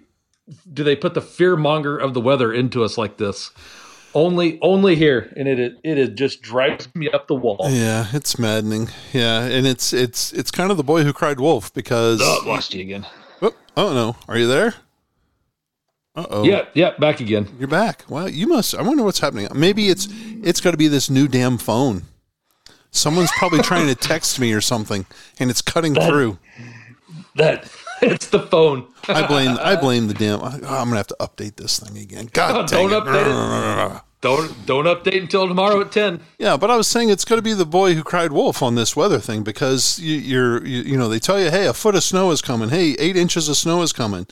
do 0.73 0.85
they 0.85 0.97
put 0.97 1.15
the 1.15 1.23
fear 1.23 1.57
monger 1.57 1.97
of 1.97 2.15
the 2.15 2.21
weather 2.21 2.53
into 2.53 2.85
us 2.85 2.99
like 2.99 3.17
this. 3.17 3.51
Only 4.15 4.61
only 4.63 4.95
here, 4.95 5.33
and 5.37 5.49
it 5.49 5.59
it 5.59 5.79
it 5.83 6.15
just 6.15 6.41
drives 6.41 6.95
me 6.95 7.11
up 7.11 7.27
the 7.27 7.35
wall. 7.35 7.67
Yeah, 7.69 8.07
it's 8.13 8.39
maddening. 8.39 8.91
Yeah, 9.13 9.43
and 9.43 9.67
it's 9.67 9.93
it's 9.93 10.33
it's 10.33 10.53
kind 10.53 10.71
of 10.71 10.77
the 10.77 10.85
boy 10.85 11.03
who 11.03 11.13
cried 11.13 11.41
wolf 11.41 11.75
because. 11.75 12.21
Oh, 12.23 12.43
lost 12.47 12.75
you 12.75 12.83
again. 12.83 13.07
Oh, 13.43 13.53
oh 13.77 13.93
no, 13.93 14.17
are 14.29 14.39
you 14.39 14.47
there? 14.47 14.75
Uh 16.15 16.27
oh. 16.31 16.45
Yeah, 16.45 16.67
yeah, 16.75 16.93
back 16.97 17.19
again. 17.19 17.49
You're 17.59 17.67
back. 17.67 18.05
Well, 18.09 18.29
you 18.29 18.47
must. 18.47 18.73
I 18.77 18.83
wonder 18.83 19.03
what's 19.03 19.19
happening. 19.19 19.49
Maybe 19.53 19.89
it's 19.89 20.07
it's 20.45 20.61
got 20.61 20.71
to 20.71 20.77
be 20.77 20.87
this 20.87 21.11
new 21.11 21.27
damn 21.27 21.59
phone. 21.59 22.05
Someone's 22.93 23.33
probably 23.37 23.63
trying 23.63 23.89
to 23.89 23.95
text 24.01 24.39
me 24.39 24.53
or 24.53 24.61
something, 24.61 25.07
and 25.41 25.51
it's 25.51 25.61
cutting 25.61 25.95
through. 25.95 26.39
That 27.35 27.69
it's 28.13 28.29
the 28.29 28.41
phone. 28.41 28.87
I 29.09 29.27
blame 29.27 29.57
I 29.61 29.77
blame 29.77 30.07
the 30.09 30.15
damn. 30.15 30.41
oh, 30.41 30.47
I'm 30.47 30.61
gonna 30.61 30.97
have 30.97 31.07
to 31.09 31.17
update 31.21 31.57
this 31.57 31.79
thing 31.81 31.99
again. 31.99 32.29
God 32.33 32.55
oh, 32.57 32.67
dang 32.67 32.89
Don't 32.89 33.07
it. 33.07 33.11
update 33.11 33.97
it. 33.97 34.03
Don't 34.21 34.67
don't 34.67 34.85
update 34.87 35.21
until 35.21 35.47
tomorrow 35.49 35.83
at 35.83 35.93
ten. 35.93 36.21
Yeah, 36.39 36.57
but 36.57 36.71
I 36.71 36.77
was 36.77 36.89
saying 36.89 37.11
it's 37.11 37.27
going 37.27 37.39
to 37.39 37.43
be 37.43 37.53
the 37.53 37.67
boy 37.67 37.93
who 37.93 38.03
cried 38.03 38.33
wolf 38.33 38.63
on 38.63 38.75
this 38.75 38.97
weather 38.97 39.19
thing 39.19 39.43
because 39.43 39.99
you, 39.99 40.17
you're 40.17 40.65
you, 40.67 40.81
you 40.83 40.97
know 40.97 41.09
they 41.11 41.19
tell 41.19 41.39
you 41.39 41.51
hey 41.51 41.67
a 41.67 41.75
foot 41.75 41.95
of 41.95 42.03
snow 42.03 42.31
is 42.31 42.41
coming 42.41 42.71
hey 42.71 42.97
eight 42.99 43.17
inches 43.17 43.51
of 43.51 43.57
snow 43.59 43.83
is 43.83 43.93
coming 43.93 44.27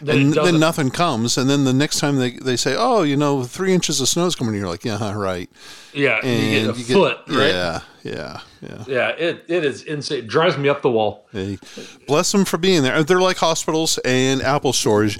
Then 0.00 0.18
and 0.18 0.32
then 0.34 0.58
nothing 0.58 0.90
comes 0.90 1.36
and 1.36 1.50
then 1.50 1.64
the 1.64 1.74
next 1.74 2.00
time 2.00 2.16
they, 2.16 2.30
they 2.30 2.56
say 2.56 2.74
oh 2.78 3.02
you 3.02 3.18
know 3.18 3.44
three 3.44 3.74
inches 3.74 4.00
of 4.00 4.08
snow 4.08 4.24
is 4.24 4.34
coming 4.34 4.54
and 4.54 4.60
you're 4.62 4.70
like 4.70 4.82
yeah 4.84 5.12
right 5.12 5.50
Yeah, 5.92 6.20
and 6.24 6.52
you 6.78 6.84
get 6.84 6.94
a 6.94 6.94
foot, 6.94 7.18
right? 7.28 7.50
yeah 7.50 7.80
yeah 8.02 8.40
yeah 8.68 8.84
Yeah, 8.86 9.08
it, 9.10 9.44
it 9.48 9.64
is 9.64 9.82
insane. 9.82 10.18
It 10.20 10.26
drives 10.26 10.56
me 10.56 10.68
up 10.68 10.82
the 10.82 10.90
wall. 10.90 11.26
Hey, 11.32 11.58
bless 12.06 12.32
them 12.32 12.44
for 12.44 12.56
being 12.58 12.82
there. 12.82 13.02
They're 13.04 13.20
like 13.20 13.36
hospitals 13.38 13.98
and 13.98 14.42
Apple 14.42 14.72
stores. 14.72 15.18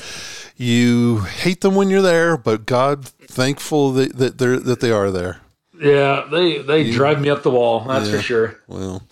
You 0.56 1.18
hate 1.20 1.60
them 1.62 1.74
when 1.74 1.88
you're 1.90 2.02
there, 2.02 2.36
but 2.36 2.64
God, 2.66 3.04
thankful 3.06 3.92
that, 3.92 4.16
that 4.18 4.38
they're 4.38 4.58
that 4.60 4.80
they 4.80 4.90
are 4.92 5.10
there. 5.10 5.40
Yeah, 5.80 6.26
they 6.30 6.58
they 6.62 6.90
drive 6.92 7.20
me 7.20 7.28
up 7.30 7.42
the 7.42 7.50
wall. 7.50 7.80
That's 7.80 8.08
for 8.08 8.20
sure. 8.22 8.60
Well, 8.68 9.02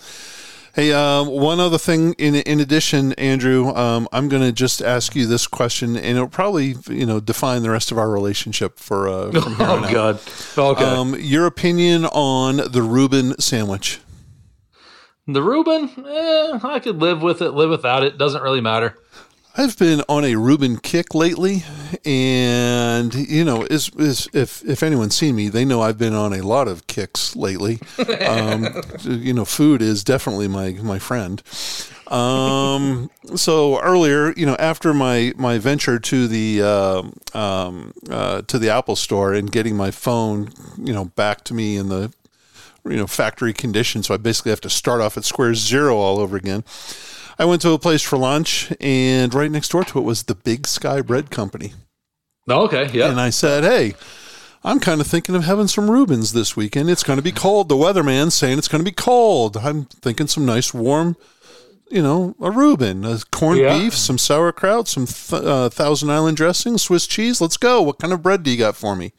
hey, 0.75 0.93
um, 0.93 1.27
one 1.27 1.59
other 1.59 1.79
thing 1.79 2.13
in 2.19 2.37
in 2.37 2.61
addition, 2.61 3.13
Andrew, 3.15 3.75
um, 3.75 4.07
I'm 4.13 4.29
going 4.29 4.43
to 4.43 4.53
just 4.53 4.81
ask 4.81 5.17
you 5.17 5.27
this 5.27 5.49
question, 5.49 5.97
and 5.97 6.17
it'll 6.17 6.29
probably 6.29 6.77
you 6.89 7.05
know 7.05 7.19
define 7.19 7.63
the 7.65 7.71
rest 7.71 7.91
of 7.91 7.99
our 7.99 8.09
relationship 8.09 8.79
for 8.79 9.09
uh, 9.09 9.33
from 9.33 9.57
here 9.57 9.67
on 9.67 9.85
Oh 9.85 9.87
out. 9.87 9.93
God. 9.93 10.21
Okay. 10.57 10.85
Um, 10.85 11.17
your 11.19 11.47
opinion 11.47 12.05
on 12.07 12.59
the 12.71 12.83
Reuben 12.83 13.37
sandwich? 13.41 13.99
The 15.33 15.43
Reuben, 15.43 15.91
eh, 16.07 16.59
I 16.63 16.81
could 16.81 16.97
live 16.97 17.23
with 17.23 17.43
it, 17.43 17.51
live 17.51 17.71
without 17.71 18.03
it. 18.03 18.19
Doesn't 18.19 18.43
really 18.43 18.61
matter. 18.61 18.97
I've 19.55 19.79
been 19.79 20.03
on 20.09 20.25
a 20.25 20.37
Reuben 20.37 20.79
kick 20.79 21.15
lately, 21.15 21.63
and 22.07 23.15
you 23.15 23.45
know, 23.45 23.65
is 23.65 23.91
is 23.99 24.27
if 24.33 24.65
if 24.65 24.83
anyone's 24.83 25.15
seen 25.15 25.37
me, 25.37 25.51
they 25.51 25.67
know 25.67 25.83
I've 25.83 25.99
been 25.99 26.15
on 26.15 26.33
a 26.33 26.41
lot 26.41 26.69
of 26.69 26.87
kicks 26.87 27.37
lately. 27.37 27.79
Um, 28.27 28.67
you 29.01 29.35
know, 29.35 29.45
food 29.45 29.83
is 29.83 30.05
definitely 30.05 30.49
my 30.49 30.73
my 30.83 30.99
friend. 30.99 31.43
Um, 32.07 33.11
so 33.37 33.79
earlier, 33.81 34.33
you 34.33 34.47
know, 34.47 34.57
after 34.57 34.95
my 34.95 35.35
my 35.37 35.59
venture 35.59 35.99
to 35.99 36.29
the 36.29 36.63
um 36.63 37.13
um, 37.35 37.93
uh, 38.11 38.41
to 38.43 38.59
the 38.59 38.71
Apple 38.71 38.97
Store 38.97 39.35
and 39.35 39.53
getting 39.53 39.77
my 39.77 39.91
phone, 39.91 40.51
you 40.79 40.95
know, 40.95 41.05
back 41.05 41.45
to 41.45 41.55
me 41.55 41.77
in 41.77 41.91
the 41.91 42.11
you 42.85 42.97
know 42.97 43.07
factory 43.07 43.53
condition, 43.53 44.03
so 44.03 44.15
I 44.15 44.17
basically 44.17 44.51
have 44.51 44.61
to 44.63 44.71
start 44.71 45.01
off 45.01 45.17
at 45.17 45.25
square 45.25 45.55
zero 45.55 45.97
all 45.97 46.19
over 46.19 46.37
again. 46.37 46.65
I 47.39 47.45
went 47.45 47.63
to 47.63 47.71
a 47.73 47.79
place 47.79 48.03
for 48.03 48.17
lunch, 48.19 48.73
and 48.81 49.33
right 49.35 49.51
next 49.51 49.71
door 49.71 49.85
to 49.85 49.99
it 49.99 50.03
was 50.03 50.25
the 50.25 50.35
Big 50.35 50.67
Sky 50.67 51.01
Bread 51.01 51.31
Company. 51.31 51.73
Okay. 52.49 52.91
Yeah. 52.93 53.09
And 53.09 53.21
I 53.21 53.31
said, 53.31 53.65
Hey, 53.65 53.95
I'm 54.65 54.81
kind 54.81 55.01
of 55.01 55.07
thinking 55.07 55.35
of 55.35 55.45
having 55.45 55.69
some 55.69 55.91
Reubens 55.91 56.33
this 56.33 56.57
weekend. 56.57 56.91
It's 56.91 57.03
going 57.05 57.17
to 57.19 57.23
be 57.23 57.33
cold. 57.33 57.69
The 57.69 57.77
weatherman's 57.77 58.35
saying 58.35 58.59
it's 58.59 58.69
going 58.69 58.85
to 58.85 58.91
be 58.91 58.95
cold. 58.95 59.57
I'm 59.57 59.85
thinking 59.85 60.27
some 60.27 60.45
nice 60.45 60.75
warm, 60.75 61.17
you 61.91 62.03
know, 62.03 62.35
a 62.41 62.51
Reuben, 62.51 63.05
a 63.05 63.21
corned 63.31 63.61
Yeah. 63.61 63.79
beef, 63.79 63.95
some 63.95 64.19
sauerkraut, 64.19 64.89
some 64.89 65.07
th- 65.07 65.43
uh, 65.43 65.69
Thousand 65.71 66.11
Island 66.11 66.37
dressing, 66.37 66.79
Swiss 66.79 67.07
cheese. 67.07 67.41
Let's 67.41 67.57
go. 67.57 67.81
What 67.81 67.99
kind 67.99 68.13
of 68.13 68.23
bread 68.23 68.43
do 68.43 68.51
you 68.51 68.59
got 68.59 68.77
for 68.77 68.95
me? 68.97 69.13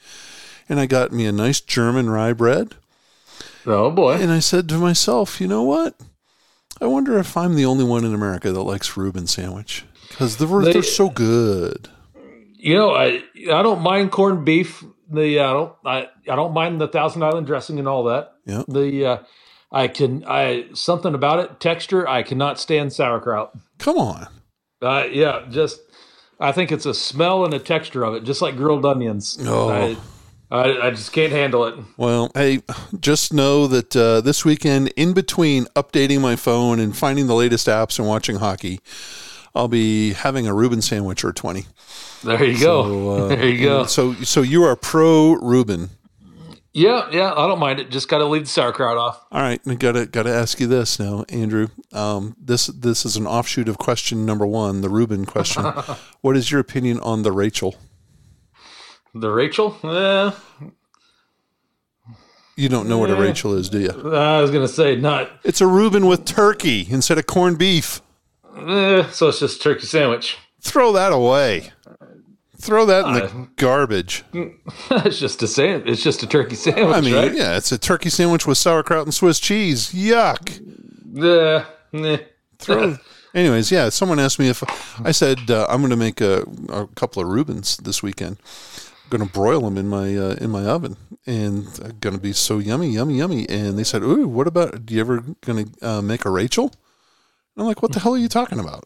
And 0.70 0.80
I 0.80 0.86
got 0.86 1.12
me 1.12 1.26
a 1.26 1.32
nice 1.32 1.62
German 1.62 2.10
rye 2.10 2.34
bread. 2.34 2.76
Oh 3.66 3.92
boy. 3.92 4.14
And 4.16 4.32
I 4.32 4.40
said 4.40 4.68
to 4.70 4.78
myself, 4.78 5.40
you 5.40 5.48
know 5.48 5.64
what? 5.64 5.96
I 6.82 6.86
wonder 6.88 7.18
if 7.20 7.38
I'm 7.38 7.56
the 7.56 7.66
only 7.66 7.84
one 7.84 8.04
in 8.04 8.14
America 8.14 8.52
that 8.52 8.62
likes 8.64 8.98
Reuben 8.98 9.28
sandwich 9.28 9.86
because 10.10 10.38
they're, 10.38 10.48
They- 10.62 10.74
they're 10.74 10.84
so 10.84 11.10
good. 11.10 11.88
You 12.58 12.76
know, 12.76 12.92
I 12.96 13.22
I 13.52 13.62
don't 13.62 13.82
mind 13.82 14.12
corned 14.12 14.46
beef. 14.46 14.84
The 15.12 15.40
I 15.40 15.52
don't 15.54 15.74
I, 15.86 16.08
I 16.30 16.36
don't 16.36 16.54
mind 16.54 16.80
the 16.80 16.88
Thousand 16.88 17.22
Island 17.24 17.46
dressing 17.46 17.78
and 17.78 17.88
all 17.88 18.06
that. 18.06 18.34
Yeah. 18.46 18.64
The 18.68 19.06
uh, 19.06 19.18
I 19.72 19.88
can 19.90 20.24
I 20.28 20.68
something 20.74 21.14
about 21.14 21.40
it 21.40 21.60
texture. 21.60 22.08
I 22.08 22.24
cannot 22.24 22.60
stand 22.60 22.94
sauerkraut. 22.94 23.54
Come 23.80 23.98
on. 23.98 24.28
Uh, 24.82 25.06
yeah, 25.12 25.46
just 25.50 25.82
I 26.40 26.52
think 26.54 26.72
it's 26.72 26.86
a 26.86 26.94
smell 26.94 27.44
and 27.46 27.54
a 27.54 27.60
texture 27.60 28.04
of 28.04 28.16
it, 28.16 28.24
just 28.24 28.42
like 28.42 28.56
grilled 28.56 28.86
onions. 28.86 29.38
Oh. 29.42 29.70
I, 29.70 29.98
I, 30.54 30.88
I 30.88 30.90
just 30.92 31.12
can't 31.12 31.32
handle 31.32 31.66
it. 31.66 31.74
Well, 31.98 32.32
hey, 32.36 32.62
just 33.00 33.34
know 33.34 33.66
that 33.66 33.96
uh, 33.96 34.22
this 34.22 34.46
weekend, 34.46 34.94
in 34.96 35.14
between 35.14 35.66
updating 35.76 36.22
my 36.22 36.36
phone 36.36 36.80
and 36.80 36.96
finding 36.96 37.26
the 37.26 37.34
latest 37.34 37.66
apps 37.66 37.98
and 37.98 38.08
watching 38.08 38.36
hockey, 38.36 38.80
I'll 39.56 39.68
be 39.68 40.14
having 40.14 40.46
a 40.46 40.54
Reuben 40.54 40.84
sandwich 40.84 41.26
or 41.26 41.34
20. 41.34 41.66
There 42.24 42.44
you 42.44 42.60
go. 42.60 43.10
Uh, 43.10 43.28
there 43.30 43.50
you 43.50 43.66
go. 43.66 43.86
So, 43.86 44.14
so 44.14 44.44
you 44.44 44.64
are 44.64 44.76
pro 44.76 45.34
Reuben. 45.34 45.90
Yeah, 46.72 47.10
yeah, 47.12 47.34
I 47.34 47.48
don't 47.48 47.60
mind 47.60 47.80
it. 47.80 47.90
Just 47.90 48.08
got 48.08 48.20
to 48.20 48.26
leave 48.26 48.44
the 48.44 48.50
sauerkraut 48.50 48.98
off. 48.98 49.26
All 49.32 49.42
right, 49.42 49.60
I 49.66 49.76
gotta 49.76 50.08
gotta 50.08 50.32
ask 50.32 50.60
you 50.60 50.66
this 50.66 51.00
now, 51.00 51.24
Andrew. 51.30 51.68
Um, 51.92 52.36
this 52.40 52.66
this 52.66 53.06
is 53.06 53.16
an 53.16 53.28
offshoot 53.28 53.70
of 53.70 53.78
question 53.78 54.26
number 54.26 54.48
one, 54.48 54.82
the 54.82 54.90
Reuben 54.90 55.26
question. 55.26 55.64
what 56.22 56.36
is 56.36 56.50
your 56.50 56.60
opinion 56.60 57.00
on 57.02 57.22
the 57.22 57.32
Rachel? 57.32 57.76
The 59.14 59.30
Rachel? 59.30 59.78
Eh, 59.84 60.32
You 62.56 62.70
don't 62.70 62.88
know 62.88 62.98
what 63.00 63.10
a 63.10 63.16
Rachel 63.16 63.54
is, 63.56 63.70
do 63.70 63.80
you? 63.80 64.12
I 64.14 64.42
was 64.42 64.52
gonna 64.52 64.68
say 64.68 64.96
not. 64.96 65.30
It's 65.44 65.62
a 65.62 65.68
Reuben 65.68 66.06
with 66.06 66.26
turkey 66.26 66.86
instead 66.90 67.18
of 67.18 67.26
corned 67.26 67.58
beef. 67.58 68.02
Eh, 68.58 69.08
so 69.10 69.30
it's 69.30 69.40
just 69.40 69.62
turkey 69.62 69.86
sandwich. 69.88 70.38
Throw 70.62 70.92
that 70.94 71.12
away. 71.12 71.72
Throw 72.60 72.86
that 72.86 73.06
in 73.08 73.14
the 73.14 73.24
Uh, 73.26 73.46
garbage. 73.58 74.24
it's 74.92 75.20
just 75.20 75.44
a 75.44 75.48
sand. 75.48 75.84
It's 75.88 76.02
just 76.02 76.24
a 76.24 76.28
turkey 76.28 76.56
sandwich, 76.56 76.96
I 76.96 77.02
mean, 77.02 77.14
right? 77.16 77.34
yeah, 77.34 77.58
it's 77.58 77.72
a 77.72 77.78
turkey 77.78 78.10
sandwich 78.10 78.48
with 78.48 78.58
sauerkraut 78.58 79.06
and 79.06 79.14
Swiss 79.14 79.40
cheese. 79.40 79.92
Yuck. 79.92 80.60
Yeah. 81.14 81.66
eh. 81.94 82.18
Throw. 82.60 82.98
Anyways, 83.36 83.72
yeah, 83.72 83.90
someone 83.90 84.20
asked 84.20 84.38
me 84.40 84.48
if 84.50 84.64
I 85.04 85.12
said 85.12 85.50
uh, 85.50 85.66
I'm 85.68 85.82
going 85.82 85.90
to 85.90 85.96
make 85.98 86.22
a, 86.22 86.44
a 86.70 86.88
couple 86.96 87.22
of 87.22 87.28
Reubens 87.28 87.78
this 87.78 88.02
weekend. 88.04 88.38
Going 89.14 89.28
to 89.28 89.32
broil 89.32 89.62
them 89.62 89.78
in 89.78 89.88
my 89.88 90.18
uh, 90.18 90.36
in 90.42 90.50
my 90.50 90.66
oven, 90.66 90.98
and 91.28 91.68
going 92.02 92.16
to 92.16 92.20
be 92.20 92.34
so 92.34 92.58
yummy, 92.58 92.90
yummy, 92.90 93.20
yummy. 93.20 93.48
And 93.48 93.78
they 93.78 93.84
said, 93.84 94.02
"Ooh, 94.02 94.28
what 94.28 94.48
about? 94.48 94.88
Do 94.88 94.96
you 94.96 95.02
ever 95.02 95.24
going 95.42 95.66
to 95.66 95.88
uh, 95.88 96.02
make 96.02 96.26
a 96.26 96.32
Rachel?" 96.32 96.64
And 96.66 97.62
I'm 97.62 97.66
like, 97.68 97.84
"What 97.84 97.92
the 97.92 98.00
hell 98.00 98.16
are 98.16 98.18
you 98.18 98.28
talking 98.28 98.58
about?" 98.58 98.86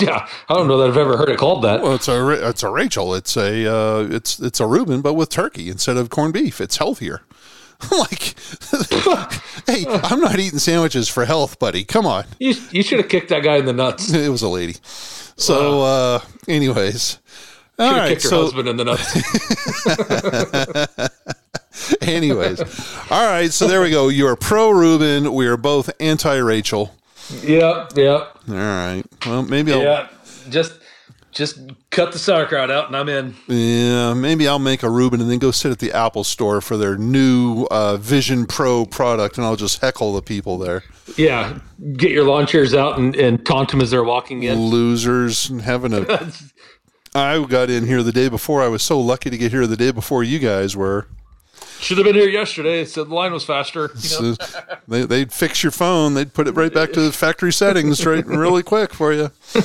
Yeah, 0.00 0.28
I 0.48 0.54
don't 0.54 0.68
know 0.68 0.78
that 0.78 0.90
I've 0.90 0.96
ever 0.96 1.16
heard 1.16 1.28
it 1.28 1.38
called 1.38 1.64
that. 1.64 1.82
Well, 1.82 1.96
it's 1.96 2.06
a 2.06 2.48
it's 2.48 2.62
a 2.62 2.70
Rachel. 2.70 3.16
It's 3.16 3.36
a 3.36 3.66
uh, 3.66 4.06
it's 4.12 4.38
it's 4.38 4.60
a 4.60 4.66
Reuben, 4.66 5.00
but 5.02 5.14
with 5.14 5.28
turkey 5.30 5.68
instead 5.68 5.96
of 5.96 6.08
corned 6.08 6.34
beef. 6.34 6.60
It's 6.60 6.76
healthier. 6.76 7.22
I'm 7.80 7.98
like, 7.98 8.36
hey, 9.66 9.84
I'm 9.88 10.20
not 10.20 10.38
eating 10.38 10.60
sandwiches 10.60 11.08
for 11.08 11.24
health, 11.24 11.58
buddy. 11.58 11.82
Come 11.82 12.06
on. 12.06 12.26
You, 12.38 12.54
you 12.70 12.84
should 12.84 13.00
have 13.00 13.08
kicked 13.08 13.30
that 13.30 13.42
guy 13.42 13.56
in 13.56 13.64
the 13.64 13.72
nuts. 13.72 14.14
It 14.14 14.28
was 14.28 14.42
a 14.42 14.48
lady. 14.48 14.76
So, 14.84 15.82
uh, 15.82 16.20
anyways, 16.46 17.18
Should 17.78 17.86
have 17.86 17.96
right. 17.96 18.08
kicked 18.08 18.22
her 18.22 18.28
So, 18.28 18.42
husband 18.42 18.68
in 18.68 18.76
the 18.76 18.84
nuts. 18.84 19.14
anyways, 22.02 22.60
all 23.10 23.26
right. 23.26 23.52
So 23.52 23.66
there 23.66 23.80
we 23.82 23.90
go. 23.90 24.08
You 24.08 24.26
are 24.28 24.36
pro 24.36 24.70
Reuben. 24.70 25.32
We 25.34 25.46
are 25.46 25.56
both 25.56 25.90
anti 26.00 26.36
Rachel. 26.36 26.94
yeah, 27.42 27.88
yeah, 27.96 28.26
All 28.48 28.54
right. 28.54 29.02
Well, 29.26 29.42
maybe 29.42 29.72
I'll 29.72 29.82
yeah. 29.82 30.08
Just, 30.50 30.74
just 31.32 31.58
cut 31.90 32.12
the 32.12 32.18
sauerkraut 32.18 32.70
out, 32.70 32.86
and 32.88 32.96
I'm 32.96 33.08
in. 33.08 33.34
Yeah, 33.48 34.12
maybe 34.14 34.46
I'll 34.46 34.58
make 34.58 34.82
a 34.82 34.90
Reuben 34.90 35.20
and 35.20 35.30
then 35.30 35.38
go 35.38 35.50
sit 35.50 35.72
at 35.72 35.78
the 35.78 35.90
Apple 35.92 36.22
store 36.22 36.60
for 36.60 36.76
their 36.76 36.96
new 36.96 37.66
uh, 37.70 37.96
Vision 37.96 38.46
Pro 38.46 38.84
product, 38.84 39.36
and 39.38 39.46
I'll 39.46 39.56
just 39.56 39.80
heckle 39.80 40.12
the 40.14 40.22
people 40.22 40.58
there. 40.58 40.84
Yeah, 41.16 41.58
get 41.96 42.10
your 42.12 42.24
lawn 42.24 42.46
chairs 42.46 42.74
out 42.74 42.98
and, 42.98 43.16
and 43.16 43.44
taunt 43.44 43.70
them 43.70 43.80
as 43.80 43.90
they're 43.90 44.04
walking 44.04 44.42
in. 44.44 44.58
Losers 44.60 45.48
and 45.50 45.62
having 45.62 45.92
a. 45.92 46.32
I 47.14 47.44
got 47.44 47.70
in 47.70 47.86
here 47.86 48.02
the 48.02 48.12
day 48.12 48.28
before. 48.28 48.62
I 48.62 48.68
was 48.68 48.82
so 48.82 49.00
lucky 49.00 49.30
to 49.30 49.38
get 49.38 49.52
here 49.52 49.66
the 49.66 49.76
day 49.76 49.92
before 49.92 50.24
you 50.24 50.38
guys 50.38 50.76
were. 50.76 51.06
Should 51.78 51.98
have 51.98 52.06
been 52.06 52.14
here 52.14 52.28
yesterday. 52.28 52.84
Said 52.84 53.08
the 53.08 53.14
line 53.14 53.32
was 53.32 53.44
faster. 53.44 53.82
You 53.82 54.22
know? 54.22 54.34
So 54.34 54.36
they, 54.88 55.04
they'd 55.04 55.32
fix 55.32 55.62
your 55.62 55.70
phone. 55.70 56.14
They'd 56.14 56.32
put 56.32 56.48
it 56.48 56.52
right 56.52 56.72
back 56.72 56.92
to 56.94 57.00
the 57.00 57.12
factory 57.12 57.52
settings, 57.52 58.04
right, 58.06 58.24
really 58.26 58.62
quick 58.62 58.94
for 58.94 59.12
you. 59.12 59.30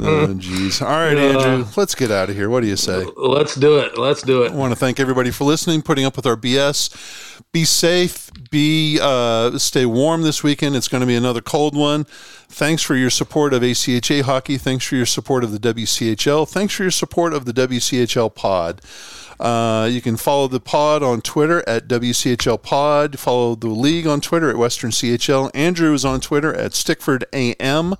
Oh, 0.00 0.34
jeez. 0.34 0.82
All 0.82 0.88
right, 0.88 1.16
Andrew, 1.16 1.66
let's 1.76 1.94
get 1.94 2.10
out 2.10 2.28
of 2.30 2.36
here. 2.36 2.48
What 2.50 2.60
do 2.60 2.66
you 2.66 2.76
say? 2.76 3.04
Let's 3.16 3.54
do 3.54 3.78
it. 3.78 3.98
Let's 3.98 4.22
do 4.22 4.42
it. 4.42 4.52
I 4.52 4.54
want 4.54 4.72
to 4.72 4.76
thank 4.76 5.00
everybody 5.00 5.30
for 5.30 5.44
listening, 5.44 5.82
putting 5.82 6.04
up 6.04 6.16
with 6.16 6.26
our 6.26 6.36
BS. 6.36 7.27
Be 7.52 7.64
safe. 7.64 8.30
Be 8.50 8.98
uh, 9.00 9.58
stay 9.58 9.86
warm 9.86 10.22
this 10.22 10.42
weekend. 10.42 10.76
It's 10.76 10.88
going 10.88 11.00
to 11.00 11.06
be 11.06 11.16
another 11.16 11.40
cold 11.40 11.76
one. 11.76 12.04
Thanks 12.04 12.82
for 12.82 12.96
your 12.96 13.10
support 13.10 13.52
of 13.52 13.62
ACHA 13.62 14.22
hockey. 14.22 14.58
Thanks 14.58 14.86
for 14.86 14.96
your 14.96 15.06
support 15.06 15.44
of 15.44 15.52
the 15.52 15.74
WCHL. 15.74 16.48
Thanks 16.48 16.74
for 16.74 16.84
your 16.84 16.90
support 16.90 17.32
of 17.32 17.44
the 17.44 17.52
WCHL 17.52 18.34
pod. 18.34 18.80
Uh, 19.38 19.88
you 19.90 20.00
can 20.00 20.16
follow 20.16 20.48
the 20.48 20.60
pod 20.60 21.02
on 21.02 21.20
Twitter 21.20 21.62
at 21.68 21.86
WCHL 21.86 22.60
Pod. 22.60 23.18
Follow 23.18 23.54
the 23.54 23.68
league 23.68 24.06
on 24.06 24.20
Twitter 24.20 24.50
at 24.50 24.56
Western 24.56 24.90
CHL. 24.90 25.50
Andrew 25.54 25.92
is 25.94 26.04
on 26.04 26.20
Twitter 26.20 26.52
at 26.54 26.72
Stickford 26.72 27.24
AM. 27.32 27.94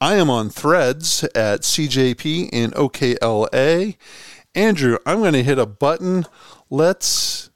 I 0.00 0.16
am 0.16 0.28
on 0.28 0.50
threads 0.50 1.22
at 1.34 1.60
CJP 1.60 2.50
and 2.52 2.74
OKLA. 2.74 3.96
Andrew, 4.54 4.98
I'm 5.06 5.20
going 5.20 5.34
to 5.34 5.42
hit 5.42 5.58
a 5.58 5.66
button. 5.66 6.26
Let's. 6.68 7.50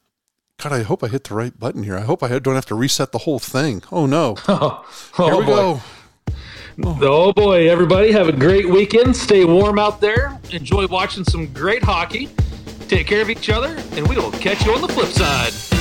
God, 0.62 0.72
I 0.72 0.82
hope 0.82 1.02
I 1.02 1.08
hit 1.08 1.24
the 1.24 1.34
right 1.34 1.58
button 1.58 1.84
here. 1.84 1.96
I 1.96 2.02
hope 2.02 2.22
I 2.22 2.38
don't 2.38 2.54
have 2.54 2.66
to 2.66 2.74
reset 2.74 3.12
the 3.12 3.18
whole 3.18 3.38
thing. 3.38 3.82
Oh 3.90 4.06
no! 4.06 4.36
Oh, 4.48 4.84
Here 5.16 5.36
we 5.36 5.42
oh, 5.44 5.80
boy. 5.80 6.34
go. 6.82 7.08
Oh 7.08 7.32
boy, 7.32 7.68
everybody 7.70 8.12
have 8.12 8.28
a 8.28 8.32
great 8.32 8.68
weekend. 8.68 9.16
Stay 9.16 9.44
warm 9.44 9.78
out 9.78 10.00
there. 10.00 10.38
Enjoy 10.50 10.86
watching 10.86 11.24
some 11.24 11.50
great 11.52 11.82
hockey. 11.82 12.28
Take 12.88 13.06
care 13.06 13.22
of 13.22 13.30
each 13.30 13.48
other, 13.48 13.74
and 13.92 14.06
we 14.06 14.16
will 14.16 14.32
catch 14.32 14.64
you 14.66 14.74
on 14.74 14.80
the 14.82 14.88
flip 14.88 15.08
side. 15.08 15.79